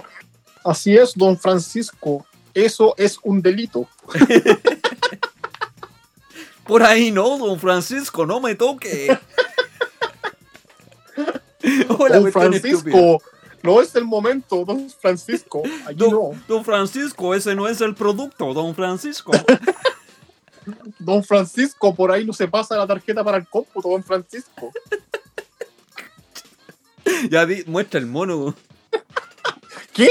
Así 0.63 0.97
es, 0.97 1.13
don 1.15 1.37
Francisco. 1.37 2.25
Eso 2.53 2.93
es 2.97 3.17
un 3.23 3.41
delito. 3.41 3.87
Por 6.65 6.83
ahí 6.83 7.11
no, 7.11 7.37
don 7.37 7.59
Francisco, 7.59 8.25
no 8.25 8.39
me 8.39 8.55
toque. 8.55 9.17
Hola, 11.97 12.19
don. 12.19 12.31
Francisco, 12.31 13.21
No 13.63 13.81
es 13.81 13.93
el 13.95 14.05
momento, 14.05 14.63
don 14.65 14.89
Francisco. 14.89 15.63
Don, 15.95 16.11
no. 16.11 16.31
don 16.47 16.63
Francisco, 16.63 17.35
ese 17.35 17.55
no 17.55 17.67
es 17.67 17.81
el 17.81 17.95
producto, 17.95 18.53
don 18.53 18.75
Francisco. 18.75 19.31
Don 20.99 21.23
Francisco, 21.23 21.95
por 21.95 22.11
ahí 22.11 22.23
no 22.23 22.33
se 22.33 22.47
pasa 22.47 22.77
la 22.77 22.85
tarjeta 22.85 23.23
para 23.23 23.37
el 23.37 23.47
cómputo, 23.47 23.89
don 23.89 24.03
Francisco. 24.03 24.71
ya 27.29 27.47
di, 27.47 27.63
muestra 27.65 27.99
el 27.99 28.05
mono. 28.05 28.53
¿Qué? 29.91 30.09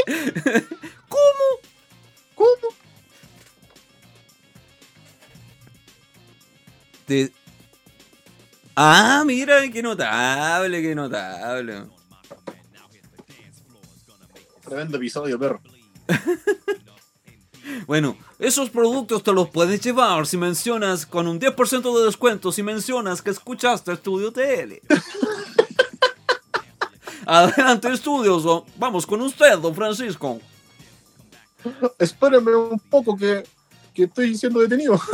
Te- 7.11 7.32
Ah, 8.77 9.24
mira, 9.27 9.69
qué 9.69 9.82
notable, 9.82 10.81
qué 10.81 10.95
notable. 10.95 11.87
Tremendo 14.65 14.97
episodio, 14.97 15.37
perro. 15.37 15.61
Bueno, 17.87 18.16
esos 18.39 18.70
productos 18.70 19.23
te 19.24 19.32
los 19.32 19.49
puedes 19.51 19.81
llevar 19.81 20.24
si 20.27 20.37
mencionas 20.37 21.05
con 21.07 21.27
un 21.27 21.41
10% 21.41 21.99
de 21.99 22.05
descuento 22.05 22.53
si 22.53 22.62
mencionas 22.62 23.23
que 23.23 23.31
escuchaste 23.31 23.93
Estudio 23.93 24.32
TL. 24.32 24.81
Adelante, 27.27 27.93
estudios. 27.93 28.45
Vamos 28.77 29.05
con 29.07 29.20
usted, 29.23 29.59
don 29.59 29.74
Francisco. 29.74 30.41
Espérenme 31.99 32.55
un 32.55 32.78
poco 32.78 33.16
que, 33.16 33.43
que 33.95 34.05
estoy 34.05 34.37
siendo 34.37 34.61
detenido. 34.61 35.01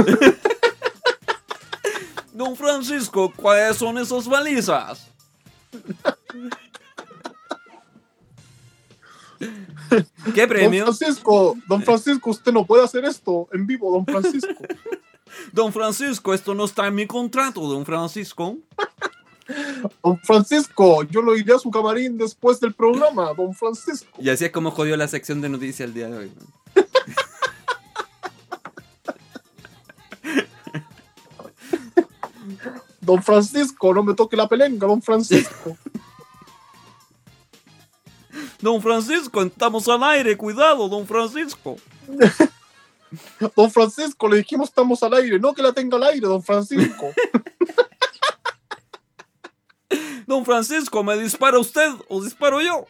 Don 2.36 2.54
Francisco, 2.54 3.32
¿cuáles 3.34 3.78
son 3.78 3.96
esas 3.96 4.28
balizas? 4.28 5.10
¿Qué 10.34 10.40
Don 10.42 10.48
premio? 10.48 10.84
Francisco, 10.84 11.56
don 11.66 11.82
Francisco, 11.82 12.28
usted 12.30 12.52
no 12.52 12.66
puede 12.66 12.84
hacer 12.84 13.06
esto 13.06 13.48
en 13.54 13.66
vivo, 13.66 13.90
don 13.90 14.04
Francisco. 14.04 14.52
Don 15.52 15.72
Francisco, 15.72 16.32
esto 16.32 16.54
no 16.54 16.64
está 16.64 16.86
en 16.86 16.94
mi 16.94 17.06
contrato, 17.06 17.60
don 17.60 17.84
Francisco. 17.84 18.56
Don 20.02 20.18
Francisco, 20.20 21.02
yo 21.02 21.20
lo 21.20 21.36
iré 21.36 21.54
a 21.54 21.58
su 21.58 21.70
camarín 21.70 22.16
después 22.16 22.58
del 22.58 22.72
programa, 22.72 23.34
don 23.34 23.52
Francisco. 23.52 24.08
Y 24.18 24.30
así 24.30 24.46
es 24.46 24.50
como 24.50 24.70
jodió 24.70 24.96
la 24.96 25.08
sección 25.08 25.40
de 25.40 25.48
noticias 25.48 25.88
el 25.88 25.94
día 25.94 26.08
de 26.08 26.16
hoy. 26.16 26.32
Don 33.06 33.22
Francisco, 33.22 33.94
no 33.94 34.02
me 34.02 34.14
toque 34.14 34.36
la 34.36 34.48
pelenga, 34.48 34.84
don 34.84 35.00
Francisco. 35.00 35.78
Don 38.60 38.82
Francisco, 38.82 39.42
estamos 39.42 39.86
al 39.88 40.02
aire, 40.02 40.36
cuidado, 40.36 40.88
don 40.88 41.06
Francisco. 41.06 41.76
Don 43.54 43.70
Francisco, 43.70 44.28
le 44.28 44.38
dijimos 44.38 44.70
estamos 44.70 45.02
al 45.04 45.14
aire, 45.14 45.38
no 45.38 45.54
que 45.54 45.62
la 45.62 45.72
tenga 45.72 45.96
al 45.96 46.02
aire, 46.02 46.26
don 46.26 46.42
Francisco. 46.42 47.12
Don 50.26 50.44
Francisco, 50.44 51.04
¿me 51.04 51.16
dispara 51.16 51.58
usted 51.58 51.88
o 52.08 52.20
disparo 52.22 52.60
yo? 52.60 52.86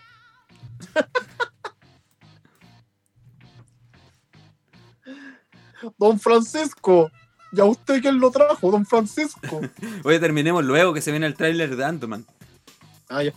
Don 5.99 6.19
Francisco, 6.19 7.11
¿ya 7.57 7.65
usted 7.65 8.01
quién 8.01 8.21
lo 8.21 8.31
trajo, 8.31 8.71
don 8.71 8.87
Francisco? 8.87 9.61
Oye, 10.05 10.21
terminemos 10.21 10.65
luego 10.65 10.93
que 10.95 11.01
se 11.01 11.11
viene 11.11 11.27
el 11.27 11.35
tráiler 11.35 11.75
de 11.75 11.85
Ant-Man. 11.85 12.25
Ah, 13.09 13.23
ya. 13.25 13.33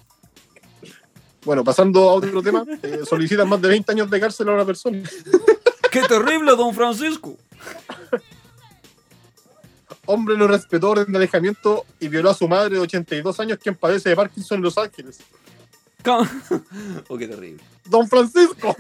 Bueno, 1.45 1.63
pasando 1.63 2.09
a 2.09 2.13
otro 2.13 2.43
tema, 2.43 2.65
eh, 2.83 2.99
solicitan 3.09 3.47
más 3.47 3.61
de 3.61 3.69
20 3.69 3.91
años 3.93 4.09
de 4.09 4.19
cárcel 4.19 4.49
a 4.49 4.53
una 4.53 4.65
persona. 4.65 5.01
¡Qué 5.91 6.01
terrible, 6.03 6.51
don 6.55 6.75
Francisco! 6.75 7.37
Hombre 10.05 10.37
no 10.37 10.47
respetó 10.47 10.89
orden 10.89 11.11
de 11.11 11.17
alejamiento 11.17 11.85
y 11.99 12.07
violó 12.07 12.31
a 12.31 12.33
su 12.33 12.47
madre 12.47 12.75
de 12.75 12.79
82 12.81 13.39
años 13.39 13.57
quien 13.61 13.75
padece 13.75 14.09
de 14.09 14.15
Parkinson 14.15 14.57
en 14.57 14.63
Los 14.63 14.77
Ángeles. 14.77 15.19
Ca- 16.01 16.29
Oh, 17.07 17.17
qué 17.17 17.27
terrible. 17.27 17.63
Don 17.85 18.07
Francisco, 18.07 18.75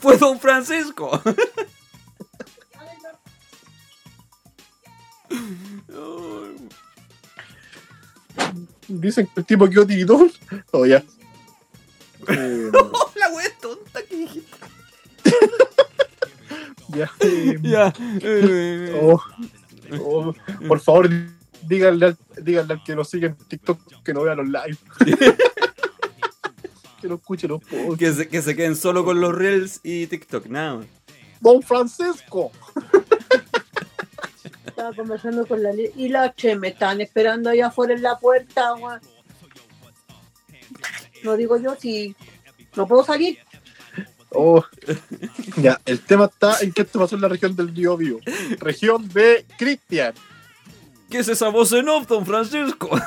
Fue 0.00 0.16
don 0.18 0.38
Francisco. 0.40 1.20
Dicen 8.88 9.26
que 9.26 9.40
el 9.40 9.46
tipo 9.46 9.68
quedó 9.68 9.86
tiritón. 9.86 10.30
Oh, 10.72 10.86
ya. 10.86 11.02
Eh, 12.28 12.70
la 13.14 13.28
wea 13.30 13.46
tonta 13.60 14.02
que 14.02 14.16
dijiste. 14.16 14.56
ya. 16.88 17.10
eh, 17.20 17.58
Ya. 17.62 17.94
eh, 18.20 19.00
oh, 19.00 19.22
oh, 20.02 20.34
por 20.66 20.80
favor, 20.80 21.08
díganle 21.62 22.06
al, 22.06 22.18
díganle 22.42 22.74
al 22.74 22.82
que 22.84 22.96
nos 22.96 23.08
sigue 23.08 23.28
en 23.28 23.36
TikTok 23.36 24.02
que 24.02 24.12
no 24.12 24.24
vea 24.24 24.34
los 24.34 24.46
live. 24.46 24.76
que 27.00 27.08
no 27.08 27.14
escuche 27.14 27.46
los 27.48 27.60
podcasts. 27.62 27.96
que, 27.98 28.12
se, 28.12 28.28
que 28.28 28.42
se 28.42 28.56
queden 28.56 28.74
solo 28.76 29.04
con 29.04 29.20
los 29.20 29.32
reels 29.34 29.80
y 29.84 30.06
TikTok, 30.08 30.46
nada. 30.46 30.80
Don 31.40 31.62
Francisco. 31.62 32.50
Estaba 34.68 34.94
conversando 34.94 35.46
con 35.46 35.62
la 35.62 35.72
y 35.74 36.08
la 36.08 36.34
Che 36.34 36.56
me 36.56 36.68
están 36.68 37.00
esperando 37.00 37.50
allá 37.50 37.68
afuera 37.68 37.94
en 37.94 38.02
la 38.02 38.18
puerta, 38.18 38.74
weón. 38.74 39.00
No 41.24 41.36
digo 41.36 41.58
yo 41.58 41.74
si 41.76 42.14
no 42.76 42.86
puedo 42.86 43.04
salir. 43.04 43.38
Oh. 44.30 44.62
Ya, 45.56 45.80
el 45.86 46.00
tema 46.00 46.26
está 46.26 46.60
en 46.60 46.72
que 46.72 46.82
esto 46.82 46.98
pasó 46.98 47.16
en 47.16 47.22
la 47.22 47.28
región 47.28 47.56
del 47.56 47.74
Río 47.74 47.96
Vivo. 47.96 48.20
Región 48.58 49.08
de 49.08 49.46
Cristian. 49.56 50.12
¿Qué 51.10 51.18
es 51.18 51.28
esa 51.28 51.48
voz 51.48 51.72
en 51.72 51.88
off, 51.88 52.06
don 52.06 52.26
Francisco? 52.26 52.90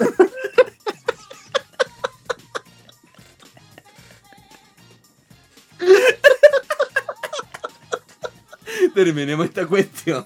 Terminemos 8.93 9.45
esta 9.45 9.65
cuestión. 9.67 10.25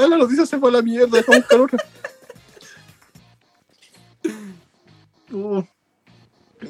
Ya, 0.00 0.08
la 0.08 0.16
noticia 0.16 0.46
se 0.46 0.58
fue 0.58 0.68
a 0.70 0.72
la 0.72 0.82
mierda, 0.82 1.16
dejamos 1.18 1.40
buscar 1.40 1.60
otra. 1.60 1.78
Oh. 5.32 5.66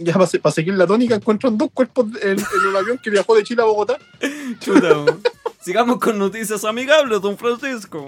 Ya 0.00 0.12
para, 0.14 0.26
para 0.26 0.52
seguir 0.54 0.74
la 0.74 0.86
tónica, 0.86 1.14
encuentran 1.14 1.56
dos 1.56 1.68
cuerpos 1.72 2.06
en, 2.20 2.38
en 2.38 2.66
un 2.68 2.76
avión 2.76 2.98
que 3.02 3.10
viajó 3.10 3.36
de 3.36 3.44
Chile 3.44 3.62
a 3.62 3.66
Bogotá. 3.66 3.98
Chuta. 4.60 5.04
Sigamos 5.60 5.98
con 5.98 6.18
noticias 6.18 6.64
amigables, 6.64 7.20
don 7.20 7.38
Francisco. 7.38 8.06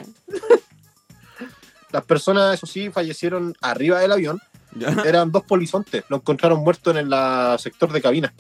Las 1.92 2.04
personas, 2.04 2.54
eso 2.54 2.66
sí, 2.66 2.90
fallecieron 2.90 3.54
arriba 3.60 4.00
del 4.00 4.12
avión. 4.12 4.40
¿Ya? 4.74 4.88
Eran 5.06 5.30
dos 5.30 5.44
polizontes. 5.44 6.04
Lo 6.08 6.16
encontraron 6.16 6.60
muerto 6.60 6.90
en 6.90 6.96
el 6.98 7.08
la- 7.10 7.56
sector 7.58 7.92
de 7.92 8.02
cabina, 8.02 8.34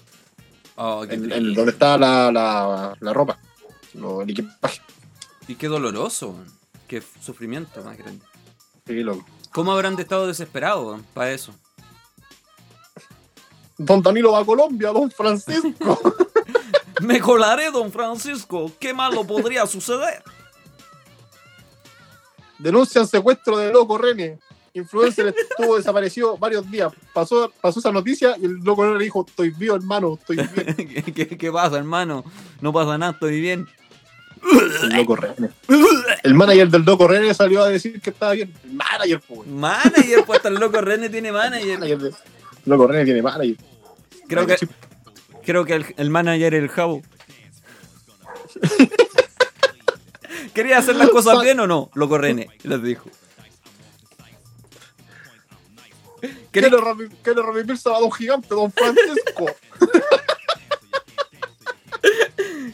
Oh, 0.78 1.06
qué 1.08 1.14
en, 1.14 1.54
donde 1.54 1.70
estaba 1.72 1.96
la, 1.96 2.30
la, 2.30 2.94
la 3.00 3.12
ropa, 3.14 3.38
lo- 3.94 4.20
el 4.20 4.28
equipaje. 4.30 4.82
Y 5.48 5.54
qué 5.54 5.68
doloroso. 5.68 6.36
Qué 6.86 7.02
sufrimiento 7.20 7.82
más 7.84 7.96
grande. 7.96 8.24
Sí, 8.86 8.94
loco. 9.02 9.24
¿Cómo 9.52 9.72
habrán 9.72 9.98
estado 9.98 10.26
desesperados 10.26 11.00
para 11.14 11.32
eso? 11.32 11.54
Don 13.78 14.02
Danilo 14.02 14.32
va 14.32 14.40
a 14.40 14.44
Colombia, 14.44 14.90
don 14.90 15.10
Francisco. 15.10 16.00
Me 17.02 17.20
colaré, 17.20 17.70
don 17.70 17.92
Francisco. 17.92 18.70
¿Qué 18.78 18.94
malo 18.94 19.26
podría 19.26 19.66
suceder? 19.66 20.22
Denuncian 22.58 23.06
secuestro 23.06 23.58
de 23.58 23.70
loco 23.72 23.98
René. 23.98 24.38
Influencer 24.72 25.34
estuvo 25.36 25.76
desaparecido 25.76 26.36
varios 26.36 26.70
días. 26.70 26.92
Pasó, 27.14 27.50
pasó 27.60 27.80
esa 27.80 27.92
noticia 27.92 28.36
y 28.40 28.44
el 28.46 28.54
loco 28.62 28.84
René 28.84 29.04
dijo, 29.04 29.24
estoy 29.26 29.50
vivo, 29.50 29.74
hermano, 29.74 30.14
estoy 30.20 30.36
bien. 30.36 30.74
¿Qué, 31.04 31.12
qué- 31.12 31.38
qué 31.38 31.52
pasa, 31.52 31.76
hermano? 31.76 32.24
No 32.60 32.72
pasa 32.72 32.96
nada, 32.98 33.12
estoy 33.12 33.40
bien. 33.40 33.66
El 34.82 34.88
loco 34.96 35.16
René. 35.16 35.50
El 36.22 36.34
manager 36.34 36.68
del 36.68 36.82
loco 36.82 37.08
René 37.08 37.34
salió 37.34 37.62
a 37.62 37.68
decir 37.68 38.00
que 38.00 38.10
estaba 38.10 38.32
bien. 38.32 38.52
El 38.64 38.72
manager, 38.74 39.20
pues. 39.26 39.46
Manager, 39.48 40.24
pues 40.24 40.36
hasta 40.38 40.48
el 40.48 40.54
loco 40.56 40.80
René 40.80 41.08
tiene 41.08 41.32
manager. 41.32 41.78
manager 41.78 41.98
de- 41.98 42.14
Loco 42.66 42.86
René 42.86 43.04
tiene 43.04 43.22
manager. 43.22 43.56
Creo 44.28 44.46
que, 44.46 44.56
creo 45.44 45.64
que 45.64 45.74
el, 45.74 45.86
el 45.96 46.10
manager 46.10 46.54
es 46.54 46.62
el 46.62 46.68
jabo. 46.68 47.02
¿Quería 50.54 50.78
hacer 50.78 50.96
las 50.96 51.10
cosas 51.10 51.40
bien 51.42 51.60
o 51.60 51.66
no? 51.66 51.90
Loco 51.94 52.16
René, 52.18 52.48
les 52.62 52.82
dijo. 52.82 53.10
¿Qué 56.50 56.62
le, 56.62 56.70
revi- 56.70 57.14
qué 57.22 57.34
le 57.34 57.42
revivir 57.42 57.76
Sábado 57.76 58.10
Gigante, 58.10 58.48
don 58.48 58.72
Francisco? 58.72 59.46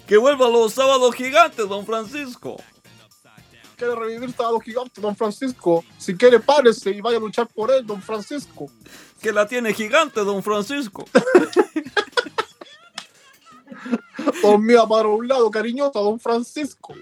Que 0.06 0.16
vuelva 0.16 0.48
los 0.48 0.72
sábados 0.72 1.14
gigantes, 1.14 1.68
don 1.68 1.84
Francisco. 1.84 2.56
quiere 3.76 3.94
revivir 3.94 4.32
Sábado 4.32 4.60
Gigante, 4.60 5.00
don 5.00 5.16
Francisco. 5.16 5.84
Si 5.98 6.16
quiere, 6.16 6.38
párese 6.40 6.90
y 6.90 7.00
vaya 7.00 7.16
a 7.18 7.20
luchar 7.20 7.48
por 7.48 7.70
él, 7.70 7.86
don 7.86 8.00
Francisco. 8.00 8.70
Que 9.20 9.32
la 9.32 9.46
tiene 9.46 9.72
gigante, 9.72 10.20
don 10.20 10.42
Francisco. 10.42 11.04
Don 14.42 14.64
mía 14.64 14.84
para 14.88 15.08
un 15.08 15.26
lado, 15.26 15.50
cariñosa, 15.50 15.98
don 16.00 16.18
Francisco. 16.18 16.94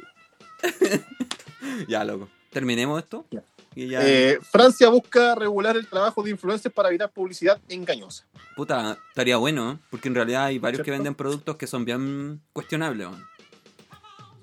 ya, 1.88 2.04
loco. 2.04 2.28
Terminemos 2.50 3.02
esto. 3.02 3.26
Ya. 3.30 3.42
Ya. 3.74 4.00
Eh, 4.02 4.38
Francia 4.42 4.88
busca 4.88 5.34
regular 5.36 5.76
el 5.76 5.86
trabajo 5.86 6.22
de 6.22 6.30
influencers 6.30 6.74
para 6.74 6.88
evitar 6.88 7.10
publicidad 7.10 7.60
engañosa. 7.68 8.26
Puta, 8.56 8.98
estaría 9.08 9.36
bueno, 9.36 9.72
¿eh? 9.72 9.78
Porque 9.90 10.08
en 10.08 10.16
realidad 10.16 10.46
hay 10.46 10.58
varios 10.58 10.82
que 10.82 10.90
venden 10.90 11.14
productos 11.14 11.56
que 11.56 11.66
son 11.66 11.84
bien 11.84 12.40
cuestionables, 12.52 13.06
weón. 13.06 13.24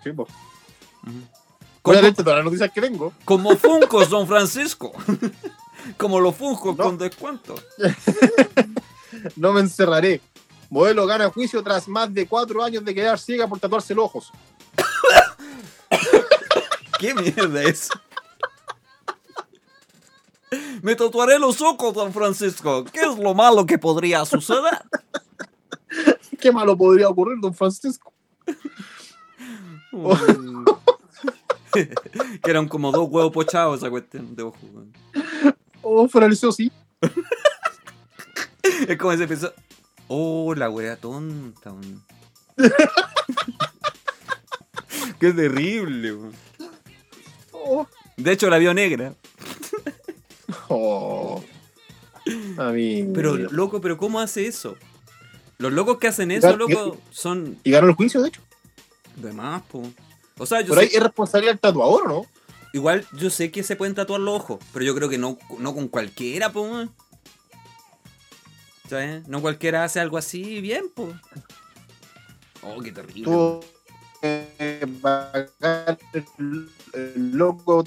Sí, 0.04 0.12
pues. 0.14 0.30
Como, 1.82 2.02
leerte 2.02 2.24
todas 2.24 2.38
las 2.38 2.46
noticias 2.46 2.72
que 2.72 2.82
tengo. 2.82 3.14
como 3.26 3.56
Funcos, 3.58 4.10
don 4.10 4.28
Francisco. 4.28 4.94
como 5.98 6.20
los 6.20 6.36
Funcos 6.36 6.78
No. 6.78 6.84
con 6.84 6.98
descuento. 6.98 7.56
No 9.36 9.52
me 9.52 9.62
encerraré. 9.62 10.22
Modelo 10.70 11.08
gana 11.08 11.30
juicio 11.30 11.64
tras 11.64 11.88
más 11.88 12.14
de 12.14 12.28
cuatro 12.28 12.62
años 12.64 12.84
de 12.86 12.94
quedar 12.94 13.18
ciega 13.18 13.48
por 13.48 13.60
tatuarse 13.60 13.96
los 13.96 14.06
ojos. 14.06 14.32
¿Qué 17.00 17.14
mierda 17.16 17.64
es? 17.64 17.90
Me 20.82 20.96
tatuaré 20.96 21.40
los 21.40 21.62
ojos, 21.62 21.94
don 21.94 22.14
Francisco. 22.14 22.86
¿Qué 22.86 23.02
es 23.02 23.18
lo 23.18 23.34
malo 23.34 23.66
que 23.66 23.78
podría 23.78 24.26
suceder? 24.26 24.82
¿Qué 26.40 26.52
malo 26.52 26.78
podría 26.78 27.10
ocurrir, 27.10 27.40
don 27.42 27.54
Francisco? 27.54 28.14
Mm. 29.92 30.66
que 32.44 32.52
eran 32.52 32.68
como 32.68 32.92
dos 32.92 33.10
huevos 33.10 33.32
pochados 33.32 33.80
esa 33.80 33.90
cuestión 33.90 34.36
de 34.36 34.44
ojo. 34.44 34.58
Oh, 35.82 36.08
liceo, 36.28 36.52
sí. 36.52 36.72
Es 38.88 38.98
como 38.98 39.12
ese 39.14 39.24
episodio. 39.24 39.54
Oh, 40.08 40.54
la 40.54 40.70
wea 40.70 40.96
tonta. 40.98 41.72
weón. 41.72 42.04
Qué 45.20 45.34
terrible. 45.34 46.16
Oh. 47.52 47.88
De 48.18 48.32
hecho, 48.32 48.50
la 48.50 48.58
vio 48.58 48.74
negra. 48.74 49.14
Oh. 50.70 51.44
A 52.58 52.72
mí. 52.72 53.08
Pero, 53.14 53.36
loco, 53.38 53.80
pero 53.82 53.98
¿cómo 53.98 54.20
hace 54.20 54.48
eso? 54.48 54.76
Los 55.60 55.72
locos 55.74 55.98
que 55.98 56.08
hacen 56.08 56.30
eso, 56.32 56.56
loco, 56.58 56.98
son 57.10 57.58
¿Y 57.64 57.72
ganó 57.72 57.88
el 57.88 57.94
juicio, 57.96 58.22
de 58.22 58.30
hecho? 58.30 58.42
de 59.16 59.34
más, 59.34 59.64
po. 59.64 59.82
O 60.38 60.46
sea, 60.46 60.62
yo 60.62 60.68
Por 60.70 60.80
ahí 60.80 60.88
sé- 60.90 60.98
es 60.98 61.04
responsabilidad 61.04 61.54
del 61.54 61.60
tatuador, 61.60 62.04
¿o 62.06 62.08
no? 62.08 62.26
igual 62.74 63.08
yo 63.14 63.30
sé 63.32 63.50
que 63.50 63.64
se 63.64 63.76
pueden 63.76 63.96
tatuar 63.96 64.20
los 64.20 64.36
ojos, 64.36 64.60
pero 64.74 64.86
yo 64.86 64.94
creo 64.94 65.10
que 65.10 65.18
no, 65.18 65.40
no 65.58 65.74
con 65.74 65.88
cualquiera, 65.88 66.52
po. 66.52 66.88
¿Sabes? 68.90 69.28
No 69.28 69.42
cualquiera 69.42 69.84
hace 69.84 70.00
algo 70.00 70.18
así 70.18 70.62
bien, 70.62 70.90
po. 70.94 71.12
Oh, 72.62 72.80
qué 72.82 72.92
terrible. 72.92 73.24
Tuvo 73.24 73.62
que 74.22 74.88
pagar 75.02 75.98
el, 76.14 76.70
el 76.94 77.32
loco 77.32 77.84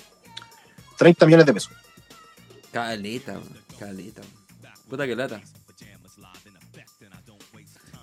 30 0.99 1.27
millones 1.27 1.47
de 1.47 1.53
pesos. 1.55 1.73
Caleta, 2.73 3.41
caleta. 3.79 4.23
Puta 4.89 5.07
que 5.07 5.17
lata. 5.17 5.41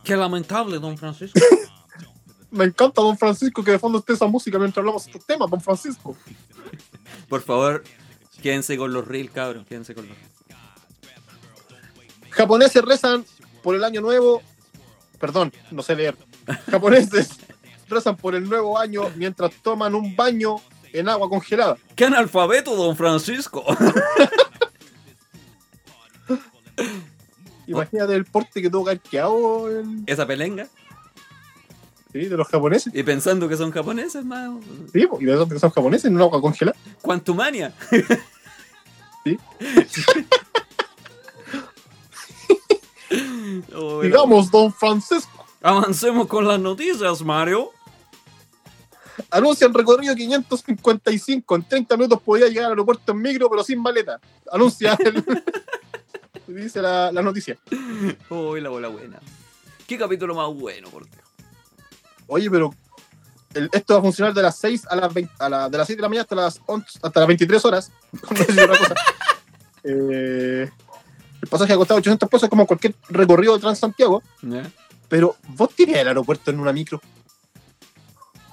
Qué 0.04 0.16
lamentable, 0.16 0.80
don 0.80 0.98
Francisco. 0.98 1.40
Me 2.52 2.66
encanta, 2.66 3.02
don 3.02 3.18
Francisco, 3.18 3.64
que 3.64 3.72
de 3.72 3.80
fondo 3.80 4.00
esté 4.00 4.14
esa 4.14 4.26
música 4.26 4.58
mientras 4.58 4.78
hablamos 4.78 5.04
de 5.04 5.12
estos 5.12 5.26
temas, 5.26 5.50
don 5.50 5.60
Francisco. 5.60 6.16
Por 7.28 7.42
favor, 7.42 7.84
quédense 8.42 8.78
con 8.78 8.94
los 8.94 9.06
reels, 9.06 9.32
cabros. 9.32 9.68
Quédense 9.68 9.94
con 9.94 10.08
los 10.08 10.18
Japoneses 12.32 12.84
rezan 12.86 13.26
por 13.64 13.76
el 13.76 13.84
año 13.84 14.00
nuevo. 14.00 14.42
Perdón, 15.20 15.52
no 15.72 15.82
sé 15.82 15.96
leer. 15.96 16.16
Japoneses 16.70 17.32
rezan 17.90 18.16
por 18.16 18.36
el 18.36 18.48
nuevo 18.48 18.78
año 18.78 19.10
mientras 19.16 19.52
toman 19.64 19.96
un 19.96 20.16
baño 20.16 20.58
en 20.94 21.10
agua 21.10 21.30
congelada. 21.30 21.78
¡Qué 21.96 22.06
analfabeto, 22.06 22.76
don 22.76 22.96
Francisco! 22.96 23.66
Imagínate 27.68 28.14
el 28.16 28.26
porte 28.26 28.62
que 28.62 28.70
tuvo 28.70 28.86
quedado 29.10 29.80
en- 29.80 30.04
Esa 30.08 30.26
pelenga. 30.26 30.68
sí, 32.14 32.20
de 32.26 32.38
los 32.38 32.48
japoneses. 32.48 32.94
Y 32.96 33.04
pensando 33.04 33.50
que 33.50 33.58
son 33.58 33.72
japoneses, 33.72 34.24
más. 34.24 34.52
Sí, 34.94 35.06
y 35.20 35.30
esos 35.30 35.50
que 35.50 35.60
son 35.60 35.72
japoneses 35.72 36.06
en 36.06 36.16
un 36.16 36.22
agua 36.22 36.40
congelada. 36.42 36.78
Quantumania. 37.02 37.74
Sí. 39.26 39.38
Oh. 43.74 44.02
Digamos, 44.02 44.52
don 44.52 44.74
Francisco. 44.74 45.46
Avancemos 45.62 46.28
con 46.28 46.48
las 46.48 46.60
noticias, 46.60 47.22
Mario. 47.22 47.72
Anuncian 49.32 49.74
recorrido 49.74 50.16
555. 50.16 51.56
En 51.56 51.64
30 51.68 51.98
minutos 51.98 52.22
podía 52.22 52.48
llegar 52.48 52.66
al 52.66 52.72
aeropuerto 52.72 53.12
en 53.12 53.22
micro, 53.22 53.50
pero 53.50 53.64
sin 53.64 53.82
maleta. 53.82 54.20
Anuncia 54.52 54.98
el... 55.04 55.24
Dice 56.64 56.82
la, 56.82 57.12
la 57.12 57.22
noticia. 57.22 57.58
Uy, 58.30 58.62
la 58.62 58.70
bola 58.70 58.88
buena. 58.88 59.20
Qué 59.86 59.98
capítulo 59.98 60.36
más 60.36 60.48
bueno, 60.54 60.90
por 60.90 61.04
Dios. 61.10 61.24
Oye, 62.28 62.50
pero 62.52 62.74
el- 63.54 63.70
esto 63.72 63.94
va 63.94 64.00
a 64.00 64.04
funcionar 64.04 64.34
de 64.34 64.42
las 64.42 64.58
6 64.58 64.86
a 64.90 64.96
las 64.96 65.14
20, 65.14 65.34
a 65.40 65.50
la- 65.50 65.70
de 65.70 65.78
las 65.78 65.88
6 65.88 65.98
de 65.98 66.02
la 66.02 66.10
mañana 66.10 66.24
hasta 66.24 66.36
las 66.36 66.60
11, 66.66 67.00
hasta 67.02 67.20
las 67.22 67.28
23 67.28 67.66
horas. 67.66 67.92
Eh, 69.90 70.70
el 71.42 71.48
pasaje 71.50 71.72
ha 71.72 71.78
costado 71.78 72.00
800 72.00 72.28
pesos 72.28 72.50
como 72.50 72.66
cualquier 72.68 72.94
recorrido 73.08 73.54
de 73.54 73.62
Transantiago, 73.62 74.22
¿Ya? 74.42 74.70
pero 75.08 75.38
vos 75.56 75.70
tirás 75.74 75.98
el 75.98 76.10
aeropuerto 76.10 76.52
en 76.52 76.60
una 76.60 76.74
micro. 76.74 77.00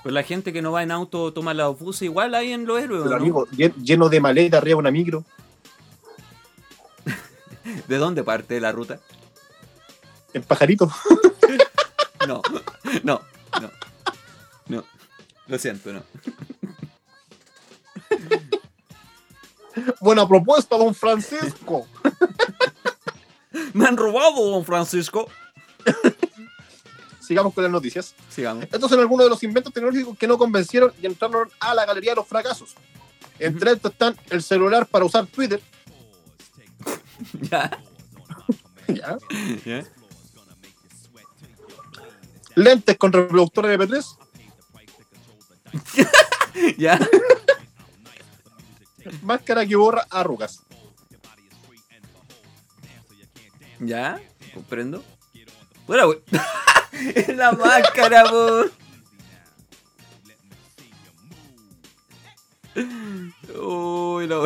Pues 0.05 0.13
la 0.15 0.23
gente 0.23 0.53
que 0.53 0.63
no 0.63 0.71
va 0.71 0.85
en 0.85 0.93
auto 0.93 1.33
toma 1.33 1.53
la 1.55 1.67
buses 1.69 2.03
igual 2.03 2.35
ahí 2.37 2.53
en 2.53 2.67
los 2.67 2.81
héroes, 2.81 3.03
Pero, 3.03 3.17
¿no? 3.17 3.21
amigo, 3.23 3.49
lleno 3.83 4.09
de 4.09 4.21
maleta 4.21 4.59
arriba 4.59 4.77
de 4.77 4.81
una 4.81 4.91
micro. 4.93 5.25
¿De 7.89 7.99
dónde 7.99 8.25
parte 8.25 8.61
la 8.61 8.73
ruta? 8.73 9.01
En 10.33 10.43
pajarito. 10.43 10.91
No, 12.27 12.41
no, 13.03 13.21
no. 13.61 13.71
No. 14.67 14.85
Lo 15.47 15.59
siento, 15.59 15.93
no. 15.93 16.03
Buena 20.01 20.27
propuesta, 20.27 20.79
don 20.79 20.95
Francisco. 20.95 21.87
Me 23.75 23.87
han 23.87 23.99
robado, 23.99 24.43
don 24.53 24.65
Francisco. 24.65 25.29
Sigamos 27.21 27.53
con 27.53 27.63
las 27.63 27.73
noticias. 27.73 28.15
Sigamos. 28.31 28.65
Estos 28.65 28.89
son 28.89 29.01
algunos 29.01 29.27
de 29.27 29.31
los 29.31 29.43
inventos 29.43 29.75
tecnológicos 29.75 30.17
que 30.17 30.27
no 30.27 30.39
convencieron 30.39 30.95
y 31.03 31.05
entraron 31.05 31.51
a 31.61 31.75
la 31.75 31.85
galería 31.85 32.13
de 32.13 32.17
los 32.17 32.27
fracasos. 32.27 32.75
Entre 33.39 33.73
estos 33.73 33.93
están 33.93 34.17
el 34.31 34.43
celular 34.43 34.87
para 34.87 35.05
usar 35.05 35.27
Twitter. 35.27 35.61
Ya. 37.51 37.71
¿ya? 38.89 39.19
ya. 39.65 39.85
Lentes 42.55 42.97
con 42.99 43.13
reproductor 43.13 43.67
MP3. 43.67 44.19
Ya. 46.79 46.99
Máscara 49.23 49.67
que 49.67 49.77
borra 49.77 50.07
arrugas. 50.11 50.61
Ya. 53.81 54.21
Comprendo. 54.55 55.03
Bueno, 55.87 56.07
güey. 56.07 56.21
Es 57.15 57.29
la 57.37 57.53
máscara, 57.53 58.25
po. 58.25 58.65
Uy, 63.61 64.27
no. 64.29 64.45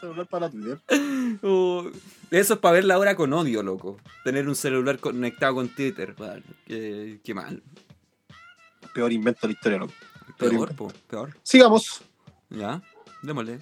Celular 0.00 0.26
para 0.26 0.50
Twitter. 0.50 0.78
Uy. 1.42 1.92
Eso 2.30 2.54
es 2.54 2.60
para 2.60 2.74
ver 2.74 2.84
la 2.84 2.98
hora 2.98 3.16
con 3.16 3.32
odio, 3.32 3.62
loco. 3.62 3.98
Tener 4.24 4.48
un 4.48 4.54
celular 4.54 4.98
conectado 4.98 5.54
con 5.54 5.68
Twitter. 5.68 6.14
Qué, 6.66 7.20
qué 7.24 7.34
mal. 7.34 7.62
Peor 8.92 9.12
invento 9.12 9.40
de 9.42 9.48
la 9.48 9.52
historia, 9.52 9.78
loco. 9.78 9.94
Peor, 10.36 10.74
po. 10.74 10.92
Peor. 11.08 11.36
Sigamos. 11.42 12.02
Ya. 12.50 12.82
Démosle. 13.22 13.60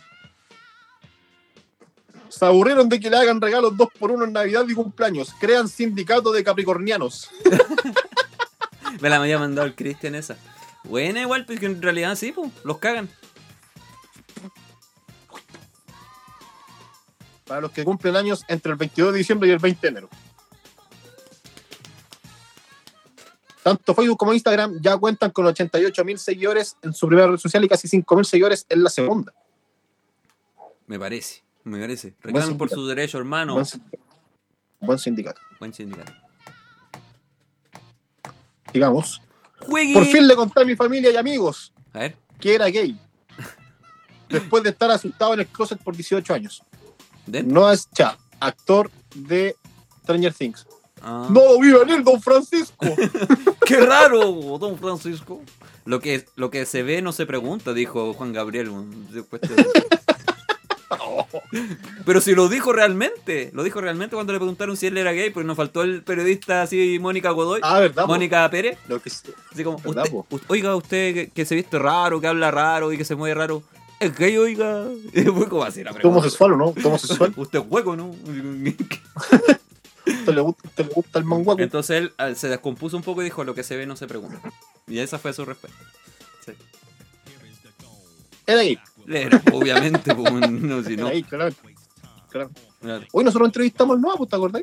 Se 2.29 2.45
aburrieron 2.45 2.89
de 2.89 3.01
que 3.01 3.09
le 3.09 3.17
hagan 3.17 3.41
regalos 3.41 3.77
dos 3.77 3.89
por 3.99 4.11
uno 4.11 4.25
en 4.25 4.33
Navidad 4.33 4.67
y 4.69 4.75
cumpleaños. 4.75 5.33
Crean 5.41 5.69
sindicato 5.69 6.33
de 6.33 6.45
capricornianos. 6.45 7.31
Me 9.01 9.09
la 9.09 9.17
había 9.17 9.39
mandado 9.39 9.67
el 9.67 9.75
Cristian 9.75 10.15
esa. 10.15 10.37
Buena 10.85 11.23
igual, 11.23 11.47
pues 11.47 11.61
que 11.61 11.67
en 11.67 11.81
realidad 11.81 12.15
sí, 12.17 12.33
pues, 12.33 12.51
los 12.65 12.79
cagan. 12.79 13.09
Para 17.47 17.61
los 17.61 17.71
que 17.71 17.85
cumplen 17.85 18.17
años 18.17 18.45
entre 18.49 18.73
el 18.73 18.79
22 18.79 19.13
de 19.13 19.19
diciembre 19.19 19.49
y 19.49 19.53
el 19.53 19.59
20 19.59 19.81
de 19.81 19.89
enero. 19.89 20.09
Tanto 23.63 23.95
Facebook 23.95 24.17
como 24.17 24.33
Instagram 24.33 24.81
ya 24.81 24.97
cuentan 24.97 25.33
con 25.33 25.45
88 25.47 26.05
mil 26.05 26.19
seguidores 26.19 26.77
en 26.83 26.93
su 26.93 27.09
primera 27.09 27.29
red 27.29 27.37
social 27.37 27.65
y 27.65 27.69
casi 27.69 27.89
5 27.89 28.15
mil 28.15 28.25
seguidores 28.25 28.65
en 28.69 28.85
la 28.85 28.91
segunda. 28.91 29.35
Me 30.87 30.99
parece, 31.01 31.43
me 31.65 31.81
parece. 31.81 32.15
Reclamen 32.21 32.57
por 32.57 32.71
su 32.71 32.87
derecho, 32.87 33.19
hermano. 33.19 33.55
Buen, 33.55 33.67
sindicato. 33.67 34.03
Buen 34.81 34.99
sindicato. 35.01 35.43
Buen 35.59 35.75
sindicato. 35.75 36.13
Digamos. 38.73 39.21
Juegue. 39.67 39.95
Por 39.95 40.05
fin 40.05 40.29
le 40.29 40.37
conté 40.37 40.63
a 40.63 40.65
mi 40.65 40.77
familia 40.77 41.11
y 41.11 41.17
amigos 41.17 41.73
A 41.93 42.01
ver. 42.01 42.17
que 42.39 42.55
era 42.55 42.67
gay. 42.67 42.97
Después 44.29 44.63
de 44.63 44.71
estar 44.71 44.91
asustado 44.93 45.35
en 45.35 45.41
el 45.41 45.47
closet 45.49 45.83
por 45.83 45.97
18 45.97 46.35
años. 46.35 46.63
No 47.45 47.71
es 47.71 47.89
Cha, 47.91 48.17
actor 48.41 48.91
de 49.15 49.57
Stranger 50.03 50.33
Things. 50.35 50.67
Ah. 51.03 51.29
No 51.31 51.45
lo 51.53 51.61
vi 51.61 51.73
venir, 51.73 52.03
don 52.03 52.21
Francisco. 52.23 52.87
¡Qué 53.67 53.81
raro, 53.81 54.25
don 54.59 54.79
Francisco! 54.79 55.43
Lo 55.85 56.01
que, 56.01 56.25
lo 56.37 56.51
que 56.51 56.67
se 56.67 56.83
ve 56.83 57.01
no 57.03 57.13
se 57.13 57.27
pregunta, 57.27 57.73
dijo 57.73 58.13
Juan 58.15 58.33
Gabriel. 58.33 58.71
después 59.13 59.43
de- 59.43 59.67
Pero 62.05 62.21
si 62.21 62.35
lo 62.35 62.49
dijo 62.49 62.73
realmente, 62.73 63.51
lo 63.53 63.63
dijo 63.63 63.81
realmente 63.81 64.15
cuando 64.15 64.33
le 64.33 64.39
preguntaron 64.39 64.77
si 64.77 64.87
él 64.87 64.97
era 64.99 65.13
gay, 65.13 65.31
porque 65.31 65.47
nos 65.47 65.57
faltó 65.57 65.83
el 65.83 66.03
periodista 66.03 66.63
así, 66.63 66.99
Mónica 67.01 67.31
Godoy, 67.31 67.61
ah, 67.63 67.81
¿verdad? 67.81 68.03
po? 68.05 68.09
Mónica 68.09 68.49
Pérez. 68.51 68.79
Lo 68.89 69.01
que 69.01 69.11
sí. 69.11 69.31
Así 69.53 69.65
como, 69.65 69.79
oiga, 70.49 70.77
usted 70.77 71.15
que, 71.15 71.31
que 71.31 71.45
se 71.45 71.55
viste 71.55 71.79
raro, 71.79 72.21
que 72.21 72.27
habla 72.27 72.51
raro 72.51 72.93
y 72.93 72.99
que 72.99 73.05
se 73.05 73.15
mueve 73.17 73.35
raro, 73.35 73.63
¿es 74.01 74.17
gay, 74.17 74.37
oiga? 74.37 74.87
Y 75.13 75.23
fue 75.23 75.49
como 75.49 75.63
así 75.63 75.83
la 75.83 75.91
¿Tú 75.91 75.97
pregunta. 75.97 76.19
homosexual 76.19 76.53
o 76.53 76.57
no? 76.57 76.73
¿Tú 76.73 76.89
homosexual? 76.89 77.33
Usted 77.37 77.61
es 77.61 77.65
hueco, 77.69 77.97
¿no? 77.97 78.15
¿Te 80.25 80.33
le 80.33 80.41
gusta, 80.41 80.69
te 80.75 80.85
le 80.85 80.91
gusta 80.91 81.19
el 81.19 81.25
manguaco? 81.25 81.63
Entonces 81.63 81.97
él 81.99 82.13
ah, 82.19 82.35
se 82.35 82.49
descompuso 82.49 82.97
un 82.97 83.03
poco 83.03 83.23
y 83.23 83.25
dijo, 83.25 83.45
lo 83.45 83.55
que 83.55 83.63
se 83.63 83.77
ve 83.77 83.87
no 83.87 83.97
se 83.97 84.07
pregunta. 84.07 84.41
Y 84.87 84.99
esa 84.99 85.19
fue 85.19 85.33
su 85.33 85.45
respuesta. 85.45 85.79
Sí. 86.45 86.53
Era. 88.47 88.63
Era, 89.09 89.43
obviamente, 89.53 90.15
pues, 90.15 90.51
no, 90.51 90.83
si 90.83 90.97
no. 90.97 91.09
Era 91.09 91.11
gay, 91.11 91.23
claro. 91.23 91.55
Hoy 93.13 93.25
nosotros 93.25 93.49
entrevistamos 93.49 93.97
al 93.97 94.03
nuevo, 94.03 94.27
¿te 94.27 94.37
acordás? 94.37 94.63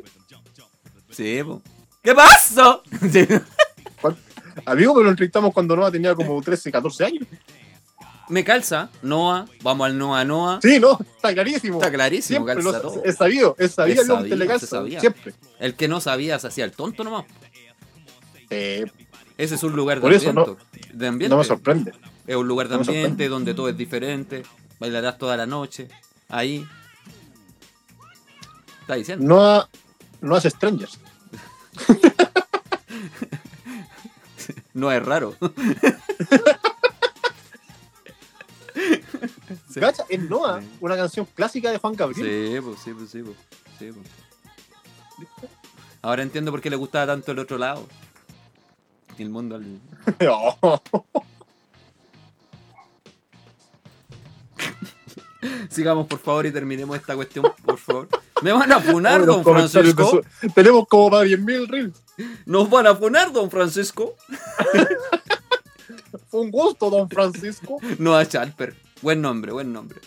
Sí, 1.10 1.40
pues. 1.44 1.60
¿Qué 2.02 2.14
pasó? 2.14 2.82
Sí. 3.10 3.26
Amigo, 4.66 4.94
pero 4.94 5.04
lo 5.04 5.10
entrevistamos 5.10 5.52
cuando 5.52 5.74
Noah 5.74 5.90
tenía 5.90 6.14
como 6.14 6.40
13, 6.40 6.70
14 6.70 7.04
años. 7.04 7.26
Me 8.28 8.42
calza, 8.42 8.88
Noah, 9.02 9.46
vamos 9.62 9.86
al 9.86 9.98
Noah 9.98 10.24
Noah. 10.24 10.58
Sí, 10.62 10.80
no, 10.80 10.98
está 11.16 11.34
clarísimo. 11.34 11.78
Está 11.78 11.92
clarísimo, 11.92 12.46
Siempre 12.46 12.64
calza 12.64 12.80
todo. 12.82 13.02
es 13.04 13.16
sabido, 13.16 13.54
es 13.58 13.72
sabido, 13.72 14.02
Es 14.24 14.30
le 14.30 14.46
calza, 14.46 14.66
sabía. 14.66 15.00
Siempre. 15.00 15.34
El 15.58 15.74
que 15.74 15.88
no 15.88 16.00
sabía 16.00 16.38
se 16.38 16.46
hacía 16.46 16.64
el 16.64 16.72
tonto 16.72 17.04
nomás. 17.04 17.24
Eh, 18.50 18.86
Ese 19.36 19.56
es 19.56 19.62
un 19.62 19.74
lugar 19.76 19.98
de 19.98 20.02
Por 20.02 20.12
eso 20.12 20.30
ambiente. 20.30 20.62
de 20.92 21.06
ambiente. 21.06 21.28
no 21.34 21.38
me 21.38 21.44
sorprende. 21.44 21.92
Es 22.26 22.36
un 22.36 22.48
lugar 22.48 22.68
de 22.68 22.76
no 22.76 22.80
ambiente 22.80 23.28
donde 23.28 23.52
todo 23.52 23.68
es 23.68 23.76
diferente. 23.76 24.42
Bailarás 24.78 25.18
toda 25.18 25.36
la 25.36 25.44
noche. 25.46 25.88
Ahí. 26.28 26.66
Está 28.80 28.94
diciendo. 28.94 29.26
Noah 29.26 29.68
no 30.20 30.34
hace 30.36 30.50
strangers. 30.50 30.98
No 34.74 34.90
es 34.90 35.00
raro. 35.04 35.36
Sí. 39.70 39.80
Es 40.08 40.20
Noah, 40.22 40.62
una 40.80 40.96
canción 40.96 41.26
clásica 41.34 41.70
de 41.70 41.78
Juan 41.78 41.94
Gabriel. 41.94 42.26
Sí, 42.26 42.60
pues, 42.60 42.78
sí, 42.82 42.92
pues, 42.92 43.10
sí, 43.10 43.22
pues. 43.22 43.36
Sí, 43.78 43.90
pues. 43.92 44.06
Ahora 46.02 46.22
entiendo 46.22 46.50
por 46.50 46.60
qué 46.60 46.70
le 46.70 46.76
gustaba 46.76 47.06
tanto 47.06 47.32
el 47.32 47.38
otro 47.38 47.58
lado. 47.58 47.86
El 49.18 49.30
mundo 49.30 49.56
al... 49.56 49.80
Oh. 50.28 50.80
Sigamos, 55.68 56.06
por 56.06 56.18
favor, 56.18 56.46
y 56.46 56.52
terminemos 56.52 56.96
esta 56.96 57.14
cuestión, 57.14 57.44
por 57.64 57.76
favor. 57.78 58.08
Me 58.42 58.52
van 58.52 58.72
a 58.72 58.80
funar, 58.80 59.24
don 59.26 59.44
Francisco. 59.44 60.22
su- 60.40 60.48
Tenemos 60.54 60.86
como 60.88 61.10
para 61.10 61.24
10.000 61.26 61.68
reels. 61.68 62.02
Nos 62.46 62.70
van 62.70 62.86
a 62.86 62.94
funar, 62.94 63.32
don 63.32 63.50
Francisco. 63.50 64.14
Fue 66.28 66.40
un 66.44 66.50
gusto, 66.50 66.88
don 66.90 67.08
Francisco. 67.10 67.78
No 67.98 68.16
a 68.16 68.24
Chalper. 68.26 68.74
Buen 69.04 69.20
nombre, 69.20 69.52
buen 69.52 69.70
nombre. 69.70 70.00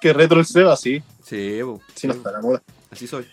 que 0.00 0.12
retro 0.12 0.38
el 0.38 0.46
Seba, 0.46 0.76
sí. 0.76 1.02
Sí, 1.24 1.58
po. 1.64 1.80
Sí, 1.92 2.06
no 2.06 2.14
está 2.14 2.30
la 2.30 2.40
moda. 2.40 2.62
así 2.88 3.08
soy. 3.08 3.26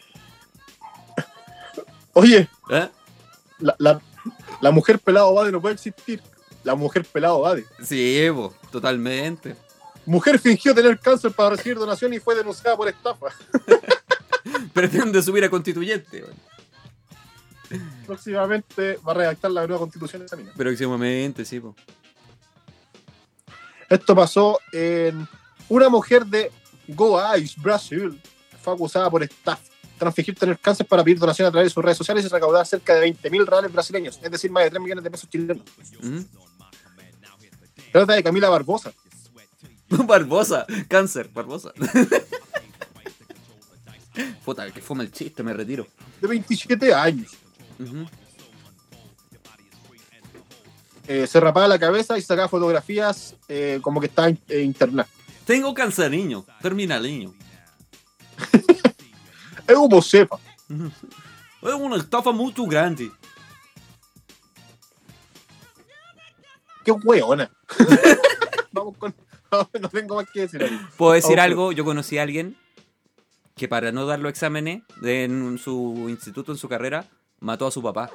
Oye, 2.13 2.49
¿Eh? 2.71 2.89
la, 3.59 3.75
la, 3.77 4.01
la 4.61 4.71
mujer 4.71 4.97
pelado 4.97 5.31
Bade 5.35 5.51
no 5.51 5.61
puede 5.61 5.75
existir. 5.75 6.23
La 6.63 6.73
mujer 6.73 7.05
pelado 7.05 7.41
Bade. 7.41 7.67
Sí, 7.83 8.27
po, 8.33 8.55
totalmente. 8.71 9.55
Mujer 10.07 10.39
fingió 10.39 10.73
tener 10.73 10.97
cáncer 10.97 11.31
para 11.33 11.51
recibir 11.51 11.77
donación 11.77 12.11
y 12.15 12.19
fue 12.19 12.33
denunciada 12.33 12.75
por 12.75 12.89
estafa. 12.89 13.27
Pretende 14.73 15.21
subir 15.21 15.43
a 15.43 15.51
constituyente. 15.51 16.23
weón. 16.23 16.35
Próximamente 18.11 18.99
va 19.07 19.13
a 19.13 19.15
redactar 19.15 19.49
la 19.51 19.65
nueva 19.65 19.79
constitución 19.79 20.19
de 20.19 20.25
esa 20.25 20.35
mina. 20.35 20.51
Próximamente, 20.53 21.45
sí, 21.45 21.61
po. 21.61 21.73
Esto 23.89 24.13
pasó 24.13 24.59
en 24.73 25.25
una 25.69 25.87
mujer 25.87 26.25
de 26.25 26.51
Goiás, 26.89 27.55
Brasil. 27.55 28.21
Fue 28.61 28.73
acusada 28.73 29.09
por 29.09 29.23
estafa. 29.23 29.63
Tras 29.97 30.13
fingir 30.13 30.35
tener 30.35 30.59
cáncer 30.59 30.85
para 30.85 31.05
pedir 31.05 31.19
donación 31.19 31.47
a 31.47 31.51
través 31.51 31.67
de 31.67 31.73
sus 31.73 31.81
redes 31.81 31.97
sociales 31.97 32.25
y 32.25 32.27
recaudar 32.27 32.67
cerca 32.67 32.95
de 32.95 32.99
20 32.99 33.29
mil 33.29 33.47
reales 33.47 33.71
brasileños, 33.71 34.19
es 34.21 34.29
decir, 34.29 34.51
más 34.51 34.65
de 34.65 34.71
3 34.71 34.81
millones 34.81 35.05
de 35.05 35.11
pesos 35.11 35.29
chilenos. 35.29 35.63
¿Mm? 36.01 36.19
Trata 37.93 38.11
de 38.11 38.23
Camila 38.23 38.49
Barbosa. 38.49 38.91
Barbosa, 39.87 40.65
cáncer, 40.89 41.29
Barbosa. 41.29 41.71
Puta, 44.43 44.69
que 44.69 44.81
fue 44.81 45.01
el 45.01 45.13
chiste, 45.13 45.43
me 45.43 45.53
retiro. 45.53 45.87
de 46.19 46.27
27 46.27 46.93
años. 46.93 47.40
Eh, 51.07 51.27
se 51.27 51.39
rapaba 51.39 51.67
la 51.67 51.79
cabeza 51.79 52.17
y 52.17 52.21
sacaba 52.21 52.47
fotografías 52.47 53.35
eh, 53.47 53.79
como 53.81 53.99
que 53.99 54.07
estaba 54.07 54.29
in- 54.29 54.39
eh, 54.47 54.61
internada. 54.61 55.07
Tengo 55.45 55.73
cáncer, 55.73 56.09
niño. 56.11 56.45
Terminal, 56.61 57.03
niño. 57.03 57.33
Es 59.67 59.75
como 59.75 60.01
sepa. 60.01 60.37
Es 61.61 61.73
una 61.73 61.95
estafa 61.97 62.31
muy 62.31 62.53
grande. 62.67 63.09
Qué 66.83 66.91
hueona. 66.91 67.49
Vamos 68.71 68.97
con. 68.97 69.13
No 69.51 69.89
tengo 69.89 70.15
más 70.15 70.29
que 70.31 70.41
decir 70.41 70.63
ahí. 70.63 70.79
¿Puedo 70.97 71.13
decir 71.13 71.39
algo? 71.39 71.71
Yo 71.71 71.83
conocí 71.85 72.17
a 72.17 72.23
alguien 72.23 72.57
que 73.55 73.67
para 73.67 73.91
no 73.91 74.05
dar 74.05 74.19
los 74.19 74.29
exámenes 74.31 74.81
en 75.03 75.57
su 75.57 76.07
instituto, 76.09 76.51
en 76.53 76.57
su 76.57 76.67
carrera, 76.69 77.05
mató 77.41 77.67
a 77.67 77.71
su 77.71 77.83
papá. 77.83 78.09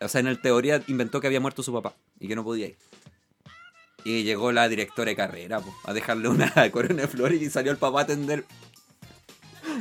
O 0.00 0.08
sea, 0.08 0.20
en 0.20 0.26
el 0.26 0.40
teoría 0.42 0.82
inventó 0.88 1.20
que 1.20 1.26
había 1.28 1.40
muerto 1.40 1.62
su 1.62 1.72
papá 1.72 1.94
y 2.20 2.28
que 2.28 2.36
no 2.36 2.44
podía 2.44 2.66
ir. 2.66 2.76
Y 4.04 4.24
llegó 4.24 4.50
la 4.52 4.68
directora 4.68 5.10
de 5.10 5.16
carrera 5.16 5.60
po, 5.60 5.72
a 5.84 5.92
dejarle 5.92 6.28
una 6.28 6.52
corona 6.72 7.02
de 7.02 7.08
flores 7.08 7.40
y 7.40 7.48
salió 7.48 7.72
el 7.72 7.78
papá 7.78 8.00
a 8.00 8.02
atender. 8.02 8.44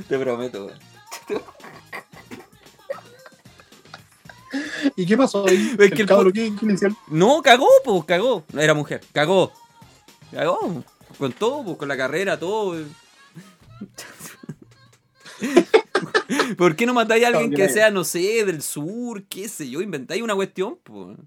Te 0.07 0.17
prometo, 0.19 0.67
weón. 0.67 0.79
¿Y 4.95 5.05
qué 5.05 5.15
pasó 5.17 5.47
ahí? 5.47 5.75
Es 5.79 5.91
que 5.91 6.01
el 6.01 6.07
cabro, 6.07 6.31
¿qué- 6.31 6.53
qué 6.59 6.65
le 6.65 6.73
hicieron? 6.73 6.97
No, 7.07 7.41
cagó, 7.41 7.67
pues, 7.83 8.03
cagó. 8.05 8.43
No 8.51 8.61
era 8.61 8.73
mujer, 8.73 9.01
cagó. 9.13 9.51
Cagó. 10.31 10.83
Con 11.17 11.33
todo, 11.33 11.63
pues, 11.63 11.77
con 11.77 11.87
la 11.87 11.97
carrera, 11.97 12.37
todo. 12.39 12.75
¿Por 16.57 16.75
qué 16.75 16.85
no 16.85 16.93
matáis 16.93 17.23
a 17.25 17.27
alguien 17.27 17.51
que 17.51 17.69
sea, 17.69 17.91
no 17.91 18.03
sé, 18.03 18.45
del 18.45 18.61
sur, 18.61 19.23
qué 19.23 19.47
sé 19.47 19.69
yo? 19.69 19.81
Inventáis 19.81 20.21
una 20.21 20.35
cuestión, 20.35 20.77
pues. 20.83 21.17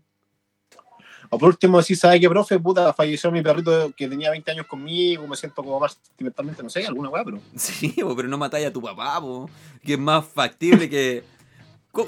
O 1.30 1.38
por 1.38 1.48
último, 1.48 1.82
si 1.82 1.96
sabe 1.96 2.20
que 2.20 2.28
profe, 2.28 2.58
puta, 2.58 2.92
falleció 2.92 3.30
mi 3.30 3.42
perrito 3.42 3.92
que 3.96 4.08
tenía 4.08 4.30
20 4.30 4.50
años 4.50 4.66
conmigo, 4.66 5.26
me 5.26 5.36
siento 5.36 5.62
como 5.62 5.80
más 5.80 5.98
sentimentalmente, 6.02 6.62
no 6.62 6.70
sé, 6.70 6.86
alguna 6.86 7.08
weá, 7.08 7.24
pero. 7.24 7.40
Sí, 7.56 7.94
po, 8.00 8.14
pero 8.14 8.28
no 8.28 8.38
matáis 8.38 8.66
a 8.66 8.72
tu 8.72 8.82
papá, 8.82 9.20
po, 9.20 9.48
que 9.82 9.94
es 9.94 9.98
más 9.98 10.26
factible 10.26 10.88
que... 10.88 11.24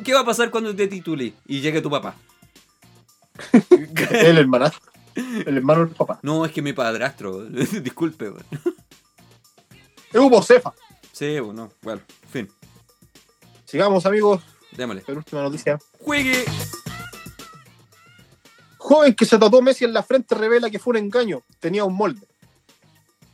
¿Qué 0.05 0.13
va 0.13 0.21
a 0.21 0.25
pasar 0.25 0.51
cuando 0.51 0.75
te 0.75 0.89
titule 0.89 1.33
y 1.47 1.61
llegue 1.61 1.81
tu 1.81 1.91
papá? 1.91 2.17
el 4.11 4.39
hermanastro. 4.39 4.93
El 5.15 5.57
hermano 5.59 5.87
del 5.87 5.95
papá. 5.95 6.19
No, 6.23 6.45
es 6.45 6.53
que 6.53 6.61
mi 6.61 6.73
padrastro, 6.73 7.45
disculpe. 7.83 8.33
po. 8.33 8.39
Es 10.13 10.47
Cefa. 10.47 10.75
Sí, 11.13 11.37
po, 11.41 11.53
no, 11.53 11.71
bueno, 11.83 12.03
en 12.25 12.29
fin, 12.29 12.49
Sigamos, 13.67 14.07
amigos. 14.07 14.43
démosle. 14.73 15.03
Penúltima 15.03 15.43
noticia. 15.43 15.79
¡Juegue! 16.01 16.45
Joven 18.79 19.15
que 19.15 19.25
se 19.25 19.39
tatuó 19.39 19.61
Messi 19.63 19.85
en 19.85 19.93
la 19.93 20.03
frente 20.03 20.35
revela 20.35 20.71
que 20.71 20.79
fue 20.79 20.93
un 20.93 20.99
engaño. 20.99 21.43
Tenía 21.59 21.85
un 21.85 21.95
molde. 21.95 22.27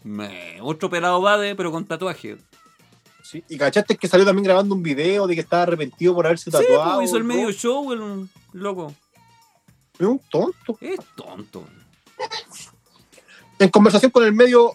Me- 0.03 0.59
otro 0.63 0.89
pelado 0.91 1.21
Bade, 1.21 1.55
pero 1.55 1.71
con 1.71 1.85
tatuaje. 1.85 2.39
Sí, 3.23 3.45
Y 3.49 3.57
cachaste 3.57 3.97
que 3.97 4.09
salió 4.09 4.27
también 4.27 4.45
grabando 4.45 4.75
un 4.75 4.83
video 4.83 5.27
de 5.27 5.35
que 5.35 5.41
estaba 5.43 5.63
arrepentido 5.63 6.15
por 6.15 6.27
haberse 6.27 6.51
Sí, 6.51 6.51
tatuado. 6.51 6.97
pues, 6.97 7.09
hizo 7.09 7.19
el 7.19 7.25
medio 7.25 7.53
show, 7.53 7.93
el 7.93 8.29
loco. 8.53 8.95
Es 9.99 10.07
un 10.07 10.19
tonto. 10.31 10.77
Es 10.81 10.99
tonto. 11.15 11.65
En 13.59 13.69
conversación 13.69 14.11
con 14.11 14.25
el 14.25 14.33
medio, 14.33 14.75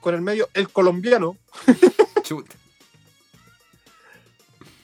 con 0.00 0.14
el 0.14 0.20
medio 0.22 0.48
El 0.54 0.70
Colombiano, 0.70 1.36
Chuta. 2.22 2.54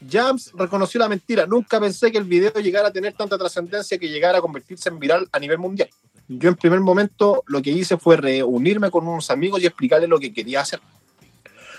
Jams 0.09 0.53
reconoció 0.55 1.01
la 1.01 1.09
mentira. 1.09 1.47
Nunca 1.47 1.81
pensé 1.81 2.13
que 2.13 2.19
el 2.19 2.25
video 2.25 2.53
llegara 2.55 2.89
a 2.89 2.93
tener 2.93 3.15
tanta 3.15 3.39
trascendencia 3.39 3.99
que 3.99 4.09
llegara 4.09 4.39
a 4.39 4.41
convertirse 4.41 4.89
en 4.89 4.99
viral 4.99 5.29
a 5.33 5.39
nivel 5.39 5.59
mundial. 5.59 5.89
Yo 6.29 6.49
en 6.49 6.57
primer 6.57 6.81
momento 6.81 7.43
lo 7.47 7.63
que 7.63 7.71
hice 7.71 7.97
fue 7.97 8.17
reunirme 8.17 8.91
con 8.91 9.07
unos 9.07 9.31
amigos 9.31 9.63
y 9.63 9.67
explicarles 9.67 10.09
lo 10.09 10.19
que 10.19 10.33
quería 10.33 10.61
hacer. 10.61 10.81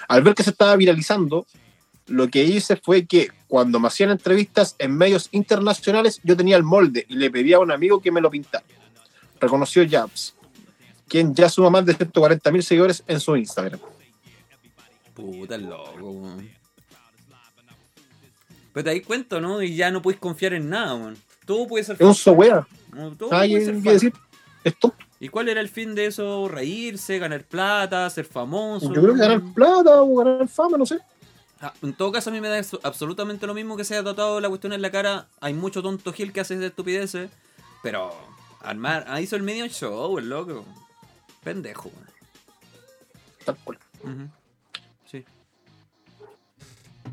Al 0.07 0.23
ver 0.23 0.35
que 0.35 0.43
se 0.43 0.51
estaba 0.51 0.75
viralizando, 0.75 1.45
lo 2.07 2.29
que 2.29 2.43
hice 2.43 2.77
fue 2.77 3.05
que 3.05 3.29
cuando 3.47 3.79
me 3.79 3.87
hacían 3.87 4.09
entrevistas 4.09 4.75
en 4.79 4.95
medios 4.95 5.27
internacionales, 5.31 6.21
yo 6.23 6.37
tenía 6.37 6.55
el 6.55 6.63
molde 6.63 7.05
y 7.09 7.15
le 7.15 7.29
pedía 7.29 7.57
a 7.57 7.59
un 7.59 7.71
amigo 7.71 7.99
que 8.01 8.11
me 8.11 8.21
lo 8.21 8.31
pintara. 8.31 8.63
Reconoció 9.39 9.85
Jams, 9.89 10.33
quien 11.07 11.35
ya 11.35 11.49
suma 11.49 11.69
más 11.69 11.85
de 11.85 11.93
140 11.93 12.51
mil 12.51 12.63
seguidores 12.63 13.03
en 13.07 13.19
su 13.19 13.35
Instagram. 13.35 13.79
Puta 15.13 15.57
loco, 15.57 16.11
weón. 16.11 16.56
Pero 18.77 18.91
te 18.91 18.95
das 18.95 19.07
cuenta, 19.07 19.39
¿no? 19.39 19.59
Y 19.63 19.75
ya 19.75 19.89
no 19.89 20.03
puedes 20.03 20.19
confiar 20.19 20.53
en 20.53 20.69
nada, 20.69 20.93
weón. 20.93 21.17
Todo 21.47 21.65
puede 21.65 21.83
ser 21.83 21.95
Es 21.95 22.01
un 22.05 22.13
sowea. 22.13 22.67
No, 22.93 23.11
Todo 23.17 23.29
puede 23.29 23.65
ser 23.65 23.75
decir. 23.77 24.13
Esto. 24.63 24.93
¿Y 25.19 25.29
cuál 25.29 25.49
era 25.49 25.61
el 25.61 25.67
fin 25.67 25.95
de 25.95 26.05
eso? 26.05 26.47
¿Reírse, 26.47 27.17
ganar 27.17 27.43
plata, 27.43 28.07
ser 28.11 28.25
famoso? 28.25 28.93
Yo 28.93 29.01
creo 29.01 29.15
que 29.15 29.19
ganar 29.19 29.41
plata 29.55 29.99
o 30.03 30.15
ganar 30.17 30.47
fama, 30.47 30.77
no 30.77 30.85
sé. 30.85 30.99
Ah, 31.59 31.73
en 31.81 31.95
todo 31.95 32.11
caso, 32.11 32.29
a 32.29 32.33
mí 32.33 32.39
me 32.39 32.49
da 32.49 32.61
absolutamente 32.83 33.47
lo 33.47 33.55
mismo 33.55 33.75
que 33.77 33.83
se 33.83 33.95
haya 33.95 34.03
tratado 34.03 34.39
la 34.39 34.47
cuestión 34.47 34.73
en 34.73 34.83
la 34.83 34.91
cara. 34.91 35.25
Hay 35.41 35.55
mucho 35.55 35.81
tonto 35.81 36.13
Gil 36.13 36.31
que 36.31 36.41
hace 36.41 36.53
esas 36.53 36.67
estupideces. 36.67 37.31
Pero 37.81 38.13
armar, 38.61 39.05
ah, 39.07 39.19
hizo 39.19 39.35
el 39.35 39.41
medio 39.41 39.65
show, 39.69 40.19
el 40.19 40.29
loco. 40.29 40.63
Pendejo, 41.43 41.89
weón. 41.89 42.09
Tal 43.43 43.57
cual. 43.63 43.79
Sí. 45.09 45.25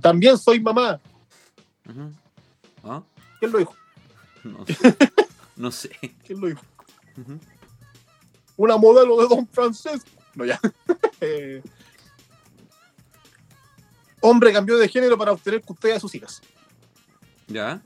También 0.03 0.36
soy 0.36 0.61
mamá. 0.61 1.01
¿Ah? 2.82 3.02
¿Quién 3.39 3.52
lo 3.52 3.59
dijo? 3.59 3.74
No, 4.44 4.65
no 5.56 5.70
sé. 5.70 5.90
¿Quién 6.24 6.40
lo 6.40 6.48
dijo? 6.48 6.62
Una 8.56 8.77
modelo 8.77 9.20
de 9.20 9.28
Don 9.28 9.47
Francisco. 9.48 10.11
No, 10.35 10.44
ya. 10.44 10.61
Eh, 11.20 11.62
hombre 14.20 14.52
cambió 14.52 14.77
de 14.77 14.89
género 14.89 15.16
para 15.16 15.32
obtener 15.32 15.62
custodia 15.62 15.94
de 15.94 16.01
sus 16.01 16.15
hijas. 16.15 16.43
¿Ya? 17.47 17.81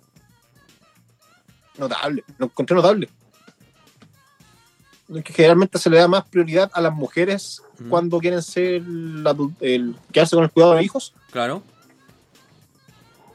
Notable. 1.77 2.25
Lo 2.37 2.47
encontré 2.47 2.75
notable. 2.75 3.09
Que 5.07 5.33
generalmente 5.33 5.79
se 5.79 5.89
le 5.89 5.99
da 5.99 6.09
más 6.09 6.29
prioridad 6.29 6.69
a 6.75 6.81
las 6.81 6.93
mujeres 6.93 7.63
cuando 7.89 8.19
quieren 8.19 8.43
ser 8.43 8.83
la 8.83 9.37
el, 9.61 9.95
quedarse 10.11 10.35
con 10.35 10.45
el 10.45 10.51
cuidado 10.51 10.75
de 10.75 10.83
hijos. 10.83 11.15
Claro. 11.31 11.63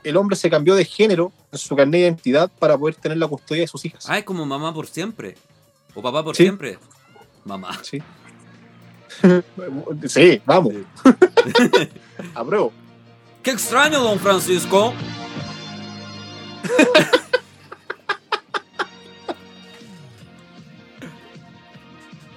El 0.04 0.18
hombre 0.18 0.36
se 0.36 0.50
cambió 0.50 0.76
de 0.76 0.86
género 0.86 1.32
en 1.52 1.58
su 1.58 1.76
carnet 1.76 1.94
de 1.94 2.00
identidad 2.08 2.52
para 2.60 2.78
poder 2.78 2.96
tener 2.96 3.18
la 3.18 3.28
custodia 3.28 3.62
de 3.62 3.68
sus 3.68 3.86
hijas. 3.86 4.06
Ah, 4.10 4.18
es 4.18 4.24
como 4.26 4.46
mamá 4.46 4.74
por 4.74 4.88
siempre. 4.88 5.36
O 5.96 6.02
papá 6.02 6.24
por 6.24 6.36
Sí. 6.36 6.44
siempre. 6.44 6.78
Mamá. 7.46 7.80
Sí. 7.84 8.02
sí, 10.08 10.42
vamos. 10.46 10.74
Apruebo. 12.36 12.72
¡Qué 13.42 13.52
extraño, 13.52 14.00
don 14.02 14.20
Francisco! 14.20 14.94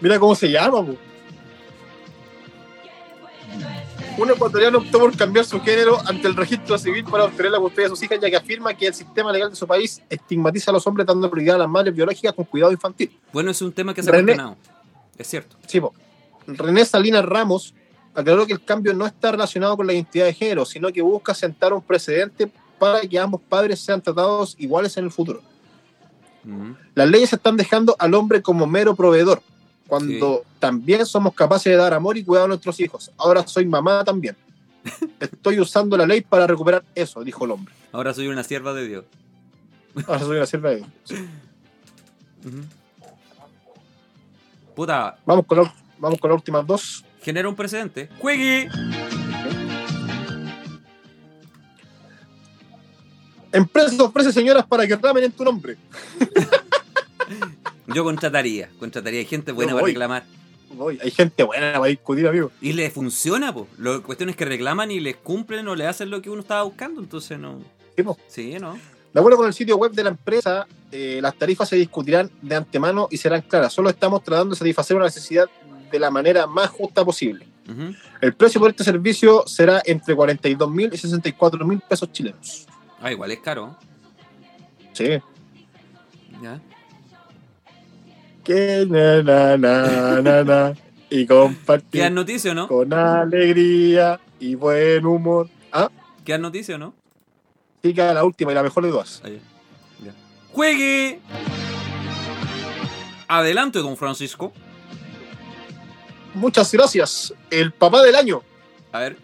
Mira 0.01 0.19
cómo 0.19 0.35
se 0.35 0.51
llama, 0.51 0.85
po. 0.85 0.97
Un 4.19 4.31
ecuatoriano 4.31 4.79
optó 4.79 4.99
por 4.99 5.15
cambiar 5.15 5.45
su 5.45 5.61
género 5.61 5.99
ante 6.07 6.27
el 6.27 6.35
registro 6.35 6.79
civil 6.79 7.05
para 7.05 7.25
obtener 7.25 7.53
la 7.53 7.59
custodia 7.59 7.85
de 7.85 7.91
sus 7.91 8.03
hijas, 8.03 8.19
ya 8.19 8.31
que 8.31 8.37
afirma 8.37 8.73
que 8.73 8.87
el 8.87 8.95
sistema 8.95 9.31
legal 9.31 9.51
de 9.51 9.57
su 9.57 9.67
país 9.67 10.03
estigmatiza 10.09 10.71
a 10.71 10.75
los 10.75 10.87
hombres 10.87 11.07
dando 11.07 11.31
prioridad 11.31 11.57
a 11.57 11.59
las 11.59 11.69
madres 11.69 11.95
biológicas 11.95 12.33
con 12.33 12.47
cuidado 12.47 12.73
infantil. 12.73 13.15
Bueno, 13.33 13.51
es 13.51 13.61
un 13.61 13.73
tema 13.73 13.93
que 13.93 14.03
se 14.03 14.09
ha 14.09 14.13
cuestionado. 14.13 14.57
Es 15.19 15.27
cierto. 15.27 15.57
Sí, 15.67 15.81
po. 15.81 15.93
René 16.47 16.85
Salinas 16.87 17.27
Ramos 17.27 17.75
aclaró 18.15 18.47
que 18.47 18.55
el 18.55 18.65
cambio 18.65 18.95
no 18.95 19.05
está 19.05 19.33
relacionado 19.33 19.77
con 19.77 19.87
la 19.87 19.93
identidad 19.93 20.25
de 20.25 20.33
género, 20.33 20.65
sino 20.65 20.91
que 20.91 21.03
busca 21.03 21.35
sentar 21.35 21.75
un 21.75 21.83
precedente 21.83 22.51
para 22.79 23.03
que 23.03 23.19
ambos 23.19 23.43
padres 23.47 23.81
sean 23.81 24.01
tratados 24.01 24.55
iguales 24.59 24.97
en 24.97 25.05
el 25.05 25.11
futuro. 25.11 25.43
Las 26.95 27.09
leyes 27.11 27.33
están 27.33 27.57
dejando 27.57 27.97
al 27.99 28.15
hombre 28.15 28.41
como 28.41 28.67
mero 28.67 28.95
proveedor, 28.95 29.43
cuando 29.87 30.45
también 30.59 31.05
somos 31.07 31.35
capaces 31.35 31.71
de 31.73 31.77
dar 31.77 31.95
amor 31.95 32.17
y 32.17 32.25
cuidado 32.25 32.47
a 32.47 32.49
nuestros 32.49 32.79
hijos. 32.81 33.11
Ahora 33.17 33.47
soy 33.47 33.67
mamá 33.67 34.05
también. 34.05 34.37
Estoy 35.21 35.61
usando 35.61 35.97
la 35.97 36.07
ley 36.07 36.21
para 36.21 36.47
recuperar 36.47 36.85
eso, 36.95 37.23
dijo 37.23 37.45
el 37.45 37.51
hombre. 37.53 37.75
Ahora 37.93 38.13
soy 38.15 38.29
una 38.29 38.43
sierva 38.45 38.73
de 38.75 38.87
Dios. 38.87 39.05
Ahora 40.07 40.21
soy 40.21 40.37
una 40.37 40.47
sierva 40.47 40.71
de 40.71 40.77
Dios. 40.77 40.89
Sí. 41.05 41.17
Puta, 44.75 45.17
Vamos 45.25 45.47
con, 45.47 45.59
la, 45.59 45.75
vamos 45.99 46.21
con 46.21 46.31
las 46.31 46.37
últimas 46.37 46.67
dos. 46.67 47.05
genera 47.23 47.49
un 47.49 47.57
precedente. 47.57 48.09
¡Juegue! 48.19 48.69
Empresas 53.53 53.99
ofrece 54.01 54.33
señoras 54.33 54.67
para 54.67 54.87
que 54.87 54.97
ramen 54.97 55.25
en 55.25 55.33
tu 55.33 55.43
nombre. 55.45 55.77
Yo 57.97 58.05
contrataría. 58.05 58.69
Contrataría 58.79 59.25
gente 59.25 59.53
buena 59.53 59.73
para 59.73 59.87
reclamar. 59.87 60.25
Voy, 60.75 60.99
hay 61.03 61.11
gente 61.11 61.43
buena 61.45 61.73
para 61.73 61.87
discutir, 61.87 62.29
amigo. 62.29 62.53
Y 62.61 62.75
le 62.75 62.91
funciona, 62.91 63.55
pues. 63.55 63.69
La 63.79 64.01
cuestión 64.01 64.29
es 64.29 64.37
que 64.37 64.45
reclaman 64.45 64.91
y 64.91 65.01
les 65.01 65.17
cumplen 65.17 65.67
o 65.67 65.75
le 65.75 65.87
hacen 65.87 66.11
lo 66.11 66.21
que 66.21 66.29
uno 66.29 66.43
estaba 66.43 66.63
buscando. 66.65 67.01
Entonces 67.01 67.39
no. 67.39 67.59
Sí, 67.97 68.03
po. 68.03 68.19
Sí, 68.29 68.59
¿no? 68.61 68.75
De 69.15 69.19
acuerdo 69.19 69.39
con 69.39 69.47
el 69.47 69.55
sitio 69.55 69.79
web 69.79 69.93
de 69.93 70.05
la 70.05 70.11
empresa, 70.11 70.67
eh, 70.93 71.21
las 71.23 71.39
tarifas 71.39 71.71
se 71.71 71.77
discutirán 71.77 72.31
de 72.43 72.57
antemano 72.57 73.09
y 73.11 73.17
serán 73.17 73.41
claras. 73.41 73.73
Solo 73.73 73.89
estamos 73.89 74.23
tratando 74.23 74.55
de 74.55 74.59
satisfacer 74.59 74.95
una 74.95 75.07
necesidad 75.07 75.49
de 75.91 75.99
la 75.99 76.11
manera 76.11 76.47
más 76.47 76.69
justa 76.69 77.03
posible. 77.03 77.49
El 78.21 78.35
precio 78.35 78.61
por 78.61 78.69
este 78.69 78.85
servicio 78.85 79.45
será 79.47 79.81
entre 79.87 80.15
42 80.15 80.71
mil 80.71 80.93
y 80.93 80.99
64 80.99 81.67
mil 81.67 81.81
pesos 81.81 82.13
chilenos. 82.13 82.67
Ah, 83.01 83.11
igual 83.11 83.31
es 83.33 83.39
caro. 83.39 83.75
Sí. 84.93 85.19
¿Ya? 86.43 86.61
Que 88.47 88.87
na, 88.89 89.23
na, 89.25 89.57
na, 89.57 90.23
na, 90.23 90.45
na, 90.45 90.75
y 91.11 91.27
¿Quedan 91.27 91.27
compartir 91.55 92.13
noticias 92.13 92.53
o 92.53 92.55
no? 92.55 92.69
con 92.69 92.93
alegría 92.93 94.21
y 94.39 94.55
buen 94.55 95.05
humor. 95.05 95.49
Ah, 95.73 95.91
¿Quedan 96.25 96.43
noticias 96.43 96.79
no? 96.79 96.95
sí, 97.83 97.93
queda 97.93 98.15
la 98.15 98.23
última 98.25 98.53
y 98.53 98.55
la 98.55 98.63
mejor 98.63 98.85
de 98.85 98.91
todas. 98.91 99.21
Ahí. 99.25 99.41
Ya. 100.05 100.13
¡Juegue! 100.53 101.19
Adelante, 103.29 103.81
don 103.81 103.97
Francisco. 103.97 104.53
Muchas 106.35 106.71
gracias. 106.73 107.35
El 107.51 107.73
papá 107.73 108.03
del 108.03 108.15
año. 108.15 108.43
A 108.93 109.01
ver. 109.01 109.17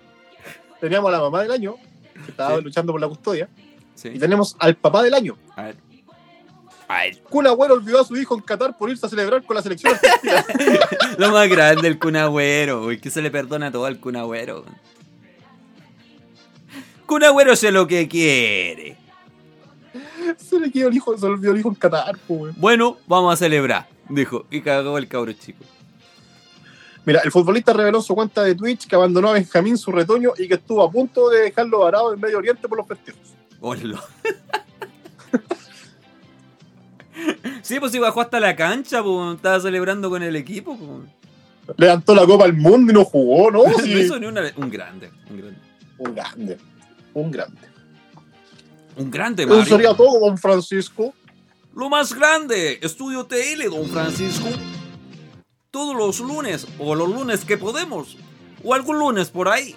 Teníamos 0.81 1.09
a 1.11 1.13
la 1.13 1.21
mamá 1.21 1.43
del 1.43 1.53
año, 1.53 1.77
que 2.25 2.31
estaba 2.33 2.57
Sí. 2.59 2.65
luchando 2.65 2.93
por 2.93 3.01
la 3.01 3.07
custodia. 3.09 3.49
Sí. 3.95 4.09
Y 4.15 4.19
tenemos 4.19 4.57
al 4.59 4.75
papá 4.75 5.03
del 5.05 5.15
año. 5.15 5.37
A 5.55 5.63
ver. 5.65 5.77
A 6.93 7.05
ver. 7.05 7.23
Kun 7.23 7.47
Agüero 7.47 7.73
olvidó 7.73 8.03
a 8.03 8.05
su 8.05 8.15
hijo 8.19 8.35
en 8.35 8.43
Qatar 8.43 8.77
por 8.77 8.91
irse 8.91 9.07
a 9.07 9.09
celebrar 9.09 9.43
con 9.45 9.57
la 9.57 9.63
selección 9.63 9.95
argentina. 9.95 10.45
Lo 11.19 11.31
más 11.31 11.49
grande, 11.49 11.89
el 11.89 11.99
cunagüero. 11.99 12.85
Uy, 12.85 13.01
que 13.01 13.09
se 13.09 13.23
le 13.23 13.31
perdona 13.31 13.73
todo 13.73 13.87
al 13.87 13.99
cunagüero. 13.99 14.67
Cunagüero 17.07 17.53
hace 17.53 17.73
lo 17.73 17.87
que 17.87 18.07
quiere. 18.09 18.99
se 20.37 20.61
le 20.61 20.71
quedó 20.71 20.89
el 20.89 20.95
hijo, 20.95 21.17
se 21.17 21.25
olvidó 21.25 21.53
el 21.53 21.61
hijo 21.61 21.71
en 21.71 21.75
Qatar. 21.77 22.19
Bueno, 22.57 22.99
vamos 23.07 23.33
a 23.33 23.37
celebrar, 23.37 23.89
dijo. 24.11 24.45
Y 24.51 24.61
cagó 24.61 24.99
el 24.99 25.09
cabro 25.09 25.33
chico. 25.33 25.65
Mira, 27.07 27.21
el 27.25 27.33
futbolista 27.33 27.73
reveló 27.73 27.99
en 27.99 28.05
su 28.05 28.15
cuenta 28.15 28.43
de 28.43 28.55
Twitch 28.55 28.87
que 28.87 28.95
abandonó 28.97 29.31
a 29.31 29.33
Benjamín 29.33 29.79
su 29.79 29.91
retoño 29.93 30.33
y 30.39 30.47
que 30.47 30.55
estuvo 30.55 30.83
a 30.83 30.91
punto 30.91 31.31
de 31.31 31.45
dejarlo 31.45 31.81
varado 31.81 32.13
en 32.13 32.21
Medio 32.21 32.37
Oriente 32.37 32.69
por 32.69 32.77
los 32.77 32.87
festejos. 32.87 33.35
Hola. 33.61 34.03
Sí, 37.63 37.79
pues 37.79 37.93
si 37.93 37.99
bajó 37.99 38.21
hasta 38.21 38.41
la 38.41 38.57
cancha, 38.57 39.03
pues 39.03 39.37
estaba 39.37 39.61
celebrando 39.61 40.09
con 40.11 40.23
el 40.23 40.35
equipo. 40.37 40.77
Pues. 40.77 41.79
Levantó 41.79 42.15
la 42.15 42.27
Copa 42.27 42.45
al 42.45 42.55
Mundo 42.55 42.91
y 42.93 42.95
no 42.95 43.05
jugó, 43.05 43.51
¿no? 43.51 43.63
Sí. 43.83 43.93
Eso 44.01 44.19
ni 44.19 44.27
una 44.27 44.41
vez. 44.41 44.55
Un 44.57 44.71
grande, 44.71 45.11
un 45.31 45.37
grande. 45.39 45.59
Un 45.99 46.15
grande, 46.15 46.59
un 47.15 47.31
grande. 47.31 47.61
Un 48.97 49.11
grande, 49.11 49.43
Eso 49.45 49.55
Mario. 49.55 49.65
sería 49.77 49.95
todo, 49.95 50.21
don 50.21 50.37
Francisco. 50.37 51.15
Lo 51.75 51.89
más 51.89 52.13
grande, 52.13 52.79
Estudio 52.83 53.25
TL, 53.25 53.71
don 53.71 53.89
Francisco. 53.89 54.49
Todos 55.71 55.97
los 55.97 56.21
lunes, 56.21 56.67
o 56.79 56.95
los 56.95 57.09
lunes 57.09 57.45
que 57.47 57.57
podemos, 57.57 58.17
o 58.63 58.75
algún 58.75 58.99
lunes 58.99 59.31
por 59.31 59.49
ahí. 59.49 59.75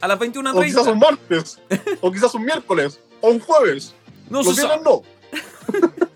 A 0.00 0.08
las 0.08 0.16
O 0.16 0.20
quizás 0.20 0.86
21.30. 0.86 0.92
un 0.92 0.98
martes. 0.98 1.58
o 2.00 2.10
quizás 2.10 2.34
un 2.34 2.44
miércoles. 2.44 2.98
O 3.20 3.28
un 3.30 3.38
jueves. 3.38 3.94
No 4.30 4.42
Los 4.42 4.56
se 4.56 4.62
sabe. 4.62 4.82
no. 4.84 5.02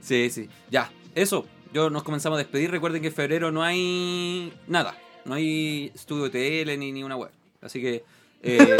Sí, 0.00 0.30
sí. 0.30 0.48
Ya, 0.70 0.90
eso. 1.14 1.46
Yo 1.72 1.90
nos 1.90 2.02
comenzamos 2.04 2.36
a 2.36 2.38
despedir. 2.42 2.70
Recuerden 2.70 3.02
que 3.02 3.08
en 3.08 3.14
febrero 3.14 3.50
no 3.50 3.62
hay 3.62 4.52
nada. 4.68 4.96
No 5.24 5.34
hay 5.34 5.90
estudio 5.94 6.30
TL 6.30 6.78
ni, 6.78 6.92
ni 6.92 7.02
una 7.02 7.16
web. 7.16 7.30
Así 7.60 7.80
que. 7.80 8.04
eh, 8.42 8.76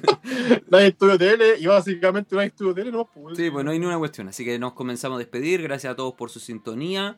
No 0.68 0.78
hay 0.78 0.88
estudio 0.88 1.18
tele 1.18 1.58
y 1.58 1.66
básicamente 1.66 2.34
no 2.34 2.40
hay 2.40 2.48
estudio 2.48 2.72
tele, 2.74 2.90
no. 2.92 3.04
Pues, 3.04 3.36
sí, 3.36 3.50
pues 3.50 3.64
no 3.64 3.70
hay 3.70 3.78
ni 3.78 3.86
una 3.86 3.98
cuestión. 3.98 4.28
Así 4.28 4.44
que 4.44 4.58
nos 4.58 4.72
comenzamos 4.72 5.16
a 5.16 5.18
despedir. 5.18 5.62
Gracias 5.62 5.92
a 5.92 5.96
todos 5.96 6.14
por 6.14 6.30
su 6.30 6.40
sintonía. 6.40 7.16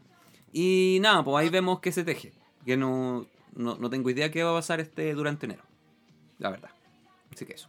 Y 0.52 0.98
nada, 1.00 1.22
pues 1.24 1.36
ahí 1.44 1.50
vemos 1.50 1.80
que 1.80 1.92
se 1.92 2.04
teje. 2.04 2.32
Que 2.64 2.76
no, 2.76 3.26
no, 3.54 3.76
no 3.76 3.90
tengo 3.90 4.10
idea 4.10 4.30
qué 4.30 4.42
va 4.42 4.50
a 4.50 4.54
pasar 4.54 4.80
este 4.80 5.12
durante 5.14 5.46
enero. 5.46 5.62
La 6.38 6.50
verdad. 6.50 6.70
Así 7.32 7.44
que 7.46 7.52
eso. 7.54 7.68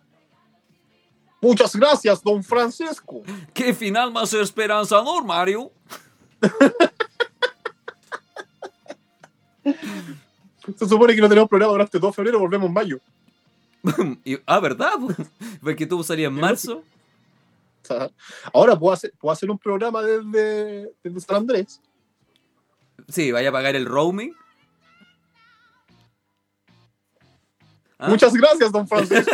Muchas 1.45 1.75
gracias, 1.75 2.23
don 2.23 2.43
Francisco. 2.43 3.21
¿Qué 3.53 3.75
final 3.75 4.11
más 4.11 4.33
esperanzador, 4.33 5.23
Mario? 5.23 5.71
Se 10.75 10.87
supone 10.87 11.13
que 11.13 11.21
no 11.21 11.29
tenemos 11.29 11.47
programa 11.47 11.73
durante 11.73 11.99
todo 11.99 12.11
febrero, 12.11 12.39
volvemos 12.39 12.67
en 12.67 12.73
mayo. 12.73 12.99
Ah, 14.47 14.59
¿verdad? 14.59 14.93
Porque 15.61 15.85
tú 15.85 16.03
salías 16.03 16.29
en 16.29 16.39
marzo. 16.39 16.83
Ahora 18.51 18.75
puedo 18.75 18.93
hacer, 18.93 19.13
puedo 19.19 19.31
hacer 19.31 19.51
un 19.51 19.59
programa 19.59 20.01
desde, 20.01 20.91
desde 21.03 21.19
San 21.19 21.35
Andrés. 21.35 21.79
Sí, 23.07 23.31
vaya 23.31 23.49
a 23.49 23.51
pagar 23.51 23.75
el 23.75 23.85
roaming. 23.85 24.33
¿Ah? 27.99 28.09
Muchas 28.09 28.33
gracias, 28.33 28.71
don 28.71 28.87
Francisco. 28.87 29.31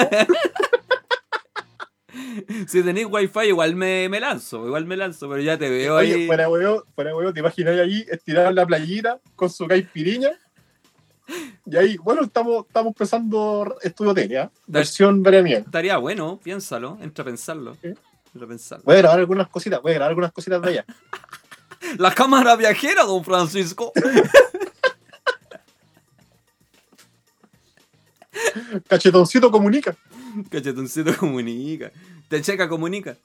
Si 2.68 2.84
tenéis 2.84 3.08
wifi, 3.10 3.48
igual 3.48 3.76
me, 3.76 4.10
me 4.10 4.20
lanzo, 4.20 4.66
igual 4.66 4.86
me 4.86 4.98
lanzo, 4.98 5.30
pero 5.30 5.42
ya 5.42 5.58
te 5.58 5.70
veo 5.70 5.98
ahí. 5.98 6.28
Fuera 6.28 6.50
huevo, 6.50 6.86
fuera 6.96 7.16
huevo, 7.16 7.34
te 7.34 7.40
imaginas 7.40 7.80
ahí 7.80 8.06
estirar 8.10 8.48
en 8.48 8.56
la 8.56 8.66
playita 8.66 9.20
con 9.36 9.50
su 9.50 9.68
caipiriña. 9.68 10.32
Y 11.66 11.78
ahí, 11.78 11.98
bueno, 11.98 12.24
estamos, 12.24 12.66
estamos 12.68 12.90
empezando 12.90 13.78
estudio 13.82 14.14
tele, 14.14 14.40
¿ah? 14.40 14.52
Versión 14.68 15.24
veraniega. 15.24 15.60
Estaría 15.60 15.98
bueno, 15.98 16.40
piénsalo, 16.44 16.98
entra 17.02 17.22
a 17.22 17.26
pensarlo. 17.26 17.78
Entra 17.82 18.46
a 18.46 18.48
pensarlo. 18.48 18.84
Voy 18.86 18.96
a 18.96 18.98
grabar 19.00 19.20
algunas 19.20 19.48
cositas, 19.48 19.82
voy 19.82 19.92
a 19.92 19.96
grabar 19.96 20.10
algunas 20.10 20.32
cositas 20.32 20.62
de 20.62 20.70
allá. 20.70 20.86
La 21.98 22.14
cámara 22.14 22.56
viajera, 22.56 23.04
don 23.04 23.24
Francisco. 23.24 23.92
Cachetoncito 28.88 29.52
comunica. 29.52 29.96
Cachetoncito 30.50 31.16
comunica. 31.18 31.92
Te 32.32 32.42
checa 32.42 32.68
comunica. 32.70 33.18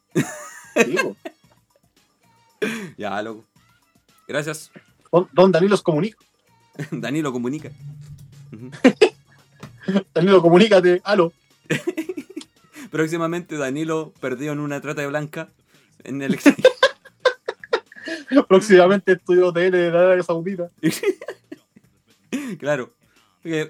Digo, 0.86 1.16
Ya, 2.98 3.22
loco. 3.22 3.44
Gracias. 4.26 4.70
don, 5.12 5.28
don 5.32 5.52
Danilo 5.52 5.80
comunica. 5.82 6.18
Danilo 6.90 7.32
comunica. 7.32 7.70
Danilo, 10.14 10.42
comunícate. 10.42 11.00
Aló. 11.04 11.32
Próximamente 12.90 13.56
Danilo 13.56 14.12
perdido 14.20 14.52
en 14.52 14.58
una 14.58 14.80
trata 14.80 15.02
de 15.02 15.06
blanca 15.06 15.50
en 16.02 16.22
el. 16.22 16.38
Próximamente 18.48 19.12
estudio 19.12 19.52
tele 19.52 19.78
de 19.78 19.90
la 19.92 20.00
Arabia 20.00 20.22
Saudita. 20.24 20.70
claro. 22.58 22.92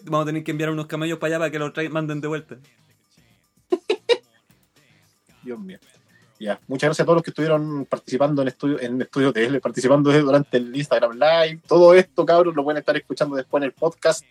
Vamos 0.05 0.23
a 0.23 0.27
tener 0.27 0.43
que 0.45 0.53
enviar 0.53 0.71
unos 0.71 0.87
camellos 0.87 1.19
para 1.19 1.35
allá 1.35 1.39
para 1.39 1.51
que 1.51 1.59
los 1.59 1.73
traigan- 1.75 1.93
manden 1.93 2.23
de 2.23 2.29
vuelta. 2.29 2.57
Dios 5.47 5.59
mío. 5.59 5.79
Ya, 6.39 6.61
muchas 6.69 6.89
gracias 6.89 7.03
a 7.03 7.07
todos 7.07 7.17
los 7.17 7.23
que 7.23 7.31
estuvieron 7.31 7.87
participando 7.87 8.43
en 8.43 8.49
estudio, 8.49 8.79
en 8.81 9.01
estudio 9.01 9.33
TL, 9.33 9.59
participando 9.61 10.13
durante 10.13 10.59
el 10.59 10.75
Instagram 10.77 11.13
Live. 11.13 11.61
Todo 11.67 11.95
esto, 11.95 12.27
cabros, 12.27 12.55
lo 12.55 12.63
pueden 12.63 12.79
estar 12.79 12.95
escuchando 12.95 13.37
después 13.37 13.63
en 13.63 13.67
el 13.67 13.73
podcast 13.73 14.23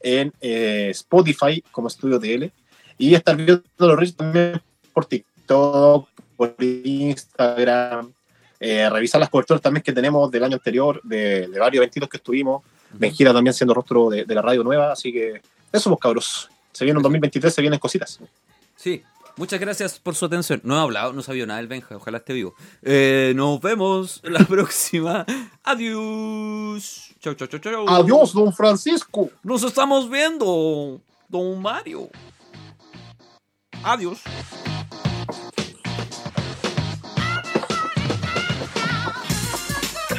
en 0.00 0.32
eh, 0.40 0.88
Spotify 0.90 1.62
como 1.70 1.88
Estudio 1.88 2.18
TL. 2.18 2.50
Y 2.96 3.14
estar 3.14 3.36
viendo 3.36 3.62
los 3.78 3.96
reels 3.96 4.16
también 4.16 4.62
por 4.94 5.04
TikTok, 5.04 6.08
por 6.36 6.54
Instagram. 6.58 8.10
Eh, 8.58 8.88
revisar 8.88 9.20
las 9.20 9.28
coberturas 9.28 9.60
también 9.62 9.82
que 9.82 9.92
tenemos 9.92 10.30
del 10.30 10.44
año 10.44 10.56
anterior, 10.56 11.00
de, 11.02 11.46
de 11.48 11.58
varios 11.58 11.82
eventitos 11.82 12.08
que 12.08 12.16
estuvimos. 12.16 12.62
Benjira 12.92 13.32
también 13.32 13.52
siendo 13.52 13.74
rostro 13.74 14.08
de, 14.08 14.24
de 14.24 14.34
la 14.34 14.42
radio 14.42 14.64
nueva. 14.64 14.92
Así 14.92 15.12
que 15.12 15.42
eso, 15.72 15.90
pues, 15.90 16.00
cabros. 16.00 16.50
Se 16.72 16.84
viene 16.84 16.98
un 16.98 17.02
2023, 17.02 17.52
se 17.52 17.60
vienen 17.60 17.78
cositas. 17.78 18.18
Sí, 18.76 19.02
muchas 19.40 19.58
gracias 19.58 19.98
por 19.98 20.14
su 20.14 20.26
atención. 20.26 20.60
No 20.64 20.76
he 20.76 20.80
hablado, 20.80 21.14
no 21.14 21.22
sabía 21.22 21.46
nada 21.46 21.58
del 21.58 21.66
Benja, 21.66 21.96
ojalá 21.96 22.18
esté 22.18 22.34
vivo. 22.34 22.54
Eh, 22.82 23.32
nos 23.34 23.58
vemos 23.60 24.20
la 24.24 24.44
próxima. 24.44 25.24
Adiós. 25.64 27.14
Chau, 27.20 27.34
chau, 27.34 27.48
chau, 27.48 27.58
chau. 27.58 27.88
Adiós, 27.88 28.34
don 28.34 28.52
Francisco. 28.52 29.30
Nos 29.42 29.62
estamos 29.62 30.10
viendo, 30.10 31.00
don 31.28 31.60
Mario. 31.60 32.10
Adiós. 33.82 34.20